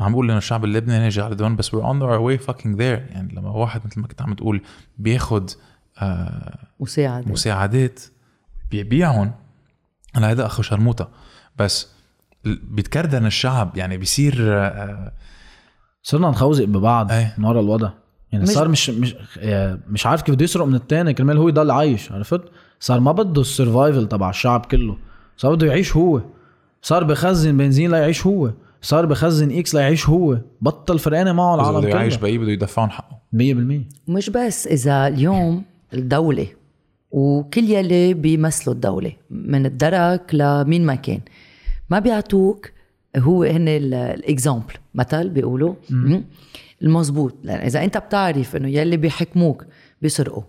ما 0.00 0.06
عم 0.06 0.12
بقول 0.12 0.30
إنه 0.30 0.38
الشعب 0.38 0.64
اللبناني 0.64 1.08
جاردون 1.08 1.56
بس 1.56 1.70
we're 1.70 1.82
on 1.82 2.00
our 2.00 2.20
way 2.20 2.46
fucking 2.46 2.76
there. 2.76 3.12
يعني 3.12 3.34
لما 3.34 3.50
واحد 3.50 3.86
مثل 3.86 4.00
ما 4.00 4.06
كنت 4.06 4.22
عم 4.22 4.34
تقول 4.34 4.62
بياخد 4.98 5.50
آه 5.98 6.68
مساعدة. 6.80 7.32
مساعدات 7.32 8.00
بيبيعهم 8.70 9.32
هلا 10.14 10.30
هذا 10.30 10.46
أخو 10.46 10.62
شرموطة. 10.62 11.10
بس 11.56 11.88
بيتكردن 12.44 13.26
الشعب 13.26 13.76
يعني 13.76 13.96
بيصير 13.96 14.34
آه 14.48 15.12
صرنا 16.02 16.30
نخوزق 16.30 16.64
ببعض 16.64 17.12
إيه. 17.12 17.34
من 17.38 17.44
ورا 17.44 17.60
الوضع. 17.60 17.90
يعني 18.32 18.44
مش- 18.44 18.50
صار 18.50 18.68
مش 18.68 18.90
مش 18.90 19.16
آه، 19.38 19.78
مش 19.88 20.06
عارف 20.06 20.22
كيف 20.22 20.34
بده 20.34 20.44
يسرق 20.44 20.64
من 20.66 20.74
التاني. 20.74 21.14
كرمال 21.14 21.38
هو 21.38 21.48
يضل 21.48 21.70
عايش 21.70 22.12
عرفت؟ 22.12 22.40
صار 22.80 23.00
ما 23.00 23.12
بده 23.12 23.40
ال 23.40 23.48
survival 23.48 24.08
تبع 24.08 24.30
الشعب 24.30 24.66
كله. 24.70 24.96
صار 25.36 25.54
بده 25.54 25.66
يعيش 25.66 25.96
هو. 25.96 26.20
صار 26.82 27.04
بخزن 27.04 27.56
بنزين 27.56 27.90
ليعيش 27.90 28.26
هو. 28.26 28.50
صار 28.82 29.06
بخزن 29.06 29.58
إكس 29.58 29.74
ليعيش 29.74 30.08
هو. 30.08 30.38
بطل 30.60 30.98
فرقانة 30.98 31.32
معه 31.32 31.54
العالم 31.54 31.80
بده 31.80 31.88
يعيش 31.88 32.14
كله. 32.14 32.22
بقيه 32.22 32.38
بده 32.38 32.50
يدفعون 32.52 32.90
حقه. 32.90 33.18
100% 33.32 33.38
مش 34.08 34.30
بس 34.30 34.66
إذا 34.66 35.06
اليوم 35.06 35.62
الدولة 35.94 36.46
وكل 37.10 37.64
يلي 37.64 38.14
بيمثلوا 38.14 38.74
الدولة 38.74 39.12
من 39.30 39.66
الدرك 39.66 40.30
لمين 40.34 40.86
ما 40.86 40.94
كان. 40.94 41.20
ما 41.90 41.98
بيعطوك 41.98 42.70
هو 43.16 43.42
هن 43.42 43.68
ال 43.68 43.81
example 43.81 44.74
مثل 44.94 45.28
بيقولوا. 45.28 45.74
المزبوط 46.82 47.34
لأن 47.42 47.58
إذا 47.58 47.84
أنت 47.84 47.98
بتعرف 47.98 48.56
إنه 48.56 48.68
يلي 48.68 48.96
بيحكموك 48.96 49.66
بيسرقوا 50.02 50.42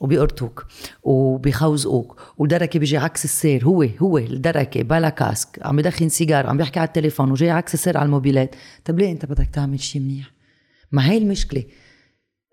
وبيقرطوك 0.00 0.66
وبيخوزقوك 1.02 2.20
ودركه 2.38 2.78
بيجي 2.78 2.96
عكس 2.96 3.24
السير. 3.24 3.64
هو 3.64 3.82
هو 3.98 4.18
الدركة 4.18 4.82
بلا 4.82 5.08
كاسك 5.08 5.58
عم 5.62 5.76
بدخن 5.76 6.08
سيجار 6.08 6.46
عم 6.46 6.56
بيحكي 6.56 6.80
على 6.80 6.86
التليفون 6.86 7.30
وجاي 7.30 7.50
عكس 7.50 7.74
السير 7.74 7.96
على 7.96 8.06
الموبيلات. 8.06 8.54
طب 8.84 8.98
ليه 8.98 9.12
أنت 9.12 9.26
بدك 9.26 9.46
تعمل 9.52 9.80
شيء 9.80 10.02
منيح؟ 10.02 10.30
ما 10.92 11.10
هي 11.10 11.18
المشكلة؟ 11.18 11.64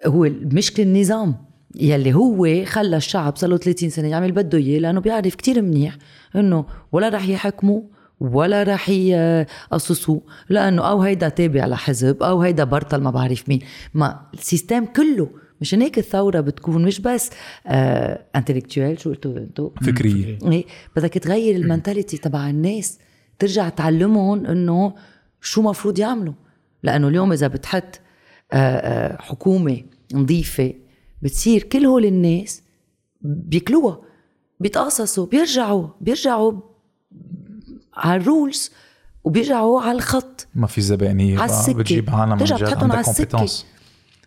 هو 0.06 0.26
المشكلة 0.26 0.86
النظام. 0.86 1.36
يلي 1.76 2.14
هو 2.14 2.66
خلى 2.66 2.98
الشعب 2.98 3.36
صار 3.36 3.50
له 3.50 3.58
30 3.58 3.90
سنة 3.90 4.08
يعمل 4.08 4.32
بده 4.32 4.58
إياه 4.58 4.80
لأنه 4.80 5.02
بيعرف 5.02 5.36
كتير 5.36 5.62
منيح 5.62 5.98
إنه 6.36 6.66
ولا 6.92 7.10
رح 7.10 7.30
يحكموا 7.30 7.82
ولا 8.20 8.64
رح 8.64 8.90
يقصصوه 8.90 10.22
لأنه 10.50 10.90
أو 10.90 11.02
هيدا 11.02 11.30
تابع 11.30 11.66
لحزب 11.66 12.24
أو 12.24 12.42
هيدا 12.42 12.64
برطل 12.64 13.02
ما 13.02 13.12
بعرف 13.12 13.50
مين. 13.50 13.60
ما 13.94 14.20
ال 14.34 14.41
system 14.41 14.86
كله 14.86 15.30
مشان 15.62 15.82
هيك 15.82 15.98
الثورة 15.98 16.40
بتكون 16.40 16.86
مش 16.86 17.00
بس 17.00 17.30
آه 17.68 18.26
intellectuelle 18.36 19.00
شو 19.00 19.10
قلتوا 19.10 19.38
انتو؟ 19.38 19.72
فكرية. 19.82 20.38
إيه 20.44 20.66
بدك 20.96 21.14
تغير 21.14 21.56
ال 21.56 21.62
mentality 21.62 22.18
تبع 22.18 22.50
الناس. 22.50 23.00
ترجع 23.40 23.70
تعلمهم 23.70 24.46
إنه 24.46 24.96
شو 25.42 25.62
مفروض 25.62 26.00
يعملوا. 26.00 26.34
لأنه 26.84 27.08
اليوم 27.08 27.32
إذا 27.32 27.48
بتحط 27.48 28.00
آه، 28.52 28.56
آه، 28.56 29.22
حكومة 29.22 29.82
نظيفة 30.14 30.74
بتصير 31.22 31.64
كل 31.64 31.86
هول 31.86 32.06
الناس 32.06 32.62
بياكلوها 33.22 34.02
بيتقاصصوا 34.60 35.26
بيرجعوا 35.26 35.88
بيرجعوا 36.02 36.52
على 38.00 38.22
ال 38.22 38.30
rules 38.30 38.72
وبيرجعوا 39.24 39.82
على 39.82 39.92
الخط 39.98 40.48
ما 40.56 40.68
في 40.68 40.82
زبائنيه 40.82 41.40
على 41.40 41.48
بقى 41.48 41.60
السكة. 41.60 41.78
بتجيب 41.78 42.10
عالم 42.10 42.36
بترجع 42.36 42.56
بتحطهم 42.56 42.92
على 42.92 43.00
السكة. 43.02 43.26
competence 43.26 43.66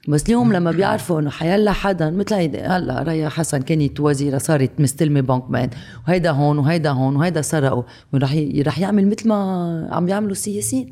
بس 0.09 0.23
اليوم 0.27 0.53
لما 0.53 0.71
بيعرفوا 0.71 1.21
إنه 1.21 1.31
حيلا 1.31 1.73
حدا 1.73 2.11
مثل 2.11 2.35
هيدي 2.35 2.59
هلا 2.61 3.03
ريا 3.03 3.29
حسن 3.29 3.63
كانت 3.63 4.01
وزيرة 4.01 4.39
صارت 4.39 4.71
مستلمة 4.79 5.21
بنك 5.21 5.51
ميد 5.51 5.71
وهيدا 6.09 6.31
هون 6.31 6.59
وهيدا 6.59 6.91
هون 6.91 7.17
وهيدا 7.17 7.43
سرقوا 7.43 7.83
رح 8.15 8.37
رح 8.59 8.79
يعمل 8.79 9.07
مثل 9.11 9.29
ما 9.29 9.89
عم 9.93 10.07
بيعملوا 10.07 10.33
السياسيين 10.33 10.89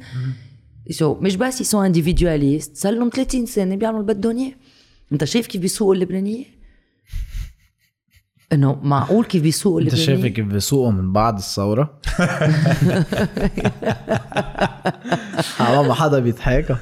so 0.91 1.15
مش 1.15 1.37
بس 1.37 1.61
يسوا 1.61 1.87
individualist 1.87 2.77
صار 2.77 2.93
لهم 2.93 3.11
30 3.15 3.47
سنة 3.47 3.77
بيعملوا 3.77 4.01
اللي 4.01 4.15
بدهم 4.15 4.39
إياه 4.39 4.53
أنت 5.13 5.25
شايف 5.25 5.47
كيف 5.47 5.61
بيسوقوا 5.61 5.95
اللبنانية؟ 5.95 6.45
إنه 8.53 8.79
معقول 8.83 9.25
كيف 9.25 9.43
بيسوقوا 9.43 9.81
أنت 9.81 9.95
اللبنانيه؟ 9.95 10.23
شايف 10.23 10.35
كيف 10.35 10.47
بيسوقوا 10.47 10.93
من 10.93 11.13
بعد 11.13 11.37
الثورة؟ 11.37 11.91
على 15.61 15.89
ما 15.89 15.95
حدا 15.95 16.19
بيضحك. 16.19 16.77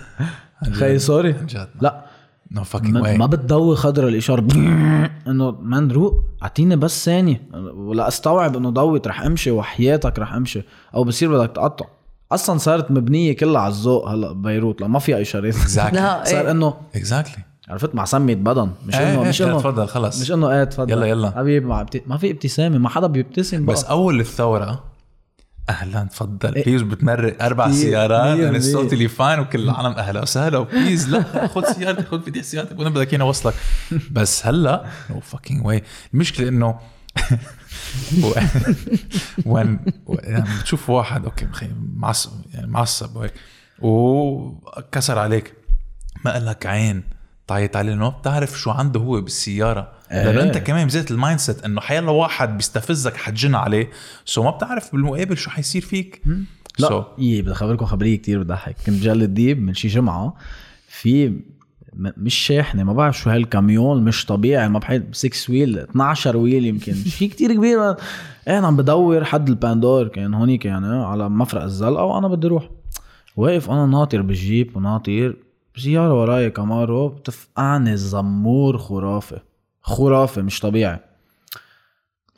خي 0.72 0.98
سوري. 0.98 1.36
لا. 1.80 2.04
no 2.50 2.64
fucking 2.64 2.96
ما, 2.96 3.16
ما 3.16 3.26
بتضوي 3.26 3.76
خضر 3.76 4.08
الإشارة. 4.08 4.46
إنه 5.26 5.50
man 5.50 5.90
روق. 5.90 6.24
أعطيني 6.42 6.76
بس 6.76 7.04
ثانية. 7.04 7.42
ولا 7.74 8.08
استوعب 8.08 8.56
إنه 8.56 8.70
ضوت 8.70 9.08
رح 9.08 9.22
أمشي 9.22 9.50
وحياتك 9.50 10.18
رح 10.18 10.34
أمشي. 10.34 10.62
أو 10.94 11.04
بصير 11.04 11.32
بدك 11.32 11.52
تقطع. 11.52 11.86
أصلا 12.32 12.58
صارت 12.58 12.90
مبنية 12.90 13.36
كلها 13.36 13.60
على 13.60 13.72
الذوق 13.72 14.08
هلا 14.08 14.32
بيروت 14.32 14.80
لا 14.80 14.88
ما 14.88 14.98
فيها 14.98 15.20
إشارات. 15.20 15.56
اكزاكتلي 15.56 16.00
لا 16.00 16.24
صار 16.24 16.44
إيه. 16.44 16.50
إنه 16.50 16.74
اكزاكتلي 16.94 17.44
عرفت؟ 17.68 17.94
مع 17.94 18.04
سمية 18.04 18.34
بدن. 18.34 18.70
مش 18.86 18.94
إيه، 18.94 19.14
انه 19.14 19.22
إيه، 19.22 19.28
مش 19.28 19.42
انه 19.42 19.58
تفضل 19.58 19.88
خلص. 19.88 20.20
مش 20.20 20.32
إنه 20.32 20.50
إيه 20.50 20.64
تفضل 20.64 20.92
يلا، 20.92 21.06
يلا. 21.06 21.30
حبيبي 21.30 21.66
ما, 21.66 21.82
بت... 21.82 22.02
ما 22.06 22.16
في 22.16 22.30
ابتسامة 22.30 22.78
ما 22.78 22.88
حدا 22.88 23.06
بيبتسم 23.06 23.66
بس 23.66 23.78
بس 23.78 23.84
أول 23.84 24.20
الثورة 24.20 24.84
أهلا 25.68 26.04
تفضل. 26.04 26.54
إيه. 26.54 26.64
بليز 26.64 26.82
بتمرق 26.82 27.44
أربع 27.44 27.70
سيارات 27.72 28.38
أنا 28.40 28.56
الصوت. 28.56 28.92
اللي 28.92 29.08
فان 29.08 29.40
وكل 29.40 29.60
العالم 29.62 29.92
أهلا. 29.92 30.22
وسهلا 30.22 30.58
وبليز 30.58 31.08
لا 31.08 31.46
خذ 31.46 31.64
سيارتك 31.72 32.08
خذ 32.08 32.18
بدي 32.18 32.42
سيارتك. 32.42 32.78
وأنا 32.78 32.90
بدك 32.90 33.12
اياها 33.14 33.22
أوصلك. 33.22 33.54
بس 34.10 34.46
هلا 34.46 34.84
no 35.10 35.20
fucking 35.20 35.66
way 35.66 35.82
المشكلة 36.14 36.48
إنه 36.48 36.78
وين 39.46 39.80
يعني 40.08 40.44
بتشوف 40.60 40.90
واحد 40.90 41.24
okay 41.24 41.46
معصب 41.96 42.30
يعني 42.54 42.66
معصب 42.66 43.16
وهيك 43.16 43.32
وكسر 43.78 45.18
عليك. 45.18 45.54
ما 46.24 46.32
قال 46.32 46.46
لك 46.46 46.66
عين. 46.66 47.02
طايت 47.48 47.76
عليه 47.76 47.92
انه 47.92 48.04
ما 48.04 48.08
بتعرف 48.08 48.58
شو 48.60 48.70
عنده 48.70 49.00
هو 49.00 49.20
بالسيارة؟ 49.20 49.92
لأنه 50.10 50.40
إيه. 50.40 50.42
أنت 50.42 50.58
كمان 50.58 50.86
بزيت 50.86 51.10
ال 51.10 51.38
mindset 51.38 51.64
إنه 51.64 51.80
حيلا 51.80 52.10
واحد 52.10 52.56
بيستفزك 52.56 53.16
حتجن 53.16 53.54
عليه. 53.54 53.90
so 54.24 54.42
ما 54.42 54.50
بتعرف 54.50 54.92
بالمقابل 54.92 55.36
شو 55.36 55.50
حيصير 55.50 55.82
فيك. 55.82 56.22
لا 56.78 56.88
so 56.88 57.02
إيه 57.18 57.42
بدي 57.42 57.52
أخبركم 57.52 57.84
خبرية 57.84 58.16
كتير 58.16 58.42
بضحك. 58.42 58.76
كنت 58.86 58.90
بجل 58.90 59.34
الديب 59.34 59.62
من 59.62 59.74
شي 59.74 59.88
جمعة. 59.88 60.36
في 60.88 61.40
مش 61.96 62.34
شاحنه 62.34 62.84
ما 62.84 62.92
بعرف 62.92 63.18
شو 63.18 63.30
هالكاميون 63.30 64.04
مش 64.04 64.26
طبيعي. 64.26 64.68
ما 64.68 64.78
بحيل 64.78 65.04
6 65.12 65.52
wheel 65.52 65.78
12 65.78 66.36
wheel 66.36 66.66
يمكن. 66.66 66.94
شيء 67.18 67.28
كتير 67.30 67.54
كبير. 67.54 67.94
إيه 68.48 68.56
عم 68.56 68.76
بدور 68.76 69.24
حد 69.24 69.48
الباندور. 69.48 70.08
كان 70.08 70.34
هونيك 70.34 70.64
يعني 70.64 70.86
على 70.86 71.28
مفرق 71.28 71.62
الزلقة 71.62 72.04
وأنا 72.04 72.28
بدي 72.28 72.46
أروح. 72.46 72.70
واقف 73.36 73.70
أنا 73.70 73.86
ناطر 73.86 74.22
بالجيب 74.22 74.76
وناطر. 74.76 75.36
سيارة 75.78 76.20
وراي 76.20 76.50
كامارو 76.50 77.08
بتفقعني 77.08 77.92
الزمور 77.92 78.78
خرافي 78.78 79.38
خرافي 79.82 80.42
مش 80.42 80.60
طبيعي. 80.60 80.98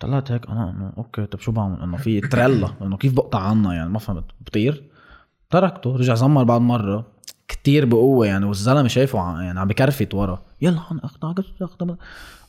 طلعت 0.01 0.31
هيك 0.33 0.49
أنا 0.51 0.71
إنه 0.71 0.93
okay 0.99 1.27
طب 1.27 1.41
شو 1.41 1.53
بعمل؟ 1.53 1.83
إنه 1.83 1.97
في 1.97 2.21
تريلا 2.21 2.69
إنه 2.83 2.97
كيف 2.97 3.13
بقطع 3.13 3.39
عنا 3.39 3.75
يعني 3.75 3.89
ما 3.91 3.99
فهمت 3.99 4.25
بطير. 4.47 4.83
تركته 5.51 5.97
رجع 5.97 6.15
زمر 6.15 6.45
بعد 6.45 6.61
مرة 6.61 7.05
كتير 7.49 7.85
بقوة 7.85 8.27
يعني 8.27 8.45
والزلمة 8.47 8.89
شايفه 8.89 9.43
يعني 9.43 9.61
عم 9.61 9.69
بكرفت 9.69 10.15
ورا. 10.15 10.43
يلا 10.63 10.81
عن 10.91 10.99
اخطا 10.99 11.35
اخطا 11.63 11.97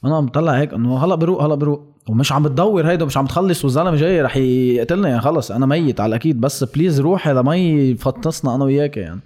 أنا 0.05 0.18
عم 0.18 0.26
بطلع 0.26 0.51
هيك 0.57 0.73
إنه 0.73 1.05
هلا 1.05 1.15
بروق 1.15 1.43
هلا 1.43 1.55
بروق. 1.55 1.84
ومش 2.09 2.31
عم 2.31 2.43
بتدور 2.43 2.88
هيدا 2.88 3.05
مش 3.05 3.18
عم 3.18 3.26
تخلص 3.26 3.63
والزلمة 3.63 3.95
جاي 3.95 4.22
رح 4.22 4.38
يقتلنا 4.38 5.09
يعني 5.09 5.22
خلص 5.22 5.51
أنا 5.51 5.65
ميت 5.65 5.99
على 5.99 6.09
الأكيد. 6.09 6.41
بس 6.41 6.63
بليز 6.63 6.99
روحي 6.99 7.34
لمي 7.34 7.95
فطسنا 7.95 8.55
أنا 8.55 8.63
وياك 8.63 8.97
يعني. 8.97 9.19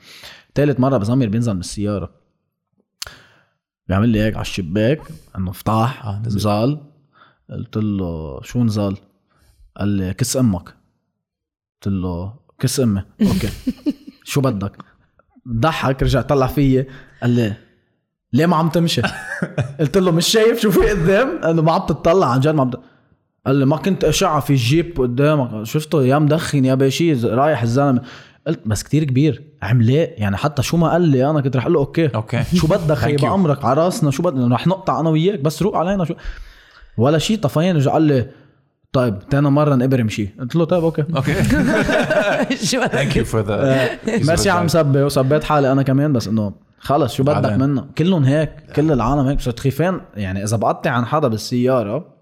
ثالث 0.55 0.79
مرة 0.79 0.97
بزمر 0.97 1.27
بينزل 1.27 1.53
من 1.53 1.59
السيارة 1.59 2.09
بيعمل 3.87 4.09
لي 4.09 4.21
هيك 4.21 4.33
على 4.33 4.41
الشباك 4.41 5.01
إنه 5.37 5.49
افتح 5.51 6.05
آه، 6.05 6.19
نزل. 6.25 6.37
نزال 6.37 6.81
قلت 7.49 7.77
له 7.77 8.41
شو 8.41 8.63
نزال؟ 8.63 8.97
قال 9.77 9.87
لي 9.87 10.13
كس 10.13 10.37
أمك 10.37 10.69
قلت 11.73 11.87
له 11.93 12.33
كس 12.59 12.79
أمي 12.79 13.03
أوكي 13.21 13.49
شو 14.23 14.41
بدك؟ 14.41 14.77
ضحك 15.49 16.03
رجع 16.03 16.21
طلع 16.21 16.47
فيي 16.47 16.87
قال 17.21 17.29
لي 17.29 17.53
ليه 18.33 18.45
ما 18.45 18.55
عم 18.55 18.69
تمشي؟ 18.69 19.01
قلت 19.79 19.97
له 19.97 20.11
مش 20.11 20.27
شايف 20.27 20.59
شو 20.59 20.71
في 20.71 20.89
قدام؟ 20.89 21.43
انه 21.43 21.61
ما 21.61 21.71
عم 21.71 21.85
تطلع 21.85 22.27
عن 22.31 22.39
جد 22.39 22.55
ما 22.55 22.61
عم. 22.61 22.71
قال 23.45 23.55
لي 23.55 23.65
ما 23.65 23.77
كنت 23.77 24.03
أشعة 24.03 24.39
في 24.39 24.49
الجيب 24.49 24.97
قدامك 25.01 25.63
شفته 25.63 26.03
يا 26.03 26.19
مدخن 26.19 26.65
يا 26.65 26.75
باشي 26.75 27.13
رايح 27.13 27.61
الزلمة 27.61 28.01
قلت 28.47 28.59
بس 28.65 28.83
كتير 28.83 29.03
كبير. 29.03 29.43
عملاق 29.61 30.13
يعني 30.17 30.37
حتى 30.37 30.63
شو 30.63 30.77
ما 30.77 30.89
قال 30.91 31.01
لي 31.01 31.29
أنا 31.29 31.41
كنت 31.41 31.57
رح 31.57 31.63
أقول 31.63 31.73
له 31.73 31.79
أوكي 31.79 32.07
أوكي. 32.15 32.43
شو 32.57 32.67
بدك؟ 32.67 33.21
You. 33.21 33.23
أمرك 33.23 33.65
على 33.65 33.83
راسنا. 33.85 34.11
شو 34.11 34.23
بدنا؟ 34.23 34.55
رح 34.55 34.67
نقطع 34.67 34.99
أنا 34.99 35.09
وياك 35.09 35.39
بس 35.39 35.61
روق 35.61 35.75
علينا. 35.77 36.05
شو؟ 36.05 36.13
ولا 36.97 37.17
شيء 37.17 37.37
طفيان 37.37 37.75
رجع 37.75 37.91
قال 37.91 38.01
لي 38.01 38.27
طيب 38.91 39.19
تاني 39.29 39.49
مرة 39.49 39.75
نقبر 39.75 40.03
مشي. 40.03 40.29
قلت 40.39 40.55
له 40.55 40.65
طيب 40.65 40.83
okay. 40.83 41.03
okay. 41.15 41.33
شو 42.65 42.85
thank 42.85 43.15
you 43.15 43.25
for 43.25 43.41
the 43.41 43.89
mercy 44.07 44.49
عم 44.49 44.67
سبي 44.67 45.03
وسبيت 45.03 45.43
حالي 45.43 45.71
أنا 45.71 45.83
كمان 45.83 46.13
بس 46.13 46.27
إنه 46.27 46.53
خلص 46.79 47.13
شو 47.13 47.23
بدك. 47.23 47.51
منا 47.51 47.87
كلهم 47.97 48.23
هيك 48.23 48.51
كل 48.75 48.91
العالم 48.91 49.27
هيك. 49.27 49.39
صرت 49.41 49.59
خيفان 49.59 50.01
يعني 50.15 50.43
إذا 50.43 50.57
بقطع 50.57 50.89
عن 50.91 51.05
حدا 51.05 51.27
بالسيارة 51.27 52.14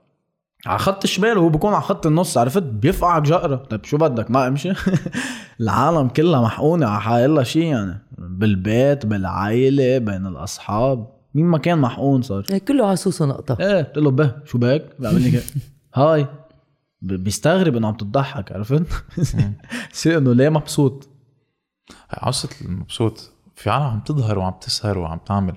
على 0.66 0.80
خط 0.80 1.04
الشمال 1.04 1.38
وهو 1.38 1.50
بيكون 1.50 1.74
على 1.74 1.82
خط 1.82 2.06
النص 2.06 2.38
عرفت؟ 2.38 2.64
بيفقعك 2.64 3.22
جقرة. 3.22 3.56
طيب 3.56 3.86
شو 3.86 3.98
بدك؟ 3.98 4.32
ما 4.32 4.48
امشي. 4.48 4.74
العالم 5.62 6.08
كلها 6.08 6.42
محقونة 6.42 6.88
على 6.88 7.02
حيلا 7.02 7.44
شيء 7.44 7.64
يعني. 7.64 8.00
بالبيت 8.18 9.06
بالعائلة 9.06 9.98
بين 9.98 10.28
الأصحاب. 10.28 11.14
مين 11.34 11.46
ما 11.46 11.58
كان 11.58 11.78
محقون 11.78 12.22
صار؟ 12.22 12.44
كله 12.44 12.88
عصوصه 12.88 13.26
نقطة. 13.26 13.58
إيه 13.60 13.84
قلت 13.84 13.98
له 13.98 14.12
به 14.12 14.36
شو 14.46 14.58
بك؟ 14.58 14.96
بيعمل 15.00 15.22
لي 15.22 15.32
كده 15.32 15.44
هاي. 15.96 16.28
بيستغرب 17.02 17.76
إنه 17.76 17.88
عم 17.88 17.94
تضحك 17.94 18.52
عرفت؟ 18.52 18.86
صير 19.92 20.18
إنه 20.18 20.34
ليه 20.34 20.50
مبسوط؟ 20.50 21.10
عصة 22.10 22.50
المبسوط. 22.62 23.32
في 23.56 23.70
عالم 23.70 23.86
عم 23.86 24.00
تظهر 24.00 24.40
وعم 24.40 24.54
تسهر 24.62 24.98
وعم 24.98 25.18
تعمل. 25.18 25.56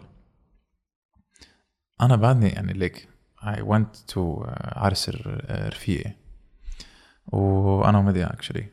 أنا 2.01 2.17
بعدني 2.17 2.49
يعني 2.49 2.73
like 2.73 3.09
I 3.43 3.61
went 3.63 4.15
to 4.15 4.19
uh, 4.19 4.49
عرس 4.77 5.09
الر- 5.09 5.69
رفيقي 5.73 6.11
وأنا 7.27 7.99
ومديا 7.99 8.33
actually 8.33 8.67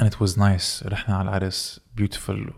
and 0.00 0.04
it 0.06 0.14
was 0.26 0.30
nice. 0.36 0.86
رحنا 0.86 1.16
على 1.16 1.28
العرس. 1.28 1.80
Beautiful. 2.00 2.52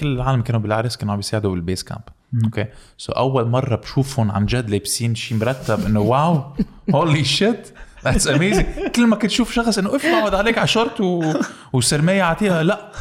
كل 0.00 0.06
العالم 0.06 0.42
كانوا 0.42 0.60
بالعرس 0.60 0.96
كانوا 0.96 1.12
عم 1.12 1.16
بيساعدوا 1.16 1.50
بال 1.50 1.61
base 1.61 1.84
camp 1.84 2.02
okay 2.44 2.66
so 2.98 3.12
أول 3.12 3.48
مرة 3.48 3.76
بشوفهم 3.76 4.30
عن 4.30 4.46
جد 4.46 4.70
لابسين 4.70 5.14
شيء 5.14 5.38
مرتب 5.38 5.86
إنه 5.86 6.00
واو. 6.00 6.44
holy 6.94 7.24
shit 7.24 7.68
that's 8.04 8.28
amazing 8.28 8.66
كل 8.96 9.06
ما 9.06 9.16
كنت 9.16 9.30
شوف 9.30 9.52
شخص 9.52 9.78
إنه 9.78 9.96
إف 9.96 10.06
بعود 10.06 10.34
عليك 10.34 10.58
على 10.58 10.66
شورت 10.66 11.00
و... 11.00 11.32
وسرماية 11.72 12.22
عتيقه 12.22 12.62
لا. 12.62 12.92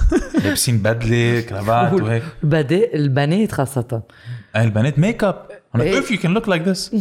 لابسين 0.44 0.78
بدلة 0.78 1.42
كرافات 1.42 1.94
وهيك. 1.94 2.24
البنات 2.94 3.52
خاصة. 3.52 4.02
هاي 4.56 4.64
البنات 4.64 5.00
make 5.00 5.24
up 5.24 5.48
إيه. 5.80 6.00
if 6.00 6.12
you 6.12 6.18
can 6.18 6.32
look 6.34 6.50
like 6.50 6.62
this 6.68 6.96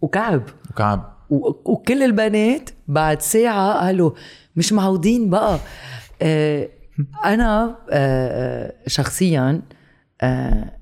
وكعب. 0.00 0.42
وكعب. 0.70 1.14
و- 1.30 1.72
وكل 1.72 2.02
البنات 2.02 2.70
بعد 2.88 3.22
ساعة 3.22 3.72
قالوا 3.86 4.10
مش 4.56 4.72
معودين 4.72 5.30
بقى. 5.30 5.58
آه، 6.22 6.68
أنا 7.24 7.78
آه، 7.90 8.74
شخصيا 8.86 9.62
آه، 10.20 10.76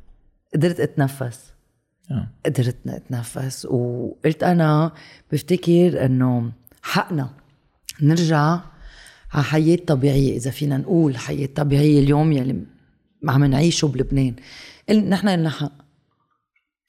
قدرت 0.55 0.81
أتنفس. 0.81 1.53
قدرت 2.47 2.77
أتنفس. 2.87 3.67
وقلت 3.67 4.43
أنا 4.43 4.93
بفتكر 5.33 6.05
إنه 6.05 6.53
حقنا 6.83 7.31
نرجع 8.03 8.59
على 9.33 9.45
حياة 9.45 9.77
طبيعية 9.87 10.37
إذا 10.37 10.51
فينا 10.51 10.77
نقول 10.77 11.17
حياة 11.17 11.49
طبيعية 11.55 12.01
اليوم 12.01 12.33
يلي 12.33 12.63
عم 13.29 13.45
نعيشه 13.45 13.87
بلبنان. 13.89 14.35
نحن 15.09 15.29
لنا 15.29 15.51
حق 15.51 15.73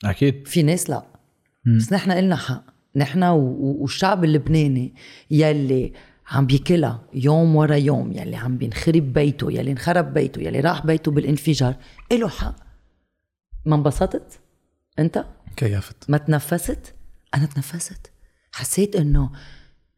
أكيد. 0.04 0.48
في 0.48 0.64
ناس 0.64 0.90
لا. 0.90 1.06
بس 1.78 1.94
نحن 1.94 2.12
إلنا 2.12 2.36
حق. 2.36 2.66
نحن 2.96 3.24
والشعب 3.24 4.24
اللبناني 4.24 4.96
يلي 5.32 5.94
عم 6.28 6.46
بيكلها 6.46 7.04
يوم 7.14 7.56
ورا 7.56 7.76
يوم 7.76 8.12
يلي 8.12 8.36
عم 8.36 8.58
بينخرب 8.58 9.14
بيته 9.14 9.52
يلي 9.52 9.72
انخرب 9.72 10.14
بيته 10.14 10.42
يلي 10.42 10.60
راح 10.60 10.86
بيته 10.86 11.12
بالانفجار 11.12 11.76
إله 12.12 12.30
حق. 12.30 12.56
ما 13.66 13.76
انبسطت؟ 13.76 14.40
أنت؟ 15.00 15.26
كيفت. 15.56 16.10
ما 16.10 16.18
تنفست؟ 16.18 16.96
أنا 17.36 17.46
تنفست. 17.46 18.12
حسيت 18.52 18.96
إنه 18.96 19.32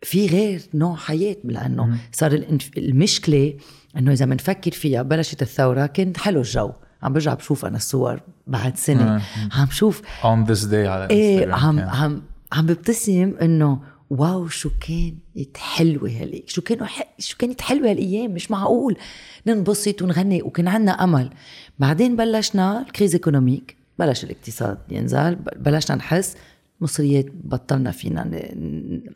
في 0.02 0.28
غير 0.28 0.62
نوع 0.74 0.96
حياة 0.96 1.36
لأنه 1.44 1.98
صار 2.12 2.32
الانف... 2.32 2.72
المشكلة 2.78 3.58
إنه 3.98 4.12
إذا 4.12 4.26
بنفكر 4.26 4.72
فيها 4.72 5.02
بلشت 5.02 5.42
الثورة 5.42 5.86
كان 5.86 6.14
حلو 6.18 6.40
الجو. 6.42 6.72
عم 7.04 7.14
برجع 7.14 7.34
بشوف 7.34 7.66
أنا 7.66 7.78
الصور 7.78 8.20
بعد 8.48 8.78
سنة. 8.78 9.22
عم 9.52 9.68
شوف. 9.72 10.02
On 10.02 10.48
this 10.48 10.66
day 10.66 10.74
على 10.74 11.08
إيه 11.10 11.54
عم. 11.54 11.80
عم 11.80 12.22
عم 12.52 12.66
ببتسم 12.66 13.34
إنه 13.42 13.80
واو 14.10 14.48
شو 14.48 14.70
كانت 14.80 15.58
حلوة 15.58 16.10
هالي. 16.10 16.44
شو 16.48 16.62
كانوا 16.62 16.86
ح... 16.86 17.04
شو 17.20 17.38
كانت 17.38 17.62
حلوة 17.62 17.92
هالأيام 17.92 18.32
مش 18.32 18.52
معقول. 18.52 18.98
ننبسط 19.48 20.02
ونغني 20.02 20.42
وكان 20.42 20.68
عنا 20.68 20.92
أمل. 20.92 21.30
بعدين 21.80 22.16
بلشنا 22.16 22.82
ال 22.82 22.87
crise 22.87 23.14
économique 23.14 23.76
بلش 24.00 24.24
الاقتصاد 24.24 24.78
ينزل 24.92 25.36
بلشنا 25.36 25.98
نحس 25.98 26.36
مصريات 26.82 27.26
بطلنا 27.44 27.92
فينا 27.92 28.52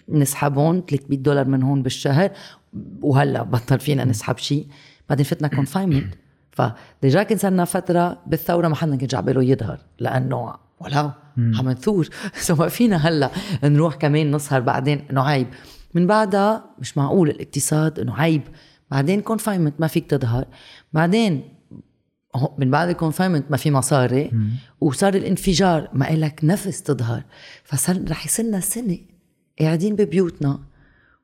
نسحبهم 0.10 0.84
300 0.90 1.20
دولار 1.20 1.48
من 1.48 1.64
هون 1.64 1.84
بالشهر 1.84 2.32
وهلا 3.02 3.44
بطل 3.44 3.80
فينا 3.80 4.06
نسحب 4.06 4.38
شيء 4.38 4.68
بعدين 5.10 5.26
فتنا 5.26 5.48
confinement 5.48 6.14
ف 6.60 6.73
déjà 6.73 7.24
كان 7.24 7.38
صرنا 7.38 7.66
فترة 7.66 8.18
بالثورة 8.28 8.68
ما 8.68 8.76
حدا 8.76 8.96
كان 8.96 9.08
جا 9.08 9.20
باله 9.20 9.44
يظهر 9.44 9.80
لأنه 10.00 10.56
ولا 10.80 11.12
عم 11.38 11.70
نثور. 11.70 12.10
so 12.48 12.56
ما 12.56 12.68
فينا 12.68 12.98
هلأ 12.98 13.32
نروح 13.64 13.96
كمان 13.96 14.36
نسهر 14.36 14.62
بعدين 14.62 15.06
إنه 15.12 15.22
عيب. 15.22 15.48
من 15.94 16.08
بعدها 16.08 16.66
مش 16.80 16.98
معقول 16.98 17.30
الاقتصاد 17.30 18.00
إنه 18.00 18.16
عيب. 18.16 18.42
بعدين 18.92 19.22
confinement 19.22 19.74
ما 19.80 19.88
فيك 19.88 20.10
تظهر. 20.10 20.46
بعدين 20.94 21.44
من 22.58 22.72
بعد 22.72 22.90
ال 22.90 22.95
confinement 22.95 23.52
ما 23.52 23.58
في 23.58 23.72
مصاري. 23.72 24.32
وصار 24.82 25.14
الانفجار 25.14 25.90
ما 25.94 26.14
إلك 26.14 26.40
نفس 26.44 26.84
تظهر. 26.84 27.24
فصار 27.64 28.10
رح 28.10 28.26
يصيرنا 28.26 28.60
سنة 28.60 28.98
قاعدين 29.60 29.96
ببيوتنا. 29.96 30.60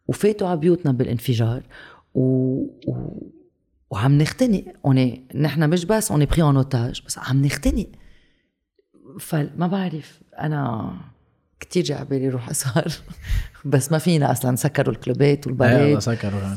وفاتوا 0.08 0.48
على 0.48 0.60
بيوتنا 0.60 0.92
بالانفجار. 0.92 1.64
و... 2.14 2.22
و... 2.88 3.35
وعم 3.90 4.18
نختنق. 4.18 4.64
اوني 4.86 5.28
نحن 5.36 5.70
مش 5.70 5.86
بس 5.86 6.12
on 6.12 6.26
est 6.26 6.33
pris 6.33 6.42
en 6.42 6.56
otage 6.56 7.02
بس 7.06 7.18
عم 7.18 7.46
نختنق. 7.46 7.88
فما 9.20 9.68
بعرف 9.68 10.22
أنا 10.40 10.94
كتير 11.60 11.84
جا 11.84 11.96
على 11.96 12.06
بالي 12.06 12.30
روح 12.30 12.50
أسهر. 12.50 12.92
بس 13.66 13.92
ما 13.92 13.98
فينا 13.98 14.32
أصلا 14.32 14.56
سكروا 14.56 14.94
الكلوبات 14.94 15.48
إيه 15.48 15.48
والبارات 15.48 16.02
سكروا. 16.02 16.56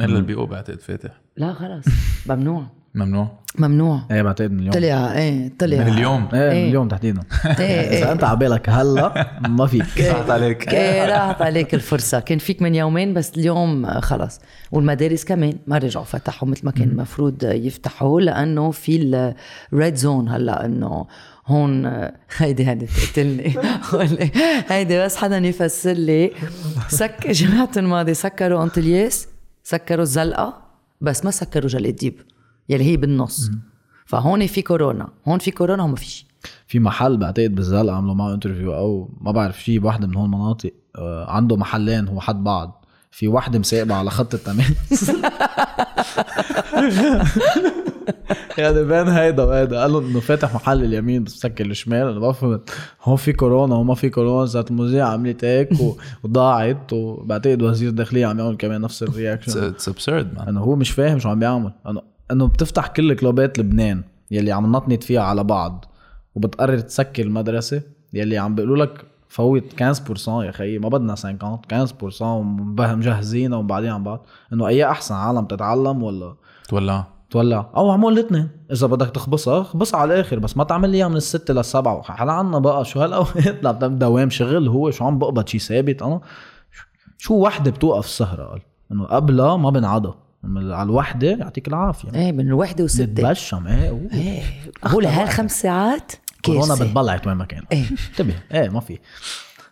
الا 0.00 0.18
البي 0.18 0.34
أو 0.34 0.46
بعتقد 0.46 0.80
فاتح. 0.80 1.20
لا 1.36 1.54
خلص. 1.54 1.84
ممنوع. 2.26 2.83
ممنوع؟ 2.94 3.28
ممنوع. 3.58 4.00
إيه 4.10 4.22
بعتقد 4.22 4.50
من 4.50 4.58
اليوم. 4.58 4.72
طلع 4.72 5.12
إيه 5.12 5.52
طلع. 5.58 5.76
من 5.76 5.88
اليوم؟ 5.88 6.28
إيه 6.34 6.40
من 6.40 6.54
إيه. 6.56 6.68
اليوم 6.68 6.88
تحديدا. 6.88 7.22
إيه، 7.46 7.52
إذا 7.98 8.06
إيه. 8.06 8.12
أنت 8.12 8.24
على 8.24 8.38
بالك 8.38 8.68
هلا 8.68 9.26
ما 9.48 9.66
فيك. 9.66 10.00
راحت 10.00 10.30
عليك. 10.30 10.68
إيه 10.68 11.06
راحت 11.06 11.42
عليك 11.42 11.74
الفرصة. 11.74 12.20
كان 12.20 12.38
فيك 12.38 12.62
من 12.62 12.74
يومين 12.74 13.14
بس 13.14 13.32
اليوم 13.36 13.86
آه، 13.86 14.00
خلص 14.00 14.40
والمدارس 14.72 15.24
كمان 15.24 15.52
ما 15.66 15.78
رجعوا 15.78 16.04
فتحوا 16.04 16.48
مثل 16.48 16.66
ما 16.66 16.70
كان 16.72 16.88
المفروض 16.88 17.42
يفتحوا 17.44 18.20
لأنه 18.20 18.70
في 18.70 19.34
ال 19.72 19.78
red 19.78 19.94
zone 19.94 20.28
هلا 20.28 20.64
إنه 20.64 21.06
هون 21.46 21.86
آه، 21.86 22.12
هيدي 22.36 22.68
هيدي 22.68 22.86
تقتلني. 22.86 23.54
هيدي 24.68 25.04
بس 25.04 25.16
حدا 25.16 25.38
يفسر 25.38 25.92
لي. 25.92 26.32
سك 26.88 27.26
الجمعة 27.30 27.70
الماضي 27.76 28.14
سكروا 28.14 28.62
أنطلياس 28.62 29.28
سكروا 29.64 30.02
الزلقة 30.02 30.64
بس 31.00 31.24
ما 31.24 31.30
سكروا 31.30 31.68
جل 31.68 31.96
الديب 31.96 32.14
يلي 32.68 32.84
هي 32.84 32.96
بالنص. 32.96 33.50
فهون 34.06 34.46
في 34.46 34.62
كورونا 34.62 35.08
هون 35.28 35.38
في 35.38 35.50
كورونا 35.50 35.82
هون 35.82 35.90
ما 35.90 35.96
في 35.96 36.04
شيء 36.04 36.26
في 36.66 36.78
محل 36.78 37.16
بعتقد 37.16 37.54
بالزلقة 37.54 37.96
عملوا 37.96 38.14
معه 38.14 38.34
interview 38.34 38.74
أو 38.74 39.10
ما 39.20 39.32
بعرف 39.32 39.62
شيء 39.62 39.78
بواحدة 39.78 40.06
من 40.06 40.14
هول 40.16 40.24
المناطق 40.24 40.72
آه، 40.96 41.30
عنده 41.30 41.56
محلين 41.56 42.08
هو 42.08 42.20
حد 42.20 42.44
بعض. 42.44 42.84
في 43.10 43.28
وحده 43.28 43.58
مساقبة 43.58 43.94
على 43.94 44.10
خط 44.10 44.34
التماس. 44.34 45.10
يعني 48.58 48.84
بين 48.84 49.08
هيدا 49.08 49.42
وهيدا. 49.42 49.80
قال 49.80 49.92
له 49.92 49.98
إنه 49.98 50.20
فاتح 50.20 50.54
محل 50.54 50.84
اليمين 50.84 51.24
بس 51.24 51.36
مسكر 51.36 51.66
الشمال. 51.66 52.08
أنا 52.08 52.20
ما 52.20 52.32
فهمت 52.32 52.70
هون 53.02 53.16
في 53.16 53.32
كورونا 53.32 53.74
وما 53.74 53.94
في 53.94 54.10
كورونا. 54.10 54.46
صارت 54.46 54.70
المذيعة 54.70 55.08
عملت 55.08 55.44
هيك 55.44 55.68
وضاعت 56.24 56.92
وبعتقد 56.92 57.62
وزير 57.62 57.88
الداخلية 57.88 58.26
عم 58.26 58.38
يعمل 58.38 58.56
كمان 58.56 58.80
نفس 58.80 59.02
ال 59.02 59.09
reaction 59.09 59.64
it's 59.64 59.88
absurd 59.88 60.34
man 60.34 60.48
انه 60.48 60.60
هو 60.60 60.76
مش 60.76 60.90
فاهم 60.90 61.18
شو 61.18 61.28
عم 61.28 61.38
بيعمل. 61.38 61.72
انه 61.88 62.13
إنه 62.30 62.46
بتفتح 62.46 62.86
كل 62.86 63.14
كلوبات 63.14 63.58
لبنان 63.58 64.02
يلي 64.30 64.52
عم 64.52 64.72
نطنط 64.72 65.02
فيها 65.02 65.20
على 65.22 65.44
بعض 65.44 65.84
وبتقرر 66.34 66.78
تسكر 66.78 67.22
المدرسة 67.22 67.82
يلي 68.12 68.38
عم 68.38 68.54
بيقولوا 68.54 68.76
لك 68.84 69.04
فوت 69.28 69.62
15% 69.72 70.28
يا 70.28 70.50
خيي 70.50 70.78
ما 70.78 70.88
بدنا 70.88 71.14
50 71.14 71.58
15% 72.18 72.22
ومجهزين 72.22 73.52
وبعدين 73.54 73.90
عن 73.90 74.02
بعض. 74.04 74.26
إنه 74.52 74.66
أي 74.66 74.84
أحسن 74.90 75.14
عالم 75.14 75.44
تتعلم 75.44 76.02
ولا 76.02 76.34
تولع 76.68 77.06
تولع 77.30 77.70
أو 77.76 77.90
عمول 77.90 78.12
الاثنين. 78.18 78.48
إذا 78.72 78.86
بدك 78.86 79.10
تخبصها 79.10 79.62
خبصها 79.62 80.00
على 80.00 80.14
الآخر 80.14 80.38
بس 80.38 80.56
ما 80.56 80.64
تعمل 80.64 80.90
لي 80.90 80.96
إياها 80.96 81.08
من 81.08 81.16
الستة 81.16 81.54
للسبعة 81.54 82.02
حلا 82.02 82.32
عنا 82.32 82.58
بقى 82.58 82.84
شو 82.84 83.00
هالأوقات؟ 83.00 83.66
دوام 83.88 84.30
شغل 84.30 84.68
هو 84.68 84.90
شو 84.90 85.04
عم 85.04 85.18
بقبض 85.18 85.46
شي 85.48 85.58
ثابت؟ 85.58 86.02
أنا 86.02 86.20
شو 87.18 87.34
وحدة 87.34 87.70
بتوقف 87.70 88.04
السهرة؟ 88.04 88.44
قال. 88.44 88.60
إنه 88.92 89.04
قبلها 89.04 89.56
ما 89.56 89.70
من- 89.70 90.14
على 90.56 90.82
الوحدة 90.82 91.30
يعطيك 91.30 91.68
العافية 91.68 92.08
إيه 92.14 92.32
من 92.32 92.46
الوحدة 92.46 92.82
والستة 92.82 93.04
نتبشم 93.04 93.66
إيه. 93.66 94.08
إيه 94.12 94.42
هو 94.84 95.00
لهالخمس 95.00 95.60
ساعات 95.60 96.12
كورونا. 96.44 96.74
بتبلعت 96.74 97.26
وين 97.26 97.36
ما 97.36 97.44
كان 97.44 97.62
إيه 97.72 97.84
انتبه 98.10 98.34
إيه 98.54 98.68
ما 98.68 98.80
في 98.80 98.98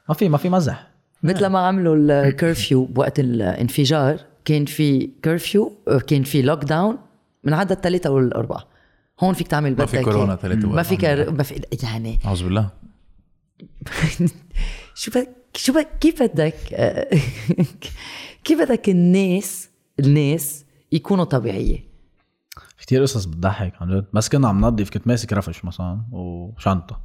ما 0.09 0.15
في 0.15 0.29
ما 0.29 0.39
في 0.39 0.49
مزح 0.49 0.87
مثل 1.23 1.47
ما 1.47 1.59
عملوا 1.59 1.97
ال 1.97 2.10
curfew 2.10 2.85
بوقت 2.85 3.21
الانفجار 3.21 4.21
كان 4.45 4.65
في 4.65 5.11
curfew 5.25 5.73
كان 6.07 6.23
في 6.23 6.43
lockdown 6.43 6.99
من 7.45 7.53
عدد 7.55 7.75
ثلاثة 7.75 8.11
والأربعة 8.11 8.65
هون 9.21 9.35
فيك 9.35 9.49
تعمل 9.49 9.77
ما 9.79 9.87
في 9.87 9.97
بدك 9.97 10.05
كورونا. 10.05 10.37
ثلاثة 10.37 10.69
ما 10.69 10.83
فيك 10.83 11.03
وأربعة. 11.03 11.33
ما 11.33 11.43
في 11.43 11.61
يعني 11.83 12.19
أعوذ 12.25 12.45
بالله 12.45 12.69
شو 14.95 15.11
بدك 15.11 15.29
شو 15.57 15.73
بدك 15.73 15.89
كيف 16.01 16.23
بدك 16.23 16.55
كيف 18.45 18.61
بدك 18.61 18.89
الناس 18.89 19.69
الناس 20.01 20.62
يكونوا 20.93 21.25
طبيعية. 21.25 21.93
كتير 22.79 23.03
قصص 23.03 23.25
بتضحك 23.25 23.73
عن 23.81 23.91
جد. 23.91 24.05
بس 24.13 24.29
كنا 24.29 24.49
عم 24.49 24.61
ننظف 24.61 24.91
كنت 24.91 25.07
ماسك 25.07 25.33
رفش 25.33 25.65
مثلا 25.65 26.03
وشنطة. 26.13 27.01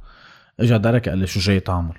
اجى 0.60 0.78
درك 0.78 1.08
قال 1.08 1.18
لي 1.18 1.26
شو 1.26 1.40
جاي 1.40 1.60
تعمل؟ 1.60 1.94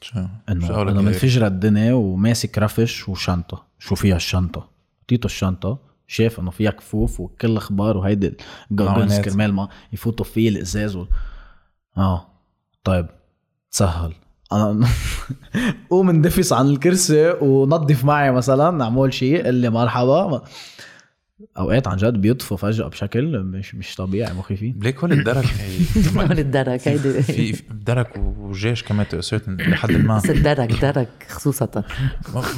شو؟ 0.00 0.20
انه 0.48 0.66
هيك؟ 0.66 0.88
منفجرة 0.88 1.46
الدنيا 1.46 1.92
وماسك 1.92 2.58
رفش 2.58 3.08
وشنطة. 3.08 3.66
شو 3.78 3.94
فيها 3.94 4.16
الشنطة؟ 4.16 4.68
اعطيته 5.02 5.26
الشنطة 5.26 5.78
شاف 6.06 6.40
إنه 6.40 6.50
فيها 6.50 6.70
كفوف 6.70 7.20
وكل 7.20 7.56
أخبار 7.56 7.96
وهيدي 7.96 8.36
ال 8.70 8.73
goggles 8.73 8.96
معونات. 8.96 9.24
كرمال 9.24 9.54
ما 9.54 9.68
يفوتوا 9.92 10.24
فيه 10.24 10.48
الإزاز 10.48 10.96
و... 10.96 11.06
آه. 11.98 12.26
طيب 12.84 13.06
تسهل. 13.70 14.14
أنا 14.52 14.88
قوم 15.90 16.10
اندفس 16.10 16.52
عن 16.52 16.66
الكرسي 16.66 17.30
ونظف 17.30 18.04
معي 18.04 18.30
مثلا 18.32 18.84
اعمل 18.84 19.14
شيء. 19.14 19.46
قل 19.46 19.54
لي 19.54 19.70
مرحبا. 19.70 20.42
أوقات 21.58 21.88
عن 21.88 21.96
جد 21.96 22.14
بيطفوا 22.14 22.56
فجأة 22.56 22.88
بشكل 22.88 23.42
مش 23.42 23.74
مش 23.74 23.94
طبيعي 23.94 24.34
مخيفين 24.34 24.78
ليك 24.82 24.98
هول 24.98 25.12
الدرك؟ 25.12 25.44
من 26.14 26.38
الدرك 26.38 26.88
هيدي. 26.88 27.22
في 27.22 27.62
درك 27.70 28.16
وجيش 28.16 28.82
كمان 28.82 29.08
to 29.08 29.20
certain 29.20 29.56
لحد 29.56 29.92
ما. 29.92 30.16
بس 30.16 30.30
الدرك 30.30 30.72
درك 30.82 31.26
خصوصا. 31.28 31.68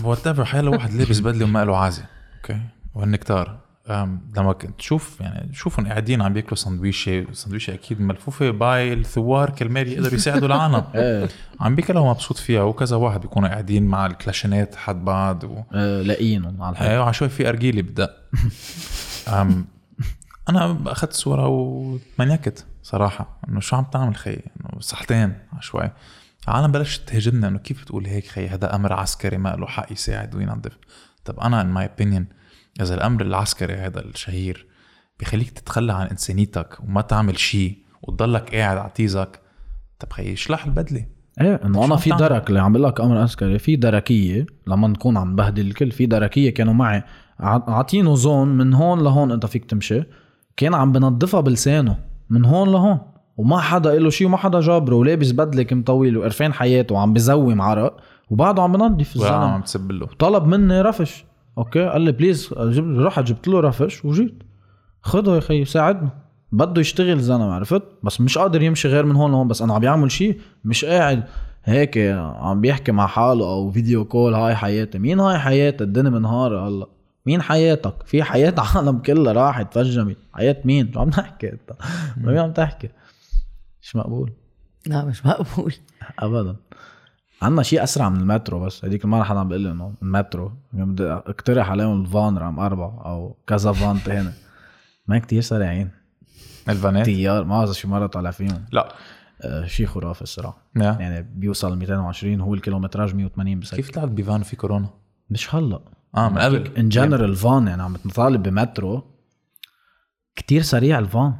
whatever 0.04 0.44
حيلا 0.44 0.70
واحد 0.70 0.94
لابس 0.94 1.20
بدلة 1.20 1.44
وما 1.44 1.64
له 1.64 1.76
عازة 1.76 2.04
أوكي 2.36 2.60
وهن 2.94 3.16
كتار. 3.16 3.67
لما 4.36 4.52
كنت 4.52 4.78
تشوف 4.78 5.20
يعني 5.20 5.52
تشوفهم 5.52 5.88
قاعدين 5.88 6.22
عم 6.22 6.32
بياكلوا 6.32 6.54
سندويشه 6.54 7.26
سندويشه 7.32 7.74
أكيد 7.74 8.00
ملفوفة 8.00 8.50
by 8.50 8.92
الثوار 8.92 9.50
كرمال 9.50 9.88
يقدروا 9.88 10.14
يساعدوا 10.14 10.46
العالم. 10.46 10.84
إيه. 10.94 11.28
عم 11.60 11.74
بياكلها 11.74 12.10
مبسوط 12.10 12.36
فيها 12.36 12.62
وكذا 12.62 12.96
واحد 12.96 13.20
بيكونوا 13.20 13.48
قاعدين 13.48 13.84
مع 13.84 14.06
الكلاشينات 14.06 14.76
حد 14.76 15.04
بعض 15.04 15.44
و... 15.44 15.62
آه، 15.74 16.02
لاقيينهم 16.02 16.62
على 16.62 16.72
الحياة 16.72 16.90
أيوه 16.90 17.04
على 17.04 17.14
شوي 17.14 17.28
في 17.28 17.48
أرجيلي 17.48 17.82
بدق 17.82 18.10
أم 19.28 19.66
أنا 20.48 20.78
أخذت 20.86 21.12
صورة 21.12 21.46
وتمنيكت 21.48 22.66
صراحة 22.82 23.40
إنه 23.48 23.60
شو 23.60 23.76
عم 23.76 23.84
تعمل 23.84 24.16
خي؟ 24.16 24.34
إنه 24.34 24.80
صحتين 24.80 25.34
شوي 25.60 25.90
العالم 26.48 26.72
بلشت 26.72 27.08
تهاجمنا 27.08 27.48
إنه 27.48 27.58
كيف 27.58 27.82
بتقول 27.82 28.06
هيك 28.06 28.26
خي؟ 28.26 28.48
هذا 28.48 28.74
أمر 28.74 28.92
عسكري 28.92 29.38
ما 29.38 29.48
له 29.48 29.66
حق 29.66 29.92
يساعد 29.92 30.34
وينظف. 30.34 30.78
طب 31.24 31.40
أنا 31.40 31.60
in 31.60 31.66
my 31.66 31.86
opinion 31.86 32.26
اذا 32.80 32.94
الأمر 32.94 33.22
العسكري 33.22 33.74
هذا 33.74 34.00
الشهير 34.00 34.66
بخليك 35.20 35.50
تتخلى 35.50 35.92
عن 35.92 36.06
إنسانيتك 36.06 36.78
وما 36.84 37.00
تعمل 37.00 37.38
شيء 37.38 37.78
وتضلك 38.02 38.54
قاعد 38.54 38.76
على 38.76 38.90
تيزك. 38.94 39.40
طب 39.98 40.12
خي 40.12 40.32
اشلح 40.32 40.64
البدلة. 40.64 41.06
إيه 41.40 41.60
إنه 41.64 41.84
أنا 41.84 41.96
في؟ 41.96 42.10
درك 42.10 42.48
اللي 42.48 42.60
عم 42.60 42.72
بقول 42.72 42.84
لك 42.84 43.00
أمر 43.00 43.18
عسكري. 43.18 43.58
في 43.58 43.76
دركية 43.76 44.46
لما 44.66 44.88
نكون 44.88 45.16
عم 45.16 45.36
بهدل 45.36 45.66
الكل 45.66 45.90
في 45.90 46.06
دركية 46.06 46.54
كانوا 46.54 46.74
معي. 46.74 47.02
عاطينه 47.40 48.14
zone 48.14 48.48
من 48.48 48.74
هون 48.74 49.04
لهون 49.04 49.32
انت 49.32 49.46
فيك 49.46 49.64
تمشي. 49.64 50.02
كان 50.56 50.74
عم 50.74 50.92
بنظفها 50.92 51.40
بلسانه 51.40 51.98
من 52.30 52.44
هون 52.44 52.72
لهون 52.72 52.98
وما 53.36 53.60
حدا 53.60 53.98
له 53.98 54.10
شيء 54.10 54.26
وما 54.26 54.36
حدا 54.36 54.60
جابره 54.60 54.94
ولابس 54.96 55.30
بدلة 55.30 55.62
كم 55.62 55.82
طويل 55.82 56.16
وقرفان 56.16 56.52
حياته 56.52 56.94
وعم 56.94 57.12
بزوم 57.12 57.62
عرق 57.62 58.00
وبعده 58.30 58.62
عم 58.62 58.72
بنظف 58.72 59.16
الزلمة. 59.16 59.36
عم 59.36 59.62
تسب 59.62 59.92
له. 59.92 60.06
طلب 60.06 60.44
مني 60.44 60.82
رفش. 60.82 61.24
أوكي 61.58 61.88
قال 61.88 62.02
لي 62.02 62.12
please 62.12 62.54
جب 62.58 63.00
رحت 63.00 63.24
جبت 63.24 63.48
له 63.48 63.60
رفش 63.60 64.04
وجيت. 64.04 64.42
خده 65.02 65.34
يا 65.34 65.40
خيي 65.40 65.64
ساعدنا 65.64 66.10
بده 66.52 66.80
يشتغل 66.80 67.12
الزلمه 67.12 67.54
عرفت؟ 67.54 67.82
بس 68.02 68.20
مش 68.20 68.38
قادر 68.38 68.62
يمشي 68.62 68.88
غير 68.88 69.06
من 69.06 69.16
هون 69.16 69.30
لهون 69.30 69.48
بس 69.48 69.62
أنا 69.62 69.74
عم 69.74 69.80
بيعمل 69.80 70.10
شيء 70.10 70.40
مش 70.64 70.84
قاعد 70.84 71.24
هيك 71.64 71.98
عم 72.38 72.60
بيحكي 72.60 72.92
مع 72.92 73.06
حاله 73.06 73.44
أو 73.44 73.70
video 73.70 74.04
call 74.04 74.34
هاي 74.34 74.56
حياتي. 74.56 74.98
مين 74.98 75.20
هاي 75.20 75.38
حياتي؟ 75.38 75.84
الدنيا 75.84 76.10
منهارة. 76.10 76.68
هلا 76.68 76.86
مين 77.26 77.42
حياتك؟ 77.42 77.94
في 78.06 78.22
حياة 78.22 78.54
عالم 78.58 78.98
كلها 78.98 79.32
راحت 79.32 79.74
فجمت 79.74 80.16
حياة 80.32 80.56
مين؟ 80.64 80.92
شو 80.92 81.00
عم 81.00 81.08
نحكي 81.08 81.52
أنت؟ 81.52 81.72
ما 82.16 82.42
عم 82.42 82.52
تحكي؟ 82.52 82.88
مش 83.82 83.96
مقبول. 83.96 84.32
لا 84.86 85.04
مش 85.04 85.26
مقبول. 85.26 85.74
ابدا. 86.18 86.56
عندنا 87.42 87.62
شيء 87.62 87.82
أسرع 87.82 88.08
من 88.08 88.20
المترو 88.20 88.60
بس. 88.60 88.84
هذيك 88.84 89.04
المرة 89.04 89.22
حدا 89.22 89.38
عم 89.38 89.48
بيقول 89.48 89.62
لي 89.62 89.70
إنه 89.70 89.94
المترو 90.02 90.52
بدي 90.72 91.04
أقترح 91.04 91.70
عليهم 91.70 92.02
الفان 92.02 92.38
رقم 92.38 92.58
أربعة 92.58 93.02
أو 93.04 93.36
كذا 93.46 93.72
فان 93.72 94.02
تاني. 94.04 94.30
ما 95.06 95.18
كتير 95.18 95.40
سريعين. 95.40 95.90
الفانات؟ 96.68 97.06
تيار 97.06 97.44
ما 97.44 97.58
بعرف 97.58 97.76
شي 97.76 97.88
مرة 97.88 98.06
طالع 98.06 98.30
فيهم. 98.30 98.64
لا. 98.72 98.94
آه 99.42 99.66
شيء 99.66 99.86
خرافي 99.86 100.22
الصراحة. 100.22 100.70
يعني 100.74 101.22
بيوصل 101.34 101.78
220 101.78 102.40
هو 102.40 102.54
ال 102.54 102.59
kilométrage 102.59 103.14
180 103.14 103.60
بس. 103.60 103.74
كيف 103.74 103.90
طلعت 103.90 104.08
بفان 104.08 104.42
في 104.42 104.56
كورونا؟ 104.56 104.88
مش 105.30 105.54
هلأ. 105.54 105.80
آه 106.16 106.28
من 106.28 106.38
قبل. 106.38 106.70
en 106.78 106.88
général 106.88 107.36
فان 107.36 107.66
يعني 107.66 107.82
عم 107.82 107.96
نطالب 108.06 108.42
بمترو 108.42 109.04
كتير 110.36 110.62
سريع 110.62 110.98
الفان. 110.98 111.34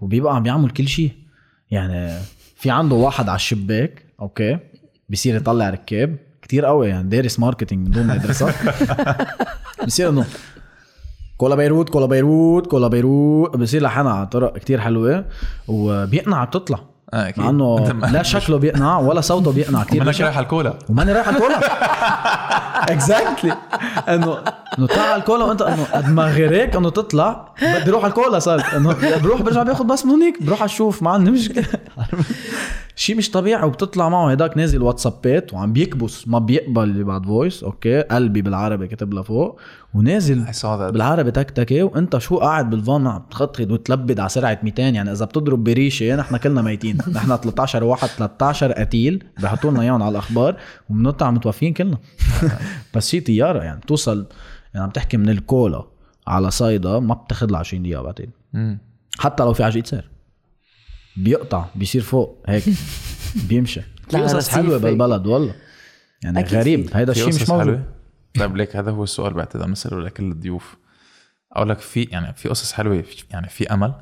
وبيبقى 0.00 0.36
عم 0.36 0.46
يعمل 0.46 0.70
كل 0.70 0.88
شيء. 0.88 1.12
يعني 1.70 2.18
في 2.56 2.70
عنده 2.70 2.96
واحد 2.96 3.28
على 3.28 3.36
الشباك 3.36 4.06
أوكي؟ 4.20 4.58
بصير 5.10 5.36
يطلع 5.36 5.70
ركاب. 5.70 6.16
كتير 6.42 6.64
قوي 6.64 6.88
يعني 6.88 7.08
دارس 7.08 7.40
marketing 7.40 7.86
من 7.86 7.92
دون 7.92 8.06
ما 8.06 8.14
يدرسها 8.14 8.54
بصير 9.86 10.08
إنه 10.08 10.24
كولا 11.36 11.54
بيروت 11.54 11.88
كولا 11.90 12.06
بيروت 12.06 12.66
كولا 12.66 12.88
بيروت. 12.88 13.56
بصير 13.56 13.82
لحنا 13.82 14.10
على 14.10 14.26
طرق 14.26 14.58
كتير 14.58 14.80
حلوة. 14.80 15.24
وبيقنع 15.68 16.44
بتطلع. 16.44 16.78
آه 17.14 17.28
أكيد. 17.28 17.44
مع 17.44 17.50
إنه 17.50 17.92
لا 17.92 18.22
شكله 18.22 18.56
بيقنع 18.56 18.98
ولا 18.98 19.20
صوته 19.20 19.52
بيقنع. 19.52 19.78
منك 19.92 20.02
بشع. 20.02 20.24
رايح 20.24 20.36
على 20.36 20.44
الكولا. 20.44 20.78
وماني 20.88 21.12
رايح 21.12 21.28
على 21.28 21.36
الكولا. 21.36 21.60
exactly 22.92 23.56
إنه 24.08 24.38
إنه 24.78 24.86
تعال 24.86 25.10
على 25.10 25.20
الكولا 25.20 25.44
وأنت 25.44 25.62
إنه 25.62 25.84
قد 25.84 26.08
ما 26.08 26.24
غيرك 26.24 26.76
إنه 26.76 26.90
تطلع. 26.90 27.54
بدي 27.62 27.90
أروح 27.90 28.04
على 28.04 28.10
الكولا 28.10 28.38
صار. 28.38 28.64
إنه 28.76 29.18
بروح 29.22 29.42
برجع 29.42 29.62
باخذ 29.62 29.84
بس 29.84 30.04
من 30.04 30.10
هونيك 30.10 30.42
بروح 30.42 30.62
أشوف 30.62 31.02
ما 31.02 31.10
عندي 31.10 31.30
مشكلة. 31.30 31.64
شيء 33.00 33.16
مش 33.16 33.30
طبيعي 33.30 33.66
وبتطلع 33.66 34.08
معه 34.08 34.30
هداك 34.30 34.56
نازل 34.56 34.82
واتسابات 34.82 35.54
وعم 35.54 35.72
بيكبس 35.72 36.28
ما 36.28 36.38
بيقبل 36.38 36.82
اللي 36.82 37.04
بعد 37.04 37.26
voice 37.26 37.64
أوكي؟ 37.64 38.00
قلبي 38.00 38.42
بالعربي 38.42 38.86
كتب 38.86 39.14
لفوق 39.14 39.60
ونازل 39.94 40.46
I 40.46 40.50
saw 40.50 40.62
that. 40.62 40.92
بالعربي 40.92 41.30
تكتكه 41.30 41.82
وأنت 41.82 42.18
شو 42.18 42.36
قاعد 42.38 42.70
بالفان 42.70 43.06
عم 43.06 43.22
تخطخط 43.30 43.60
وتلبد 43.60 44.20
على 44.20 44.28
سرعة 44.28 44.58
200 44.62 44.82
يعني 44.82 45.12
إذا 45.12 45.24
بتضرب 45.24 45.64
بريشة 45.64 46.16
نحن 46.16 46.36
كلنا 46.36 46.62
ميتين. 46.62 46.98
نحن 47.14 47.36
13 47.36 47.84
واحد 47.84 48.08
13 48.08 48.72
قتيل 48.72 49.24
بحطوا 49.42 49.70
لنا 49.70 49.80
إياهم 49.82 50.02
على 50.02 50.12
الأخبار 50.12 50.56
وبنطلع 50.90 51.30
متوفيين 51.30 51.72
كلنا. 51.72 51.98
بس 52.94 53.08
شي 53.08 53.20
طيارة 53.20 53.62
يعني 53.62 53.80
بتوصل 53.80 54.26
يعني 54.74 54.84
عم 54.84 54.90
تحكي 54.90 55.16
من 55.16 55.28
الكولا 55.28 55.84
على 56.26 56.50
صيدا 56.50 56.98
ما 56.98 57.14
بتاخذ 57.14 57.50
لها 57.50 57.60
20 57.60 57.82
دقيقة 57.82 58.02
بعدين. 58.02 58.30
مم. 58.52 58.78
حتى 59.18 59.42
لو 59.42 59.52
في 59.52 59.62
عجقة 59.62 59.84
سير. 59.84 60.10
بيقطع 61.22 61.66
بيصير 61.74 62.02
فوق 62.02 62.42
هيك 62.48 62.64
بيمشي. 63.48 63.80
في 63.80 64.16
لا، 64.16 64.22
قصص 64.22 64.48
حلوة. 64.48 64.78
بالبلد 64.78 65.26
والله. 65.26 65.54
يعني 66.24 66.40
أكيد 66.40 66.54
غريب. 66.58 66.90
هيدا 66.92 67.12
الشيء 67.12 67.28
مش 67.28 67.34
قصص 67.34 67.50
موجود. 67.50 67.64
حلوة؟ 67.66 67.84
طيب 68.38 68.56
ليك 68.56 68.76
هذا 68.76 68.90
هو 68.90 69.04
السؤال 69.04 69.34
بعتقد 69.34 69.62
عم 69.62 69.70
نساله 69.70 70.00
لكل 70.00 70.30
الضيوف. 70.30 70.76
أقول 71.52 71.68
لك 71.68 71.78
في 71.78 72.02
يعني 72.02 72.34
في 72.34 72.48
قصص 72.48 72.72
حلوة 72.72 73.02
في- 73.02 73.24
يعني 73.30 73.48
في 73.48 73.74
أمل 73.74 73.94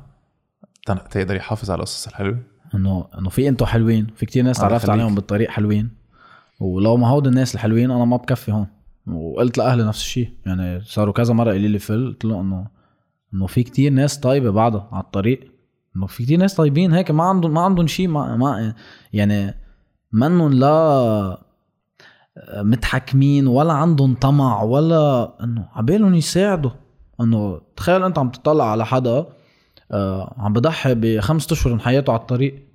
تقدر 1.11 1.35
يحافظ 1.35 1.71
على 1.71 1.77
القصص 1.79 2.07
الحلوة؟ 2.07 2.39
إنه 2.75 3.07
إنه 3.19 3.29
في 3.29 3.49
أنتم 3.49 3.65
حلوين 3.65 4.07
في 4.15 4.25
كتير 4.25 4.43
ناس 4.43 4.57
تعرفت. 4.57 4.89
عليهم 4.89 5.15
بالطريق 5.15 5.49
حلوين. 5.49 5.89
ولو 6.59 6.97
ما 6.97 7.07
هود 7.07 7.27
الناس 7.27 7.55
الحلوين 7.55 7.91
أنا 7.91 8.05
ما 8.05 8.17
بكفي 8.17 8.51
هون. 8.51 8.67
وقلت 9.07 9.57
لأهلي 9.57 9.83
نفس 9.83 9.99
الشيء. 10.01 10.29
يعني 10.45 10.81
صاروا 10.83 11.13
كذا 11.13 11.33
مرة 11.33 11.51
قالوا 11.51 11.67
لي 11.67 11.79
فل 11.79 12.07
قلت 12.07 12.25
له 12.25 12.41
إنه 12.41 12.67
إنه 13.33 13.47
في 13.47 13.63
كتير 13.63 13.91
ناس 13.91 14.19
طيبة 14.19 14.51
بعدها 14.51 14.89
على 14.91 15.03
الطريق. 15.03 15.51
إنه 15.99 16.07
في 16.07 16.23
كتير 16.23 16.39
ناس 16.39 16.55
طيبين 16.55 16.93
هيك 16.93 17.11
ما 17.11 17.23
عندهم 17.23 17.53
ما 17.53 17.61
عندهم 17.61 17.87
شيء 17.87 18.07
ما, 18.07 18.35
ما 18.35 18.73
يعني 19.13 19.55
منهم 20.11 20.53
لا 20.53 21.49
متحكمين 22.53 23.47
ولا 23.47 23.73
عندهم 23.73 24.15
طمع 24.15 24.63
ولا 24.63 25.33
إنه 25.43 25.67
عبالهم 25.75 26.15
يساعدوا. 26.15 26.71
إنه 27.21 27.61
تخيل 27.75 28.03
أنت 28.03 28.19
عم 28.19 28.29
تطلع 28.29 28.71
على 28.71 28.85
حدا 28.85 29.25
آه 29.91 30.35
عم 30.37 30.53
بضحي 30.53 30.95
بخمسة 30.95 31.53
أشهر 31.53 31.73
من 31.73 31.79
حياته 31.79 32.13
على 32.13 32.19
الطريق. 32.19 32.65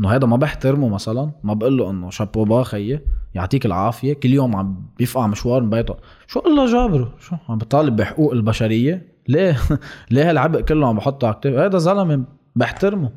إنه 0.00 0.10
هذا 0.10 0.26
ما 0.26 0.36
بحترمه 0.36 0.88
مثلا 0.88 1.30
ما 1.44 1.54
بقول 1.54 1.76
له 1.76 1.90
إنه 1.90 2.10
شابو 2.10 2.44
با 2.44 2.62
خيي 2.62 3.00
يعطيك 3.34 3.66
العافية 3.66 4.12
كل 4.12 4.30
يوم 4.30 4.56
عم 4.56 4.86
بيفقع 4.98 5.26
مشوار 5.26 5.62
من 5.62 5.70
بيته. 5.70 5.94
شو 6.26 6.40
الله 6.46 6.72
جابره؟ 6.72 7.14
شو؟ 7.18 7.36
عم 7.48 7.58
بطالب 7.58 7.96
بحقوق 7.96 8.32
البشرية؟ 8.32 9.12
ليه؟ 9.28 9.56
ليه 10.10 10.30
هالعبء 10.30 10.60
كله 10.60 10.88
عم 10.88 10.96
بحطه 10.96 11.26
على 11.26 11.36
كتاب 11.36 11.54
هذا 11.54 11.78
زلمة 11.78 12.24
بحترمه. 12.56 13.10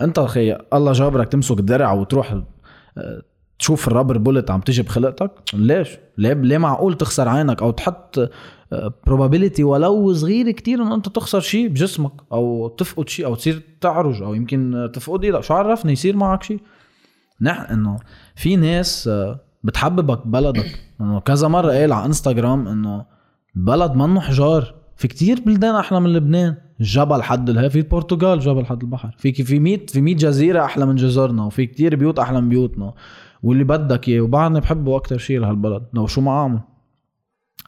انت 0.00 0.20
خي 0.20 0.58
الله 0.72 0.92
جابرك 0.92 1.28
تمسك 1.28 1.58
الدرع 1.58 1.92
وتروح 1.92 2.32
آه، 2.98 3.22
تشوف 3.58 3.88
الرابر 3.88 4.18
بولت 4.18 4.50
عم 4.50 4.60
تجي 4.60 4.82
بخلقتك؟ 4.82 5.30
ليش؟ 5.54 5.98
ليه 6.18 6.32
ليه 6.32 6.58
معقول 6.58 6.94
تخسر 6.94 7.28
عينك 7.28 7.62
أو 7.62 7.70
تحط 7.70 8.30
probability 9.10 9.60
ولو 9.60 10.12
صغيره 10.12 10.50
كتير 10.50 10.82
إنه 10.82 10.94
أنت 10.94 11.08
تخسر 11.08 11.40
شيء 11.40 11.68
بجسمك 11.68 12.12
أو 12.32 12.68
تفقد 12.68 13.08
شيء 13.08 13.26
أو 13.26 13.34
تصير 13.34 13.62
تعرج 13.80 14.22
أو 14.22 14.34
يمكن 14.34 14.90
تفقد 14.92 15.24
إيدك؟ 15.24 15.40
شو 15.40 15.54
عرفني 15.54 15.92
يصير 15.92 16.16
معك 16.16 16.42
شيء 16.42 16.60
نحن 17.40 17.72
إنه 17.72 17.96
في 18.34 18.56
ناس 18.56 19.08
آه، 19.08 19.40
بتحببك 19.64 20.26
ببلدك 20.26 20.80
إنه 21.00 21.20
كذا 21.20 21.48
مرة 21.48 21.72
قال 21.72 21.92
على 21.92 22.06
انستغرام 22.06 22.68
إنه 22.68 23.06
البلد 23.56 23.92
منه 23.92 24.20
حجار. 24.20 24.74
في 24.96 25.08
كتير 25.08 25.40
بلدان 25.40 25.74
أحلى 25.74 26.00
من 26.00 26.12
لبنان. 26.12 26.54
جبل 26.80 27.22
حد 27.22 27.50
الها 27.50 27.68
في 27.68 27.78
البرتغال 27.78 28.40
جبل 28.40 28.66
حد 28.66 28.82
البحر. 28.82 29.14
في 29.18 29.32
في 29.32 29.58
100 29.58 29.86
في 29.86 30.00
100 30.00 30.16
جزيرة 30.16 30.64
أحلى 30.64 30.86
من 30.86 30.96
جزرنا 30.96 31.44
وفي 31.44 31.66
كتير 31.66 31.96
بيوت 31.96 32.18
أحلى 32.18 32.40
من 32.40 32.48
بيوتنا. 32.48 32.94
واللي 33.42 33.64
بدك 33.64 34.08
إياه 34.08 34.20
وبعدني 34.20 34.60
بحبه 34.60 34.96
أكتر 34.96 35.18
شيء 35.18 35.40
لهالبلد 35.40 35.82
لو 35.94 36.06
شو 36.06 36.20
ما 36.20 36.30
اعمل 36.30 36.60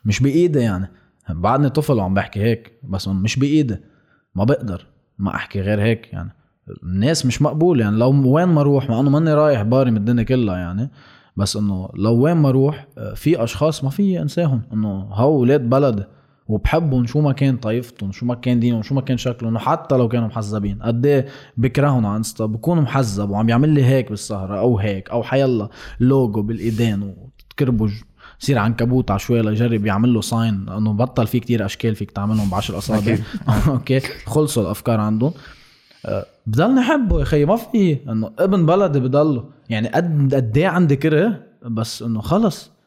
مش 0.05 0.21
بإيدي 0.21 0.59
يعني. 0.59 0.91
بعدني 1.31 1.69
طفل 1.69 1.93
وعم 1.93 2.15
بحكي 2.15 2.41
هيك 2.41 2.81
بس 2.85 3.09
مش 3.09 3.39
بإيدي. 3.39 3.77
ما 4.35 4.45
بقدر 4.45 4.87
ما 5.19 5.35
أحكي 5.35 5.61
غير 5.61 5.81
هيك 5.83 6.13
يعني. 6.13 6.31
الناس 6.83 7.27
مش 7.27 7.43
مقبول 7.43 7.81
يعني. 7.81 7.97
لو 7.97 8.33
وين 8.35 8.49
ما 8.49 8.61
أروح 8.61 8.91
مع 8.91 9.01
إنه 9.01 9.11
ماني 9.11 9.35
رايح 9.35 9.63
بارم 9.63 9.97
الدنيا 9.97 10.23
كلها 10.23 10.57
يعني 10.57 10.91
بس 11.37 11.57
إنه 11.57 11.89
لو 11.95 12.15
وين 12.15 12.37
ما 12.37 12.49
أروح 12.49 12.87
آه، 12.99 13.15
في 13.15 13.45
أشخاص 13.45 13.85
ما 13.85 13.91
في 13.91 14.23
أنساهم. 14.23 14.63
إنه 14.73 14.89
هو 15.01 15.41
ولاد 15.41 15.71
بلد 15.71 16.07
وبحبهم 16.49 17.07
شو 17.07 17.21
ما 17.21 17.33
كان 17.33 17.57
طائفتهم 17.57 18.13
شو 18.13 18.27
ما 18.27 18.35
كان 18.35 18.61
دينهم 18.61 18.83
شو 18.83 18.95
ما 18.95 19.01
كان 19.01 19.17
شكلهم 19.17 19.57
وحتى 19.57 19.97
لو 19.97 20.09
كانوا 20.09 20.29
محزبين. 20.29 20.83
قد 20.83 21.07
إيه 21.07 21.27
بكرههم 21.57 22.07
على 22.07 22.17
Insta 22.17 22.47
بكون 22.47 22.81
محزب 22.81 23.31
وعم 23.31 23.49
يعمل 23.49 23.69
لي 23.69 23.85
هيك 23.85 24.11
بالسهرة 24.11 24.59
أو 24.59 24.79
هيك 24.79 25.11
أو 25.11 25.23
حيلا 25.23 25.69
لوجو 26.01 26.43
بالإيدين 26.43 27.03
وتكربج 27.03 27.93
يصير 28.43 28.59
عنكبوت 28.59 29.11
على 29.11 29.21
شوي 29.21 29.43
ليجرب 29.43 29.87
يعمل 29.87 30.15
له 30.15 30.21
sign 30.21 30.65
لأنه 30.65 30.93
بطل 30.93 31.27
في 31.27 31.41
كتير 31.41 31.65
أشكال 31.65 31.95
فيك 31.95 32.11
تعملهم 32.11 32.51
بعشر 32.51 32.79
أصابع. 32.79 33.19
أوكي 33.69 34.01
خلصوا 34.27 34.63
الأفكار 34.63 35.01
عندهم. 35.01 35.33
أه، 36.07 36.27
بضلني 36.47 36.81
أحبه 36.81 37.21
يا 37.21 37.25
خيي 37.25 37.45
ما 37.45 37.57
في 37.57 37.99
إنه 38.09 38.31
ابن 38.39 38.67
بلدي 38.67 39.01
بضله. 39.01 39.45
يعني 39.71 39.89
قد 39.89 40.35
قد 40.35 40.59
إيه 40.59 40.69
عندي 40.69 40.97
كره 40.97 41.41
بس 41.63 42.03
إنه 42.03 42.21
خلص. 42.21 42.78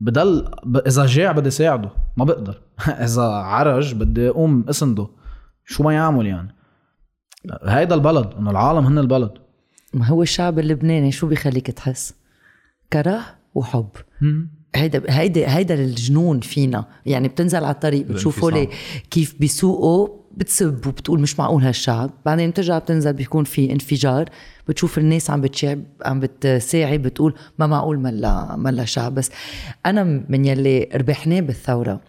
بضل 0.00 0.50
ب... 0.64 0.76
إذا 0.76 1.06
جاع 1.06 1.32
بدي 1.32 1.50
ساعده 1.50 1.90
ما 2.16 2.24
بقدر. 2.24 2.62
إذا 3.06 3.22
عرج 3.22 3.94
بدي 3.94 4.28
أقوم 4.28 4.64
اسنده 4.68 5.08
شو 5.64 5.82
ما 5.82 5.94
يعمل 5.94 6.26
يعني؟ 6.26 6.56
هيدا 7.64 7.94
البلد 7.94 8.32
إنه 8.38 8.50
العالم 8.50 8.86
هن 8.86 8.98
البلد. 8.98 9.30
ما 9.94 10.06
هو 10.06 10.22
الشعب 10.22 10.58
اللبناني 10.58 11.12
شو 11.12 11.26
بيخليك 11.26 11.70
تحس؟ 11.70 12.14
كره 12.92 13.20
وحب. 13.54 13.88
هيدا 14.74 15.02
هيدا 15.08 15.56
هيدا 15.56 15.74
الجنون 15.74 16.40
فينا. 16.40 16.84
يعني 17.06 17.28
بتنزل 17.28 17.64
على 17.64 17.74
الطريق 17.74 18.06
بتشوفوا 18.06 18.50
لي 18.50 18.68
كيف 19.10 19.40
بيسوقوا 19.40 20.08
بتسب 20.36 20.86
وبتقول 20.86 21.20
مش 21.20 21.38
معقول 21.38 21.62
هالشعب. 21.62 22.10
بعدين 22.26 22.50
بترجع 22.50 22.78
بتنزل 22.78 23.12
بيكون 23.12 23.44
في 23.44 23.72
انفجار. 23.72 24.28
بتشوف 24.68 24.98
الناس 24.98 25.30
عم 25.30 25.40
بتشعب 25.40 25.82
عم 26.04 26.20
بتساعي 26.20 26.98
بتقول 26.98 27.34
ما 27.58 27.66
معقول 27.66 27.98
ملا 27.98 28.56
ملا 28.56 28.84
شعب. 28.84 29.14
بس 29.14 29.30
أنا 29.86 30.04
من 30.28 30.44
يلي 30.44 30.88
ربحناه 30.94 31.40
بالثورة 31.40 32.00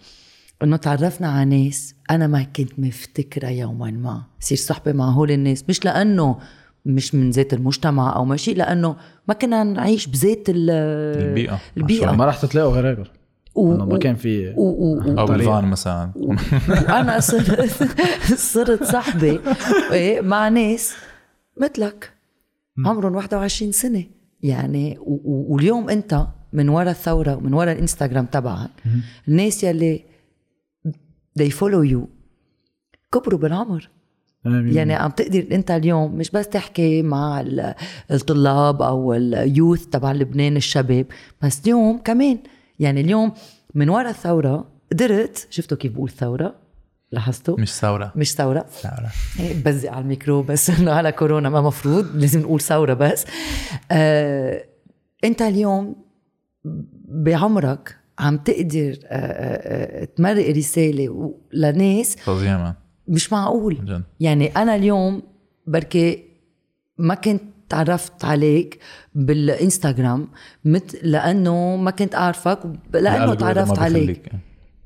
إنه 0.64 0.78
تعرفنا 0.78 1.28
على 1.28 1.64
ناس 1.64 1.95
أنا 2.12 2.28
ما 2.28 2.44
كنت 2.44 2.80
مفتكره 2.80 3.49
يوما 3.49 3.91
ما. 3.91 4.24
صير 4.40 4.58
صحبة 4.58 4.91
مع 4.91 5.10
هول 5.10 5.32
الناس. 5.32 5.64
مش 5.70 5.86
لأنه 5.86 6.40
مش 6.86 7.16
من 7.16 7.30
ذات 7.30 7.54
المجتمع 7.54 8.16
أو 8.16 8.26
ما 8.26 8.38
شيء 8.38 8.56
لأنه 8.56 8.95
ما 9.28 9.34
كنا 9.34 9.64
نعيش 9.64 10.08
بذات 10.08 10.44
البيئة. 10.49 11.60
البيئة. 11.78 12.12
ما 12.12 12.26
راح 12.26 12.45
تلاقوا 12.45 12.72
غير 12.72 13.12
و... 13.57 13.85
ما 13.85 13.97
كان 13.97 14.15
في 14.15 14.53
و... 14.57 14.61
و... 14.61 15.19
أو 15.19 15.25
بالفان 15.25 15.65
مثلا. 15.65 16.11
وأنا 16.89 17.19
صرت 17.19 17.73
صرت 18.53 18.84
صاحبة 18.84 19.39
إيه، 19.91 20.21
مع 20.21 20.49
ناس 20.49 20.93
مثلك. 21.61 22.11
عمرهم 22.85 23.15
21 23.15 23.71
سنة. 23.71 24.03
يعني 24.43 24.97
و... 24.99 25.53
واليوم 25.53 25.89
أنت 25.89 26.27
من 26.53 26.69
وراء 26.69 26.89
الثورة 26.89 27.35
ومن 27.35 27.53
وراء 27.53 27.73
الإنستغرام 27.73 28.25
تبعك 28.25 28.69
الناس 29.27 29.63
يلي 29.63 30.03
they 31.39 31.51
follow 31.51 31.91
you 31.93 31.99
كبروا 33.11 33.39
بالعمر. 33.39 33.89
يعني 34.45 34.93
عم 34.93 35.11
تقدر 35.11 35.45
أنت 35.51 35.71
اليوم 35.71 36.15
مش 36.15 36.31
بس 36.31 36.47
تحكي 36.47 37.01
مع 37.01 37.45
الطلاب 38.11 38.81
أو 38.81 39.13
اليوث 39.13 39.85
تبع 39.85 40.11
لبنان 40.11 40.57
الشباب 40.57 41.05
بس 41.43 41.61
اليوم 41.65 41.97
كمان 41.97 42.38
يعني 42.80 43.02
اليوم 43.02 43.32
من 43.76 43.90
وراء 43.90 44.10
الثورة 44.10 44.72
قدرت 44.91 45.48
شفتوا 45.49 45.78
كيف 45.78 45.91
بقول 45.91 46.10
ثورة؟ 46.10 46.56
لاحظتوا؟ 47.12 47.60
مش 47.60 47.74
ثورة. 47.74 48.12
مش 48.16 48.34
ثورة. 48.34 48.66
ثورة. 48.82 49.12
إيه، 49.40 49.64
بزق 49.64 49.91
على 49.91 50.02
الميكرو 50.02 50.41
بس 50.41 50.70
إنه 50.80 50.91
على 50.91 51.12
كورونا 51.12 51.49
ما 51.49 51.62
مفروض 51.62 52.16
لازم 52.16 52.40
نقول 52.40 52.62
ثورة 52.62 52.94
بس. 52.94 53.26
آه، 53.91 54.66
أنت 55.24 55.41
اليوم 55.41 55.95
بعمرك 57.08 57.98
عم 58.20 58.38
تقدر 58.38 58.98
آه، 59.06 59.16
آه، 59.16 60.02
آه، 60.02 60.06
تمرق 60.06 60.49
رسالة 60.49 61.34
لناس 61.54 62.16
فظيعة 62.16 62.78
مش 63.08 63.34
معقول. 63.34 63.86
جد. 63.86 64.04
يعني 64.20 64.48
أنا 64.48 64.76
اليوم 64.76 65.22
بركي 65.68 66.24
ما 66.98 67.16
كنت 67.16 67.41
تعرفت 67.69 68.26
عليك 68.26 68.80
بالإنستغرام 69.15 70.27
مثل 70.65 70.99
لأنه 71.03 71.76
ما 71.76 71.91
كنت 71.91 72.15
أعرفك 72.15 72.60
لأنه 72.94 73.34
تعرفت 73.34 73.80
عليك. 73.80 74.31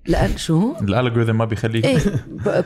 لأن 0.07 0.37
شو؟ 0.37 0.73
ال 0.81 0.87
algorithm 0.87 1.35
ما 1.35 1.45
بيخليك. 1.45 1.85
إيه 1.85 1.99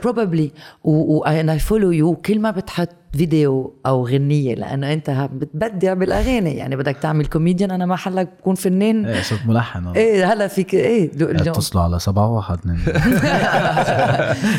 probably 0.03 0.51
وأنا 0.83 1.53
I 1.53 1.59
follow 1.59 1.91
you 1.91 2.15
كل 2.15 2.39
ما 2.39 2.51
بتحط 2.51 2.89
فيديو 3.13 3.73
أو 3.85 4.07
غنية 4.07 4.55
لأنه 4.55 4.93
أنت 4.93 5.29
بتبدع 5.33 5.93
بالاغاني 5.93 6.55
يعني 6.55 6.75
بدك 6.75 6.97
تعمل 6.97 7.25
كوميديان 7.25 7.71
أنا 7.71 7.85
محلك 7.85 8.29
بكون 8.39 8.55
فنان. 8.55 9.05
إيه 9.05 9.21
صرت 9.21 9.45
ملحن. 9.45 9.87
إيه 9.87 10.33
هلا 10.33 10.47
فيك 10.47 10.73
إيه 10.73 11.11
اتصلوا 11.21 11.83
على 11.83 11.99
سبعة 11.99 12.29
واحد 12.29 12.59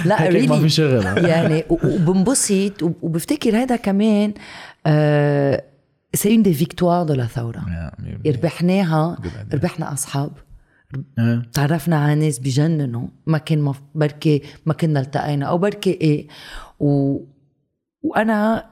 لا 0.08 0.28
really 0.28 0.46
ما 0.46 0.60
في 0.60 0.68
شغل. 0.68 1.24
يعني 1.24 1.64
وبنبسط 1.70 2.82
وبفتكر 3.02 3.56
هذا 3.56 3.76
كمان. 3.76 4.34
c'est 6.14 6.34
une 6.34 6.42
des 6.42 6.54
victoires 6.54 7.06
de 7.06 7.14
la 7.14 7.26
ثورة. 7.26 7.66
ربحناها 8.26 9.18
ربحنا 9.54 9.92
أصحاب. 9.92 10.32
إيه. 11.18 11.42
تعرفنا 11.52 11.96
على 11.96 12.14
ناس 12.14 12.38
بجننوا. 12.38 13.08
ما 13.26 13.38
كان 13.38 13.60
مف... 13.60 13.82
بركي 13.94 14.42
ما 14.66 14.74
كنا 14.74 15.00
التقينا 15.00 15.46
أو 15.46 15.58
بركي 15.58 15.90
إيه. 15.90 16.28
و... 16.80 17.18
وأنا 18.02 18.66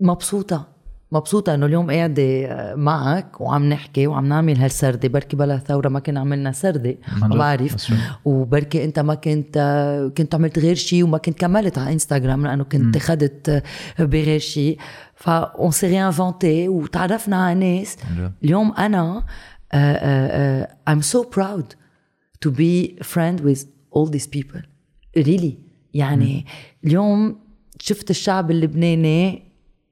مبسوطة. 0.00 0.68
مبسوطة 1.12 1.54
إنه 1.54 1.66
اليوم 1.66 1.90
قاعدة 1.90 2.74
معك 2.76 3.40
وعم 3.40 3.68
نحكي 3.68 4.06
وعم 4.06 4.26
نعمل 4.26 4.56
هالسردة. 4.56 5.08
بركي 5.08 5.36
بلا 5.36 5.58
ثورة 5.58 5.88
ما 5.88 6.00
كنا 6.00 6.20
عملنا 6.20 6.52
سردة 6.52 6.98
ما 7.22 7.28
بعرف. 7.28 7.92
وبركي 8.24 8.84
أنت 8.84 8.98
ما 8.98 9.14
كنت 9.14 9.58
كنت 10.16 10.34
عملت 10.34 10.58
غير 10.58 10.74
شيء 10.74 11.04
وما 11.04 11.18
كنت 11.18 11.38
كملت 11.38 11.78
على 11.78 11.92
انستغرام 11.92 12.46
لأنه 12.46 12.64
كنت 12.64 12.98
خدت 12.98 13.62
بغير 13.98 14.38
شيء 14.38 14.78
ف 15.14 15.33
on 15.33 15.70
s'est 15.70 15.86
réinventés 15.86 16.68
وتعرفنا 16.68 17.44
على 17.44 17.78
ناس. 17.78 17.96
اليوم 18.44 18.72
أنا 18.72 19.24
uh, 19.74 20.90
I'm 20.90 21.02
so 21.02 21.24
proud 21.36 21.74
to 22.44 22.50
be 22.50 22.98
friend 23.02 23.40
with 23.40 23.66
all 23.94 24.06
these 24.06 24.26
people. 24.26 24.60
Really. 25.18 25.54
يعني. 25.94 26.46
اليوم 26.84 27.36
شفت 27.80 28.10
الشعب 28.10 28.50
اللبناني 28.50 29.49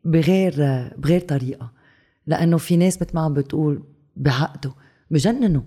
بغير 0.09 0.55
بغير 0.99 1.21
طريقة. 1.21 1.73
لأنه 2.27 2.57
في 2.59 2.77
ناس 2.77 3.03
مثل 3.03 3.11
ما 3.15 3.21
عم 3.21 3.35
بتقول 3.35 3.83
بعقده 4.17 4.75
بجننوا. 5.11 5.63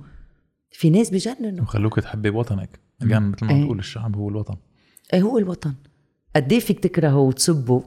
في 0.72 0.90
ناس 0.90 1.10
بجننوا. 1.10 1.64
وخلوك 1.64 2.00
تحبي 2.00 2.30
وطنك. 2.30 2.80
again 3.02 3.32
مثل 3.32 3.46
ما 3.46 3.52
إيه. 3.52 3.66
تقول 3.66 3.80
الشعب 3.80 4.16
هو 4.16 4.30
الوطن. 4.30 4.56
إيه 5.14 5.22
هو 5.22 5.38
الوطن. 5.38 5.74
قد 6.36 6.54
إيه 6.54 6.60
فيك 6.60 6.80
تكرهه 6.80 7.18
وتسبه؟ 7.18 7.84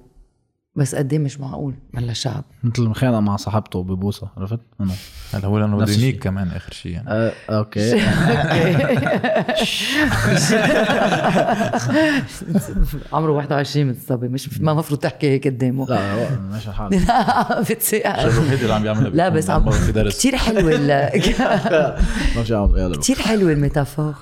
بس 0.77 0.95
قد 0.95 1.13
إيه 1.13 1.19
مش 1.19 1.41
معقول؟ 1.41 1.75
ملا 1.93 2.13
شعب 2.13 2.45
مثل 2.65 2.83
مخانق 2.83 3.19
مع 3.19 3.37
صاحبته 3.37 3.83
ببوسه 3.83 4.29
عرفت؟ 4.37 4.61
أنا 4.81 4.93
هلا 5.35 5.47
هو 5.47 5.59
لأنه 5.59 5.77
بده 5.77 6.11
كمان 6.11 6.49
آخر 6.49 6.73
شيء 6.73 6.93
يعني؟ 6.93 7.11
آه، 7.11 7.33
أوكي. 7.51 8.01
عمره 13.13 13.33
21 13.33 13.87
متصبي 13.87 14.29
مش 14.29 14.61
ما 14.61 14.73
المفروض 14.73 15.01
تحكي 15.01 15.31
هيك 15.31 15.49
قدامه. 15.49 15.87
لا 15.87 16.41
ماشي 16.41 16.69
الحال. 16.69 16.93
لا 17.09 17.61
بتسيء. 17.61 18.09
الوحيد 18.09 18.61
اللي 18.61 18.75
عم 18.75 18.87
يعملها 18.87 19.11
لا 19.11 19.29
بس 19.29 19.51
عم 19.51 19.71
كثير 19.71 20.37
حلوة 20.37 20.73
كثير 23.01 23.19
حلوة 23.19 23.53
ال 23.53 23.59
metaphor. 23.59 24.15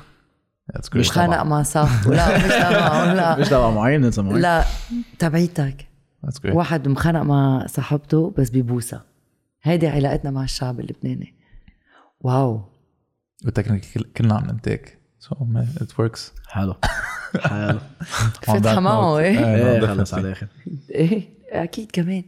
مش 0.94 1.10
خانق 1.10 1.42
مع 1.42 1.62
صاحبه. 1.62 2.14
لا 2.14 2.38
مش 2.38 2.44
تبعه 2.44 3.14
لا. 3.14 3.36
مش 3.36 3.48
تبع 3.48 3.70
معين 3.70 4.04
لا 4.40 4.64
تبعيتك. 5.18 5.91
واحد 6.44 6.88
مخانق 6.88 7.22
مع 7.22 7.66
صاحبته 7.66 8.34
بس 8.38 8.50
ببوسه 8.50 9.02
هيدي 9.62 9.88
علاقتنا 9.88 10.30
مع 10.30 10.44
الشعب 10.44 10.80
اللبناني. 10.80 11.34
wow. 12.20 12.64
و 13.46 13.49
technically 13.49 13.84
كلنا 14.16 14.34
عم 14.34 14.44
ننتاك 14.44 14.98
so 15.18 15.34
it 15.56 16.00
works 16.00 16.32
حلو. 16.48 16.74
حلو. 17.50 17.78
فتحة 18.42 18.80
معه 18.80 19.18
إيه. 19.18 19.54
إيه 19.54 19.86
خلص 19.86 20.14
على 20.14 20.26
الآخر 20.26 20.46
إيه 20.90 21.28
أكيد 21.50 21.90
كمان. 21.92 22.24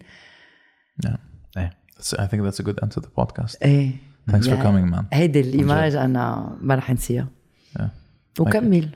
Yeah. 1.06 1.16
إيه. 1.56 1.70
I 2.00 2.26
think 2.26 2.42
that's 2.42 2.60
a 2.60 2.64
good 2.64 2.78
end 2.84 2.90
to 2.92 3.00
the 3.00 3.22
podcast. 3.22 3.56
إيه. 3.62 3.90
Thanks 4.30 4.46
for 4.46 4.56
coming 4.56 4.94
man. 4.94 5.04
هيدي 5.12 5.40
الإيماج 5.40 5.94
أنا 5.94 6.56
ما 6.60 6.74
رح 6.74 6.90
أنسيها. 6.90 7.28
Yeah. 7.78 7.88
وكمل. 8.40 8.90